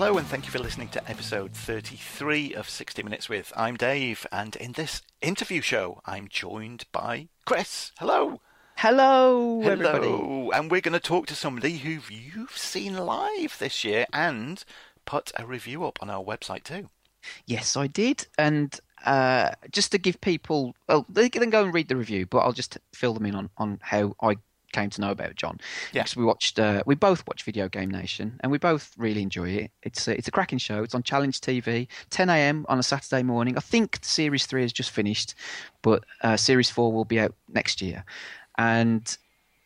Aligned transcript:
Hello, 0.00 0.16
and 0.16 0.28
thank 0.28 0.44
you 0.44 0.52
for 0.52 0.60
listening 0.60 0.86
to 0.90 1.10
episode 1.10 1.52
33 1.54 2.54
of 2.54 2.68
60 2.68 3.02
Minutes 3.02 3.28
with. 3.28 3.52
I'm 3.56 3.76
Dave, 3.76 4.28
and 4.30 4.54
in 4.54 4.70
this 4.70 5.02
interview 5.20 5.60
show, 5.60 6.00
I'm 6.06 6.28
joined 6.28 6.84
by 6.92 7.26
Chris. 7.44 7.90
Hello. 7.98 8.40
Hello, 8.76 9.60
Hello. 9.60 9.72
everybody. 9.72 10.56
And 10.56 10.70
we're 10.70 10.82
going 10.82 10.92
to 10.92 11.00
talk 11.00 11.26
to 11.26 11.34
somebody 11.34 11.78
who 11.78 11.98
you've 12.14 12.56
seen 12.56 12.96
live 12.96 13.58
this 13.58 13.82
year 13.82 14.06
and 14.12 14.64
put 15.04 15.32
a 15.36 15.44
review 15.44 15.84
up 15.84 15.98
on 16.00 16.10
our 16.10 16.22
website 16.22 16.62
too. 16.62 16.90
Yes, 17.44 17.76
I 17.76 17.88
did. 17.88 18.28
And 18.38 18.78
uh, 19.04 19.50
just 19.72 19.90
to 19.90 19.98
give 19.98 20.20
people, 20.20 20.76
well, 20.88 21.06
they 21.08 21.28
can 21.28 21.50
go 21.50 21.64
and 21.64 21.74
read 21.74 21.88
the 21.88 21.96
review, 21.96 22.24
but 22.24 22.38
I'll 22.38 22.52
just 22.52 22.78
fill 22.94 23.14
them 23.14 23.26
in 23.26 23.34
on, 23.34 23.50
on 23.58 23.80
how 23.82 24.14
I 24.22 24.36
came 24.72 24.90
to 24.90 25.00
know 25.00 25.10
about 25.10 25.34
John. 25.36 25.58
Yeah. 25.92 26.02
Because 26.02 26.16
we 26.16 26.24
watched, 26.24 26.58
uh, 26.58 26.82
we 26.86 26.94
both 26.94 27.26
watched 27.26 27.44
Video 27.44 27.68
Game 27.68 27.90
Nation, 27.90 28.38
and 28.40 28.52
we 28.52 28.58
both 28.58 28.94
really 28.96 29.22
enjoy 29.22 29.48
it. 29.50 29.70
It's 29.82 30.08
a, 30.08 30.16
it's 30.16 30.28
a 30.28 30.30
cracking 30.30 30.58
show. 30.58 30.82
It's 30.82 30.94
on 30.94 31.02
Challenge 31.02 31.40
TV, 31.40 31.88
10 32.10 32.30
a.m. 32.30 32.66
on 32.68 32.78
a 32.78 32.82
Saturday 32.82 33.22
morning. 33.22 33.56
I 33.56 33.60
think 33.60 33.98
Series 34.02 34.46
Three 34.46 34.62
has 34.62 34.72
just 34.72 34.90
finished, 34.90 35.34
but 35.82 36.04
uh, 36.22 36.36
Series 36.36 36.70
Four 36.70 36.92
will 36.92 37.04
be 37.04 37.20
out 37.20 37.34
next 37.48 37.80
year. 37.82 38.04
And 38.56 39.16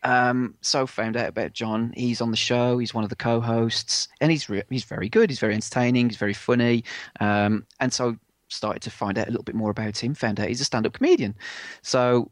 um, 0.03 0.55
so 0.61 0.87
found 0.87 1.17
out 1.17 1.29
about 1.29 1.53
John. 1.53 1.93
He's 1.97 2.21
on 2.21 2.31
the 2.31 2.37
show. 2.37 2.79
He's 2.79 2.95
one 2.95 3.05
of 3.05 3.11
the 3.11 3.17
co-hosts, 3.17 4.09
and 4.21 4.31
he's 4.31 4.49
re- 4.49 4.65
he's 4.69 4.85
very 4.85 5.09
good. 5.09 5.31
He's 5.31 5.39
very 5.39 5.55
entertaining. 5.55 6.09
He's 6.09 6.19
very 6.19 6.35
funny. 6.35 6.85
Um, 7.21 7.67
and 7.81 7.93
so 7.93 8.17
started 8.49 8.83
to 8.83 8.91
find 8.91 9.19
out 9.19 9.29
a 9.29 9.31
little 9.31 9.45
bit 9.45 9.55
more 9.55 9.71
about 9.71 10.03
him. 10.03 10.15
Found 10.15 10.39
out 10.39 10.49
he's 10.49 10.61
a 10.61 10.65
stand-up 10.65 10.93
comedian. 10.93 11.35
So 11.83 12.31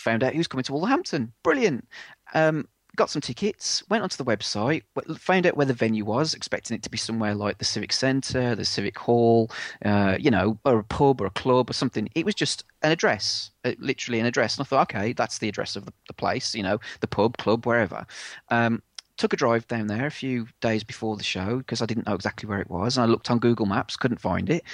found 0.00 0.24
out 0.24 0.32
he 0.32 0.38
was 0.38 0.48
coming 0.48 0.64
to 0.64 0.72
Wolverhampton. 0.72 1.32
Brilliant. 1.42 1.86
Um, 2.34 2.66
got 2.96 3.10
some 3.10 3.22
tickets. 3.22 3.82
Went 3.88 4.02
onto 4.02 4.16
the 4.16 4.24
website. 4.24 4.82
Found 5.18 5.46
out 5.46 5.56
where 5.56 5.66
the 5.66 5.74
venue 5.74 6.04
was. 6.04 6.34
Expecting 6.34 6.74
it 6.74 6.82
to 6.82 6.90
be 6.90 6.98
somewhere 6.98 7.34
like 7.34 7.58
the 7.58 7.64
Civic 7.64 7.92
Centre, 7.92 8.54
the 8.54 8.64
Civic 8.64 8.98
Hall, 8.98 9.50
uh, 9.84 10.16
you 10.18 10.30
know, 10.30 10.58
or 10.64 10.80
a 10.80 10.84
pub 10.84 11.20
or 11.20 11.26
a 11.26 11.30
club 11.30 11.70
or 11.70 11.72
something. 11.72 12.08
It 12.14 12.24
was 12.24 12.34
just 12.34 12.64
an 12.82 12.92
address, 12.92 13.50
uh, 13.64 13.72
literally 13.78 14.20
an 14.20 14.26
address. 14.26 14.56
And 14.56 14.64
I 14.64 14.68
thought, 14.68 14.94
okay, 14.94 15.12
that's 15.12 15.38
the 15.38 15.48
address 15.48 15.76
of 15.76 15.86
the, 15.86 15.92
the 16.08 16.14
place. 16.14 16.54
You 16.54 16.62
know, 16.62 16.78
the 17.00 17.06
pub, 17.06 17.38
club, 17.38 17.66
wherever. 17.66 18.06
Um, 18.48 18.82
took 19.16 19.32
a 19.34 19.36
drive 19.36 19.68
down 19.68 19.86
there 19.86 20.06
a 20.06 20.10
few 20.10 20.48
days 20.62 20.82
before 20.82 21.14
the 21.16 21.22
show 21.22 21.58
because 21.58 21.82
I 21.82 21.86
didn't 21.86 22.06
know 22.06 22.14
exactly 22.14 22.48
where 22.48 22.60
it 22.60 22.70
was. 22.70 22.96
And 22.96 23.04
I 23.04 23.06
looked 23.06 23.30
on 23.30 23.38
Google 23.38 23.66
Maps, 23.66 23.96
couldn't 23.96 24.20
find 24.20 24.48
it, 24.48 24.64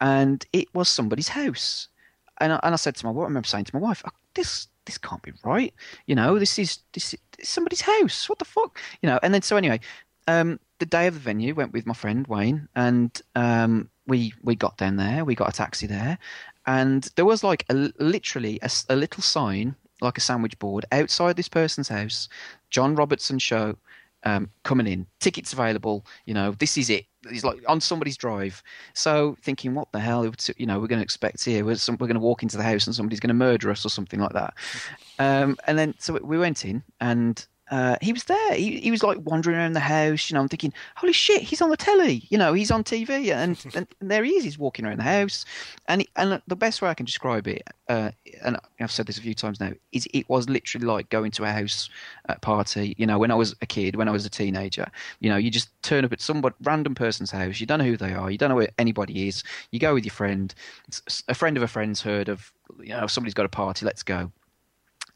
and 0.00 0.44
it 0.52 0.66
was 0.74 0.88
somebody's 0.88 1.28
house. 1.28 1.88
And 2.38 2.52
I, 2.52 2.60
and 2.64 2.74
I 2.74 2.76
said 2.76 2.96
to 2.96 3.06
my 3.06 3.12
wife, 3.12 3.24
I 3.24 3.28
remember 3.28 3.46
saying 3.46 3.66
to 3.66 3.76
my 3.76 3.80
wife, 3.80 4.02
"Oh, 4.04 4.10
"This 4.34 4.66
this 4.86 4.98
can't 4.98 5.22
be 5.22 5.32
right. 5.44 5.72
You 6.06 6.14
know, 6.14 6.38
this 6.38 6.58
is 6.58 6.78
this 6.92 7.14
is 7.14 7.20
somebody's 7.42 7.82
house. 7.82 8.28
What 8.28 8.38
the 8.38 8.44
fuck? 8.44 8.78
You 9.00 9.08
know." 9.08 9.18
And 9.22 9.32
then 9.32 9.42
so 9.42 9.56
anyway, 9.56 9.80
um, 10.28 10.60
the 10.78 10.86
day 10.86 11.06
of 11.06 11.14
the 11.14 11.20
venue, 11.20 11.54
went 11.54 11.72
with 11.72 11.86
my 11.86 11.94
friend 11.94 12.26
Wayne, 12.26 12.68
and 12.74 13.20
um, 13.34 13.90
we 14.06 14.34
we 14.42 14.54
got 14.54 14.76
down 14.76 14.96
there. 14.96 15.24
We 15.24 15.34
got 15.34 15.48
a 15.48 15.52
taxi 15.56 15.86
there, 15.86 16.18
and 16.66 17.08
there 17.16 17.24
was 17.24 17.44
like 17.44 17.64
a, 17.68 17.92
literally 17.98 18.58
a 18.88 18.96
little 18.96 19.22
sign, 19.22 19.76
like 20.00 20.18
a 20.18 20.22
sandwich 20.22 20.58
board, 20.58 20.84
outside 20.92 21.36
this 21.36 21.48
person's 21.48 21.88
house. 21.88 22.28
John 22.70 22.94
Robertson 22.94 23.38
show 23.38 23.76
um, 24.24 24.50
coming 24.64 24.86
in. 24.86 25.06
Tickets 25.20 25.52
available. 25.52 26.06
You 26.26 26.34
know, 26.34 26.52
this 26.52 26.76
is 26.76 26.90
it. 26.90 27.06
It's 27.30 27.44
like 27.44 27.62
on 27.68 27.80
somebody's 27.80 28.16
drive. 28.16 28.62
So 28.94 29.36
thinking, 29.42 29.74
what 29.74 29.92
the 29.92 30.00
hell? 30.00 30.30
You 30.56 30.66
know, 30.66 30.80
we're 30.80 30.86
going 30.86 30.98
to 30.98 31.04
expect 31.04 31.44
here. 31.44 31.64
We're, 31.64 31.76
some, 31.76 31.96
we're 32.00 32.06
going 32.06 32.14
to 32.14 32.20
walk 32.20 32.42
into 32.42 32.56
the 32.56 32.62
house 32.62 32.86
and 32.86 32.94
somebody's 32.94 33.20
going 33.20 33.28
to 33.28 33.34
murder 33.34 33.70
us 33.70 33.84
or 33.84 33.88
something 33.88 34.20
like 34.20 34.32
that. 34.32 34.54
Um, 35.18 35.56
and 35.68 35.78
then 35.78 35.94
so 35.98 36.18
we 36.20 36.38
went 36.38 36.64
in 36.64 36.82
and. 37.00 37.46
Uh, 37.70 37.96
he 38.02 38.12
was 38.12 38.24
there. 38.24 38.54
He, 38.54 38.80
he 38.80 38.90
was 38.90 39.02
like 39.02 39.18
wandering 39.24 39.56
around 39.56 39.72
the 39.72 39.80
house. 39.80 40.28
You 40.28 40.34
know, 40.34 40.40
I'm 40.40 40.48
thinking, 40.48 40.74
holy 40.96 41.12
shit, 41.12 41.42
he's 41.42 41.62
on 41.62 41.70
the 41.70 41.76
telly. 41.76 42.26
You 42.28 42.36
know, 42.36 42.52
he's 42.52 42.70
on 42.70 42.84
TV, 42.84 43.32
and, 43.34 43.64
and, 43.74 43.86
there 44.00 44.24
he 44.24 44.32
is. 44.32 44.44
He's 44.44 44.58
walking 44.58 44.84
around 44.84 44.98
the 44.98 45.04
house, 45.04 45.44
and 45.88 46.02
he, 46.02 46.08
and 46.16 46.42
the 46.46 46.56
best 46.56 46.82
way 46.82 46.90
I 46.90 46.94
can 46.94 47.06
describe 47.06 47.46
it, 47.46 47.62
uh, 47.88 48.10
and 48.44 48.58
I've 48.80 48.90
said 48.90 49.06
this 49.06 49.16
a 49.16 49.22
few 49.22 49.34
times 49.34 49.60
now, 49.60 49.72
is 49.92 50.06
it 50.12 50.28
was 50.28 50.48
literally 50.48 50.86
like 50.86 51.08
going 51.08 51.30
to 51.32 51.44
a 51.44 51.50
house 51.50 51.88
uh, 52.28 52.34
party. 52.36 52.94
You 52.98 53.06
know, 53.06 53.18
when 53.18 53.30
I 53.30 53.36
was 53.36 53.54
a 53.62 53.66
kid, 53.66 53.96
when 53.96 54.08
I 54.08 54.12
was 54.12 54.26
a 54.26 54.30
teenager, 54.30 54.90
you 55.20 55.30
know, 55.30 55.36
you 55.36 55.50
just 55.50 55.70
turn 55.82 56.04
up 56.04 56.12
at 56.12 56.20
some 56.20 56.44
random 56.62 56.94
person's 56.94 57.30
house. 57.30 57.60
You 57.60 57.66
don't 57.66 57.78
know 57.78 57.86
who 57.86 57.96
they 57.96 58.12
are. 58.12 58.30
You 58.30 58.38
don't 58.38 58.50
know 58.50 58.56
where 58.56 58.70
anybody 58.78 59.28
is. 59.28 59.44
You 59.70 59.78
go 59.78 59.94
with 59.94 60.04
your 60.04 60.12
friend. 60.12 60.54
A 61.28 61.34
friend 61.34 61.56
of 61.56 61.62
a 61.62 61.68
friend's 61.68 62.02
heard 62.02 62.28
of, 62.28 62.52
you 62.80 62.90
know, 62.90 63.06
somebody's 63.06 63.34
got 63.34 63.46
a 63.46 63.50
party. 63.50 63.86
Let's 63.86 64.02
go. 64.02 64.30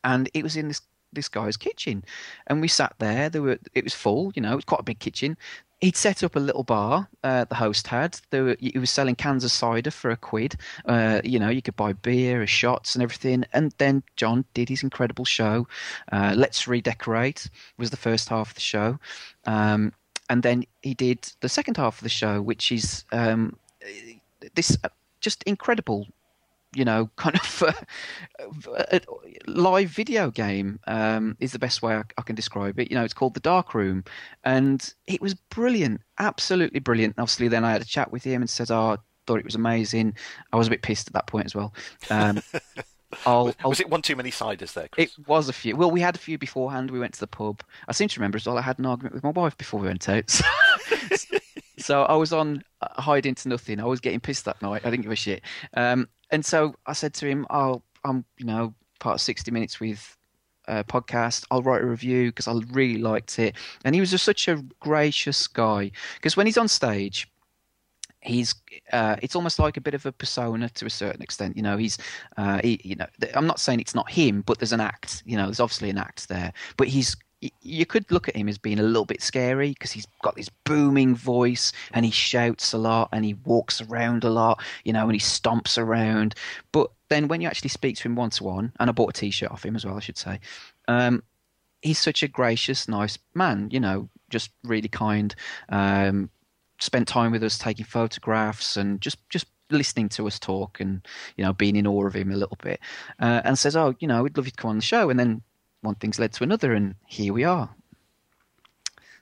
And 0.05 0.31
it 0.33 0.43
was 0.43 0.57
in 0.57 0.69
this 0.69 0.81
this 1.17 1.29
guy's 1.29 1.57
kitchen, 1.57 2.05
and 2.47 2.61
we 2.61 2.69
sat 2.69 2.95
there. 2.99 3.29
There 3.29 3.43
were 3.43 3.59
it 3.75 3.83
was 3.83 3.95
full. 3.95 4.33
You 4.37 4.43
know, 4.43 4.53
it 4.53 4.57
was 4.57 4.65
quite 4.65 4.81
a 4.81 4.85
big 4.85 5.01
kitchen. 5.01 5.37
He'd 5.81 5.97
set 5.97 6.23
up 6.23 6.37
a 6.37 6.41
little 6.41 6.63
bar. 6.63 7.09
Uh, 7.23 7.45
the 7.45 7.57
host 7.57 7.89
had. 7.89 8.19
There 8.31 8.45
were, 8.45 8.57
he 8.59 8.79
was 8.79 8.91
selling 8.91 9.15
cans 9.15 9.45
of 9.45 9.51
cider 9.51 9.91
for 9.91 10.11
a 10.11 10.17
quid. 10.17 10.57
Uh, 10.87 11.21
you 11.23 11.39
know, 11.39 11.51
you 11.51 11.61
could 11.61 11.77
buy 11.77 11.93
beer, 11.93 12.43
or 12.43 12.47
shots, 12.47 12.95
and 12.95 13.03
everything. 13.03 13.45
And 13.53 13.75
then 13.79 14.03
John 14.15 14.45
did 14.55 14.69
his 14.69 14.83
incredible 14.83 15.25
show. 15.25 15.67
Uh, 16.13 16.33
Let's 16.37 16.67
redecorate 16.67 17.51
was 17.77 17.91
the 17.91 17.97
first 17.97 18.29
half 18.29 18.51
of 18.51 18.55
the 18.55 18.61
show, 18.61 18.99
um, 19.45 19.93
and 20.31 20.43
then 20.43 20.65
he 20.83 20.95
did 20.95 21.33
the 21.41 21.49
second 21.49 21.77
half 21.77 21.99
of 21.99 22.03
the 22.03 22.09
show, 22.09 22.41
which 22.41 22.73
is 22.73 23.05
um, 23.13 23.59
this 24.55 24.79
uh, 24.85 24.89
just 25.21 25.43
incredible 25.43 26.07
you 26.77 26.85
know, 26.85 27.11
kind 27.17 27.37
of 27.37 27.63
uh, 27.63 27.73
a 28.93 29.01
live 29.47 29.91
video 29.91 30.31
game 30.31 30.79
um, 30.87 31.37
is 31.41 31.53
the 31.53 31.59
best 31.59 31.83
way 31.83 31.95
I, 31.97 32.03
I, 32.19 32.23
can 32.23 32.37
describe 32.37 32.79
it. 32.79 32.91
You 32.91 32.97
know, 32.97 33.05
it's 33.05 33.15
called 33.15 33.35
The 33.35 33.41
Dark 33.41 33.75
Room, 33.75 34.05
and 34.45 34.95
it 35.07 35.21
was 35.21 35.35
brilliant, 35.35 36.03
absolutely 36.19 36.81
brilliant. 36.81 37.15
Obviously, 37.19 37.49
then 37.49 37.65
I 37.65 37.73
had 37.73 37.83
a 37.83 37.87
chat 37.87 38.13
with 38.13 38.25
him 38.25 38.43
and 38.43 38.51
said, 38.51 38.71
"Oh, 38.71 38.99
thought 39.27 39.39
it 39.39 39.45
was 39.45 39.55
amazing." 39.55 40.15
I 40.53 40.57
was 40.57 40.67
a 40.67 40.71
bit 40.71 40.83
pissed 40.83 41.09
at 41.09 41.15
that 41.15 41.27
point 41.27 41.47
as 41.47 41.55
well. 41.55 41.75
Um, 42.11 42.43
I'll, 43.25 43.55
I'll, 43.61 43.71
was 43.71 43.81
it 43.81 43.89
one 43.89 44.03
too 44.03 44.17
many 44.17 44.31
ciders 44.31 44.73
there? 44.75 44.89
Chris? 44.89 45.17
It 45.17 45.29
was 45.29 45.49
a 45.49 45.53
few. 45.53 45.77
Well, 45.77 45.91
we 45.91 46.01
had 46.01 46.17
a 46.17 46.19
few 46.19 46.39
beforehand. 46.39 46.91
We 46.91 46.99
went 46.99 47.15
to 47.15 47.21
the 47.21 47.27
pub. 47.27 47.63
I 47.89 47.93
seem 47.93 48.09
to 48.09 48.21
remember 48.21 48.37
as 48.37 48.47
well. 48.47 48.59
I 48.59 48.63
had 48.63 48.79
an 48.79 48.87
argument 48.87 49.15
with 49.15 49.25
my 49.25 49.31
wife 49.31 49.57
before 49.57 49.81
we 49.81 49.89
went 49.89 50.09
out. 50.09 50.41
So, 51.17 51.39
so 51.79 52.03
I 52.05 52.15
was 52.15 52.33
on 52.33 52.63
uh, 52.81 53.01
hide 53.01 53.27
into 53.27 53.49
nothing. 53.49 53.81
I 53.81 53.85
was 53.85 54.01
getting 54.01 54.21
pissed 54.21 54.45
that 54.45 54.61
night. 54.63 54.83
I 54.85 54.91
didn't 54.91 55.03
give 55.03 55.13
a 55.13 55.17
shit. 55.17 55.43
Um, 55.75 56.09
and 56.31 56.45
so 56.45 56.75
I 56.87 56.93
said 56.93 57.15
to 57.15 57.27
him, 57.27 57.47
"I'll, 57.51 57.83
"Oh, 58.05 58.11
I'm 58.11 58.25
you 58.39 58.47
know 58.47 58.75
part 58.99 59.15
of 59.15 59.21
60 59.21 59.51
Minutes 59.51 59.81
with 59.81 60.17
a 60.67 60.83
podcast. 60.85 61.47
I'll 61.51 61.63
write 61.63 61.83
a 61.83 61.87
review 61.87 62.31
because 62.31 62.49
I 62.49 62.55
really 62.71 63.01
liked 63.01 63.39
it." 63.39 63.57
And 63.85 63.95
he 63.95 64.01
was 64.01 64.11
just 64.11 64.25
such 64.25 64.49
a 64.49 64.63
gracious 64.81 65.47
guy 65.47 65.91
because 66.15 66.37
when 66.37 66.47
he's 66.47 66.59
on 66.59 66.69
stage, 66.69 67.29
he's 68.21 68.55
uh, 68.93 69.17
it's 69.23 69.37
almost 69.37 69.59
like 69.59 69.77
a 69.77 69.81
bit 69.81 69.95
of 69.95 70.05
a 70.07 70.13
persona 70.13 70.69
to 70.71 70.87
a 70.87 70.91
certain 70.91 71.23
extent. 71.23 71.57
You 71.57 71.63
know, 71.63 71.77
he's 71.77 71.99
uh, 72.37 72.61
he, 72.63 72.81
you 72.83 72.97
know 72.97 73.07
I'm 73.35 73.47
not 73.47 73.61
saying 73.61 73.81
it's 73.81 73.95
not 73.95 74.11
him, 74.11 74.43
but 74.43 74.59
there's 74.59 74.73
an 74.73 74.81
act. 74.81 75.23
You 75.27 75.37
know, 75.37 75.47
there's 75.47 75.61
obviously 75.61 75.91
an 75.91 75.99
act 75.99 76.29
there, 76.29 76.53
but 76.77 76.89
he's 76.89 77.17
you 77.61 77.85
could 77.85 78.11
look 78.11 78.29
at 78.29 78.37
him 78.37 78.49
as 78.49 78.59
being 78.59 78.79
a 78.79 78.83
little 78.83 79.05
bit 79.05 79.23
scary 79.23 79.71
because 79.71 79.93
he's 79.93 80.07
got 80.23 80.37
this 80.37 80.49
booming 80.65 81.15
voice 81.15 81.73
and 81.93 82.05
he 82.05 82.11
shouts 82.11 82.73
a 82.73 82.79
lot 82.79 83.11
and 83.13 83.25
he 83.25 83.35
walks 83.45 83.81
around 83.83 84.25
a 84.25 84.31
lot, 84.31 84.63
you 84.85 84.93
know, 84.93 85.05
and 85.05 85.13
he 85.13 85.21
stomps 85.21 85.77
around. 85.77 86.35
But 86.73 86.91
then 87.09 87.29
when 87.29 87.41
you 87.41 87.49
actually 87.49 87.69
speak 87.69 87.97
to 87.97 88.05
him 88.05 88.17
one 88.17 88.31
to 88.31 88.45
one, 88.45 88.73
and 88.81 88.89
I 88.89 88.93
bought 88.93 89.17
a 89.17 89.21
T-shirt 89.21 89.51
off 89.51 89.65
him 89.65 89.77
as 89.77 89.85
well, 89.85 89.97
I 89.97 90.01
should 90.01 90.19
say. 90.19 90.41
Um, 90.89 91.23
he's 91.83 91.99
such 91.99 92.23
a 92.23 92.29
gracious, 92.29 92.89
nice 92.89 93.19
man, 93.35 93.69
you 93.71 93.81
know, 93.81 94.09
just 94.31 94.51
really 94.65 94.89
kind. 94.89 95.35
Um, 95.69 96.31
spent 96.79 97.09
time 97.09 97.33
with 97.33 97.43
us, 97.43 97.59
taking 97.59 97.85
photographs, 97.85 98.77
and 98.77 99.01
just 99.01 99.19
just 99.31 99.47
listening 99.71 100.09
to 100.11 100.27
us 100.27 100.39
talk, 100.39 100.81
and 100.81 101.07
you 101.37 101.45
know, 101.45 101.53
being 101.53 101.77
in 101.77 101.87
awe 101.87 102.07
of 102.07 102.15
him 102.15 102.31
a 102.31 102.37
little 102.37 102.59
bit. 102.63 102.81
Uh, 103.21 103.43
and 103.45 103.59
says, 103.59 103.77
"Oh, 103.77 103.95
you 104.01 104.09
know, 104.09 104.23
we'd 104.23 104.37
love 104.37 104.47
you 104.47 104.51
to 104.53 104.57
come 104.57 104.71
on 104.71 104.77
the 104.77 104.83
show." 104.83 105.11
And 105.11 105.19
then 105.19 105.43
one 105.87 105.95
thing's 105.95 106.19
led 106.19 106.33
to 106.35 106.45
another, 106.45 106.75
and 106.75 106.97
here 107.07 107.33
we 107.33 107.45
are. 107.45 107.71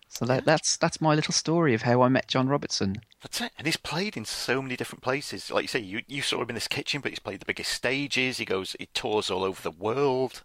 So 0.08 0.24
that, 0.26 0.44
that's 0.44 0.76
that's 0.76 1.00
my 1.00 1.14
little 1.14 1.34
story 1.34 1.74
of 1.74 1.82
how 1.82 2.02
I 2.02 2.08
met 2.08 2.28
John 2.28 2.48
Robertson. 2.48 2.96
That's 3.20 3.40
it. 3.40 3.50
And 3.58 3.66
he's 3.66 3.76
played 3.76 4.16
in 4.16 4.24
so 4.24 4.62
many 4.62 4.76
different 4.76 5.02
places. 5.02 5.50
Like 5.50 5.62
you 5.62 5.68
say, 5.68 5.80
you, 5.80 6.02
you 6.06 6.22
saw 6.22 6.42
him 6.42 6.50
in 6.50 6.54
this 6.54 6.68
kitchen, 6.68 7.00
but 7.00 7.10
he's 7.10 7.18
played 7.18 7.40
the 7.40 7.46
biggest 7.46 7.72
stages. 7.72 8.38
He 8.38 8.44
goes, 8.44 8.76
he 8.78 8.86
tours 8.86 9.28
all 9.30 9.42
over 9.42 9.60
the 9.60 9.72
world. 9.72 10.42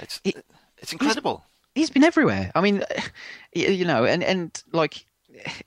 It's 0.00 0.20
it, 0.22 0.44
it's 0.78 0.92
incredible. 0.92 1.44
He's, 1.74 1.82
he's 1.82 1.90
been 1.90 2.04
everywhere. 2.04 2.52
I 2.54 2.60
mean, 2.60 2.84
you 3.54 3.86
know, 3.86 4.04
and 4.04 4.22
and 4.22 4.62
like, 4.72 5.06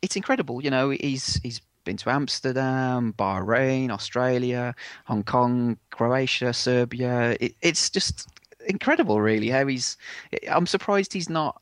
it's 0.04 0.16
incredible. 0.16 0.64
You 0.64 0.70
know, 0.70 0.92
he's 0.92 1.40
he's 1.42 1.62
been 1.86 1.98
to 1.98 2.12
Amsterdam, 2.12 3.14
Bahrain, 3.18 3.90
Australia, 3.90 4.76
Hong 5.06 5.24
Kong, 5.24 5.78
Croatia, 5.90 6.54
Serbia. 6.54 7.36
It, 7.40 7.56
it's 7.62 7.90
just 7.90 8.28
incredible, 8.68 9.22
really. 9.22 9.50
How 9.50 9.66
he's. 9.68 9.98
I'm 10.50 10.68
surprised 10.68 11.14
he's 11.14 11.30
not. 11.30 11.62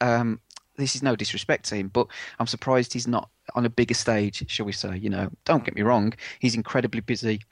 Um, 0.00 0.40
this 0.76 0.96
is 0.96 1.02
no 1.02 1.14
disrespect 1.16 1.66
to 1.66 1.76
him, 1.76 1.88
but 1.88 2.06
I'm 2.38 2.46
surprised 2.46 2.92
he's 2.92 3.06
not 3.06 3.28
on 3.54 3.66
a 3.66 3.70
bigger 3.70 3.94
stage, 3.94 4.44
shall 4.50 4.66
we 4.66 4.72
say? 4.72 4.96
You 4.96 5.10
know, 5.10 5.30
don't 5.44 5.64
get 5.64 5.74
me 5.74 5.82
wrong, 5.82 6.14
he's 6.38 6.54
incredibly 6.54 7.00
busy. 7.00 7.42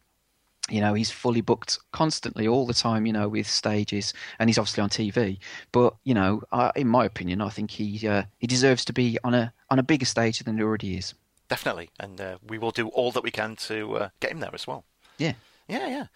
You 0.69 0.81
know, 0.81 0.95
he's 0.95 1.11
fully 1.11 1.41
booked 1.41 1.79
constantly 1.93 2.47
all 2.47 2.65
the 2.65 2.75
time. 2.75 3.07
You 3.07 3.13
know, 3.13 3.29
with 3.29 3.47
stages, 3.47 4.13
and 4.39 4.49
he's 4.49 4.59
obviously 4.59 4.83
on 4.83 4.89
TV. 4.89 5.39
But 5.73 5.95
you 6.05 6.15
know, 6.15 6.43
I, 6.53 6.71
in 6.77 6.89
my 6.89 7.05
opinion, 7.05 7.41
I 7.41 7.49
think 7.49 7.71
he 7.71 8.07
uh, 8.07 8.25
he 8.39 8.47
deserves 8.47 8.85
to 8.87 8.93
be 8.93 9.19
on 9.25 9.35
a 9.35 9.53
on 9.69 9.79
a 9.79 9.83
bigger 9.83 10.07
stage 10.07 10.39
than 10.41 10.57
he 10.57 10.63
already 10.63 10.97
is. 10.97 11.15
Definitely, 11.49 11.91
and 11.99 12.21
uh, 12.21 12.39
we 12.47 12.59
will 12.59 12.71
do 12.71 12.89
all 12.89 13.11
that 13.13 13.25
we 13.25 13.33
can 13.33 13.57
to 13.57 13.97
uh, 13.97 14.09
get 14.21 14.31
him 14.31 14.41
there 14.41 14.55
as 14.55 14.67
well. 14.67 14.85
Yeah. 15.19 15.33
Yeah, 15.71 15.87
yeah. 15.87 16.07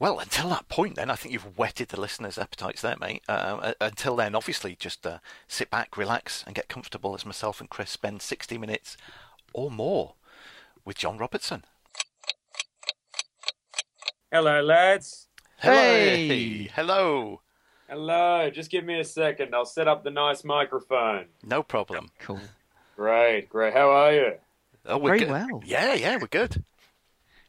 Well, 0.00 0.18
until 0.18 0.48
that 0.50 0.68
point, 0.68 0.96
then 0.96 1.10
I 1.10 1.14
think 1.14 1.32
you've 1.32 1.56
whetted 1.56 1.88
the 1.88 2.00
listeners' 2.00 2.36
appetites 2.36 2.82
there, 2.82 2.96
mate. 3.00 3.22
Uh, 3.28 3.72
until 3.80 4.16
then, 4.16 4.34
obviously, 4.34 4.74
just 4.74 5.06
uh, 5.06 5.18
sit 5.46 5.70
back, 5.70 5.96
relax, 5.96 6.42
and 6.46 6.54
get 6.54 6.68
comfortable 6.68 7.14
as 7.14 7.24
myself 7.24 7.60
and 7.60 7.70
Chris 7.70 7.90
spend 7.90 8.20
60 8.20 8.58
minutes 8.58 8.96
or 9.52 9.70
more 9.70 10.14
with 10.84 10.96
John 10.98 11.16
Robertson. 11.16 11.64
Hello, 14.32 14.60
lads. 14.62 15.28
Hey. 15.58 16.64
Hello. 16.74 17.40
Hello. 17.88 18.50
Just 18.50 18.70
give 18.70 18.84
me 18.84 18.98
a 18.98 19.04
second. 19.04 19.54
I'll 19.54 19.64
set 19.64 19.86
up 19.86 20.02
the 20.02 20.10
nice 20.10 20.42
microphone. 20.44 21.26
No 21.44 21.62
problem. 21.62 22.10
Cool. 22.18 22.40
Great, 22.96 23.48
great. 23.48 23.72
How 23.74 23.90
are 23.90 24.12
you? 24.12 24.32
Oh, 24.86 24.98
we're 24.98 25.10
Very 25.10 25.18
good. 25.20 25.30
well. 25.30 25.62
Yeah, 25.64 25.94
yeah, 25.94 26.16
we're 26.16 26.26
good. 26.26 26.62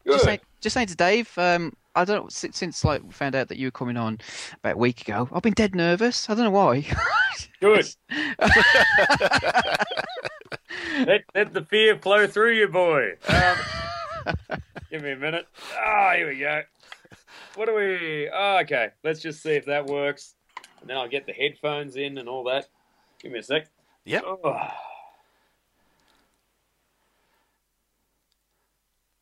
Good. 0.05 0.11
Just 0.13 0.23
saying, 0.25 0.39
just 0.61 0.73
saying 0.75 0.87
to 0.87 0.95
Dave, 0.95 1.35
um, 1.37 1.73
I 1.95 2.03
don't 2.03 2.23
know, 2.23 2.29
since, 2.29 2.57
since 2.57 2.83
like 2.83 3.03
we 3.03 3.11
found 3.11 3.35
out 3.35 3.47
that 3.47 3.57
you 3.57 3.67
were 3.67 3.71
coming 3.71 3.95
on 3.95 4.19
about 4.55 4.75
a 4.75 4.77
week 4.77 5.01
ago, 5.01 5.29
I've 5.31 5.41
been 5.41 5.53
dead 5.53 5.73
nervous. 5.73 6.29
I 6.29 6.35
don't 6.35 6.43
know 6.45 6.51
why. 6.51 6.85
Good. 7.61 7.87
let, 11.07 11.23
let 11.33 11.53
the 11.53 11.65
fear 11.69 11.97
flow 11.97 12.27
through 12.27 12.53
you, 12.53 12.67
boy. 12.67 13.13
Um, 13.29 13.57
give 14.91 15.03
me 15.03 15.11
a 15.11 15.15
minute. 15.15 15.47
Ah, 15.77 16.13
here 16.15 16.27
we 16.27 16.39
go. 16.39 16.63
What 17.55 17.67
do 17.67 17.75
we? 17.75 18.29
Oh, 18.33 18.59
okay, 18.63 18.89
let's 19.03 19.21
just 19.21 19.41
see 19.41 19.51
if 19.51 19.65
that 19.65 19.85
works. 19.85 20.35
And 20.81 20.89
then 20.89 20.97
I'll 20.97 21.07
get 21.07 21.25
the 21.25 21.33
headphones 21.33 21.95
in 21.95 22.17
and 22.17 22.27
all 22.27 22.43
that. 22.45 22.67
Give 23.21 23.31
me 23.31 23.39
a 23.39 23.43
sec. 23.43 23.67
Yep. 24.03 24.23
Oh. 24.25 24.69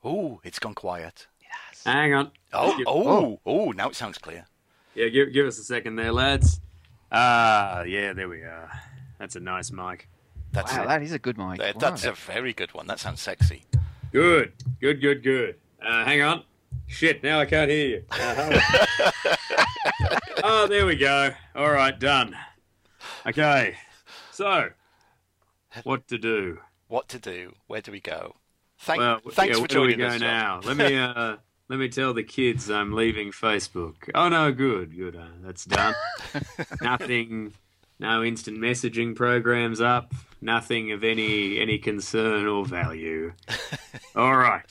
Oh, 0.03 0.41
it's 0.43 0.59
gone 0.59 0.73
quiet. 0.73 1.27
Hang 1.85 2.13
on. 2.13 2.31
Oh, 2.51 2.77
Give- 2.77 2.87
oh, 2.87 3.39
oh, 3.45 3.71
now 3.71 3.89
it 3.89 3.95
sounds 3.95 4.17
clear. 4.17 4.45
Yeah, 4.95 5.07
give, 5.09 5.33
give 5.33 5.45
us 5.47 5.57
a 5.59 5.63
second 5.63 5.95
there, 5.95 6.11
lads. 6.11 6.61
Ah, 7.11 7.83
yeah, 7.83 8.13
there 8.13 8.29
we 8.29 8.41
are. 8.41 8.71
That's 9.19 9.35
a 9.35 9.39
nice 9.39 9.71
mic. 9.71 10.07
That's 10.51 10.73
wow, 10.75 10.83
it. 10.83 10.87
that 10.87 11.01
is 11.01 11.11
a 11.13 11.19
good 11.19 11.37
mic. 11.37 11.59
That- 11.59 11.75
Wow. 11.75 11.79
That's 11.79 12.05
a 12.05 12.13
very 12.13 12.53
good 12.53 12.73
one. 12.73 12.87
That 12.87 12.99
sounds 12.99 13.21
sexy. 13.21 13.63
Good, 14.11 14.53
good, 14.79 15.01
good, 15.01 15.23
good. 15.23 15.55
Uh, 15.81 16.05
hang 16.05 16.21
on. 16.21 16.43
Shit, 16.87 17.23
now 17.23 17.39
I 17.39 17.45
can't 17.45 17.69
hear 17.71 17.87
you. 17.87 18.03
Uh-huh. 18.11 19.35
oh, 20.43 20.67
there 20.67 20.85
we 20.85 20.95
go. 20.95 21.31
All 21.55 21.71
right, 21.71 21.97
done. 21.99 22.35
Okay, 23.25 23.75
so 24.31 24.69
what 25.83 26.07
to 26.09 26.17
do? 26.17 26.59
What 26.87 27.07
to 27.09 27.19
do? 27.19 27.53
Where 27.67 27.81
do 27.81 27.91
we 27.91 27.99
go? 27.99 28.35
Thank, 28.79 28.99
well, 28.99 29.19
thanks 29.31 29.49
yeah, 29.49 29.53
for 29.55 29.59
where 29.61 29.67
do 29.67 29.81
we 29.81 29.95
joining 29.95 29.99
go 29.99 30.07
us. 30.07 30.19
Now? 30.21 30.59
Let 30.63 30.77
me 30.77 30.97
uh, 30.97 31.37
let 31.69 31.79
me 31.79 31.89
tell 31.89 32.13
the 32.13 32.23
kids 32.23 32.69
I'm 32.69 32.93
leaving 32.93 33.31
Facebook. 33.31 33.95
Oh 34.13 34.29
no, 34.29 34.51
good, 34.51 34.95
good. 34.95 35.15
Uh, 35.15 35.27
that's 35.41 35.65
done. 35.65 35.95
Nothing. 36.81 37.53
No 37.99 38.23
instant 38.23 38.57
messaging 38.57 39.15
programs 39.15 39.79
up. 39.79 40.13
Nothing 40.41 40.91
of 40.91 41.03
any 41.03 41.59
any 41.59 41.77
concern 41.77 42.47
or 42.47 42.65
value. 42.65 43.33
All 44.15 44.35
right, 44.35 44.65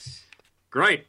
great. 0.69 1.05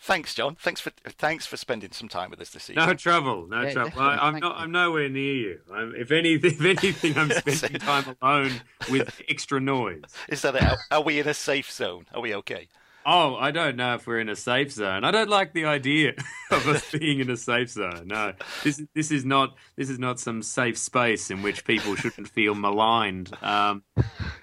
Thanks, 0.00 0.34
John. 0.34 0.54
Thanks 0.56 0.80
for 0.80 0.90
thanks 1.04 1.44
for 1.46 1.56
spending 1.58 1.92
some 1.92 2.08
time 2.08 2.30
with 2.30 2.40
us 2.40 2.48
this 2.50 2.70
evening. 2.70 2.86
No 2.86 2.94
trouble, 2.94 3.46
no 3.46 3.60
Yeah, 3.62 3.72
trouble. 3.72 4.00
I, 4.00 4.16
I'm 4.16 4.38
not. 4.38 4.56
you. 4.56 4.62
I'm 4.62 4.72
nowhere 4.72 5.08
near 5.10 5.34
you. 5.34 5.60
I'm, 5.72 5.94
if 5.94 6.10
anything, 6.10 6.50
if 6.58 6.60
anything, 6.82 7.18
I'm 7.18 7.30
spending 7.30 7.78
time 7.80 8.16
alone 8.22 8.52
with 8.90 9.20
extra 9.28 9.60
noise. 9.60 10.02
Is 10.28 10.40
that 10.42 10.54
it? 10.56 10.62
Are, 10.62 10.78
are 10.90 11.02
we 11.02 11.20
in 11.20 11.28
a 11.28 11.34
safe 11.34 11.70
zone? 11.70 12.06
Are 12.14 12.22
we 12.22 12.34
okay? 12.36 12.68
Oh, 13.10 13.36
I 13.36 13.52
don't 13.52 13.76
know 13.76 13.94
if 13.94 14.06
we're 14.06 14.20
in 14.20 14.28
a 14.28 14.36
safe 14.36 14.70
zone. 14.70 15.02
I 15.02 15.10
don't 15.10 15.30
like 15.30 15.54
the 15.54 15.64
idea 15.64 16.12
of 16.50 16.68
us 16.68 16.90
being 16.98 17.20
in 17.20 17.30
a 17.30 17.38
safe 17.38 17.70
zone. 17.70 18.02
No, 18.04 18.34
this 18.62 18.82
this 18.94 19.10
is 19.10 19.24
not 19.24 19.54
this 19.76 19.88
is 19.88 19.98
not 19.98 20.20
some 20.20 20.42
safe 20.42 20.76
space 20.76 21.30
in 21.30 21.42
which 21.42 21.64
people 21.64 21.94
shouldn't 21.94 22.28
feel 22.28 22.54
maligned. 22.54 23.30
Um, 23.42 23.82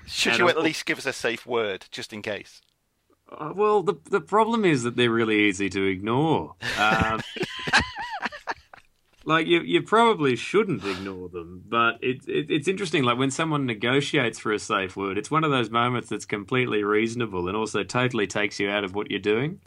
Should 0.08 0.40
you 0.40 0.50
at 0.50 0.60
least 0.60 0.88
give 0.88 0.98
us 0.98 1.06
a 1.06 1.14
safe 1.14 1.46
word, 1.46 1.86
just 1.92 2.12
in 2.12 2.24
case? 2.24 2.64
uh, 3.32 3.54
well, 3.56 3.84
the 3.84 3.96
the 4.10 4.22
problem 4.22 4.66
is 4.66 4.82
that 4.82 4.96
they're 4.96 5.12
really 5.12 5.44
easy 5.44 5.70
to 5.70 5.84
ignore. 5.84 6.56
Um, 6.80 7.22
like 9.26 9.48
you, 9.48 9.62
you 9.62 9.82
probably 9.82 10.36
shouldn't 10.36 10.86
ignore 10.86 11.30
them, 11.30 11.64
but 11.68 11.98
it, 12.02 12.28
it 12.28 12.46
it's 12.50 12.68
interesting. 12.68 13.04
Like 13.04 13.18
when 13.18 13.32
someone 13.32 13.66
negotiates 13.66 14.38
for 14.38 14.52
a 14.52 14.60
safe 14.60 14.96
word, 14.96 15.18
it's 15.18 15.32
one 15.32 15.44
of 15.44 15.50
those 15.50 15.72
moments 15.72 16.10
that's 16.10 16.26
completely 16.26 16.84
reasonable 16.84 17.48
and 17.48 17.58
also 17.58 17.84
totally 17.84 18.28
takes 18.28 18.60
you 18.60 18.70
out 18.70 18.84
of 18.84 18.94
what 18.94 19.10
you're 19.10 19.20
doing. 19.20 19.60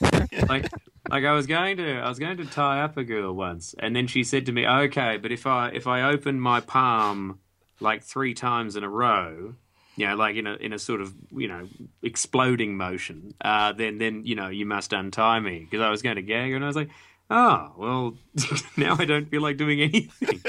like 0.48 0.70
like 1.10 1.24
I 1.24 1.32
was 1.32 1.46
going 1.46 1.78
to 1.78 1.98
I 1.98 2.08
was 2.08 2.20
going 2.20 2.36
to 2.36 2.46
tie 2.46 2.82
up 2.82 2.96
a 2.96 3.02
girl 3.02 3.32
once, 3.34 3.74
and 3.78 3.94
then 3.94 4.06
she 4.06 4.22
said 4.22 4.46
to 4.46 4.52
me, 4.52 4.66
"Okay, 4.66 5.16
but 5.16 5.32
if 5.32 5.46
I 5.46 5.70
if 5.70 5.86
I 5.88 6.02
open 6.02 6.40
my 6.40 6.60
palm 6.60 7.40
like 7.80 8.04
three 8.04 8.34
times 8.34 8.76
in 8.76 8.84
a 8.84 8.88
row." 8.88 9.54
You 9.94 10.06
know, 10.06 10.16
like 10.16 10.36
in 10.36 10.46
a 10.46 10.54
in 10.54 10.72
a 10.72 10.78
sort 10.78 11.02
of 11.02 11.12
you 11.32 11.48
know 11.48 11.68
exploding 12.02 12.78
motion. 12.78 13.34
Uh, 13.44 13.72
then 13.72 13.98
then 13.98 14.24
you 14.24 14.34
know 14.34 14.48
you 14.48 14.64
must 14.64 14.94
untie 14.94 15.38
me 15.40 15.58
because 15.58 15.82
I 15.82 15.90
was 15.90 16.00
going 16.00 16.16
to 16.16 16.22
gag 16.22 16.48
her, 16.48 16.56
and 16.56 16.64
I 16.64 16.66
was 16.66 16.76
like, 16.76 16.88
oh 17.30 17.72
well, 17.76 18.14
now 18.76 18.96
I 18.98 19.04
don't 19.04 19.28
feel 19.28 19.42
like 19.42 19.56
doing 19.56 19.80
anything. 19.80 20.40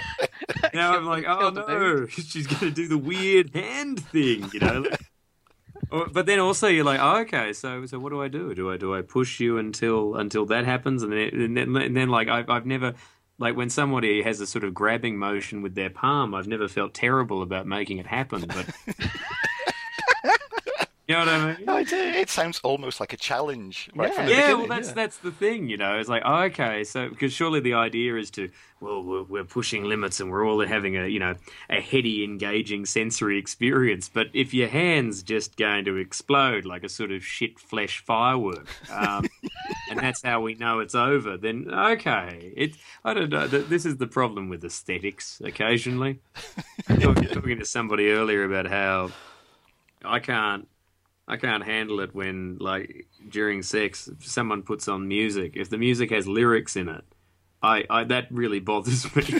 now 0.74 0.96
I'm 0.96 1.06
like, 1.06 1.24
oh 1.26 1.50
no, 1.50 2.06
she's 2.08 2.46
going 2.46 2.60
to 2.60 2.70
do 2.70 2.88
the 2.88 2.98
weird 2.98 3.54
hand 3.54 4.04
thing, 4.06 4.48
you 4.52 4.60
know. 4.60 4.84
Or- 5.90 6.06
But 6.08 6.26
then 6.26 6.38
also 6.38 6.68
you're 6.68 6.84
like, 6.84 7.00
oh, 7.00 7.20
okay, 7.22 7.52
so 7.52 7.86
so 7.86 7.98
what 7.98 8.10
do 8.10 8.22
I 8.22 8.28
do? 8.28 8.54
Do 8.54 8.70
I 8.70 8.76
do 8.76 8.94
I 8.94 9.02
push 9.02 9.40
you 9.40 9.58
until 9.58 10.16
until 10.16 10.46
that 10.46 10.64
happens, 10.64 11.02
and 11.02 11.12
then 11.12 11.28
and 11.32 11.56
then, 11.56 11.76
and 11.76 11.96
then 11.96 12.08
like 12.08 12.28
I've 12.28 12.48
I've 12.48 12.66
never 12.66 12.94
like 13.38 13.56
when 13.56 13.70
somebody 13.70 14.22
has 14.22 14.40
a 14.40 14.46
sort 14.46 14.64
of 14.64 14.74
grabbing 14.74 15.16
motion 15.18 15.62
with 15.62 15.74
their 15.74 15.90
palm, 15.90 16.34
I've 16.34 16.46
never 16.46 16.68
felt 16.68 16.94
terrible 16.94 17.42
about 17.42 17.66
making 17.66 17.98
it 17.98 18.06
happen, 18.06 18.44
but. 18.46 18.66
You 21.10 21.16
know 21.16 21.24
what 21.24 21.28
I 21.28 21.46
mean? 21.56 21.64
No, 21.66 21.76
it, 21.78 21.92
it 21.92 22.30
sounds 22.30 22.60
almost 22.62 23.00
like 23.00 23.12
a 23.12 23.16
challenge 23.16 23.90
right 23.96 24.14
from 24.14 24.26
the 24.26 24.30
yeah, 24.30 24.54
well, 24.54 24.68
that's 24.68 24.90
yeah. 24.90 24.94
that's 24.94 25.16
the 25.16 25.32
thing, 25.32 25.68
you 25.68 25.76
know. 25.76 25.98
It's 25.98 26.08
like, 26.08 26.22
oh, 26.24 26.42
okay, 26.42 26.84
so 26.84 27.08
because 27.08 27.32
surely 27.32 27.58
the 27.58 27.74
idea 27.74 28.14
is 28.14 28.30
to, 28.30 28.48
well, 28.80 29.02
we're, 29.02 29.24
we're 29.24 29.44
pushing 29.44 29.82
limits 29.82 30.20
and 30.20 30.30
we're 30.30 30.46
all 30.46 30.64
having 30.64 30.96
a, 30.96 31.08
you 31.08 31.18
know, 31.18 31.34
a 31.68 31.80
heady, 31.80 32.22
engaging 32.22 32.86
sensory 32.86 33.38
experience. 33.38 34.08
But 34.08 34.28
if 34.34 34.54
your 34.54 34.68
hand's 34.68 35.24
just 35.24 35.56
going 35.56 35.84
to 35.86 35.96
explode 35.96 36.64
like 36.64 36.84
a 36.84 36.88
sort 36.88 37.10
of 37.10 37.24
shit 37.24 37.58
flesh 37.58 38.04
firework, 38.06 38.68
um, 38.92 39.26
and 39.90 39.98
that's 39.98 40.22
how 40.22 40.40
we 40.42 40.54
know 40.54 40.78
it's 40.78 40.94
over, 40.94 41.36
then 41.36 41.66
okay, 41.74 42.52
it. 42.56 42.76
I 43.04 43.14
don't 43.14 43.30
know. 43.30 43.48
th- 43.48 43.66
This 43.66 43.84
is 43.84 43.96
the 43.96 44.06
problem 44.06 44.48
with 44.48 44.64
aesthetics. 44.64 45.42
Occasionally, 45.44 46.20
talking, 47.00 47.26
talking 47.26 47.58
to 47.58 47.64
somebody 47.64 48.12
earlier 48.12 48.44
about 48.44 48.68
how 48.68 49.10
I 50.04 50.20
can't. 50.20 50.68
I 51.30 51.36
can't 51.36 51.64
handle 51.64 52.00
it 52.00 52.12
when, 52.12 52.58
like, 52.58 53.06
during 53.28 53.62
sex, 53.62 54.10
someone 54.18 54.62
puts 54.62 54.88
on 54.88 55.06
music. 55.06 55.52
If 55.54 55.70
the 55.70 55.78
music 55.78 56.10
has 56.10 56.26
lyrics 56.26 56.74
in 56.74 56.88
it, 56.88 57.04
I, 57.62 57.84
I 57.88 58.02
that 58.04 58.26
really 58.32 58.58
bothers 58.58 59.14
me. 59.14 59.38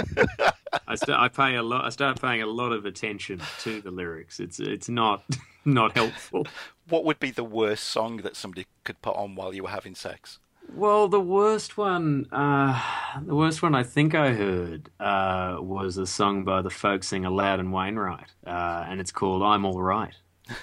I 0.88 0.94
start, 0.94 1.20
I 1.20 1.28
pay 1.28 1.56
a 1.56 1.62
lot. 1.62 1.84
I 1.84 1.90
start 1.90 2.18
paying 2.18 2.40
a 2.40 2.46
lot 2.46 2.72
of 2.72 2.86
attention 2.86 3.42
to 3.60 3.82
the 3.82 3.90
lyrics. 3.90 4.40
It's, 4.40 4.58
it's 4.58 4.88
not, 4.88 5.22
not 5.66 5.94
helpful. 5.94 6.46
What 6.88 7.04
would 7.04 7.20
be 7.20 7.30
the 7.30 7.44
worst 7.44 7.84
song 7.84 8.18
that 8.18 8.34
somebody 8.34 8.64
could 8.84 9.02
put 9.02 9.14
on 9.14 9.34
while 9.34 9.52
you 9.52 9.64
were 9.64 9.68
having 9.68 9.94
sex? 9.94 10.38
Well, 10.74 11.08
the 11.08 11.20
worst 11.20 11.76
one, 11.76 12.26
uh, 12.32 12.82
the 13.22 13.34
worst 13.34 13.62
one 13.62 13.74
I 13.74 13.82
think 13.82 14.14
I 14.14 14.32
heard 14.32 14.88
uh, 14.98 15.58
was 15.60 15.98
a 15.98 16.06
song 16.06 16.44
by 16.44 16.62
the 16.62 16.70
folk 16.70 17.04
singer 17.04 17.30
Loudon 17.30 17.70
Wainwright, 17.70 18.32
uh, 18.46 18.84
and 18.86 19.00
it's 19.00 19.10
called 19.10 19.42
"I'm 19.42 19.64
All 19.64 19.80
Right." 19.80 20.14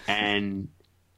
And 0.08 0.70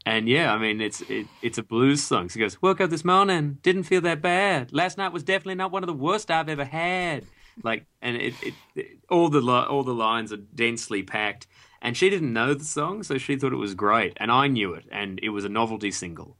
and 0.06 0.28
yeah, 0.28 0.54
I 0.54 0.58
mean 0.58 0.82
it's 0.82 1.02
it, 1.02 1.28
it's 1.42 1.58
a 1.58 1.64
blues 1.64 2.04
song. 2.04 2.30
So 2.30 2.40
he 2.40 2.40
goes, 2.40 2.62
"Woke 2.62 2.82
up 2.82 2.90
this 2.90 3.06
morning, 3.06 3.58
didn't 3.62 3.84
feel 3.84 4.02
that 4.02 4.22
bad. 4.22 4.74
Last 4.74 4.98
night 4.98 5.12
was 5.14 5.24
definitely 5.24 5.56
not 5.56 5.72
one 5.72 5.84
of 5.84 5.88
the 5.88 5.94
worst 5.94 6.32
I've 6.32 6.50
ever 6.50 6.66
had." 6.66 7.26
Like, 7.64 7.88
and 8.02 8.16
it, 8.18 8.34
it, 8.44 8.54
it 8.76 8.88
all 9.10 9.30
the 9.30 9.42
li- 9.42 9.66
all 9.68 9.84
the 9.84 9.94
lines 9.94 10.32
are 10.32 10.38
densely 10.38 11.04
packed. 11.04 11.48
And 11.80 11.96
she 11.96 12.10
didn't 12.10 12.34
know 12.34 12.56
the 12.56 12.66
song, 12.66 13.04
so 13.04 13.20
she 13.20 13.36
thought 13.36 13.54
it 13.54 13.58
was 13.58 13.76
great, 13.76 14.18
and 14.18 14.32
I 14.32 14.48
knew 14.48 14.74
it, 14.74 14.86
and 14.92 15.20
it 15.22 15.30
was 15.30 15.46
a 15.46 15.50
novelty 15.50 15.92
single. 15.92 16.36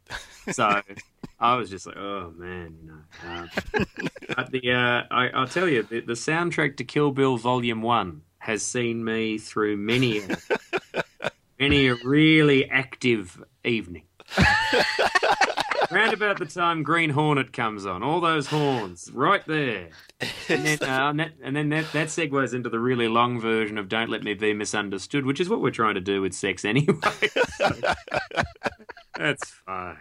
So 0.52 0.82
I 1.40 1.56
was 1.56 1.70
just 1.70 1.86
like, 1.86 1.98
oh 1.98 2.34
man, 2.36 2.76
you 2.82 2.88
know. 2.88 3.30
Um, 3.30 3.50
but 4.36 4.52
the 4.52 4.72
uh, 4.72 5.04
I, 5.12 5.30
I'll 5.30 5.48
tell 5.48 5.68
you, 5.68 5.84
the, 5.84 6.00
the 6.02 6.14
soundtrack 6.14 6.78
to 6.78 6.84
Kill 6.84 7.12
Bill 7.12 7.38
Volume 7.38 7.82
One 7.84 8.24
has 8.40 8.64
seen 8.64 9.04
me 9.04 9.38
through 9.38 9.78
many, 9.78 10.22
a- 11.60 11.64
many 11.64 11.88
a 11.88 11.96
really 11.96 12.70
active 12.70 13.44
evening. 13.64 14.04
round 15.92 16.14
about 16.14 16.38
the 16.38 16.46
time 16.46 16.84
Green 16.84 17.10
Hornet 17.10 17.54
comes 17.54 17.86
on, 17.86 18.04
all 18.04 18.20
those 18.20 18.48
horns 18.48 19.10
right 19.14 19.46
there, 19.48 19.90
and 20.50 20.66
then, 20.66 20.78
uh, 20.82 21.10
and, 21.10 21.20
that, 21.20 21.32
and 21.42 21.56
then 21.56 21.70
that, 21.70 21.92
that 21.94 22.08
segues 22.08 22.54
into 22.54 22.70
the 22.70 22.80
really 22.80 23.08
long 23.08 23.40
version 23.40 23.78
of 23.78 23.88
"Don't 23.90 24.10
Let 24.10 24.24
Me 24.24 24.34
Be 24.34 24.54
Misunderstood," 24.54 25.26
which 25.26 25.40
is 25.40 25.50
what 25.50 25.62
we're 25.62 25.72
trying 25.72 25.96
to 25.96 26.02
do 26.02 26.22
with 26.22 26.34
sex 26.34 26.66
anyway. 26.66 26.96
That's 29.18 29.50
fine. 29.66 29.98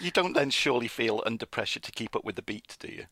You 0.00 0.10
don't 0.10 0.32
then 0.32 0.50
surely 0.50 0.88
feel 0.88 1.22
under 1.24 1.46
pressure 1.46 1.80
to 1.80 1.92
keep 1.92 2.16
up 2.16 2.24
with 2.24 2.36
the 2.36 2.42
beat, 2.42 2.76
do 2.80 2.88
you? 2.88 3.04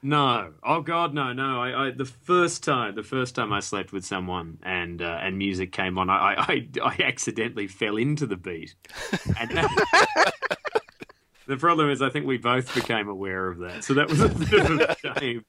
No, 0.00 0.52
oh 0.62 0.80
God, 0.80 1.12
no, 1.12 1.32
no. 1.32 1.60
I, 1.60 1.86
I 1.86 1.90
the 1.90 2.04
first 2.04 2.62
time, 2.62 2.94
the 2.94 3.02
first 3.02 3.34
time 3.34 3.52
I 3.52 3.58
slept 3.58 3.92
with 3.92 4.04
someone 4.04 4.58
and 4.62 5.02
uh, 5.02 5.18
and 5.20 5.36
music 5.36 5.72
came 5.72 5.98
on, 5.98 6.08
I, 6.08 6.34
I 6.38 6.68
I 6.82 7.02
accidentally 7.02 7.66
fell 7.66 7.96
into 7.96 8.26
the 8.26 8.36
beat, 8.36 8.76
and 9.38 9.50
that, 9.50 10.32
the 11.48 11.56
problem 11.56 11.90
is, 11.90 12.00
I 12.00 12.10
think 12.10 12.26
we 12.26 12.38
both 12.38 12.72
became 12.74 13.08
aware 13.08 13.48
of 13.48 13.58
that, 13.58 13.82
so 13.82 13.94
that 13.94 14.08
was 14.08 14.20
a 14.20 14.28
bit 14.28 14.52
of 14.52 14.80
a 14.80 14.96
shame. 15.20 15.44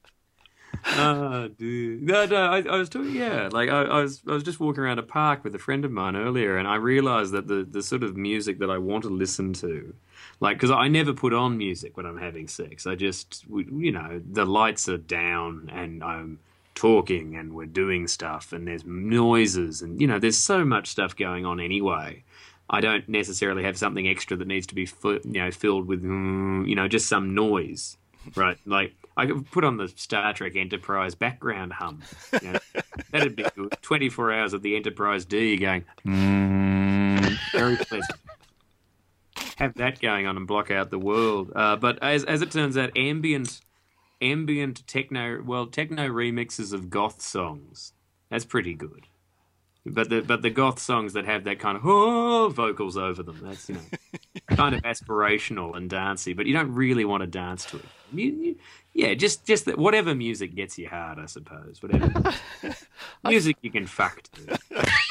Oh, 0.84 1.48
dude. 1.48 2.02
No, 2.02 2.26
no, 2.26 2.36
I, 2.36 2.62
I 2.62 2.76
was 2.76 2.88
talking, 2.88 3.14
yeah, 3.14 3.48
like 3.52 3.68
I, 3.68 3.82
I 3.82 4.02
was, 4.02 4.22
I 4.26 4.32
was 4.32 4.42
just 4.42 4.60
walking 4.60 4.82
around 4.82 4.98
a 4.98 5.02
park 5.02 5.44
with 5.44 5.54
a 5.54 5.58
friend 5.58 5.84
of 5.84 5.90
mine 5.90 6.16
earlier, 6.16 6.56
and 6.56 6.66
I 6.66 6.76
realized 6.76 7.32
that 7.32 7.48
the, 7.48 7.66
the 7.68 7.82
sort 7.82 8.02
of 8.02 8.16
music 8.16 8.58
that 8.60 8.70
I 8.70 8.78
want 8.78 9.04
to 9.04 9.10
listen 9.10 9.52
to, 9.54 9.94
like, 10.40 10.56
because 10.56 10.70
I 10.70 10.88
never 10.88 11.12
put 11.12 11.34
on 11.34 11.58
music 11.58 11.96
when 11.96 12.06
I'm 12.06 12.16
having 12.18 12.48
sex. 12.48 12.86
I 12.86 12.94
just, 12.94 13.44
you 13.48 13.92
know, 13.92 14.22
the 14.32 14.46
lights 14.46 14.88
are 14.88 14.96
down 14.96 15.70
and 15.72 16.02
I'm 16.02 16.38
talking 16.74 17.36
and 17.36 17.52
we're 17.52 17.66
doing 17.66 18.08
stuff 18.08 18.52
and 18.54 18.66
there's 18.66 18.84
noises 18.84 19.82
and, 19.82 20.00
you 20.00 20.06
know, 20.06 20.18
there's 20.18 20.38
so 20.38 20.64
much 20.64 20.88
stuff 20.88 21.14
going 21.14 21.44
on 21.44 21.60
anyway. 21.60 22.24
I 22.70 22.80
don't 22.80 23.06
necessarily 23.08 23.64
have 23.64 23.76
something 23.76 24.08
extra 24.08 24.36
that 24.38 24.46
needs 24.46 24.66
to 24.68 24.74
be, 24.74 24.88
you 25.04 25.20
know, 25.24 25.50
filled 25.50 25.86
with, 25.86 26.02
mm, 26.02 26.66
you 26.66 26.74
know, 26.74 26.88
just 26.88 27.06
some 27.08 27.34
noise, 27.34 27.98
right? 28.34 28.56
Like, 28.64 28.94
I 29.16 29.26
could 29.26 29.50
put 29.50 29.64
on 29.64 29.76
the 29.76 29.88
Star 29.88 30.32
Trek 30.32 30.56
Enterprise 30.56 31.14
background 31.14 31.74
hum. 31.74 32.00
You 32.40 32.52
know, 32.52 32.58
that'd 33.10 33.36
be 33.36 33.44
good. 33.54 33.76
24 33.82 34.32
hours 34.32 34.52
of 34.54 34.62
the 34.62 34.74
Enterprise 34.76 35.26
D 35.26 35.58
going, 35.58 35.84
mm, 36.06 37.36
very 37.52 37.76
pleasant. 37.76 38.18
Have 39.60 39.74
that 39.74 40.00
going 40.00 40.26
on 40.26 40.38
and 40.38 40.46
block 40.46 40.70
out 40.70 40.90
the 40.90 40.98
world. 40.98 41.52
Uh, 41.54 41.76
but 41.76 42.02
as 42.02 42.24
as 42.24 42.40
it 42.40 42.50
turns 42.50 42.78
out, 42.78 42.96
ambient 42.96 43.60
ambient 44.22 44.86
techno 44.86 45.42
well 45.42 45.66
techno 45.66 46.08
remixes 46.08 46.72
of 46.72 46.88
goth 46.88 47.20
songs. 47.20 47.92
That's 48.30 48.44
pretty 48.44 48.74
good. 48.74 49.06
But 49.86 50.10
the 50.10 50.20
but 50.20 50.42
the 50.42 50.50
goth 50.50 50.78
songs 50.78 51.14
that 51.14 51.24
have 51.24 51.44
that 51.44 51.58
kind 51.58 51.76
of 51.76 51.82
oh, 51.86 52.48
vocals 52.48 52.96
over 52.96 53.22
them, 53.22 53.40
that's 53.42 53.68
you 53.68 53.76
know 53.76 53.80
kind 54.56 54.74
of 54.74 54.82
aspirational 54.82 55.76
and 55.76 55.88
dancey, 55.88 56.32
but 56.32 56.46
you 56.46 56.52
don't 56.52 56.74
really 56.74 57.04
want 57.04 57.22
to 57.22 57.26
dance 57.26 57.64
to 57.66 57.76
it. 57.76 57.84
You, 58.12 58.30
you, 58.30 58.56
yeah, 58.92 59.14
just 59.14 59.46
just 59.46 59.64
that 59.66 59.78
whatever 59.78 60.14
music 60.14 60.54
gets 60.54 60.78
you 60.78 60.88
hard, 60.88 61.18
I 61.18 61.26
suppose. 61.26 61.82
Whatever 61.82 62.32
music 63.24 63.56
you 63.62 63.70
can 63.70 63.86
fuck 63.86 64.22
to. 64.22 64.58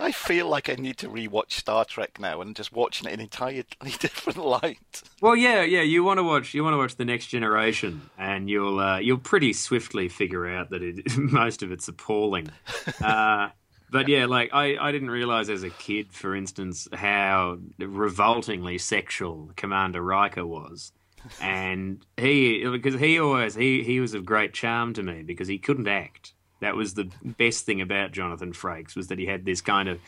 I 0.00 0.12
feel 0.12 0.48
like 0.48 0.68
I 0.68 0.74
need 0.74 0.98
to 0.98 1.08
rewatch 1.08 1.52
Star 1.52 1.84
Trek 1.84 2.18
now 2.20 2.40
and 2.40 2.54
just 2.54 2.72
watching 2.72 3.08
it 3.08 3.14
in 3.14 3.20
entirely 3.20 3.64
different 3.98 4.38
light. 4.38 5.02
Well, 5.20 5.36
yeah, 5.36 5.62
yeah. 5.62 5.82
You 5.82 6.04
want 6.04 6.18
to 6.18 6.24
watch 6.24 6.54
you 6.54 6.62
want 6.64 6.74
to 6.74 6.78
watch 6.78 6.96
the 6.96 7.04
Next 7.04 7.26
Generation, 7.26 8.10
and 8.18 8.48
you'll 8.48 8.78
uh, 8.78 8.98
you'll 8.98 9.18
pretty 9.18 9.52
swiftly 9.52 10.08
figure 10.08 10.48
out 10.48 10.70
that 10.70 10.82
it, 10.82 11.00
most 11.18 11.62
of 11.62 11.72
it's 11.72 11.88
appalling. 11.88 12.48
Uh, 13.02 13.48
but 13.90 14.08
yeah, 14.08 14.26
like 14.26 14.50
I, 14.52 14.76
I 14.76 14.92
didn't 14.92 15.10
realize 15.10 15.48
as 15.48 15.62
a 15.62 15.70
kid, 15.70 16.12
for 16.12 16.34
instance, 16.34 16.88
how 16.92 17.58
revoltingly 17.78 18.78
sexual 18.78 19.50
Commander 19.56 20.02
Riker 20.02 20.46
was. 20.46 20.92
And 21.40 22.04
he, 22.16 22.66
because 22.68 22.98
he 23.00 23.18
always, 23.18 23.54
he, 23.54 23.82
he 23.82 24.00
was 24.00 24.14
of 24.14 24.24
great 24.24 24.52
charm 24.52 24.94
to 24.94 25.02
me 25.02 25.22
because 25.22 25.48
he 25.48 25.58
couldn't 25.58 25.88
act. 25.88 26.32
That 26.60 26.76
was 26.76 26.94
the 26.94 27.10
best 27.22 27.66
thing 27.66 27.80
about 27.80 28.12
Jonathan 28.12 28.52
Frakes 28.52 28.96
was 28.96 29.08
that 29.08 29.18
he 29.18 29.26
had 29.26 29.44
this 29.44 29.60
kind 29.60 29.88
of, 29.88 30.00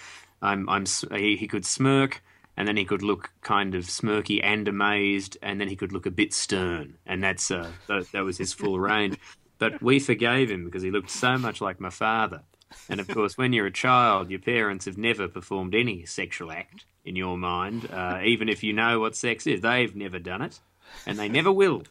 I'm, 0.43 0.69
I'm, 0.69 0.85
he, 1.13 1.37
he 1.37 1.47
could 1.47 1.65
smirk 1.65 2.23
and 2.57 2.67
then 2.67 2.77
he 2.77 2.85
could 2.85 3.03
look 3.03 3.31
kind 3.43 3.75
of 3.75 3.85
smirky 3.85 4.41
and 4.43 4.67
amazed 4.67 5.39
and 5.43 5.61
then 5.61 5.69
he 5.69 5.77
could 5.77 5.93
look 5.93 6.07
a 6.07 6.11
bit 6.11 6.35
stern. 6.35 6.99
And 7.07 7.23
that's, 7.23 7.51
uh, 7.51 7.71
that, 7.87 8.11
that 8.13 8.25
was 8.25 8.39
his 8.39 8.53
full 8.53 8.79
range. 8.79 9.19
But 9.59 9.83
we 9.83 10.01
forgave 10.01 10.51
him 10.51 10.65
because 10.65 10.83
he 10.83 10.91
looked 10.91 11.11
so 11.11 11.37
much 11.39 11.61
like 11.61 11.81
my 11.81 11.91
father. 11.91 12.43
And 12.89 13.01
of 13.01 13.09
course, 13.09 13.37
when 13.37 13.53
you're 13.53 13.67
a 13.67 13.73
child, 13.73 14.31
your 14.31 14.41
parents 14.41 14.85
have 14.85 14.97
never 14.97 15.29
performed 15.29 15.75
any 15.75 16.05
sexual 16.07 16.51
act 16.53 16.85
in 17.05 17.17
your 17.17 17.37
mind, 17.37 17.89
uh, 17.93 18.21
even 18.25 18.49
if 18.49 18.63
you 18.63 18.73
know 18.73 19.01
what 19.01 19.17
sex 19.17 19.47
is. 19.47 19.61
They've 19.61 19.95
never 19.95 20.19
done 20.19 20.43
it, 20.43 20.61
and 21.07 21.19
they 21.19 21.29
never 21.29 21.51
will. 21.51 21.83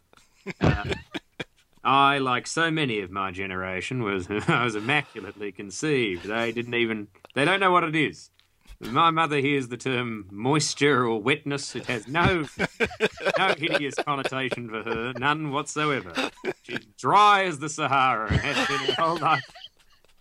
Uh, 0.62 0.86
I, 1.84 2.18
like 2.18 2.48
so 2.48 2.70
many 2.70 3.00
of 3.02 3.12
my 3.12 3.32
generation, 3.32 4.04
was 4.04 4.28
I 4.48 4.64
was 4.64 4.76
immaculately 4.76 5.52
conceived. 5.52 6.26
They 6.26 6.52
didn't 6.52 6.74
even 6.74 7.08
they 7.36 7.46
don't 7.46 7.60
know 7.60 7.72
what 7.72 7.84
it 7.84 7.96
is. 7.96 8.30
My 8.82 9.12
mother 9.12 9.40
hears 9.40 9.68
the 9.68 9.76
term 9.76 10.28
moisture 10.32 11.06
or 11.06 11.22
wetness. 11.22 11.76
It 11.76 11.86
has 11.88 12.08
no 12.08 12.46
no 13.38 13.54
hideous 13.58 13.96
connotation 13.96 14.70
for 14.70 14.84
her, 14.84 15.14
none 15.18 15.52
whatsoever. 15.52 16.32
She's 16.64 16.86
dry 16.98 17.44
as 17.44 17.60
the 17.60 17.68
Sahara 17.68 18.32
and 18.32 18.40
has 18.40 18.68
been 18.68 18.96
her 18.96 19.02
whole 19.02 19.18
life 19.18 19.44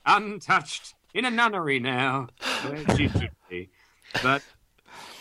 untouched 0.05 0.95
in 1.15 1.25
a 1.25 1.31
nunnery 1.31 1.79
now, 1.79 2.29
where 2.67 2.97
she 2.97 3.09
should 3.09 3.31
be. 3.49 3.69
But 4.23 4.43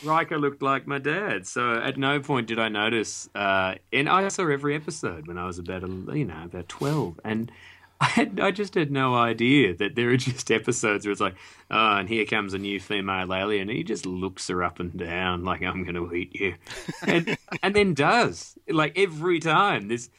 Riker 0.07 0.37
looked 0.37 0.61
like 0.61 0.87
my 0.87 0.99
dad, 0.99 1.45
so 1.45 1.73
at 1.75 1.97
no 1.97 2.19
point 2.19 2.47
did 2.47 2.59
I 2.59 2.69
notice. 2.69 3.29
Uh, 3.35 3.75
and 3.91 4.09
I 4.09 4.27
saw 4.29 4.47
every 4.47 4.75
episode 4.75 5.27
when 5.27 5.37
I 5.37 5.45
was 5.45 5.59
about 5.59 5.83
you 5.83 6.25
know 6.25 6.43
about 6.45 6.69
twelve, 6.69 7.19
and 7.23 7.51
I 8.01 8.05
had 8.05 8.39
I 8.39 8.51
just 8.51 8.75
had 8.75 8.91
no 8.91 9.15
idea 9.15 9.75
that 9.75 9.95
there 9.95 10.09
are 10.09 10.17
just 10.17 10.51
episodes 10.51 11.05
where 11.05 11.11
it's 11.11 11.21
like, 11.21 11.35
oh, 11.71 11.97
and 11.97 12.07
here 12.07 12.25
comes 12.25 12.53
a 12.53 12.57
new 12.57 12.79
female 12.79 13.33
alien, 13.33 13.69
and 13.69 13.77
he 13.77 13.83
just 13.83 14.05
looks 14.05 14.47
her 14.47 14.63
up 14.63 14.79
and 14.79 14.95
down 14.97 15.43
like 15.43 15.61
I'm 15.63 15.83
going 15.83 15.95
to 15.95 16.13
eat 16.13 16.35
you, 16.35 16.55
and 17.07 17.37
and 17.61 17.75
then 17.75 17.93
does 17.93 18.57
like 18.69 18.97
every 18.97 19.39
time. 19.39 19.87
This 19.87 20.09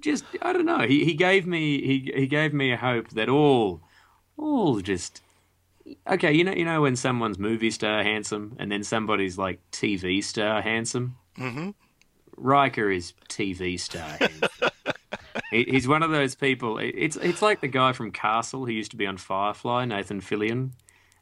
just 0.00 0.24
I 0.42 0.52
don't 0.52 0.66
know. 0.66 0.86
He 0.86 1.04
he 1.04 1.14
gave 1.14 1.46
me 1.46 1.80
he 1.80 2.12
he 2.14 2.26
gave 2.26 2.52
me 2.52 2.72
a 2.72 2.76
hope 2.76 3.10
that 3.10 3.28
all 3.28 3.82
all 4.36 4.80
just 4.80 5.22
okay. 6.08 6.32
You 6.32 6.44
know, 6.44 6.52
you 6.52 6.64
know 6.64 6.82
when 6.82 6.96
someone's 6.96 7.38
movie 7.38 7.70
star 7.70 8.02
handsome, 8.02 8.56
and 8.58 8.70
then 8.70 8.84
somebody's 8.84 9.38
like 9.38 9.60
TV 9.70 10.22
star 10.22 10.62
handsome. 10.62 11.16
Mm-hmm. 11.38 11.70
Riker 12.36 12.90
is 12.90 13.12
TV 13.28 13.78
star. 13.78 14.18
he, 15.50 15.64
he's 15.64 15.88
one 15.88 16.02
of 16.02 16.10
those 16.10 16.34
people. 16.34 16.78
It's 16.78 17.16
it's 17.16 17.42
like 17.42 17.60
the 17.60 17.68
guy 17.68 17.92
from 17.92 18.12
Castle 18.12 18.66
who 18.66 18.72
used 18.72 18.92
to 18.92 18.96
be 18.96 19.06
on 19.06 19.16
Firefly, 19.16 19.84
Nathan 19.84 20.20
Fillion. 20.20 20.70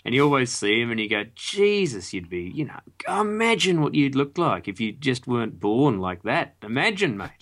And 0.04 0.14
you 0.14 0.22
always 0.22 0.52
see 0.52 0.80
him, 0.80 0.92
and 0.92 1.00
you 1.00 1.08
go, 1.08 1.24
Jesus, 1.34 2.14
you'd 2.14 2.30
be, 2.30 2.42
you 2.54 2.64
know, 2.64 2.78
imagine 3.08 3.82
what 3.82 3.94
you'd 3.94 4.14
look 4.14 4.38
like 4.38 4.68
if 4.68 4.80
you 4.80 4.92
just 4.92 5.26
weren't 5.26 5.58
born 5.58 5.98
like 5.98 6.22
that. 6.22 6.54
Imagine, 6.62 7.16
mate 7.16 7.32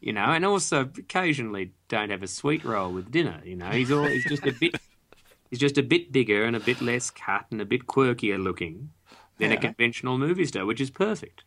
you 0.00 0.12
know, 0.12 0.24
and 0.24 0.44
also 0.44 0.82
occasionally 0.82 1.72
don't 1.88 2.10
have 2.10 2.22
a 2.22 2.28
sweet 2.28 2.64
roll 2.64 2.92
with 2.92 3.10
dinner. 3.10 3.40
You 3.44 3.56
know, 3.56 3.70
he's 3.70 3.90
all 3.90 4.04
he's 4.04 4.24
just 4.24 4.46
a 4.46 4.52
bit 4.52 4.74
he's 5.50 5.58
just 5.58 5.78
a 5.78 5.82
bit 5.82 6.12
bigger 6.12 6.44
and 6.44 6.54
a 6.56 6.60
bit 6.60 6.80
less 6.80 7.10
cut 7.10 7.46
and 7.50 7.60
a 7.60 7.64
bit 7.64 7.86
quirkier 7.86 8.42
looking 8.42 8.90
than 9.38 9.50
Yeah. 9.50 9.56
a 9.56 9.60
conventional 9.60 10.18
movie 10.18 10.44
star, 10.46 10.66
which 10.66 10.80
is 10.80 10.90
perfect. 10.90 11.44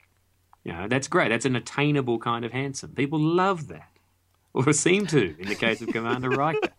You 0.64 0.74
know, 0.74 0.88
that's 0.88 1.08
great. 1.08 1.30
That's 1.30 1.46
an 1.46 1.56
attainable 1.56 2.20
kind 2.20 2.46
of 2.46 2.52
handsome. 2.52 2.92
People 2.94 3.20
love 3.20 3.68
that, 3.70 3.90
or 4.54 4.72
seem 4.88 5.08
to, 5.08 5.36
in 5.40 5.48
the 5.50 5.56
case 5.56 5.82
of 5.82 5.88
Commander 5.90 6.30
Riker. 6.44 6.70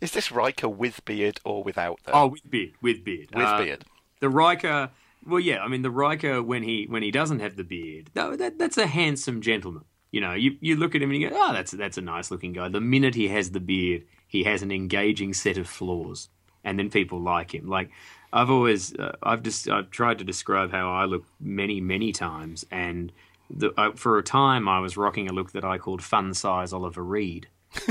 Is 0.00 0.10
this 0.12 0.32
Riker 0.32 0.68
with 0.68 1.04
beard 1.04 1.40
or 1.44 1.62
without? 1.62 2.00
Though? 2.04 2.12
Oh, 2.14 2.26
with 2.28 2.50
beard, 2.50 2.72
with 2.82 3.04
beard, 3.04 3.28
with 3.34 3.44
Uh, 3.44 3.58
beard. 3.62 3.84
The 4.20 4.28
Riker, 4.28 4.90
well, 5.26 5.40
yeah, 5.40 5.62
I 5.62 5.68
mean 5.68 5.82
the 5.82 5.90
Riker 5.90 6.42
when 6.42 6.62
he 6.62 6.86
when 6.88 7.02
he 7.02 7.10
doesn't 7.10 7.40
have 7.40 7.56
the 7.56 7.64
beard, 7.64 8.10
no, 8.14 8.36
that 8.36 8.58
that's 8.58 8.78
a 8.78 8.86
handsome 8.86 9.40
gentleman. 9.40 9.84
You 10.10 10.20
know, 10.20 10.32
you 10.34 10.56
you 10.60 10.76
look 10.76 10.94
at 10.94 11.02
him 11.02 11.10
and 11.10 11.20
you 11.20 11.28
go, 11.30 11.36
oh, 11.38 11.52
that's 11.52 11.70
that's 11.72 11.98
a 11.98 12.02
nice 12.02 12.30
looking 12.30 12.52
guy. 12.52 12.68
The 12.68 12.80
minute 12.80 13.14
he 13.14 13.28
has 13.28 13.50
the 13.50 13.60
beard, 13.60 14.04
he 14.26 14.44
has 14.44 14.62
an 14.62 14.70
engaging 14.72 15.34
set 15.34 15.56
of 15.58 15.68
flaws, 15.68 16.28
and 16.64 16.78
then 16.78 16.90
people 16.90 17.20
like 17.20 17.54
him. 17.54 17.68
Like 17.68 17.90
I've 18.32 18.50
always, 18.50 18.94
uh, 18.96 19.16
I've 19.22 19.42
just 19.42 19.68
I've 19.68 19.90
tried 19.90 20.18
to 20.18 20.24
describe 20.24 20.70
how 20.72 20.92
I 20.92 21.04
look 21.04 21.24
many 21.40 21.80
many 21.80 22.10
times, 22.12 22.64
and 22.70 23.12
the, 23.50 23.72
uh, 23.78 23.92
for 23.92 24.18
a 24.18 24.22
time 24.22 24.68
I 24.68 24.80
was 24.80 24.96
rocking 24.96 25.28
a 25.28 25.32
look 25.32 25.52
that 25.52 25.64
I 25.64 25.78
called 25.78 26.02
fun 26.02 26.34
size 26.34 26.72
Oliver 26.72 27.04
Reed. 27.04 27.48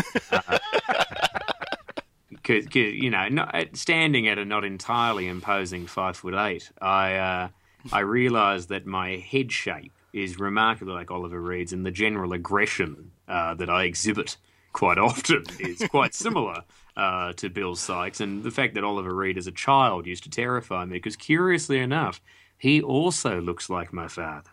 Cause, 2.43 2.65
'cause, 2.65 2.75
you 2.75 3.09
know, 3.09 3.29
not, 3.29 3.55
standing 3.73 4.27
at 4.27 4.37
a 4.37 4.43
not 4.43 4.65
entirely 4.65 5.27
imposing 5.27 5.87
five 5.87 6.17
foot 6.17 6.33
eight, 6.33 6.69
I 6.81 7.15
uh, 7.15 7.47
I 7.93 7.99
realised 8.01 8.67
that 8.69 8.85
my 8.85 9.15
head 9.15 9.51
shape 9.51 9.93
is 10.11 10.37
remarkably 10.39 10.93
like 10.93 11.09
Oliver 11.09 11.39
Reed's, 11.39 11.71
and 11.71 11.85
the 11.85 11.91
general 11.91 12.33
aggression 12.33 13.11
uh, 13.29 13.53
that 13.55 13.69
I 13.69 13.83
exhibit 13.85 14.35
quite 14.73 14.97
often 14.97 15.43
is 15.59 15.87
quite 15.89 16.13
similar 16.13 16.63
uh, 16.95 17.33
to 17.33 17.49
Bill 17.49 17.75
Sikes. 17.75 18.21
And 18.21 18.43
the 18.43 18.51
fact 18.51 18.75
that 18.75 18.83
Oliver 18.83 19.13
Reed 19.13 19.37
as 19.37 19.47
a 19.47 19.51
child 19.51 20.05
used 20.05 20.23
to 20.23 20.29
terrify 20.29 20.85
me, 20.85 20.97
because 20.97 21.15
curiously 21.15 21.79
enough, 21.79 22.21
he 22.57 22.81
also 22.81 23.41
looks 23.41 23.69
like 23.69 23.91
my 23.93 24.07
father. 24.07 24.51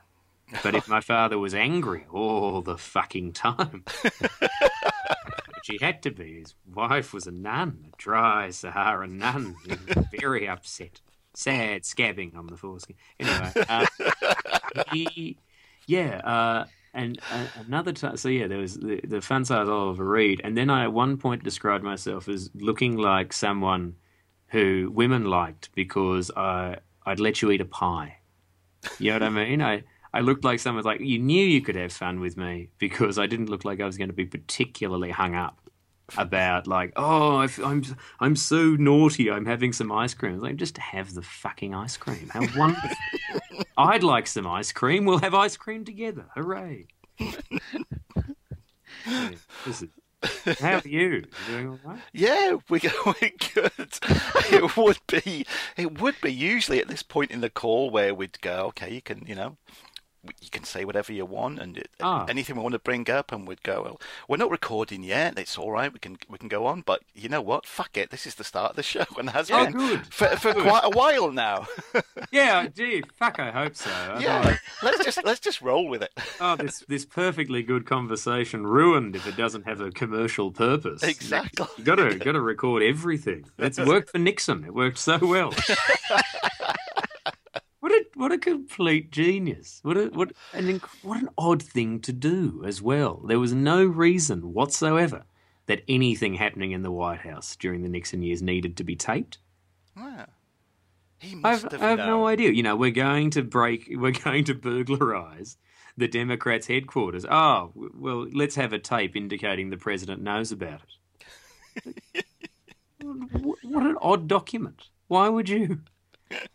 But 0.62 0.75
if 0.75 0.88
my 0.88 1.00
father 1.00 1.38
was 1.38 1.54
angry 1.54 2.06
all 2.11 2.61
the 2.61 2.76
fucking 2.76 3.32
time, 3.32 3.85
which 4.02 5.66
he 5.66 5.78
had 5.80 6.02
to 6.02 6.11
be, 6.11 6.40
his 6.40 6.54
wife 6.75 7.12
was 7.12 7.26
a 7.26 7.30
nun, 7.30 7.87
a 7.92 7.97
dry 7.97 8.50
Saharan 8.50 9.18
nun. 9.18 9.54
Very 10.18 10.49
upset, 10.49 11.00
sad, 11.35 11.82
scabbing 11.82 12.37
on 12.37 12.49
the 12.49 12.56
foreskin. 12.56 12.97
Anyway, 13.20 13.52
uh, 13.68 13.87
he, 14.92 15.37
yeah, 15.87 16.18
uh, 16.25 16.64
and 16.92 17.20
uh, 17.32 17.47
another 17.66 17.92
time, 17.92 18.16
so 18.16 18.28
yeah, 18.28 18.47
there 18.47 18.59
was 18.59 18.75
the, 18.75 19.00
the 19.04 19.20
fun 19.20 19.44
size 19.44 19.68
Oliver 19.68 20.04
Reed, 20.04 20.40
and 20.42 20.56
then 20.56 20.70
I 20.70 20.85
at 20.85 20.92
one 20.92 21.16
point 21.16 21.44
described 21.44 21.85
myself 21.85 22.28
as 22.28 22.50
looking 22.54 22.97
like 22.97 23.32
someone 23.32 23.94
who 24.49 24.90
women 24.92 25.25
liked 25.25 25.70
because 25.75 26.30
I 26.37 26.78
I'd 27.06 27.20
let 27.20 27.42
you 27.42 27.50
eat 27.50 27.61
a 27.61 27.66
pie. 27.66 28.18
You 28.99 29.11
know 29.11 29.16
what 29.16 29.23
I 29.23 29.30
mean? 29.30 29.62
I 29.62 29.85
I 30.12 30.20
looked 30.20 30.44
like 30.44 30.59
someone 30.59 30.85
like 30.85 31.00
you 31.00 31.18
knew 31.18 31.44
you 31.44 31.61
could 31.61 31.76
have 31.76 31.92
fun 31.92 32.18
with 32.20 32.37
me 32.37 32.70
because 32.78 33.18
I 33.18 33.26
didn't 33.26 33.50
look 33.50 33.64
like 33.64 33.80
I 33.80 33.87
was 33.87 33.97
going 33.97 34.09
to 34.09 34.14
be 34.14 34.26
particularly 34.26 35.11
hung 35.11 35.35
up 35.35 35.70
about 36.17 36.67
like 36.67 36.93
oh 36.97 37.37
I, 37.37 37.49
am 37.62 37.85
I'm 38.21 38.37
so 38.37 38.76
naughty 38.76 39.31
I'm 39.31 39.47
having 39.47 39.73
some 39.73 39.93
ice 39.93 40.14
cream. 40.14 40.40
Like 40.40 40.57
just 40.57 40.79
have 40.79 41.14
the 41.14 41.23
fucking 41.23 41.75
ice 41.75 41.97
cream. 41.97 42.29
How 42.33 42.40
wonderful! 42.57 42.90
I'd 43.76 44.02
like 44.02 44.26
some 44.26 44.47
ice 44.47 44.73
cream. 44.73 45.05
We'll 45.05 45.19
have 45.19 45.35
ice 45.35 45.57
cream 45.57 45.85
together. 45.85 46.26
Hooray! 46.35 46.87
how 50.61 50.76
are 50.76 50.83
you? 50.85 51.09
you 51.09 51.26
doing 51.47 51.69
all 51.69 51.79
right? 51.85 52.00
Yeah, 52.12 52.57
we're 52.69 52.81
going 52.81 53.33
good. 53.55 53.99
it 54.52 54.76
would 54.76 54.99
be, 55.07 55.47
it 55.76 56.00
would 56.00 56.17
be 56.21 56.33
usually 56.33 56.81
at 56.81 56.88
this 56.88 57.02
point 57.02 57.31
in 57.31 57.40
the 57.40 57.50
call 57.50 57.90
where 57.90 58.14
we'd 58.14 58.40
go, 58.40 58.67
okay, 58.67 58.93
you 58.93 59.00
can, 59.00 59.25
you 59.26 59.35
know, 59.35 59.57
you 60.41 60.50
can 60.50 60.65
say 60.65 60.85
whatever 60.85 61.12
you 61.12 61.25
want 61.25 61.59
and 61.59 61.83
ah. 62.00 62.27
anything 62.29 62.57
we 62.57 62.62
want 62.62 62.75
to 62.75 62.79
bring 62.79 63.09
up 63.09 63.33
and 63.33 63.49
we'd 63.49 63.62
go 63.62 63.83
well 63.83 64.00
we're 64.29 64.37
not 64.37 64.50
recording 64.50 65.03
yet. 65.03 65.39
It's 65.39 65.57
all 65.57 65.71
right. 65.71 65.93
We 65.93 65.99
can 65.99 66.19
we 66.29 66.39
can 66.39 66.49
go 66.49 66.67
on. 66.67 66.83
But 66.83 67.03
you 67.15 67.29
know 67.29 67.41
what? 67.41 67.67
Fuck 67.67 67.97
it. 67.97 68.11
This 68.11 68.27
is 68.27 68.35
the 68.35 68.45
start 68.45 68.71
of 68.71 68.77
the 68.77 68.83
show 68.83 69.05
and 69.19 69.31
has 69.31 69.50
oh, 69.50 69.65
been 69.65 69.73
good. 69.73 70.07
for, 70.12 70.29
for 70.37 70.53
good. 70.53 70.62
quite 70.65 70.85
a 70.85 70.91
while 70.91 71.33
now. 71.33 71.67
Yeah 72.33 72.69
gee 72.69 73.03
fuck 73.17 73.39
I 73.41 73.50
hope 73.50 73.75
so. 73.75 73.91
I 73.91 74.21
yeah. 74.21 74.57
let's 74.83 75.05
just 75.05 75.25
let's 75.25 75.41
just 75.41 75.61
roll 75.61 75.89
with 75.89 76.03
it. 76.03 76.12
Oh 76.41 76.55
this 76.55 76.85
this 76.87 77.05
perfectly 77.05 77.62
good 77.62 77.87
conversation 77.87 78.67
ruined 78.67 79.17
if 79.17 79.27
it 79.27 79.37
doesn't 79.37 79.67
have 79.67 79.81
a 79.81 79.91
commercial 79.91 80.50
purpose. 80.50 81.03
Exactly. 81.03 81.67
you 81.77 81.85
gotta 81.85 82.17
gotta 82.17 82.41
record 82.41 82.83
everything. 82.83 83.47
It's 83.59 83.79
worked 83.79 84.11
for 84.11 84.19
Nixon. 84.19 84.65
It 84.65 84.75
worked 84.75 84.99
so 84.99 85.19
well 85.19 85.53
what 88.21 88.33
a 88.33 88.39
complete 88.39 89.11
genius! 89.11 89.81
What 89.83 89.97
a 89.97 90.07
what 90.09 90.33
an 90.53 90.67
inc- 90.67 91.03
what 91.03 91.23
an 91.23 91.31
odd 91.39 91.62
thing 91.62 92.00
to 92.00 92.12
do 92.12 92.62
as 92.67 92.83
well. 92.83 93.23
There 93.27 93.41
was 93.41 93.55
no 93.55 93.83
reason 93.83 94.53
whatsoever 94.53 95.25
that 95.65 95.83
anything 95.89 96.35
happening 96.35 96.73
in 96.73 96.83
the 96.83 96.91
White 96.91 97.21
House 97.21 97.57
during 97.57 97.83
the 97.83 97.89
Nixon 97.89 98.23
years 98.23 98.43
needed 98.43 98.77
to 98.77 98.85
be 98.85 98.95
taped. 98.95 99.39
Yeah. 99.97 100.27
He 101.19 101.35
must 101.35 101.65
I've, 101.65 101.73
have 101.73 101.83
I 101.83 101.89
have 101.91 101.99
no 102.00 102.27
idea. 102.27 102.50
You 102.50 102.62
know, 102.62 102.77
we're 102.77 102.91
going 102.91 103.31
to 103.31 103.43
break, 103.43 103.89
we're 103.95 104.12
going 104.12 104.45
to 104.45 104.55
burglarize 104.55 105.57
the 105.97 106.09
Democrats' 106.09 106.67
headquarters. 106.67 107.25
Oh, 107.25 107.73
well, 107.75 108.27
let's 108.33 108.57
have 108.57 108.73
a 108.73 108.79
tape 108.79 109.17
indicating 109.17 109.71
the 109.71 109.77
president 109.77 110.23
knows 110.23 110.53
about 110.53 110.83
it. 111.85 112.25
what 113.03 113.83
an 113.83 113.97
odd 114.03 114.29
document. 114.29 114.88
Why 115.09 115.29
would 115.29 115.49
you? 115.49 115.81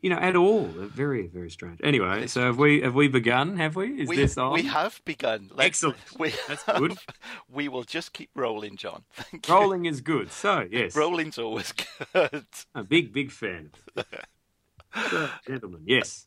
you 0.00 0.10
know, 0.10 0.16
at 0.16 0.36
all. 0.36 0.64
Very, 0.64 1.26
very 1.26 1.50
strange. 1.50 1.80
Anyway, 1.82 2.26
so 2.26 2.42
have 2.42 2.58
we 2.58 2.80
have 2.80 2.94
we 2.94 3.08
begun? 3.08 3.56
Have 3.56 3.76
we? 3.76 4.02
Is 4.02 4.08
we, 4.08 4.16
this 4.16 4.38
on? 4.38 4.52
We 4.52 4.62
have 4.62 5.00
begun. 5.04 5.50
Let's, 5.54 5.66
Excellent. 5.66 5.98
We 6.18 6.34
That's 6.48 6.62
have, 6.64 6.76
good. 6.78 6.98
We 7.50 7.68
will 7.68 7.84
just 7.84 8.12
keep 8.12 8.30
rolling, 8.34 8.76
John. 8.76 9.04
Thank 9.12 9.48
you. 9.48 9.54
rolling 9.54 9.84
is 9.84 10.00
good. 10.00 10.32
So 10.32 10.66
yes, 10.70 10.96
rolling's 10.96 11.38
always 11.38 11.72
good. 12.12 12.46
A 12.74 12.82
big, 12.82 13.12
big 13.12 13.30
fan. 13.30 13.70
so, 15.10 15.28
gentlemen, 15.46 15.82
yes. 15.86 16.26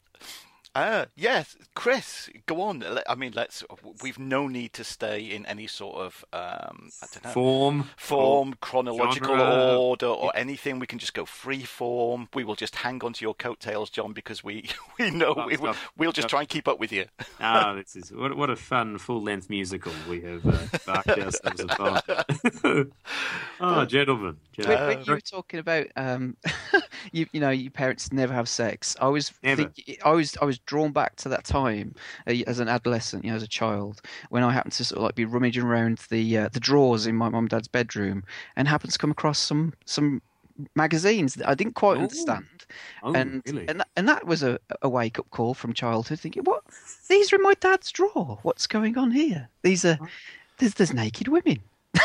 Uh, 0.75 1.05
yes, 1.15 1.55
Chris, 1.75 2.31
go 2.47 2.61
on. 2.61 2.83
I 3.07 3.13
mean, 3.13 3.33
let's. 3.35 3.63
We've 4.01 4.17
no 4.17 4.47
need 4.47 4.73
to 4.73 4.83
stay 4.83 5.21
in 5.21 5.45
any 5.45 5.67
sort 5.67 5.97
of 5.97 6.25
um, 6.33 6.89
I 7.01 7.05
don't 7.13 7.23
know 7.25 7.29
form, 7.29 7.89
form, 7.95 8.55
chronological 8.59 9.37
genre. 9.37 9.77
order, 9.77 10.07
or 10.07 10.31
anything. 10.35 10.79
We 10.79 10.87
can 10.87 10.97
just 10.97 11.13
go 11.13 11.25
free 11.25 11.61
form. 11.63 12.27
We 12.33 12.43
will 12.43 12.55
just 12.55 12.75
hang 12.77 13.03
on 13.03 13.13
to 13.13 13.23
your 13.23 13.35
coattails, 13.35 13.91
John, 13.91 14.13
because 14.13 14.43
we 14.43 14.67
we 14.99 15.11
know 15.11 15.35
Oh, 15.37 15.45
we, 15.45 15.57
will 15.57 15.75
we'll 15.95 16.11
just 16.11 16.27
try 16.27 16.39
and 16.39 16.49
keep 16.49 16.67
up 16.67 16.79
with 16.79 16.91
you. 16.91 17.05
Ah, 17.39 17.73
this 17.73 17.95
is 17.95 18.11
what 18.11 18.35
what 18.37 18.49
a 18.49 18.55
fun 18.55 18.97
full 18.97 19.21
length 19.21 19.49
musical 19.49 19.91
we 20.09 20.21
have 20.21 20.45
uh, 20.45 20.57
embarked 20.73 21.09
ourselves 21.19 21.59
upon. 21.61 22.01
oh, 23.59 23.85
gentlemen, 23.85 24.37
When, 24.55 24.65
gentlemen. 24.67 24.87
when 24.87 25.05
you 25.05 25.13
were 25.13 25.19
talking 25.21 25.59
about 25.59 25.87
um, 25.95 26.37
you, 27.11 27.25
you 27.33 27.39
know, 27.41 27.49
your 27.49 27.71
parents 27.71 28.11
never 28.13 28.33
have 28.33 28.47
sex. 28.47 28.95
I 29.01 29.07
was, 29.07 29.33
Never. 29.43 29.63
think, 29.65 29.99
I 30.05 30.11
was, 30.11 30.37
I 30.41 30.45
was 30.45 30.59
drawn 30.65 30.91
back 30.91 31.15
to 31.17 31.29
that 31.29 31.43
time 31.43 31.95
uh, 32.27 32.33
as 32.47 32.59
an 32.59 32.67
adolescent, 32.69 33.23
you 33.23 33.29
know, 33.31 33.35
as 33.35 33.43
a 33.43 33.47
child, 33.47 34.01
when 34.29 34.43
I 34.43 34.51
happened 34.51 34.73
to 34.73 34.85
sort 34.85 34.97
of 34.97 35.03
like 35.03 35.15
be 35.15 35.25
rummaging 35.25 35.63
around 35.63 35.99
the 36.09 36.37
uh, 36.37 36.49
the 36.51 36.59
drawers 36.59 37.05
in 37.07 37.15
my 37.15 37.29
mum 37.29 37.43
and 37.45 37.49
dad's 37.49 37.67
bedroom, 37.67 38.23
and 38.55 38.67
happened 38.67 38.93
to 38.93 38.99
come 38.99 39.11
across 39.11 39.39
some 39.39 39.73
some 39.85 40.21
magazines 40.75 41.35
that 41.35 41.49
I 41.49 41.55
didn't 41.55 41.73
quite 41.73 41.97
Ooh. 41.97 42.01
understand, 42.01 42.45
oh, 43.01 43.13
and 43.13 43.41
really? 43.45 43.67
and 43.67 43.79
that, 43.79 43.87
and 43.95 44.07
that 44.07 44.25
was 44.25 44.43
a, 44.43 44.59
a 44.81 44.89
wake 44.89 45.19
up 45.19 45.29
call 45.31 45.53
from 45.53 45.73
childhood, 45.73 46.19
thinking, 46.19 46.43
what? 46.43 46.63
These 47.09 47.33
are 47.33 47.37
in 47.37 47.41
my 47.43 47.55
dad's 47.55 47.91
drawer. 47.91 48.39
What's 48.43 48.67
going 48.67 48.97
on 48.97 49.11
here? 49.11 49.49
These 49.63 49.83
are 49.85 49.97
there's 50.59 50.75
there's 50.75 50.93
naked 50.93 51.27
women. 51.27 51.59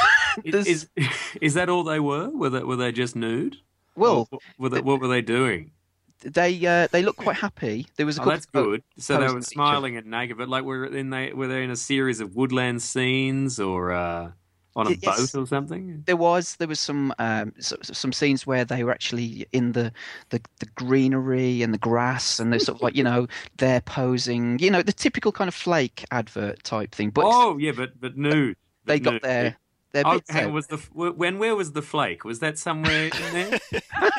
Is, 0.45 0.53
There's- 0.53 0.67
is 0.67 0.89
is 1.41 1.55
that 1.55 1.69
all 1.69 1.83
they 1.83 1.99
were? 1.99 2.29
Were 2.31 2.51
they 2.51 2.63
were 2.63 2.77
they 2.77 2.93
just 2.93 3.17
nude? 3.17 3.57
well, 3.97 4.29
Or 4.31 4.39
were 4.59 4.69
they, 4.69 4.81
what 4.81 5.01
were 5.01 5.09
they 5.09 5.21
doing? 5.23 5.73
They 6.21 6.67
uh, 6.67 6.89
they 6.91 7.03
look 7.03 7.17
quite 7.17 7.37
happy. 7.37 7.87
There 7.97 8.07
was 8.07 8.19
a 8.19 8.23
Oh, 8.23 8.27
that's 8.27 8.47
good. 8.47 8.83
So 8.99 9.19
they 9.19 9.33
were 9.33 9.43
smiling 9.43 9.97
and 9.97 10.07
naked, 10.07 10.37
but 10.39 10.49
like 10.49 10.65
were 10.65 10.87
in 10.87 11.11
they 11.11 11.33
were 11.33 11.47
they 11.47 11.65
in 11.65 11.71
a 11.71 11.77
series 11.77 12.21
of 12.21 12.35
woodland 12.35 12.83
scenes 12.83 13.61
or 13.61 13.93
uh, 13.93 14.33
on 14.77 14.87
a 14.87 14.91
yes. 14.91 15.33
boat 15.33 15.43
or 15.43 15.47
something? 15.47 16.03
There 16.07 16.17
was 16.17 16.57
there 16.57 16.69
was 16.69 16.81
some 16.81 17.13
um, 17.19 17.53
so, 17.59 17.77
so- 17.83 17.93
some 17.93 18.13
scenes 18.13 18.47
where 18.47 18.65
they 18.65 18.85
were 18.85 18.93
actually 18.93 19.47
in 19.53 19.73
the, 19.73 19.93
the 20.31 20.41
the 20.61 20.67
greenery 20.77 21.63
and 21.63 21.75
the 21.75 21.79
grass, 21.79 22.39
and 22.39 22.53
they're 22.53 22.61
sort 22.61 22.79
of 22.79 22.83
like 22.83 22.97
you 22.97 23.05
know 23.05 23.27
they're 23.59 23.81
posing, 23.81 24.59
you 24.59 24.71
know 24.71 24.83
the 24.83 24.93
typical 24.93 25.33
kind 25.33 25.49
of 25.49 25.55
flake 25.55 26.05
advert 26.11 26.63
type 26.65 26.95
thing. 26.95 27.11
But 27.11 27.25
oh 27.27 27.59
yeah, 27.59 27.73
but 27.73 28.01
but 28.01 28.17
nude. 28.17 28.57
But 28.85 28.93
they 28.93 29.01
got 29.01 29.13
nude. 29.15 29.23
their 29.23 29.43
their 29.43 29.57
Oh, 29.95 30.15
bits 30.15 30.31
hang 30.31 30.53
was 30.53 30.67
the 30.67 30.77
when 30.95 31.39
where 31.39 31.57
was 31.57 31.73
the 31.73 31.83
flake? 31.83 32.25
Was 32.25 32.41
that 32.41 32.59
somewhere 32.59 33.07
in 33.07 33.33
there? 33.33 33.59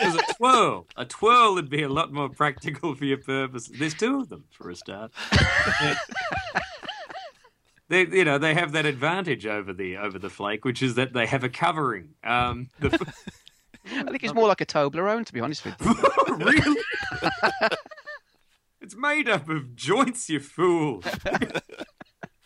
was 0.04 0.16
a 0.16 0.34
twirl. 0.34 0.88
A 0.98 1.06
twirl 1.06 1.54
would 1.54 1.70
be 1.70 1.84
a 1.84 1.90
lot 1.90 2.12
more 2.12 2.30
practical 2.30 2.96
for 2.96 3.06
your 3.06 3.18
purpose. 3.18 3.68
There's 3.68 3.94
two 3.94 4.20
of 4.20 4.30
them 4.30 4.46
for 4.52 4.70
a 4.70 4.76
start. 4.76 5.12
they, 7.88 8.08
you 8.08 8.26
know, 8.26 8.38
they 8.38 8.54
have 8.54 8.72
that 8.72 8.86
advantage 8.86 9.46
over 9.46 9.74
the 9.74 9.98
over 9.98 10.18
the 10.18 10.30
flake, 10.30 10.66
which 10.66 10.82
is 10.82 10.96
that 10.96 11.14
they 11.14 11.26
have 11.26 11.44
a 11.44 11.50
covering. 11.50 12.16
Um, 12.24 12.70
the, 12.80 12.90
I 13.92 14.04
think 14.04 14.24
it's 14.24 14.34
more 14.34 14.48
like 14.48 14.62
a 14.62 14.66
Toblerone, 14.66 15.26
to 15.26 15.34
be 15.34 15.40
honest 15.40 15.66
with 15.66 15.76
you. 15.82 16.36
really? 16.36 16.78
it's 18.82 18.96
made 18.96 19.30
up 19.30 19.50
of 19.50 19.76
joints, 19.76 20.30
you 20.30 20.40
fool. 20.40 21.04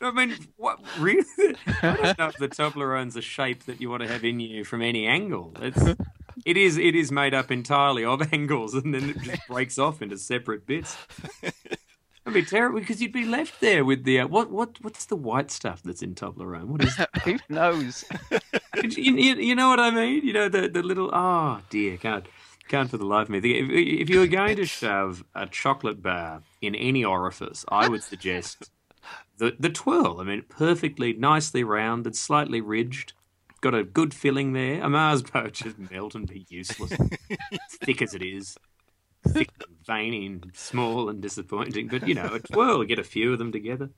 I 0.03 0.11
mean, 0.11 0.35
what 0.57 0.79
really? 0.99 1.25
I 1.81 1.95
don't 1.95 2.19
know 2.19 2.27
if 2.27 2.37
the 2.37 2.49
Toblerone's 2.49 3.15
a 3.15 3.21
shape 3.21 3.63
that 3.65 3.79
you 3.79 3.89
want 3.89 4.03
to 4.03 4.07
have 4.07 4.23
in 4.23 4.39
you 4.39 4.63
from 4.63 4.81
any 4.81 5.07
angle. 5.07 5.53
It's 5.61 5.81
it 6.45 6.57
is 6.57 6.77
it 6.77 6.95
is 6.95 7.11
made 7.11 7.33
up 7.33 7.51
entirely 7.51 8.03
of 8.03 8.21
angles, 8.33 8.73
and 8.73 8.93
then 8.93 9.11
it 9.11 9.21
just 9.21 9.47
breaks 9.47 9.77
off 9.77 10.01
into 10.01 10.17
separate 10.17 10.65
bits. 10.65 10.97
That'd 12.25 12.33
be 12.33 12.45
terrible 12.45 12.79
because 12.79 13.01
you'd 13.01 13.11
be 13.11 13.25
left 13.25 13.59
there 13.59 13.83
with 13.83 14.05
the 14.05 14.21
uh, 14.21 14.27
what 14.27 14.49
what 14.49 14.77
what's 14.81 15.05
the 15.05 15.15
white 15.15 15.51
stuff 15.51 15.81
that's 15.83 16.01
in 16.01 16.15
Toblerone? 16.15 16.65
What 16.65 16.83
is 16.83 16.95
that? 16.95 17.09
Who 17.23 17.37
knows? 17.49 18.05
you, 18.81 19.15
you, 19.15 19.35
you 19.35 19.55
know 19.55 19.69
what 19.69 19.79
I 19.79 19.91
mean? 19.91 20.25
You 20.25 20.33
know 20.33 20.49
the 20.49 20.69
the 20.69 20.81
little 20.81 21.09
oh 21.13 21.59
dear 21.69 21.97
can't 21.97 22.25
can't 22.69 22.89
for 22.89 22.97
the 22.97 23.05
life 23.05 23.23
of 23.23 23.29
me. 23.29 23.39
If, 23.39 23.69
if 23.69 24.09
you 24.09 24.19
were 24.19 24.27
going 24.27 24.55
to 24.55 24.65
shove 24.65 25.23
a 25.35 25.47
chocolate 25.47 26.01
bar 26.01 26.43
in 26.61 26.75
any 26.75 27.03
orifice, 27.03 27.65
I 27.67 27.89
would 27.89 28.03
suggest 28.03 28.71
the 29.37 29.55
the 29.59 29.69
twirl. 29.69 30.19
I 30.19 30.23
mean, 30.23 30.43
perfectly 30.49 31.13
nicely 31.13 31.63
rounded, 31.63 32.15
slightly 32.15 32.61
ridged. 32.61 33.13
Got 33.61 33.75
a 33.75 33.83
good 33.83 34.13
filling 34.13 34.53
there. 34.53 34.81
A 34.81 34.89
Mars 34.89 35.21
bar 35.21 35.49
just 35.51 35.79
melt 35.79 36.15
and 36.15 36.27
be 36.27 36.45
useless, 36.49 36.93
thick 37.81 38.01
as 38.01 38.13
it 38.13 38.21
is. 38.21 38.57
Thick 39.25 39.49
and 39.65 39.77
veiny 39.85 40.25
and 40.25 40.51
small 40.53 41.07
and 41.07 41.21
disappointing. 41.21 41.87
But 41.87 42.07
you 42.07 42.13
know, 42.13 42.33
a 42.33 42.39
twirl, 42.39 42.83
get 42.83 42.99
a 42.99 43.03
few 43.03 43.31
of 43.31 43.39
them 43.39 43.51
together. 43.51 43.89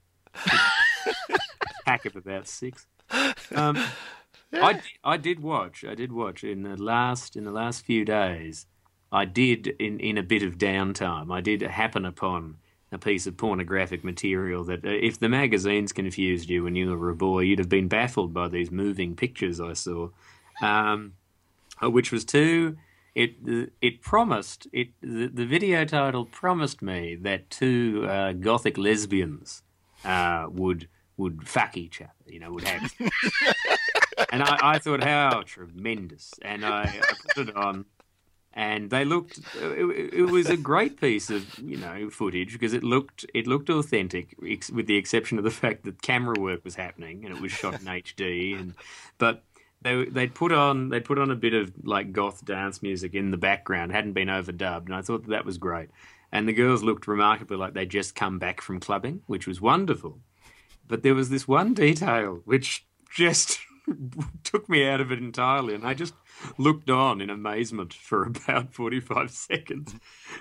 Pack 1.86 2.06
of 2.06 2.16
about 2.16 2.48
six. 2.48 2.86
Um, 3.56 3.84
I 4.54 4.74
did, 4.74 4.84
I 5.04 5.18
did 5.18 5.40
watch. 5.42 5.84
I 5.84 5.96
did 5.96 6.12
watch 6.12 6.44
in 6.44 6.64
the 6.64 6.78
last 6.78 7.36
in 7.36 7.44
the 7.44 7.52
last 7.52 7.86
few 7.86 8.06
days. 8.06 8.68
I 9.12 9.26
did 9.26 9.68
in 9.68 10.00
in 10.00 10.18
a 10.18 10.24
bit 10.24 10.44
of 10.44 10.58
downtime. 10.58 11.34
I 11.34 11.42
did 11.42 11.62
happen 11.62 12.06
upon 12.06 12.58
a 12.96 12.98
piece 12.98 13.28
of 13.28 13.38
pornographic 13.38 14.04
material 14.04 14.64
that 14.64 14.84
uh, 14.84 14.90
if 14.90 15.20
the 15.20 15.30
magazines 15.30 15.92
confused 15.92 16.50
you 16.50 16.64
when 16.64 16.76
you 16.76 16.98
were 16.98 17.10
a 17.10 17.16
boy, 17.16 17.42
you'd 17.42 17.60
have 17.60 17.70
been 17.70 17.88
baffled 17.88 18.34
by 18.34 18.48
these 18.48 18.72
moving 18.72 19.16
pictures 19.16 19.60
I 19.60 19.74
saw, 19.74 20.10
um, 20.62 21.14
uh, 21.84 21.90
which 21.92 22.12
was 22.12 22.26
two. 22.26 22.78
It 23.14 23.36
it 23.82 24.02
promised 24.02 24.68
it 24.74 24.90
the, 25.02 25.28
the 25.28 25.46
video 25.46 25.86
title 25.86 26.26
promised 26.26 26.82
me 26.82 27.16
that 27.22 27.50
two 27.50 28.06
uh, 28.10 28.34
gothic 28.34 28.78
lesbians 28.78 29.62
uh, 30.04 30.48
would 30.50 30.88
would 31.18 31.48
fuck 31.48 31.78
each 31.78 32.02
other, 32.02 32.12
you 32.26 32.40
know, 32.40 32.52
would 32.52 32.68
have. 32.68 32.94
and 34.32 34.44
I, 34.44 34.58
I 34.62 34.80
thought, 34.80 35.04
how 35.04 35.44
tremendous! 35.46 36.34
And 36.42 36.66
I, 36.66 36.84
I 36.84 37.14
put 37.34 37.50
it 37.50 37.56
on, 37.56 37.86
and 38.56 38.90
they 38.90 39.04
looked. 39.04 39.40
It, 39.62 40.14
it, 40.14 40.32
was 40.32 40.50
a 40.50 40.56
great 40.56 41.00
piece 41.00 41.30
of 41.30 41.60
you 41.60 41.76
know 41.76 42.10
footage 42.10 42.54
because 42.54 42.74
it 42.74 42.84
looked 42.84 43.26
it 43.34 43.48
looked 43.48 43.70
authentic, 43.70 44.36
with 44.40 44.88
the 44.88 44.96
exception 44.96 45.38
of 45.38 45.44
the 45.44 45.52
fact 45.52 45.84
that 45.84 46.02
camera 46.02 46.40
work 46.40 46.64
was 46.64 46.76
happening 46.76 47.26
and 47.26 47.36
it 47.36 47.42
was 47.42 47.52
shot 47.52 47.74
in 47.74 47.82
HD. 47.82 48.58
And 48.58 48.74
but 49.18 49.44
they 49.82 50.06
they'd 50.06 50.34
put 50.34 50.54
on 50.54 50.88
they'd 50.90 51.04
put 51.04 51.20
on 51.20 51.32
a 51.32 51.36
bit 51.36 51.54
of 51.54 51.74
like 51.84 52.14
goth 52.14 52.46
dance 52.46 52.82
music 52.82 53.14
in 53.14 53.32
the 53.32 53.38
background, 53.38 53.92
hadn't 53.92 54.14
been 54.14 54.30
overdubbed, 54.30 54.86
and 54.86 54.96
I 54.96 55.02
thought 55.02 55.24
that, 55.24 55.32
that 55.32 55.46
was 55.46 55.58
great. 55.58 55.90
And 56.32 56.48
the 56.48 56.54
girls 56.54 56.82
looked 56.82 57.08
remarkably 57.08 57.58
like 57.58 57.74
they'd 57.74 57.90
just 57.90 58.16
come 58.16 58.40
back 58.40 58.62
from 58.62 58.80
clubbing, 58.80 59.22
which 59.28 59.48
was 59.48 59.62
wonderful. 59.62 60.20
But 60.88 61.04
there 61.04 61.16
was 61.16 61.30
this 61.30 61.48
one 61.48 61.74
detail 61.74 62.42
which 62.46 62.86
just 63.10 63.60
took 64.44 64.70
me 64.70 64.88
out 64.88 65.02
of 65.02 65.12
it 65.12 65.20
entirely, 65.20 65.76
and 65.76 65.86
I 65.86 65.94
just 65.94 66.14
looked 66.58 66.90
on 66.90 67.22
in 67.22 67.30
amazement 67.30 67.94
for 67.94 68.24
about 68.28 68.74
45 68.74 69.32
seconds, 69.32 69.96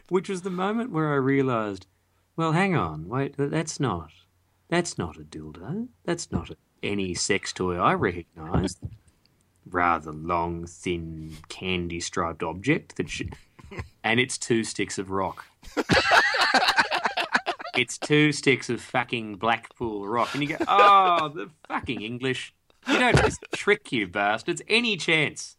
which 0.08 0.28
was 0.28 0.42
the 0.42 0.50
moment 0.50 0.90
where 0.90 1.12
I 1.12 1.16
realized, 1.16 1.86
well, 2.36 2.52
hang 2.52 2.76
on, 2.76 3.08
wait, 3.08 3.34
that's 3.36 3.78
not, 3.78 4.10
that's 4.68 4.98
not 4.98 5.16
a 5.16 5.24
dildo. 5.24 5.88
That's 6.04 6.32
not 6.32 6.50
a, 6.50 6.56
any 6.82 7.14
sex 7.14 7.52
toy 7.52 7.76
I 7.76 7.94
recognize. 7.94 8.76
Rather 9.66 10.12
long, 10.12 10.66
thin, 10.66 11.36
candy 11.48 12.00
striped 12.00 12.42
object 12.42 12.96
that, 12.96 13.08
she, 13.08 13.30
and 14.02 14.20
it's 14.20 14.36
two 14.36 14.62
sticks 14.62 14.98
of 14.98 15.10
rock 15.10 15.46
it's 17.76 17.98
two 17.98 18.32
sticks 18.32 18.70
of 18.70 18.80
fucking 18.80 19.36
Blackpool 19.36 20.06
rock. 20.06 20.34
And 20.34 20.42
you 20.42 20.56
go, 20.56 20.64
oh, 20.66 21.28
the 21.28 21.50
fucking 21.68 22.02
English. 22.02 22.54
You 22.86 22.98
don't 22.98 23.16
just 23.16 23.44
trick 23.54 23.92
you 23.92 24.06
bastards. 24.06 24.62
Any 24.68 24.96
chance. 24.96 25.56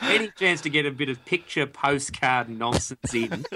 Any 0.00 0.30
chance 0.30 0.60
to 0.62 0.70
get 0.70 0.86
a 0.86 0.90
bit 0.90 1.08
of 1.08 1.24
picture 1.24 1.66
postcard 1.66 2.48
nonsense 2.48 3.14
in. 3.14 3.44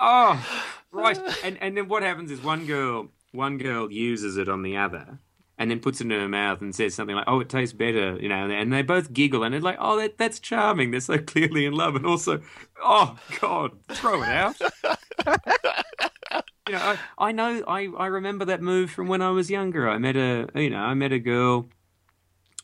Oh, 0.00 0.64
right. 0.92 1.18
And 1.42 1.60
and 1.60 1.76
then 1.76 1.88
what 1.88 2.02
happens 2.04 2.30
is 2.30 2.40
one 2.40 2.66
girl 2.66 3.08
one 3.32 3.58
girl 3.58 3.90
uses 3.90 4.36
it 4.36 4.48
on 4.48 4.62
the 4.62 4.76
other 4.76 5.18
and 5.58 5.70
then 5.70 5.80
puts 5.80 6.00
it 6.00 6.04
in 6.04 6.10
her 6.10 6.28
mouth 6.28 6.60
and 6.60 6.74
says 6.74 6.94
something 6.94 7.16
like, 7.16 7.24
"Oh, 7.26 7.40
it 7.40 7.48
tastes 7.48 7.72
better," 7.72 8.16
you 8.20 8.28
know, 8.28 8.48
and 8.48 8.72
they 8.72 8.82
both 8.82 9.12
giggle 9.12 9.42
and 9.42 9.52
they're 9.52 9.60
like, 9.60 9.78
"Oh, 9.80 9.98
that, 9.98 10.16
that's 10.16 10.38
charming." 10.38 10.92
They're 10.92 11.00
so 11.00 11.18
clearly 11.18 11.66
in 11.66 11.72
love, 11.72 11.96
and 11.96 12.06
also, 12.06 12.40
"Oh 12.82 13.18
God, 13.40 13.72
throw 13.88 14.22
it 14.22 14.28
out." 14.28 14.56
you 16.68 16.74
know, 16.74 16.78
I, 16.78 16.98
I 17.18 17.32
know, 17.32 17.64
I, 17.66 17.88
I 17.98 18.06
remember 18.06 18.44
that 18.44 18.62
move 18.62 18.90
from 18.90 19.08
when 19.08 19.20
I 19.22 19.30
was 19.30 19.50
younger. 19.50 19.88
I 19.88 19.98
met 19.98 20.16
a, 20.16 20.48
you 20.54 20.70
know, 20.70 20.78
I 20.78 20.94
met 20.94 21.12
a 21.12 21.18
girl. 21.18 21.68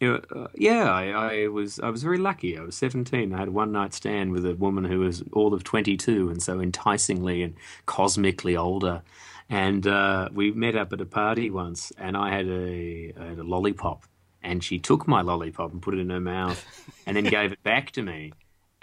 Uh, 0.04 0.48
yeah, 0.54 0.90
I, 0.90 1.42
I 1.44 1.48
was 1.48 1.80
I 1.80 1.90
was 1.90 2.02
very 2.02 2.18
lucky. 2.18 2.58
I 2.58 2.62
was 2.62 2.76
seventeen. 2.76 3.34
I 3.34 3.38
had 3.38 3.50
one 3.50 3.72
night 3.72 3.94
stand 3.94 4.32
with 4.32 4.46
a 4.46 4.54
woman 4.54 4.84
who 4.84 5.00
was 5.00 5.22
all 5.32 5.54
of 5.54 5.64
twenty 5.64 5.96
two, 5.96 6.28
and 6.28 6.42
so 6.42 6.60
enticingly 6.60 7.42
and 7.42 7.54
cosmically 7.86 8.56
older. 8.56 9.02
And 9.50 9.86
uh, 9.86 10.30
we 10.32 10.52
met 10.52 10.74
up 10.74 10.92
at 10.92 11.00
a 11.00 11.06
party 11.06 11.50
once, 11.50 11.92
and 11.98 12.16
I 12.16 12.34
had 12.34 12.46
a, 12.48 13.12
I 13.20 13.24
had 13.26 13.38
a 13.38 13.44
lollipop, 13.44 14.04
and 14.42 14.64
she 14.64 14.78
took 14.78 15.06
my 15.06 15.20
lollipop 15.20 15.72
and 15.72 15.82
put 15.82 15.94
it 15.94 16.00
in 16.00 16.10
her 16.10 16.20
mouth, 16.20 16.64
and 17.06 17.16
then 17.16 17.24
gave 17.24 17.52
it 17.52 17.62
back 17.62 17.90
to 17.92 18.02
me 18.02 18.32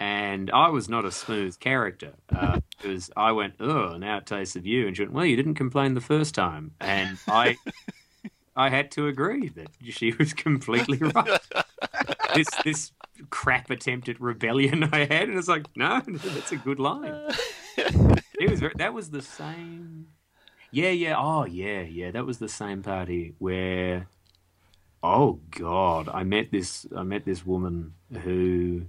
and 0.02 0.50
I 0.50 0.68
was 0.70 0.88
not 0.88 1.04
a 1.04 1.12
smooth 1.12 1.60
character 1.60 2.14
uh, 2.34 2.58
because 2.70 3.10
I 3.16 3.30
went, 3.30 3.54
"Oh, 3.60 3.96
now 3.96 4.16
it 4.16 4.26
tastes 4.26 4.56
of 4.56 4.66
you," 4.66 4.88
and 4.88 4.96
she 4.96 5.02
went, 5.02 5.12
"Well, 5.12 5.24
you 5.24 5.36
didn't 5.36 5.54
complain 5.54 5.94
the 5.94 6.00
first 6.00 6.34
time," 6.34 6.72
and 6.80 7.18
I, 7.28 7.56
I 8.54 8.68
had 8.68 8.90
to 8.92 9.06
agree 9.06 9.48
that 9.48 9.68
she 9.82 10.12
was 10.12 10.32
completely 10.34 10.98
right. 11.14 11.40
this 12.34 12.48
this 12.64 12.92
crap 13.30 13.70
attempt 13.70 14.08
at 14.08 14.20
rebellion 14.20 14.84
I 14.92 15.00
had, 15.00 15.28
and 15.28 15.38
it's 15.38 15.48
like, 15.48 15.66
no, 15.76 16.00
that's 16.06 16.52
a 16.52 16.56
good 16.56 16.78
line. 16.78 17.14
It 17.76 18.50
was 18.50 18.60
very, 18.60 18.74
that 18.76 18.92
was 18.92 19.10
the 19.10 19.22
same. 19.22 20.08
Yeah, 20.70 20.90
yeah, 20.90 21.16
oh 21.18 21.44
yeah, 21.44 21.82
yeah. 21.82 22.10
That 22.10 22.26
was 22.26 22.38
the 22.38 22.48
same 22.48 22.82
party 22.82 23.34
where, 23.38 24.08
oh 25.02 25.38
god, 25.50 26.08
I 26.08 26.24
met 26.24 26.50
this 26.50 26.86
I 26.96 27.02
met 27.02 27.24
this 27.24 27.46
woman 27.46 27.94
who 28.22 28.86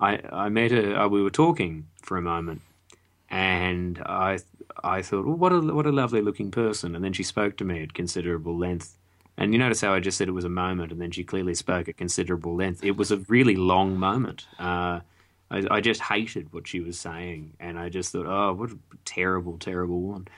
I 0.00 0.20
I 0.32 0.48
met 0.48 0.70
her. 0.72 0.96
Uh, 0.96 1.08
we 1.08 1.22
were 1.22 1.30
talking 1.30 1.86
for 2.02 2.16
a 2.16 2.22
moment, 2.22 2.62
and 3.30 3.98
I 4.00 4.38
I 4.82 5.02
thought, 5.02 5.26
well, 5.26 5.36
what 5.36 5.52
a 5.52 5.60
what 5.60 5.86
a 5.86 5.92
lovely 5.92 6.22
looking 6.22 6.50
person. 6.50 6.94
And 6.94 7.04
then 7.04 7.12
she 7.12 7.22
spoke 7.22 7.56
to 7.58 7.64
me 7.64 7.82
at 7.82 7.94
considerable 7.94 8.56
length. 8.56 8.96
And 9.38 9.52
you 9.52 9.58
notice 9.58 9.80
how 9.82 9.92
I 9.92 10.00
just 10.00 10.16
said 10.16 10.28
it 10.28 10.32
was 10.32 10.44
a 10.44 10.50
moment, 10.50 10.92
and 10.92 11.00
then 11.00 11.10
she 11.10 11.22
clearly 11.22 11.54
spoke 11.54 11.88
at 11.88 11.96
considerable 11.96 12.56
length. 12.56 12.82
It 12.82 12.96
was 12.96 13.10
a 13.10 13.18
really 13.28 13.56
long 13.56 13.98
moment. 13.98 14.46
Uh, 14.58 15.00
I, 15.50 15.66
I, 15.70 15.80
just 15.80 16.00
hated 16.00 16.52
what 16.52 16.66
she 16.66 16.80
was 16.80 16.98
saying, 16.98 17.52
and 17.60 17.78
I 17.78 17.88
just 17.90 18.12
thought, 18.12 18.26
oh, 18.26 18.54
what 18.54 18.70
a 18.70 18.78
terrible, 19.04 19.58
terrible 19.58 20.00
woman. 20.00 20.28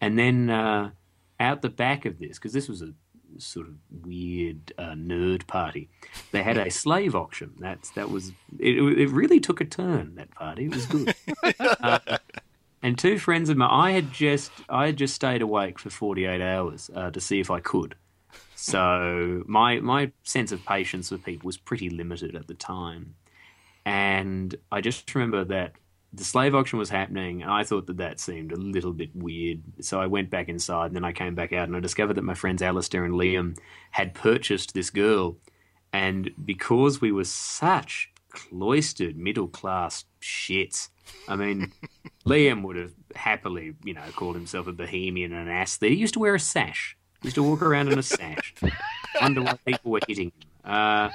And 0.00 0.18
then 0.18 0.50
uh, 0.50 0.90
out 1.38 1.62
the 1.62 1.68
back 1.68 2.04
of 2.04 2.18
this, 2.18 2.38
because 2.38 2.52
this 2.52 2.68
was 2.68 2.82
a 2.82 2.92
sort 3.38 3.68
of 3.68 3.74
weird 3.90 4.72
uh, 4.78 4.92
nerd 4.92 5.46
party. 5.46 5.88
They 6.32 6.42
had 6.42 6.58
a 6.58 6.70
slave 6.70 7.14
auction. 7.14 7.52
That's 7.58 7.90
that 7.90 8.10
was 8.10 8.32
it, 8.58 8.76
it. 8.76 9.10
really 9.10 9.40
took 9.40 9.60
a 9.60 9.64
turn. 9.64 10.14
That 10.16 10.30
party 10.34 10.66
it 10.66 10.74
was 10.74 10.86
good. 10.86 11.14
uh, 11.60 12.18
and 12.82 12.98
two 12.98 13.18
friends 13.18 13.48
of 13.48 13.56
mine, 13.56 13.70
I 13.70 13.92
had 13.92 14.12
just 14.12 14.50
I 14.68 14.86
had 14.86 14.96
just 14.96 15.14
stayed 15.14 15.42
awake 15.42 15.78
for 15.78 15.90
forty 15.90 16.24
eight 16.24 16.42
hours 16.42 16.90
uh, 16.94 17.10
to 17.10 17.20
see 17.20 17.40
if 17.40 17.50
I 17.50 17.60
could. 17.60 17.94
So 18.60 19.44
my 19.46 19.78
my 19.78 20.10
sense 20.24 20.50
of 20.50 20.64
patience 20.66 21.12
with 21.12 21.24
people 21.24 21.46
was 21.46 21.56
pretty 21.56 21.90
limited 21.90 22.34
at 22.34 22.48
the 22.48 22.54
time, 22.54 23.14
and 23.86 24.52
I 24.72 24.80
just 24.80 25.14
remember 25.14 25.44
that 25.44 25.74
the 26.12 26.24
slave 26.24 26.56
auction 26.56 26.76
was 26.76 26.90
happening, 26.90 27.42
and 27.42 27.52
I 27.52 27.62
thought 27.62 27.86
that 27.86 27.98
that 27.98 28.18
seemed 28.18 28.50
a 28.50 28.56
little 28.56 28.92
bit 28.92 29.14
weird. 29.14 29.62
So 29.80 30.00
I 30.00 30.06
went 30.06 30.30
back 30.30 30.48
inside, 30.48 30.86
and 30.86 30.96
then 30.96 31.04
I 31.04 31.12
came 31.12 31.36
back 31.36 31.52
out, 31.52 31.68
and 31.68 31.76
I 31.76 31.80
discovered 31.80 32.14
that 32.14 32.24
my 32.24 32.34
friends 32.34 32.60
Alistair 32.60 33.04
and 33.04 33.14
Liam 33.14 33.56
had 33.92 34.12
purchased 34.12 34.74
this 34.74 34.90
girl. 34.90 35.36
And 35.92 36.32
because 36.44 37.00
we 37.00 37.12
were 37.12 37.24
such 37.24 38.10
cloistered 38.30 39.16
middle 39.16 39.48
class 39.48 40.04
shits, 40.20 40.88
I 41.28 41.36
mean, 41.36 41.72
Liam 42.26 42.64
would 42.64 42.76
have 42.76 42.92
happily, 43.14 43.74
you 43.84 43.94
know, 43.94 44.02
called 44.16 44.34
himself 44.34 44.66
a 44.66 44.72
bohemian 44.72 45.32
and 45.32 45.48
an 45.48 45.54
ass. 45.54 45.78
He 45.80 45.94
used 45.94 46.14
to 46.14 46.20
wear 46.20 46.34
a 46.34 46.40
sash. 46.40 46.96
Used 47.22 47.34
to 47.34 47.42
walk 47.42 47.62
around 47.62 47.92
in 47.92 47.98
a 47.98 48.02
sash. 48.02 48.54
Wonder 49.20 49.42
why 49.42 49.58
people 49.66 49.90
were 49.90 50.00
hitting 50.06 50.30
him. 50.30 50.48
Uh, 50.64 51.10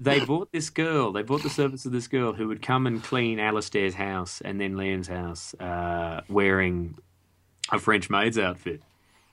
they 0.00 0.24
bought 0.24 0.50
this 0.52 0.70
girl. 0.70 1.12
They 1.12 1.22
bought 1.22 1.42
the 1.42 1.50
service 1.50 1.86
of 1.86 1.92
this 1.92 2.08
girl 2.08 2.32
who 2.32 2.48
would 2.48 2.60
come 2.60 2.86
and 2.86 3.02
clean 3.02 3.38
Alistair's 3.38 3.94
house 3.94 4.40
and 4.40 4.60
then 4.60 4.74
Liam's 4.74 5.08
house, 5.08 5.54
uh, 5.54 6.22
wearing 6.28 6.96
a 7.70 7.78
French 7.78 8.10
maid's 8.10 8.38
outfit. 8.38 8.82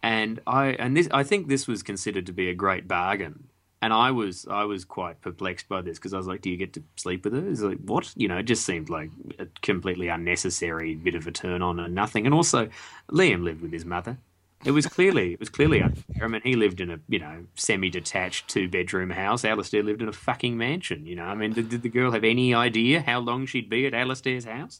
And 0.03 0.39
I 0.45 0.67
and 0.67 0.95
this 0.95 1.07
I 1.11 1.23
think 1.23 1.47
this 1.47 1.67
was 1.67 1.83
considered 1.83 2.25
to 2.27 2.31
be 2.31 2.49
a 2.49 2.53
great 2.53 2.87
bargain. 2.87 3.47
And 3.83 3.93
I 3.93 4.11
was 4.11 4.45
I 4.49 4.65
was 4.65 4.85
quite 4.85 5.21
perplexed 5.21 5.67
by 5.67 5.81
this 5.81 5.97
because 5.97 6.13
I 6.13 6.17
was 6.17 6.27
like, 6.27 6.41
"Do 6.41 6.51
you 6.51 6.57
get 6.57 6.73
to 6.73 6.83
sleep 6.95 7.23
with 7.23 7.33
her?" 7.33 7.49
It's 7.49 7.61
like, 7.61 7.79
"What?" 7.79 8.13
You 8.15 8.27
know, 8.27 8.37
it 8.37 8.43
just 8.43 8.65
seemed 8.65 8.89
like 8.89 9.09
a 9.39 9.47
completely 9.61 10.07
unnecessary 10.07 10.93
bit 10.93 11.15
of 11.15 11.25
a 11.25 11.31
turn 11.31 11.63
on 11.63 11.79
and 11.79 11.95
nothing. 11.95 12.25
And 12.25 12.33
also, 12.35 12.69
Liam 13.11 13.43
lived 13.43 13.61
with 13.61 13.71
his 13.71 13.85
mother. 13.85 14.17
It 14.63 14.71
was 14.71 14.85
clearly 14.85 15.33
it 15.33 15.39
was 15.39 15.49
clearly 15.49 15.81
unfair. 15.81 16.23
I 16.23 16.27
mean, 16.27 16.41
he 16.43 16.55
lived 16.55 16.81
in 16.81 16.91
a 16.91 16.99
you 17.07 17.19
know 17.19 17.45
semi-detached 17.55 18.47
two-bedroom 18.47 19.09
house. 19.09 19.43
Alistair 19.43 19.83
lived 19.83 20.01
in 20.01 20.07
a 20.07 20.13
fucking 20.13 20.57
mansion. 20.57 21.05
You 21.05 21.15
know, 21.15 21.25
I 21.25 21.35
mean, 21.35 21.53
did, 21.53 21.69
did 21.69 21.81
the 21.81 21.89
girl 21.89 22.11
have 22.11 22.23
any 22.23 22.53
idea 22.53 23.01
how 23.01 23.19
long 23.19 23.45
she'd 23.45 23.69
be 23.69 23.87
at 23.87 23.93
Alistair's 23.93 24.45
house? 24.45 24.77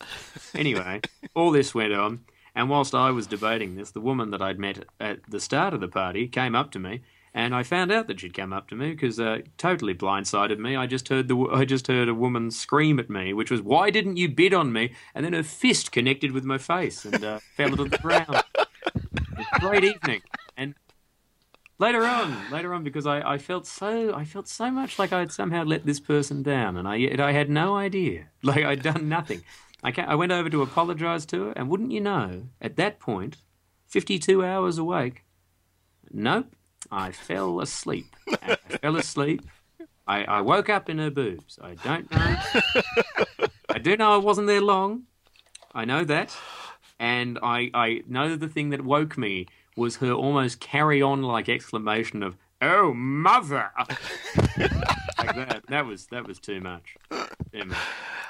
Anyway, 0.53 1.01
all 1.35 1.51
this 1.51 1.73
went 1.73 1.93
on, 1.93 2.21
and 2.53 2.69
whilst 2.69 2.93
I 2.93 3.11
was 3.11 3.27
debating 3.27 3.75
this, 3.75 3.91
the 3.91 4.01
woman 4.01 4.31
that 4.31 4.41
I'd 4.41 4.59
met 4.59 4.85
at 4.99 5.19
the 5.27 5.39
start 5.39 5.73
of 5.73 5.81
the 5.81 5.87
party 5.87 6.27
came 6.27 6.55
up 6.55 6.71
to 6.71 6.79
me. 6.79 7.01
And 7.33 7.55
I 7.55 7.63
found 7.63 7.93
out 7.93 8.07
that 8.07 8.19
she'd 8.19 8.33
come 8.33 8.51
up 8.51 8.67
to 8.67 8.75
me 8.75 8.91
because 8.91 9.17
uh, 9.17 9.39
totally 9.57 9.95
blindsided 9.95 10.59
me. 10.59 10.75
I 10.75 10.85
just 10.85 11.07
heard 11.07 11.29
the 11.29 11.37
I 11.51 11.63
just 11.63 11.87
heard 11.87 12.09
a 12.09 12.13
woman 12.13 12.51
scream 12.51 12.99
at 12.99 13.09
me, 13.09 13.33
which 13.33 13.49
was 13.49 13.61
"Why 13.61 13.89
didn't 13.89 14.17
you 14.17 14.27
bid 14.27 14.53
on 14.53 14.73
me?" 14.73 14.91
And 15.15 15.25
then 15.25 15.31
her 15.31 15.43
fist 15.43 15.93
connected 15.93 16.33
with 16.33 16.43
my 16.43 16.57
face 16.57 17.05
and 17.05 17.23
uh, 17.23 17.39
fell 17.55 17.69
to 17.69 17.85
the 17.85 17.97
ground 17.99 18.43
great 19.61 19.83
evening. 19.83 20.21
And 20.57 20.73
later 21.77 22.03
on, 22.03 22.51
later 22.51 22.73
on, 22.73 22.83
because 22.83 23.05
I, 23.05 23.21
I 23.21 23.37
felt 23.37 23.67
so 23.67 24.13
I 24.13 24.25
felt 24.25 24.47
so 24.47 24.71
much 24.71 24.97
like 24.99 25.13
I 25.13 25.19
had 25.19 25.31
somehow 25.31 25.63
let 25.63 25.85
this 25.85 25.99
person 25.99 26.43
down, 26.43 26.77
and 26.77 26.87
I 26.87 27.15
I 27.19 27.31
had 27.31 27.49
no 27.49 27.75
idea, 27.77 28.27
like 28.43 28.65
I'd 28.65 28.81
done 28.81 29.07
nothing. 29.07 29.43
I, 29.83 29.93
I 29.97 30.15
went 30.15 30.31
over 30.31 30.49
to 30.49 30.61
apologise 30.61 31.25
to 31.27 31.45
her, 31.45 31.53
and 31.55 31.69
wouldn't 31.69 31.91
you 31.91 32.01
know, 32.01 32.43
at 32.59 32.75
that 32.75 32.99
point, 32.99 33.37
52 33.87 34.43
hours 34.43 34.77
awake, 34.77 35.25
nope, 36.11 36.55
I 36.91 37.11
fell 37.11 37.59
asleep. 37.59 38.15
I 38.29 38.55
fell 38.81 38.95
asleep. 38.95 39.41
I, 40.07 40.23
I 40.23 40.41
woke 40.41 40.69
up 40.69 40.89
in 40.89 40.97
her 40.99 41.09
boobs. 41.09 41.57
I 41.61 41.75
don't 41.75 42.11
know. 42.11 42.37
I 43.69 43.77
do 43.79 43.95
know 43.95 44.13
I 44.13 44.17
wasn't 44.17 44.47
there 44.47 44.61
long. 44.61 45.03
I 45.73 45.85
know 45.85 46.03
that. 46.03 46.35
And 47.01 47.39
I, 47.41 47.71
I 47.73 48.03
know 48.07 48.35
the 48.35 48.47
thing 48.47 48.69
that 48.69 48.85
woke 48.85 49.17
me 49.17 49.47
was 49.75 49.95
her 49.97 50.11
almost 50.11 50.59
carry 50.59 51.01
on 51.01 51.23
like 51.23 51.49
exclamation 51.49 52.21
of, 52.21 52.37
Oh, 52.61 52.93
mother! 52.93 53.71
like 54.57 55.35
that. 55.35 55.63
That 55.67 55.87
was, 55.87 56.05
that 56.07 56.27
was 56.27 56.37
too 56.37 56.61
much. 56.61 56.95
Too 57.09 57.65
much. 57.65 57.77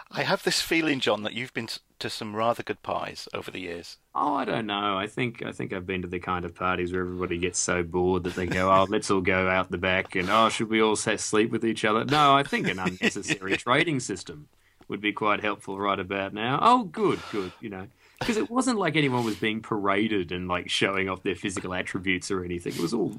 I 0.10 0.24
have 0.24 0.44
this 0.44 0.62
feeling, 0.62 1.02
John, 1.02 1.24
that 1.24 1.34
you've 1.34 1.54
been 1.54 1.68
to 2.00 2.10
some 2.10 2.34
rather 2.34 2.64
good 2.64 2.82
pies 2.82 3.28
over 3.34 3.52
the 3.52 3.60
years. 3.60 3.98
Oh, 4.16 4.36
I 4.36 4.46
don't 4.46 4.68
know. 4.68 4.98
I 4.98 5.08
think 5.08 5.44
I 5.46 5.52
think 5.52 5.74
I've 5.74 5.86
been 5.86 6.02
to 6.04 6.08
the 6.08 6.20
kind 6.20 6.46
of 6.46 6.56
parties 6.56 6.94
where 6.94 7.02
everybody 7.02 7.38
gets 7.38 7.60
so 7.60 7.84
bored 7.84 8.24
that 8.24 8.36
they 8.36 8.46
go, 8.46 8.72
"Oh, 8.72 8.86
let's 8.90 9.10
all 9.12 9.22
go 9.22 9.48
out 9.50 9.72
the 9.72 9.78
back," 9.78 10.16
and 10.16 10.30
"Oh, 10.30 10.50
should 10.50 10.70
we 10.70 10.82
all 10.82 10.98
sleep 10.98 11.50
with 11.50 11.66
each 11.66 11.86
other?" 11.86 12.04
No, 12.04 12.34
I 12.36 12.44
think 12.44 12.68
an 12.68 12.80
unnecessary 12.80 13.56
trading 13.58 14.02
system 14.02 14.50
would 14.90 15.00
be 15.00 15.14
quite 15.14 15.42
helpful 15.42 15.80
right 15.80 16.00
about 16.00 16.34
now. 16.34 16.60
Oh, 16.62 16.84
good, 16.84 17.20
good. 17.32 17.54
You 17.62 17.70
know, 17.70 17.88
because 18.22 18.38
it 18.38 18.52
wasn't 18.52 18.78
like 18.78 18.96
anyone 18.96 19.26
was 19.26 19.36
being 19.36 19.62
paraded 19.62 20.32
and 20.32 20.48
like 20.48 20.70
showing 20.70 21.10
off 21.10 21.24
their 21.24 21.36
physical 21.36 21.74
attributes 21.74 22.30
or 22.30 22.46
anything. 22.46 22.74
It 22.74 22.80
was 22.80 22.94
all 22.94 23.16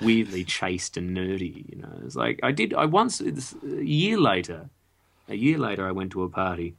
weirdly 0.00 0.44
chaste 0.44 0.96
and 0.96 1.14
nerdy. 1.14 1.68
You 1.70 1.82
know, 1.82 1.92
it's 2.04 2.16
like 2.16 2.40
I 2.42 2.52
did. 2.52 2.72
I 2.72 2.86
once 2.86 3.20
a 3.20 3.84
year 3.84 4.18
later, 4.18 4.70
a 5.28 5.34
year 5.34 5.58
later, 5.58 5.86
I 5.86 5.92
went 5.92 6.12
to 6.12 6.22
a 6.22 6.28
party, 6.30 6.74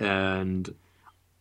and 0.00 0.74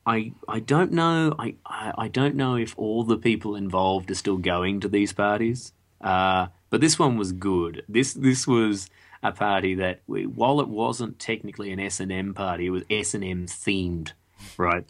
I 0.05 0.33
I 0.47 0.59
don't 0.59 0.91
know 0.91 1.33
I, 1.39 1.55
I, 1.65 1.93
I 1.97 2.07
don't 2.09 2.35
know 2.35 2.55
if 2.57 2.77
all 2.77 3.05
the 3.05 3.17
people 3.17 3.55
involved 3.55 4.11
are 4.11 4.15
still 4.15 4.37
going 4.37 4.81
to 4.81 4.89
these 4.89 5.13
parties. 5.13 5.71
Uh, 6.01 6.47
but 6.69 6.81
this 6.81 6.99
one 6.99 7.15
was 7.15 7.31
good. 7.31 7.85
This 7.87 8.13
this 8.13 8.45
was 8.45 8.89
a 9.21 9.31
party 9.31 9.75
that 9.75 10.01
we, 10.05 10.25
while 10.25 10.59
it 10.59 10.67
wasn't 10.67 11.17
technically 11.17 11.71
an 11.71 11.79
S 11.79 12.01
and 12.01 12.11
M 12.11 12.33
party, 12.33 12.65
it 12.65 12.71
was 12.71 12.83
S 12.89 13.13
and 13.13 13.23
M 13.23 13.45
themed, 13.45 14.11
right? 14.57 14.85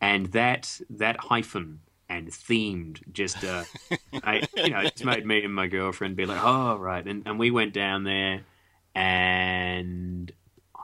And 0.00 0.26
that 0.28 0.80
that 0.90 1.16
hyphen 1.18 1.80
and 2.08 2.28
themed 2.28 3.00
just 3.12 3.44
uh, 3.44 3.64
I, 4.22 4.46
you 4.56 4.70
know 4.70 4.80
it's 4.80 5.04
made 5.04 5.26
me 5.26 5.44
and 5.44 5.54
my 5.54 5.66
girlfriend 5.66 6.16
be 6.16 6.26
like, 6.26 6.42
oh 6.42 6.76
right, 6.76 7.06
and 7.06 7.26
and 7.26 7.38
we 7.38 7.50
went 7.50 7.72
down 7.72 8.04
there 8.04 8.42
and 8.94 10.32
I 10.74 10.80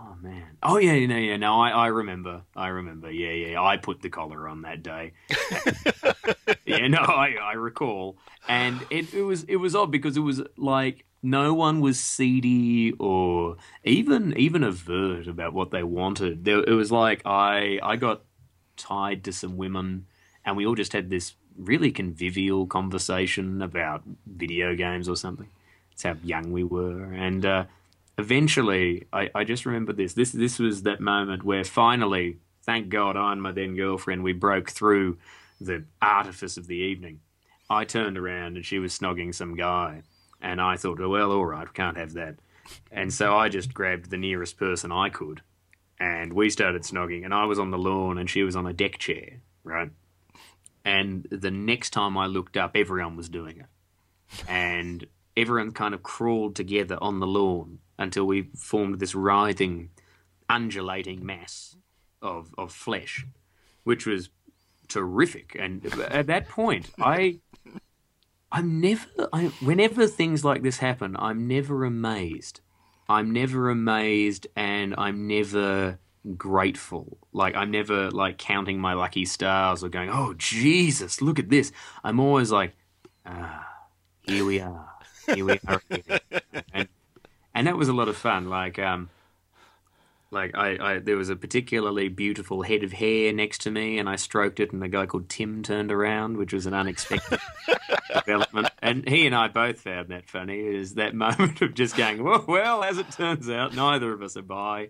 Oh 0.00 0.14
man. 0.22 0.56
Oh 0.62 0.78
yeah, 0.78 1.06
no, 1.06 1.16
yeah, 1.16 1.36
no. 1.36 1.60
I, 1.60 1.70
I 1.70 1.86
remember. 1.88 2.42
I 2.54 2.68
remember. 2.68 3.10
Yeah, 3.10 3.30
yeah. 3.30 3.62
I 3.62 3.76
put 3.78 4.00
the 4.00 4.08
collar 4.08 4.48
on 4.48 4.62
that 4.62 4.82
day. 4.82 5.12
yeah, 6.64 6.86
no, 6.86 6.98
I, 6.98 7.34
I 7.42 7.52
recall. 7.54 8.16
And 8.48 8.84
it, 8.90 9.12
it 9.12 9.22
was 9.22 9.44
it 9.44 9.56
was 9.56 9.74
odd 9.74 9.90
because 9.90 10.16
it 10.16 10.20
was 10.20 10.42
like 10.56 11.04
no 11.22 11.52
one 11.52 11.80
was 11.80 12.00
seedy 12.00 12.92
or 12.98 13.56
even 13.84 14.36
even 14.36 14.64
avert 14.64 15.26
about 15.26 15.52
what 15.52 15.70
they 15.70 15.82
wanted. 15.82 16.44
There, 16.44 16.62
it 16.62 16.72
was 16.72 16.90
like 16.90 17.22
I 17.26 17.78
I 17.82 17.96
got 17.96 18.22
tied 18.76 19.24
to 19.24 19.32
some 19.32 19.56
women, 19.56 20.06
and 20.44 20.56
we 20.56 20.66
all 20.66 20.74
just 20.74 20.92
had 20.92 21.10
this 21.10 21.34
really 21.56 21.90
convivial 21.90 22.66
conversation 22.66 23.60
about 23.60 24.02
video 24.26 24.74
games 24.74 25.08
or 25.08 25.16
something. 25.16 25.48
It's 25.92 26.04
how 26.04 26.16
young 26.24 26.52
we 26.52 26.64
were, 26.64 27.12
and. 27.12 27.44
Uh, 27.44 27.64
eventually, 28.18 29.06
I, 29.12 29.30
I 29.34 29.44
just 29.44 29.64
remember 29.64 29.92
this. 29.92 30.12
This 30.12 30.32
this 30.32 30.58
was 30.58 30.82
that 30.82 31.00
moment 31.00 31.44
where 31.44 31.64
finally, 31.64 32.38
thank 32.64 32.88
God, 32.88 33.16
I 33.16 33.32
and 33.32 33.40
my 33.40 33.52
then 33.52 33.76
girlfriend 33.76 34.22
we 34.24 34.32
broke 34.32 34.70
through 34.70 35.18
the 35.60 35.84
artifice 36.02 36.56
of 36.56 36.66
the 36.66 36.76
evening. 36.76 37.20
I 37.70 37.84
turned 37.84 38.16
around 38.16 38.56
and 38.56 38.64
she 38.64 38.78
was 38.78 38.98
snogging 38.98 39.34
some 39.34 39.54
guy, 39.54 40.02
and 40.40 40.60
I 40.60 40.76
thought, 40.76 41.00
oh, 41.00 41.08
well, 41.08 41.32
all 41.32 41.44
right, 41.44 41.66
we 41.66 41.72
can't 41.72 41.96
have 41.96 42.14
that. 42.14 42.36
And 42.90 43.12
so 43.12 43.36
I 43.36 43.48
just 43.48 43.74
grabbed 43.74 44.10
the 44.10 44.16
nearest 44.16 44.56
person 44.56 44.92
I 44.92 45.08
could, 45.08 45.42
and 45.98 46.32
we 46.32 46.50
started 46.50 46.82
snogging. 46.82 47.24
And 47.24 47.34
I 47.34 47.44
was 47.44 47.58
on 47.58 47.70
the 47.70 47.78
lawn, 47.78 48.18
and 48.18 48.28
she 48.28 48.42
was 48.42 48.56
on 48.56 48.66
a 48.66 48.72
deck 48.72 48.98
chair, 48.98 49.40
right? 49.64 49.90
And 50.84 51.26
the 51.30 51.50
next 51.50 51.90
time 51.90 52.16
I 52.16 52.26
looked 52.26 52.56
up, 52.56 52.72
everyone 52.74 53.16
was 53.16 53.28
doing 53.28 53.60
it, 53.60 54.46
and 54.48 55.06
everyone 55.36 55.72
kind 55.72 55.94
of 55.94 56.02
crawled 56.02 56.56
together 56.56 56.98
on 57.00 57.20
the 57.20 57.26
lawn 57.26 57.80
until 57.98 58.24
we 58.24 58.48
formed 58.56 58.98
this 58.98 59.14
writhing, 59.14 59.90
undulating 60.48 61.24
mass 61.24 61.76
of 62.22 62.54
of 62.56 62.72
flesh, 62.72 63.26
which 63.84 64.06
was 64.06 64.30
terrific. 64.88 65.56
And 65.58 65.84
at 66.00 66.26
that 66.26 66.48
point, 66.48 66.90
I. 67.00 67.40
I'm 68.50 68.80
never. 68.80 69.04
I, 69.32 69.46
whenever 69.60 70.06
things 70.06 70.44
like 70.44 70.62
this 70.62 70.78
happen, 70.78 71.16
I'm 71.18 71.46
never 71.46 71.84
amazed. 71.84 72.60
I'm 73.08 73.30
never 73.30 73.68
amazed, 73.68 74.46
and 74.56 74.94
I'm 74.96 75.26
never 75.26 75.98
grateful. 76.36 77.18
Like 77.32 77.54
I'm 77.56 77.70
never 77.70 78.10
like 78.10 78.38
counting 78.38 78.80
my 78.80 78.94
lucky 78.94 79.24
stars 79.24 79.84
or 79.84 79.88
going, 79.88 80.10
"Oh 80.10 80.34
Jesus, 80.34 81.22
look 81.22 81.38
at 81.38 81.50
this." 81.50 81.72
I'm 82.02 82.20
always 82.20 82.50
like, 82.50 82.74
"Ah, 83.26 83.66
here 84.22 84.44
we 84.44 84.60
are, 84.60 84.88
here 85.26 85.44
we 85.44 85.60
are." 85.66 85.82
And 86.72 86.88
and 87.54 87.66
that 87.66 87.76
was 87.76 87.88
a 87.88 87.92
lot 87.92 88.08
of 88.08 88.16
fun. 88.16 88.48
Like, 88.48 88.78
um, 88.78 89.10
like 90.30 90.54
I, 90.54 90.76
I, 90.80 90.98
there 90.98 91.16
was 91.16 91.30
a 91.30 91.36
particularly 91.36 92.08
beautiful 92.08 92.62
head 92.62 92.82
of 92.82 92.92
hair 92.92 93.32
next 93.32 93.62
to 93.62 93.70
me, 93.70 93.98
and 93.98 94.08
I 94.08 94.16
stroked 94.16 94.60
it, 94.60 94.72
and 94.72 94.82
a 94.84 94.88
guy 94.88 95.06
called 95.06 95.28
Tim 95.28 95.62
turned 95.62 95.90
around, 95.90 96.36
which 96.36 96.52
was 96.52 96.66
an 96.66 96.74
unexpected 96.74 97.40
development. 98.14 98.68
And 98.82 99.08
he 99.08 99.26
and 99.26 99.34
I 99.34 99.48
both 99.48 99.80
found 99.80 100.08
that 100.08 100.28
funny. 100.28 100.58
Is 100.60 100.94
that 100.94 101.14
moment 101.14 101.62
of 101.62 101.74
just 101.74 101.96
going, 101.96 102.22
well, 102.22 102.44
well, 102.46 102.84
as 102.84 102.98
it 102.98 103.10
turns 103.10 103.48
out, 103.48 103.74
neither 103.74 104.12
of 104.12 104.22
us 104.22 104.36
are 104.36 104.42
bi. 104.42 104.88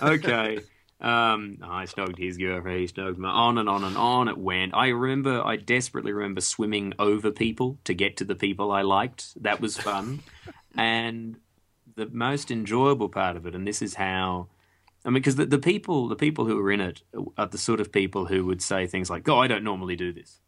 Okay. 0.00 0.60
Um, 1.00 1.58
I 1.62 1.84
snogged 1.84 2.18
his 2.18 2.38
girlfriend, 2.38 2.80
he 2.80 2.86
snogged 2.86 3.18
my 3.18 3.28
on 3.28 3.58
and 3.58 3.68
on 3.68 3.84
and 3.84 3.96
on 3.96 4.26
it 4.26 4.36
went. 4.36 4.74
I 4.74 4.88
remember, 4.88 5.44
I 5.46 5.54
desperately 5.54 6.12
remember 6.12 6.40
swimming 6.40 6.92
over 6.98 7.30
people 7.30 7.78
to 7.84 7.94
get 7.94 8.16
to 8.16 8.24
the 8.24 8.34
people 8.34 8.72
I 8.72 8.82
liked. 8.82 9.40
That 9.40 9.60
was 9.60 9.76
fun. 9.76 10.20
and 10.76 11.36
the 11.94 12.06
most 12.06 12.50
enjoyable 12.50 13.08
part 13.08 13.36
of 13.36 13.46
it, 13.46 13.54
and 13.54 13.66
this 13.66 13.82
is 13.82 13.94
how. 13.94 14.48
I 15.08 15.10
mean, 15.10 15.22
because 15.22 15.36
the, 15.36 15.46
the 15.46 15.58
people, 15.58 16.06
the 16.06 16.16
people 16.16 16.44
who 16.44 16.60
are 16.60 16.70
in 16.70 16.82
it, 16.82 17.00
are 17.38 17.46
the 17.46 17.56
sort 17.56 17.80
of 17.80 17.90
people 17.90 18.26
who 18.26 18.44
would 18.44 18.60
say 18.60 18.86
things 18.86 19.08
like, 19.08 19.26
"Oh, 19.26 19.38
I 19.38 19.46
don't 19.46 19.64
normally 19.64 19.96
do 19.96 20.12
this," 20.12 20.42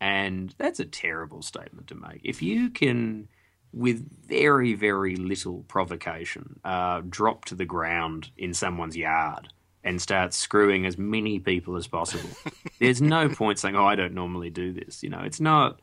and 0.00 0.54
that's 0.58 0.78
a 0.78 0.84
terrible 0.84 1.42
statement 1.42 1.88
to 1.88 1.96
make. 1.96 2.20
If 2.22 2.40
you 2.40 2.70
can, 2.70 3.26
with 3.72 4.08
very, 4.24 4.74
very 4.74 5.16
little 5.16 5.64
provocation, 5.66 6.60
uh, 6.64 7.02
drop 7.08 7.46
to 7.46 7.56
the 7.56 7.64
ground 7.64 8.30
in 8.36 8.54
someone's 8.54 8.96
yard 8.96 9.48
and 9.82 10.00
start 10.00 10.32
screwing 10.32 10.86
as 10.86 10.96
many 10.96 11.40
people 11.40 11.74
as 11.74 11.88
possible, 11.88 12.30
there's 12.78 13.02
no 13.02 13.28
point 13.28 13.58
saying, 13.58 13.74
"Oh, 13.74 13.86
I 13.86 13.96
don't 13.96 14.14
normally 14.14 14.50
do 14.50 14.72
this." 14.72 15.02
You 15.02 15.10
know, 15.10 15.22
it's 15.22 15.40
not 15.40 15.80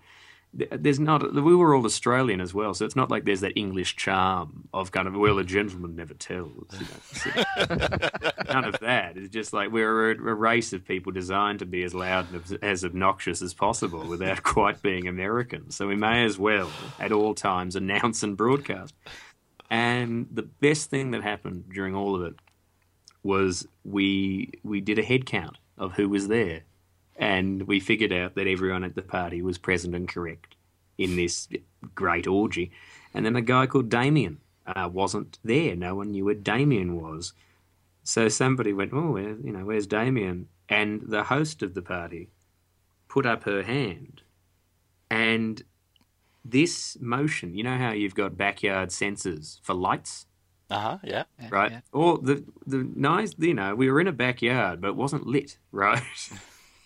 there's 0.54 1.00
not 1.00 1.34
we 1.34 1.56
were 1.56 1.74
all 1.74 1.86
Australian 1.86 2.40
as 2.40 2.54
well, 2.54 2.74
so 2.74 2.86
it's 2.86 2.96
not 2.96 3.10
like 3.10 3.26
there's 3.26 3.42
that 3.42 3.54
English 3.56 3.96
charm 3.96 4.68
of 4.74 4.92
kind 4.92 5.08
of 5.08 5.16
well 5.16 5.40
a 5.40 5.44
gentleman 5.44 5.96
never 5.96 6.14
tells. 6.14 6.68
You 6.74 6.86
know, 6.86 8.10
none 8.54 8.66
of 8.66 8.80
that. 8.82 9.18
It's 9.18 9.34
just 9.34 9.54
like 9.54 9.72
we're 9.72 10.12
a, 10.12 10.16
a, 10.16 10.34
race 10.36 10.72
of 10.72 10.86
people 10.86 11.12
designed 11.12 11.60
to 11.60 11.66
be 11.66 11.84
as 11.84 11.96
loud 11.96 12.28
and 12.32 12.60
as 12.64 12.86
obnoxious 12.86 13.42
as 13.42 13.54
possible 13.54 14.06
without 14.06 14.44
quite 14.44 14.82
being 14.84 15.08
American. 15.08 15.72
So 15.72 15.88
we 15.88 15.96
may 15.96 16.24
as 16.24 16.38
well 16.38 16.70
at 17.00 17.12
all 17.12 17.34
times 17.34 17.76
announce 17.76 18.22
and 18.22 18.38
broadcast. 18.38 18.94
And 19.72 20.28
the 20.32 20.44
best 20.44 20.92
thing 20.92 21.12
that 21.12 21.24
happened 21.24 21.66
during 21.74 21.96
all 21.96 22.16
of 22.16 22.22
it 22.22 22.36
was 23.24 23.68
we 23.84 24.52
we 24.64 24.82
did 24.82 25.00
a 25.00 25.04
head 25.04 25.26
count 25.26 25.58
of 25.80 25.94
who 25.94 26.10
was 26.10 26.28
there 26.28 26.62
and 27.16 27.64
we 27.64 27.80
figured 27.80 28.14
out 28.14 28.36
that 28.36 28.48
everyone 28.48 28.84
at 28.84 28.96
the 28.96 29.02
party 29.02 29.42
was 29.42 29.58
present 29.58 29.96
and 29.96 30.08
correct 30.08 30.56
in 30.98 31.16
this 31.16 31.48
great 31.96 32.28
orgy. 32.28 32.72
And 33.14 33.26
then 33.26 33.36
a 33.36 33.42
guy 33.42 33.68
called 33.68 33.90
Damien 33.90 34.40
uh, 34.66 34.90
wasn't 34.92 35.40
there. 35.44 35.76
No 35.76 35.96
one 35.96 36.12
knew 36.12 36.26
where 36.26 36.36
Damien 36.36 37.02
was. 37.02 37.34
So 38.04 38.28
somebody 38.28 38.74
went, 38.74 38.94
"Oh, 38.94 39.12
where, 39.12 39.38
you 39.38 39.52
know, 39.52 39.66
where's 39.66 39.88
Damien?" 39.88 40.48
And 40.70 41.02
the 41.08 41.24
host 41.24 41.62
of 41.62 41.74
the 41.74 41.82
party 41.82 42.30
put 43.08 43.26
up 43.26 43.44
her 43.44 43.64
hand, 43.64 44.22
and 45.10 45.64
this 46.44 46.98
motion. 47.00 47.56
You 47.56 47.64
know 47.64 47.78
how 47.78 47.92
you've 47.92 48.16
got 48.16 48.38
backyard 48.38 48.90
sensors 48.90 49.60
for 49.62 49.74
lights. 49.74 50.26
Uh 50.70 50.80
huh. 50.80 50.98
Yeah. 51.04 51.24
Right. 51.50 51.72
Yeah. 51.72 51.82
Or 51.92 52.18
the 52.18 52.44
the 52.66 52.90
nice. 52.96 53.34
You 53.38 53.54
know, 53.54 53.76
we 53.76 53.90
were 53.90 54.02
in 54.02 54.08
a 54.08 54.14
backyard, 54.14 54.82
but 54.82 54.90
it 54.90 54.96
wasn't 54.96 55.28
lit. 55.28 55.58
Right. 55.72 56.04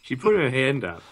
She 0.07 0.15
put 0.15 0.35
her 0.35 0.49
hand 0.49 0.85
up, 0.85 1.03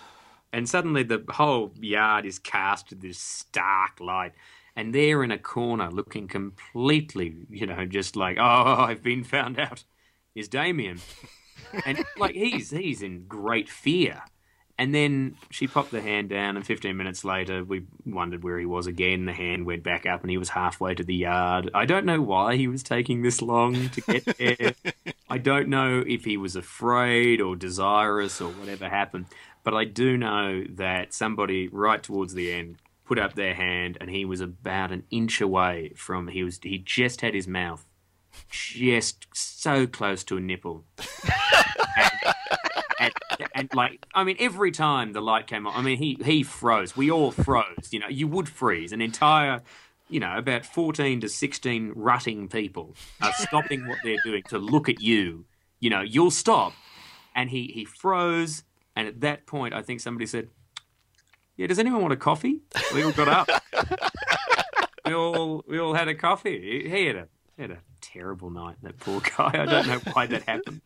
and 0.53 0.69
suddenly 0.69 1.03
the 1.03 1.21
whole 1.31 1.73
yard 1.81 2.25
is 2.25 2.39
cast 2.39 2.91
with 2.91 3.01
this 3.01 3.19
stark 3.19 3.99
light. 3.99 4.31
And 4.73 4.95
there 4.95 5.21
in 5.21 5.31
a 5.31 5.37
corner, 5.37 5.91
looking 5.91 6.29
completely, 6.29 7.35
you 7.49 7.65
know, 7.65 7.85
just 7.85 8.15
like, 8.15 8.37
oh, 8.39 8.41
I've 8.87 9.03
been 9.03 9.25
found 9.25 9.59
out, 9.59 9.83
is 10.33 10.47
Damien, 10.47 11.01
and 11.85 12.05
like 12.17 12.35
he's 12.35 12.69
he's 12.69 13.01
in 13.01 13.25
great 13.27 13.67
fear. 13.67 14.23
And 14.77 14.93
then 14.93 15.37
she 15.51 15.67
popped 15.67 15.91
the 15.91 16.01
hand 16.01 16.29
down, 16.29 16.57
and 16.57 16.65
15 16.65 16.97
minutes 16.97 17.23
later, 17.23 17.63
we 17.63 17.83
wondered 18.05 18.43
where 18.43 18.59
he 18.59 18.65
was 18.65 18.87
again. 18.87 19.25
The 19.25 19.31
hand 19.31 19.65
went 19.65 19.83
back 19.83 20.05
up, 20.05 20.21
and 20.21 20.29
he 20.29 20.37
was 20.37 20.49
halfway 20.49 20.93
to 20.95 21.03
the 21.03 21.15
yard. 21.15 21.71
I 21.73 21.85
don't 21.85 22.05
know 22.05 22.21
why 22.21 22.57
he 22.57 22.67
was 22.67 22.83
taking 22.83 23.21
this 23.21 23.41
long 23.41 23.89
to 23.89 24.01
get 24.01 24.25
there. 24.37 24.73
I 25.29 25.37
don't 25.37 25.69
know 25.69 26.03
if 26.05 26.25
he 26.25 26.35
was 26.35 26.57
afraid 26.57 27.39
or 27.39 27.55
desirous 27.55 28.41
or 28.41 28.49
whatever 28.51 28.89
happened. 28.89 29.27
But 29.63 29.73
I 29.73 29.85
do 29.85 30.17
know 30.17 30.63
that 30.71 31.13
somebody 31.13 31.69
right 31.69 32.03
towards 32.03 32.33
the 32.33 32.51
end 32.51 32.75
put 33.05 33.17
up 33.17 33.33
their 33.33 33.53
hand, 33.53 33.97
and 34.01 34.09
he 34.09 34.25
was 34.25 34.41
about 34.41 34.91
an 34.91 35.03
inch 35.09 35.39
away 35.39 35.93
from. 35.95 36.27
He 36.27 36.43
was. 36.43 36.59
He 36.61 36.79
just 36.79 37.21
had 37.21 37.33
his 37.33 37.47
mouth 37.47 37.85
just 38.49 39.27
so 39.33 39.87
close 39.87 40.23
to 40.25 40.37
a 40.37 40.41
nipple. 40.41 40.83
and, 43.53 43.69
like, 43.73 44.05
I 44.13 44.23
mean, 44.23 44.35
every 44.39 44.71
time 44.71 45.13
the 45.13 45.21
light 45.21 45.47
came 45.47 45.67
on, 45.67 45.75
I 45.75 45.81
mean, 45.81 45.97
he 45.97 46.17
he 46.23 46.43
froze. 46.43 46.95
We 46.95 47.11
all 47.11 47.31
froze. 47.31 47.91
You 47.91 47.99
know, 47.99 48.07
you 48.07 48.27
would 48.27 48.49
freeze. 48.49 48.91
An 48.91 49.01
entire, 49.01 49.61
you 50.09 50.19
know, 50.19 50.37
about 50.37 50.65
fourteen 50.65 51.21
to 51.21 51.29
sixteen 51.29 51.91
rutting 51.95 52.47
people 52.47 52.95
are 53.21 53.33
stopping 53.33 53.87
what 53.87 53.99
they're 54.03 54.17
doing 54.23 54.43
to 54.49 54.57
look 54.57 54.89
at 54.89 55.01
you. 55.01 55.45
You 55.79 55.89
know, 55.89 56.01
you'll 56.01 56.31
stop, 56.31 56.73
and 57.35 57.49
he 57.49 57.67
he 57.67 57.85
froze. 57.85 58.63
And 58.95 59.07
at 59.07 59.21
that 59.21 59.45
point, 59.45 59.73
I 59.73 59.81
think 59.81 59.99
somebody 59.99 60.25
said, 60.25 60.49
"Yeah, 61.57 61.67
does 61.67 61.79
anyone 61.79 62.01
want 62.01 62.13
a 62.13 62.17
coffee?" 62.17 62.61
We 62.93 63.03
all 63.03 63.11
got 63.11 63.27
up. 63.27 63.49
we 65.05 65.13
all 65.13 65.63
we 65.67 65.79
all 65.79 65.93
had 65.93 66.07
a 66.07 66.15
coffee. 66.15 66.89
He 66.89 67.05
had 67.05 67.15
a 67.15 67.27
he 67.55 67.61
had 67.63 67.71
a 67.71 67.79
terrible 68.01 68.49
night. 68.49 68.77
That 68.83 68.97
poor 68.99 69.21
guy. 69.21 69.51
I 69.53 69.65
don't 69.65 69.87
know 69.87 69.99
why 70.13 70.27
that 70.27 70.43
happened. 70.43 70.81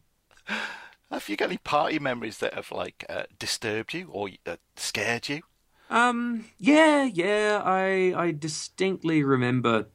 Have 1.11 1.27
you 1.27 1.35
got 1.35 1.49
any 1.49 1.57
party 1.57 1.99
memories 1.99 2.37
that 2.39 2.53
have 2.53 2.71
like 2.71 3.05
uh, 3.09 3.23
disturbed 3.37 3.93
you 3.93 4.09
or 4.11 4.29
uh, 4.45 4.57
scared 4.75 5.29
you? 5.29 5.41
Um. 5.89 6.45
Yeah. 6.57 7.03
Yeah. 7.03 7.61
I 7.63 8.13
I 8.15 8.31
distinctly 8.31 9.23
remember. 9.23 9.87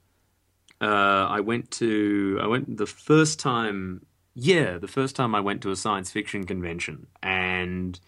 Uh, 0.81 1.27
I 1.29 1.41
went 1.41 1.71
to 1.73 2.39
I 2.43 2.47
went 2.47 2.77
the 2.77 2.87
first 2.87 3.39
time. 3.39 4.05
Yeah, 4.35 4.79
the 4.79 4.89
first 4.89 5.15
time 5.15 5.33
I 5.35 5.41
went 5.41 5.63
to 5.63 5.71
a 5.71 5.77
science 5.77 6.11
fiction 6.11 6.45
convention, 6.45 7.07
and 7.23 8.01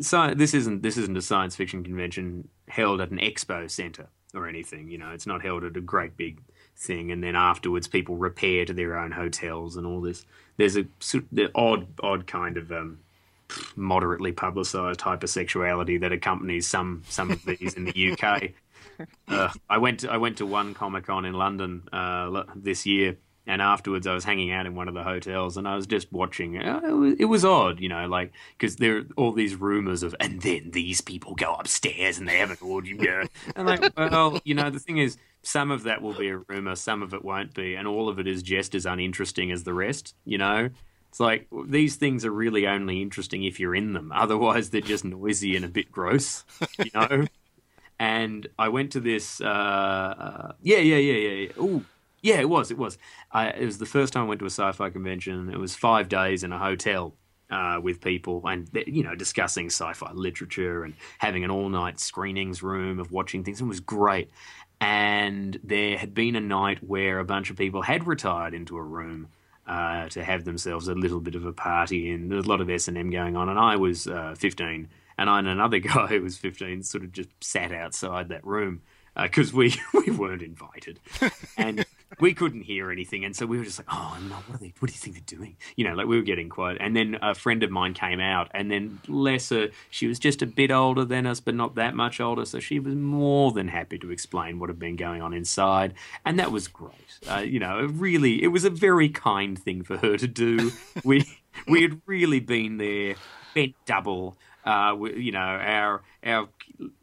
so 0.00 0.32
this 0.34 0.54
isn't 0.54 0.82
this 0.82 0.96
isn't 0.96 1.16
a 1.16 1.22
science 1.22 1.56
fiction 1.56 1.82
convention 1.82 2.48
held 2.68 3.00
at 3.00 3.10
an 3.10 3.18
expo 3.18 3.68
center 3.68 4.08
or 4.34 4.48
anything. 4.48 4.88
You 4.88 4.98
know, 4.98 5.10
it's 5.10 5.26
not 5.26 5.42
held 5.42 5.64
at 5.64 5.76
a 5.76 5.80
great 5.80 6.16
big 6.16 6.40
thing, 6.80 7.12
and 7.12 7.22
then 7.22 7.36
afterwards 7.36 7.86
people 7.86 8.16
repair 8.16 8.64
to 8.64 8.72
their 8.72 8.98
own 8.98 9.12
hotels 9.12 9.76
and 9.76 9.86
all 9.86 10.00
this. 10.00 10.24
There's 10.56 10.76
a 10.76 10.86
the 11.32 11.50
odd 11.54 11.86
odd 12.02 12.26
kind 12.26 12.56
of 12.56 12.72
um, 12.72 12.98
moderately 13.76 14.32
publicised 14.32 15.00
hypersexuality 15.00 16.00
that 16.00 16.12
accompanies 16.12 16.66
some 16.66 17.02
some 17.08 17.30
of 17.30 17.44
these 17.44 17.74
in 17.74 17.84
the 17.84 18.12
UK. 18.12 18.50
Uh, 19.28 19.50
I 19.70 19.78
went 19.78 20.00
to, 20.00 20.10
I 20.10 20.18
went 20.18 20.38
to 20.38 20.46
one 20.46 20.74
Comic 20.74 21.06
Con 21.06 21.24
in 21.24 21.32
London 21.32 21.88
uh, 21.90 22.42
this 22.54 22.84
year, 22.84 23.16
and 23.46 23.62
afterwards 23.62 24.06
I 24.06 24.12
was 24.12 24.24
hanging 24.24 24.50
out 24.50 24.66
in 24.66 24.74
one 24.74 24.88
of 24.88 24.94
the 24.94 25.02
hotels, 25.02 25.56
and 25.56 25.66
I 25.66 25.74
was 25.74 25.86
just 25.86 26.12
watching. 26.12 26.58
Uh, 26.58 26.80
it 26.84 26.92
was, 26.92 27.14
it 27.20 27.24
was 27.24 27.42
odd, 27.42 27.80
you 27.80 27.88
know, 27.88 28.06
like 28.06 28.32
because 28.58 28.76
there 28.76 28.98
are 28.98 29.02
all 29.16 29.32
these 29.32 29.54
rumors 29.54 30.02
of, 30.02 30.14
and 30.20 30.42
then 30.42 30.72
these 30.72 31.00
people 31.00 31.34
go 31.34 31.54
upstairs 31.54 32.18
and 32.18 32.28
they 32.28 32.38
have 32.38 32.50
an 32.50 32.58
orgy, 32.60 32.98
and 33.56 33.66
like, 33.66 33.96
well, 33.96 34.38
you 34.44 34.54
know, 34.54 34.68
the 34.68 34.80
thing 34.80 34.98
is, 34.98 35.16
some 35.42 35.70
of 35.70 35.84
that 35.84 36.02
will 36.02 36.14
be 36.14 36.28
a 36.28 36.38
rumor, 36.38 36.74
some 36.76 37.02
of 37.02 37.14
it 37.14 37.24
won't 37.24 37.54
be, 37.54 37.74
and 37.74 37.88
all 37.88 38.08
of 38.08 38.18
it 38.18 38.26
is 38.26 38.42
just 38.42 38.74
as 38.74 38.86
uninteresting 38.86 39.50
as 39.50 39.64
the 39.64 39.74
rest, 39.74 40.14
you 40.24 40.38
know. 40.38 40.70
It's 41.08 41.18
like 41.20 41.48
these 41.66 41.96
things 41.96 42.24
are 42.24 42.30
really 42.30 42.68
only 42.68 43.02
interesting 43.02 43.42
if 43.42 43.58
you're 43.58 43.74
in 43.74 43.94
them. 43.94 44.12
Otherwise, 44.14 44.70
they're 44.70 44.80
just 44.80 45.04
noisy 45.04 45.56
and 45.56 45.64
a 45.64 45.68
bit 45.68 45.90
gross, 45.90 46.44
you 46.78 46.90
know. 46.94 47.26
and 47.98 48.46
I 48.58 48.68
went 48.68 48.92
to 48.92 49.00
this. 49.00 49.40
Uh, 49.40 49.44
uh, 49.44 50.52
yeah, 50.62 50.78
yeah, 50.78 50.96
yeah, 50.96 51.28
yeah. 51.28 51.46
yeah. 51.46 51.52
Oh, 51.58 51.82
yeah, 52.22 52.40
it 52.40 52.48
was. 52.48 52.70
It 52.70 52.78
was. 52.78 52.98
I, 53.32 53.48
it 53.48 53.64
was 53.64 53.78
the 53.78 53.86
first 53.86 54.12
time 54.12 54.24
I 54.24 54.26
went 54.26 54.40
to 54.40 54.46
a 54.46 54.50
sci-fi 54.50 54.90
convention. 54.90 55.50
It 55.50 55.58
was 55.58 55.74
five 55.74 56.08
days 56.08 56.44
in 56.44 56.52
a 56.52 56.58
hotel 56.58 57.14
uh, 57.50 57.80
with 57.82 58.00
people, 58.00 58.46
and 58.46 58.68
you 58.86 59.02
know, 59.02 59.14
discussing 59.14 59.66
sci-fi 59.66 60.12
literature 60.12 60.84
and 60.84 60.94
having 61.18 61.44
an 61.44 61.50
all-night 61.50 61.98
screenings 61.98 62.62
room 62.62 63.00
of 63.00 63.10
watching 63.10 63.42
things. 63.42 63.60
It 63.60 63.64
was 63.64 63.80
great. 63.80 64.30
And 64.80 65.58
there 65.62 65.98
had 65.98 66.14
been 66.14 66.36
a 66.36 66.40
night 66.40 66.78
where 66.82 67.18
a 67.18 67.24
bunch 67.24 67.50
of 67.50 67.56
people 67.56 67.82
had 67.82 68.06
retired 68.06 68.54
into 68.54 68.76
a 68.78 68.82
room 68.82 69.28
uh, 69.66 70.08
to 70.08 70.24
have 70.24 70.44
themselves 70.44 70.88
a 70.88 70.94
little 70.94 71.20
bit 71.20 71.34
of 71.34 71.44
a 71.44 71.52
party, 71.52 72.10
and 72.10 72.30
there 72.30 72.36
was 72.36 72.46
a 72.46 72.48
lot 72.48 72.60
of 72.60 72.70
S 72.70 72.88
and 72.88 72.96
M 72.96 73.10
going 73.10 73.36
on. 73.36 73.48
And 73.48 73.58
I 73.58 73.76
was 73.76 74.06
uh, 74.06 74.34
15, 74.38 74.88
and 75.18 75.30
I 75.30 75.38
and 75.38 75.48
another 75.48 75.78
guy 75.80 76.06
who 76.06 76.22
was 76.22 76.38
15 76.38 76.82
sort 76.82 77.04
of 77.04 77.12
just 77.12 77.28
sat 77.40 77.72
outside 77.72 78.28
that 78.30 78.46
room 78.46 78.82
because 79.22 79.52
uh, 79.52 79.56
we 79.56 79.74
we 80.06 80.12
weren't 80.12 80.42
invited, 80.42 81.00
and 81.56 81.84
we 82.18 82.34
couldn't 82.34 82.62
hear 82.62 82.90
anything, 82.90 83.24
and 83.24 83.34
so 83.34 83.46
we 83.46 83.58
were 83.58 83.64
just 83.64 83.78
like, 83.78 83.88
"Oh 83.90 84.18
no, 84.28 84.36
what, 84.46 84.60
they, 84.60 84.72
what 84.78 84.88
do 84.88 84.92
you 84.92 84.98
think 84.98 85.14
they're 85.14 85.38
doing?" 85.38 85.56
You 85.76 85.84
know, 85.84 85.94
like 85.94 86.06
we 86.06 86.16
were 86.16 86.22
getting 86.22 86.48
quiet. 86.48 86.78
And 86.80 86.94
then 86.96 87.18
a 87.22 87.34
friend 87.34 87.62
of 87.62 87.70
mine 87.70 87.94
came 87.94 88.20
out, 88.20 88.50
and 88.52 88.70
then 88.70 89.00
lesser, 89.08 89.70
she 89.90 90.06
was 90.06 90.18
just 90.18 90.42
a 90.42 90.46
bit 90.46 90.70
older 90.70 91.04
than 91.04 91.26
us, 91.26 91.40
but 91.40 91.54
not 91.54 91.74
that 91.76 91.94
much 91.94 92.20
older, 92.20 92.44
so 92.44 92.58
she 92.58 92.78
was 92.80 92.94
more 92.94 93.52
than 93.52 93.68
happy 93.68 93.98
to 93.98 94.10
explain 94.10 94.58
what 94.58 94.68
had 94.68 94.78
been 94.78 94.96
going 94.96 95.22
on 95.22 95.32
inside, 95.32 95.94
and 96.24 96.38
that 96.38 96.52
was 96.52 96.68
great. 96.68 97.18
Uh, 97.28 97.38
you 97.38 97.58
know, 97.58 97.86
really, 97.86 98.42
it 98.42 98.48
was 98.48 98.64
a 98.64 98.70
very 98.70 99.08
kind 99.08 99.58
thing 99.58 99.82
for 99.82 99.96
her 99.98 100.16
to 100.16 100.26
do. 100.26 100.72
we 101.04 101.24
we 101.66 101.82
had 101.82 102.00
really 102.06 102.40
been 102.40 102.78
there, 102.78 103.16
bent 103.54 103.74
double. 103.86 104.36
Uh, 104.64 104.94
we, 104.96 105.16
you 105.16 105.32
know, 105.32 105.38
our 105.38 106.02
our 106.24 106.48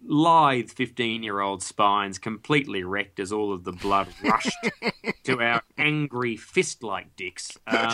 lithe 0.03 0.69
15 0.69 1.23
year 1.23 1.39
old 1.39 1.61
spines 1.61 2.17
completely 2.17 2.83
wrecked 2.83 3.19
as 3.19 3.31
all 3.31 3.53
of 3.53 3.63
the 3.63 3.71
blood 3.71 4.07
rushed 4.23 4.57
to 5.23 5.41
our 5.41 5.61
angry 5.77 6.35
fist 6.35 6.83
like 6.83 7.15
dicks. 7.15 7.57
Um, 7.67 7.93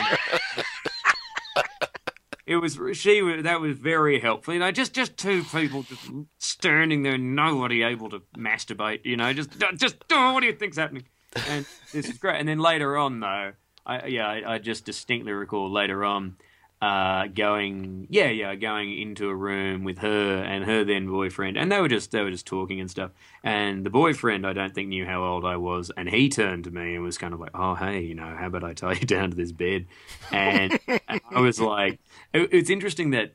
it 2.45 2.57
was 2.57 2.77
she 2.93 3.41
that 3.41 3.61
was 3.61 3.77
very 3.77 4.19
helpful 4.19 4.53
you 4.53 4.59
know 4.59 4.71
just 4.71 4.93
just 4.93 5.17
two 5.17 5.43
people 5.43 5.83
just 5.83 6.09
standing 6.39 7.03
there 7.03 7.17
nobody 7.17 7.83
able 7.83 8.09
to 8.09 8.21
masturbate 8.37 9.05
you 9.05 9.15
know 9.15 9.31
just 9.33 9.49
just 9.77 9.95
oh, 10.11 10.33
what 10.33 10.41
do 10.41 10.47
you 10.47 10.53
think's 10.53 10.77
happening 10.77 11.05
and 11.47 11.65
this 11.93 12.09
is 12.09 12.17
great 12.17 12.37
and 12.39 12.47
then 12.47 12.59
later 12.59 12.97
on 12.97 13.19
though 13.19 13.53
i 13.85 14.05
yeah 14.07 14.27
i, 14.27 14.55
I 14.55 14.57
just 14.57 14.85
distinctly 14.85 15.31
recall 15.31 15.71
later 15.71 16.03
on 16.03 16.35
uh, 16.83 17.27
going, 17.27 18.07
yeah, 18.09 18.27
yeah, 18.27 18.55
going 18.55 18.99
into 18.99 19.29
a 19.29 19.35
room 19.35 19.85
with 19.85 19.99
her 19.99 20.43
and 20.43 20.65
her 20.65 20.83
then 20.83 21.07
boyfriend, 21.07 21.55
and 21.55 21.71
they 21.71 21.79
were 21.79 21.87
just 21.87 22.11
they 22.11 22.21
were 22.21 22.31
just 22.31 22.45
talking 22.45 22.81
and 22.81 22.91
stuff. 22.91 23.11
And 23.41 23.85
the 23.85 23.89
boyfriend, 23.89 24.45
I 24.45 24.51
don't 24.51 24.75
think 24.75 24.89
knew 24.89 25.05
how 25.05 25.23
old 25.23 25.45
I 25.45 25.55
was, 25.55 25.91
and 25.95 26.09
he 26.09 26.27
turned 26.27 26.65
to 26.65 26.71
me 26.71 26.95
and 26.95 27.03
was 27.05 27.17
kind 27.17 27.33
of 27.33 27.39
like, 27.39 27.51
"Oh, 27.53 27.75
hey, 27.75 28.01
you 28.01 28.15
know, 28.15 28.35
how 28.37 28.47
about 28.47 28.65
I 28.65 28.73
tie 28.73 28.93
you 28.93 28.99
down 29.07 29.29
to 29.29 29.37
this 29.37 29.53
bed?" 29.53 29.85
And 30.29 30.77
I 31.07 31.39
was 31.39 31.61
like, 31.61 32.01
it, 32.33 32.49
"It's 32.51 32.69
interesting 32.69 33.11
that." 33.11 33.31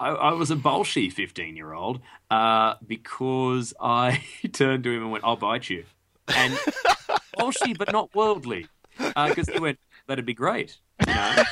I, 0.00 0.10
I 0.10 0.32
was 0.34 0.52
a 0.52 0.54
bolshy 0.54 1.12
15 1.12 1.56
year 1.56 1.72
old 1.72 1.98
uh, 2.30 2.74
because 2.86 3.74
I 3.80 4.22
turned 4.52 4.84
to 4.84 4.92
him 4.92 5.02
and 5.02 5.10
went, 5.10 5.24
I'll 5.24 5.34
bite 5.34 5.68
you. 5.68 5.86
And 6.28 6.54
bolshy, 7.36 7.76
but 7.76 7.90
not 7.90 8.14
worldly. 8.14 8.68
Because 8.96 9.48
uh, 9.48 9.52
he 9.54 9.58
went, 9.58 9.80
That'd 10.06 10.24
be 10.24 10.34
great. 10.34 10.78
You 11.04 11.14
know? 11.14 11.42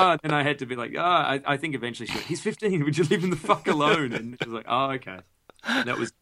Oh, 0.00 0.16
then 0.22 0.32
I 0.32 0.42
had 0.42 0.58
to 0.60 0.66
be 0.66 0.76
like, 0.76 0.94
oh, 0.96 1.00
I, 1.00 1.40
I 1.46 1.56
think 1.56 1.74
eventually 1.74 2.06
she 2.06 2.14
went, 2.14 2.26
he's 2.26 2.40
15. 2.40 2.84
Would 2.84 2.98
you 2.98 3.04
leave 3.04 3.22
him 3.22 3.30
the 3.30 3.36
fuck 3.36 3.66
alone? 3.76 4.12
And 4.12 4.36
she 4.40 4.48
was 4.48 4.54
like, 4.54 4.66
oh, 4.68 4.90
okay. 4.92 5.18
that 5.66 5.98
was 5.98 6.12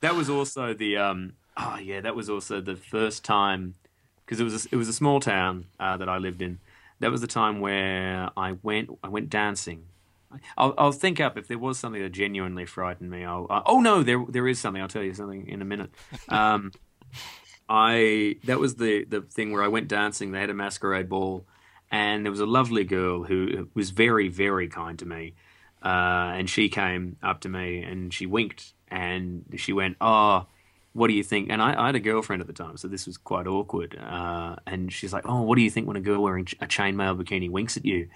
that 0.00 0.14
was 0.14 0.28
also 0.30 0.74
the 0.74 0.96
um 0.96 1.34
oh 1.56 1.76
yeah 1.76 2.00
that 2.00 2.16
was 2.16 2.28
also 2.30 2.60
the 2.60 2.76
first 2.76 3.24
time 3.24 3.74
because 4.24 4.40
it 4.40 4.44
was 4.44 4.66
a, 4.66 4.68
it 4.72 4.76
was 4.76 4.88
a 4.88 4.92
small 4.92 5.20
town 5.20 5.66
uh, 5.78 5.96
that 5.96 6.08
I 6.08 6.18
lived 6.18 6.40
in. 6.42 6.58
That 7.00 7.10
was 7.10 7.20
the 7.20 7.26
time 7.26 7.60
where 7.60 8.30
I 8.36 8.52
went 8.62 8.90
I 9.02 9.08
went 9.08 9.28
dancing. 9.28 9.84
I'll, 10.56 10.74
I'll 10.76 10.92
think 10.92 11.20
up 11.20 11.38
if 11.38 11.46
there 11.46 11.58
was 11.58 11.78
something 11.78 12.02
that 12.02 12.10
genuinely 12.10 12.66
frightened 12.66 13.10
me. 13.10 13.24
I'll, 13.24 13.46
uh, 13.48 13.62
oh 13.66 13.80
no, 13.80 14.02
there 14.02 14.24
there 14.28 14.48
is 14.48 14.58
something. 14.58 14.82
I'll 14.82 14.88
tell 14.88 15.02
you 15.02 15.14
something 15.14 15.46
in 15.46 15.62
a 15.62 15.64
minute. 15.64 15.90
Um, 16.28 16.72
I 17.68 18.36
that 18.44 18.58
was 18.58 18.76
the 18.76 19.04
the 19.04 19.22
thing 19.22 19.52
where 19.52 19.62
I 19.62 19.68
went 19.68 19.88
dancing. 19.88 20.32
They 20.32 20.40
had 20.40 20.50
a 20.50 20.54
masquerade 20.54 21.08
ball, 21.08 21.46
and 21.94 22.26
there 22.26 22.32
was 22.32 22.40
a 22.40 22.46
lovely 22.46 22.82
girl 22.82 23.22
who 23.22 23.68
was 23.72 23.90
very, 23.90 24.26
very 24.26 24.66
kind 24.66 24.98
to 24.98 25.06
me. 25.06 25.34
Uh, 25.80 26.34
and 26.34 26.50
she 26.50 26.68
came 26.68 27.16
up 27.22 27.40
to 27.42 27.48
me 27.48 27.84
and 27.84 28.12
she 28.12 28.26
winked 28.26 28.72
and 28.88 29.44
she 29.56 29.72
went, 29.72 29.96
"Oh, 30.00 30.46
what 30.92 31.06
do 31.06 31.14
you 31.14 31.22
think?" 31.22 31.50
And 31.50 31.62
I, 31.62 31.80
I 31.80 31.86
had 31.86 31.94
a 31.94 32.00
girlfriend 32.00 32.40
at 32.40 32.48
the 32.48 32.52
time, 32.52 32.76
so 32.78 32.88
this 32.88 33.06
was 33.06 33.16
quite 33.16 33.46
awkward. 33.46 33.96
Uh, 33.96 34.56
and 34.66 34.92
she's 34.92 35.12
like, 35.12 35.24
"Oh, 35.28 35.42
what 35.42 35.54
do 35.54 35.62
you 35.62 35.70
think 35.70 35.86
when 35.86 35.96
a 35.96 36.00
girl 36.00 36.20
wearing 36.20 36.48
a 36.60 36.66
chainmail 36.66 37.22
bikini 37.22 37.48
winks 37.48 37.76
at 37.76 37.84
you?" 37.84 38.08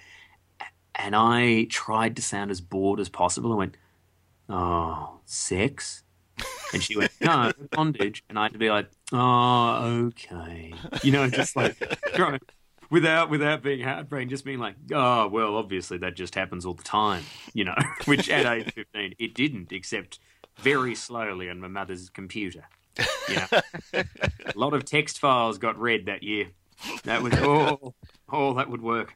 And 0.95 1.15
I 1.15 1.63
tried 1.69 2.17
to 2.17 2.21
sound 2.21 2.51
as 2.51 2.59
bored 2.59 2.99
as 2.99 3.07
possible. 3.07 3.53
I 3.53 3.55
went, 3.55 3.77
"Oh, 4.49 5.21
sex." 5.25 6.03
And 6.73 6.83
she 6.83 6.95
went, 6.95 7.11
no, 7.19 7.51
bondage. 7.71 8.23
And 8.29 8.37
I 8.37 8.43
had 8.43 8.53
to 8.53 8.59
be 8.59 8.69
like, 8.69 8.89
oh, 9.11 10.05
okay. 10.07 10.73
You 11.03 11.11
know, 11.11 11.27
just 11.29 11.55
like, 11.55 11.75
without 12.89 13.29
without 13.29 13.61
being 13.61 13.81
heartbreaking, 13.81 14.29
just 14.29 14.45
being 14.45 14.59
like, 14.59 14.75
oh 14.93 15.27
well, 15.27 15.55
obviously 15.55 15.97
that 15.99 16.15
just 16.15 16.35
happens 16.35 16.65
all 16.65 16.73
the 16.73 16.83
time, 16.83 17.23
you 17.53 17.63
know. 17.63 17.75
Which 18.05 18.29
at 18.29 18.45
age 18.45 18.73
fifteen, 18.75 19.15
it 19.19 19.33
didn't, 19.33 19.71
except 19.71 20.19
very 20.57 20.95
slowly 20.95 21.49
on 21.49 21.59
my 21.59 21.67
mother's 21.67 22.09
computer. 22.09 22.65
You 23.29 23.35
know, 23.35 23.61
a 23.93 24.53
lot 24.55 24.73
of 24.73 24.83
text 24.83 25.19
files 25.19 25.57
got 25.57 25.79
read 25.79 26.07
that 26.07 26.23
year. 26.23 26.47
That 27.03 27.21
was 27.21 27.37
all. 27.39 27.95
all 28.29 28.53
that 28.55 28.69
would 28.69 28.81
work. 28.81 29.15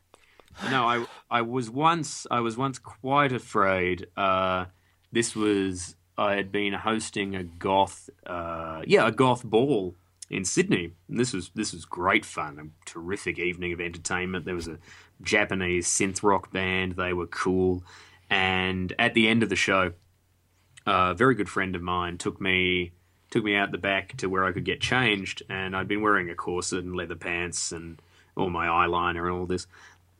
No, 0.69 0.87
I 0.87 1.05
I 1.29 1.41
was 1.41 1.69
once 1.69 2.27
I 2.29 2.39
was 2.39 2.57
once 2.57 2.79
quite 2.79 3.31
afraid. 3.31 4.07
Uh, 4.15 4.65
this 5.11 5.35
was 5.35 5.95
I 6.17 6.35
had 6.35 6.51
been 6.51 6.73
hosting 6.73 7.35
a 7.35 7.43
goth, 7.43 8.09
uh, 8.25 8.83
yeah, 8.85 9.07
a 9.07 9.11
goth 9.11 9.43
ball 9.43 9.95
in 10.33 10.45
Sydney. 10.45 10.93
And 11.07 11.19
this 11.19 11.33
was 11.33 11.51
this 11.55 11.73
was 11.73 11.85
great 11.85 12.25
fun, 12.25 12.59
a 12.59 12.89
terrific 12.89 13.39
evening 13.39 13.73
of 13.73 13.79
entertainment. 13.79 14.45
There 14.45 14.55
was 14.55 14.67
a 14.67 14.79
Japanese 15.21 15.87
synth 15.87 16.23
rock 16.23 16.51
band. 16.51 16.93
They 16.93 17.13
were 17.13 17.27
cool, 17.27 17.83
and 18.29 18.93
at 18.97 19.13
the 19.13 19.27
end 19.27 19.43
of 19.43 19.49
the 19.49 19.55
show, 19.55 19.93
a 20.85 21.13
very 21.13 21.35
good 21.35 21.49
friend 21.49 21.75
of 21.75 21.81
mine 21.81 22.17
took 22.17 22.41
me 22.41 22.91
took 23.29 23.43
me 23.43 23.55
out 23.55 23.71
the 23.71 23.77
back 23.77 24.15
to 24.17 24.27
where 24.27 24.45
I 24.45 24.51
could 24.51 24.65
get 24.65 24.79
changed, 24.79 25.41
and 25.49 25.75
I'd 25.75 25.87
been 25.87 26.01
wearing 26.01 26.29
a 26.29 26.35
corset 26.35 26.83
and 26.83 26.95
leather 26.95 27.15
pants 27.15 27.71
and 27.71 27.99
all 28.35 28.49
my 28.49 28.67
eyeliner 28.67 29.23
and 29.23 29.31
all 29.31 29.45
this. 29.45 29.65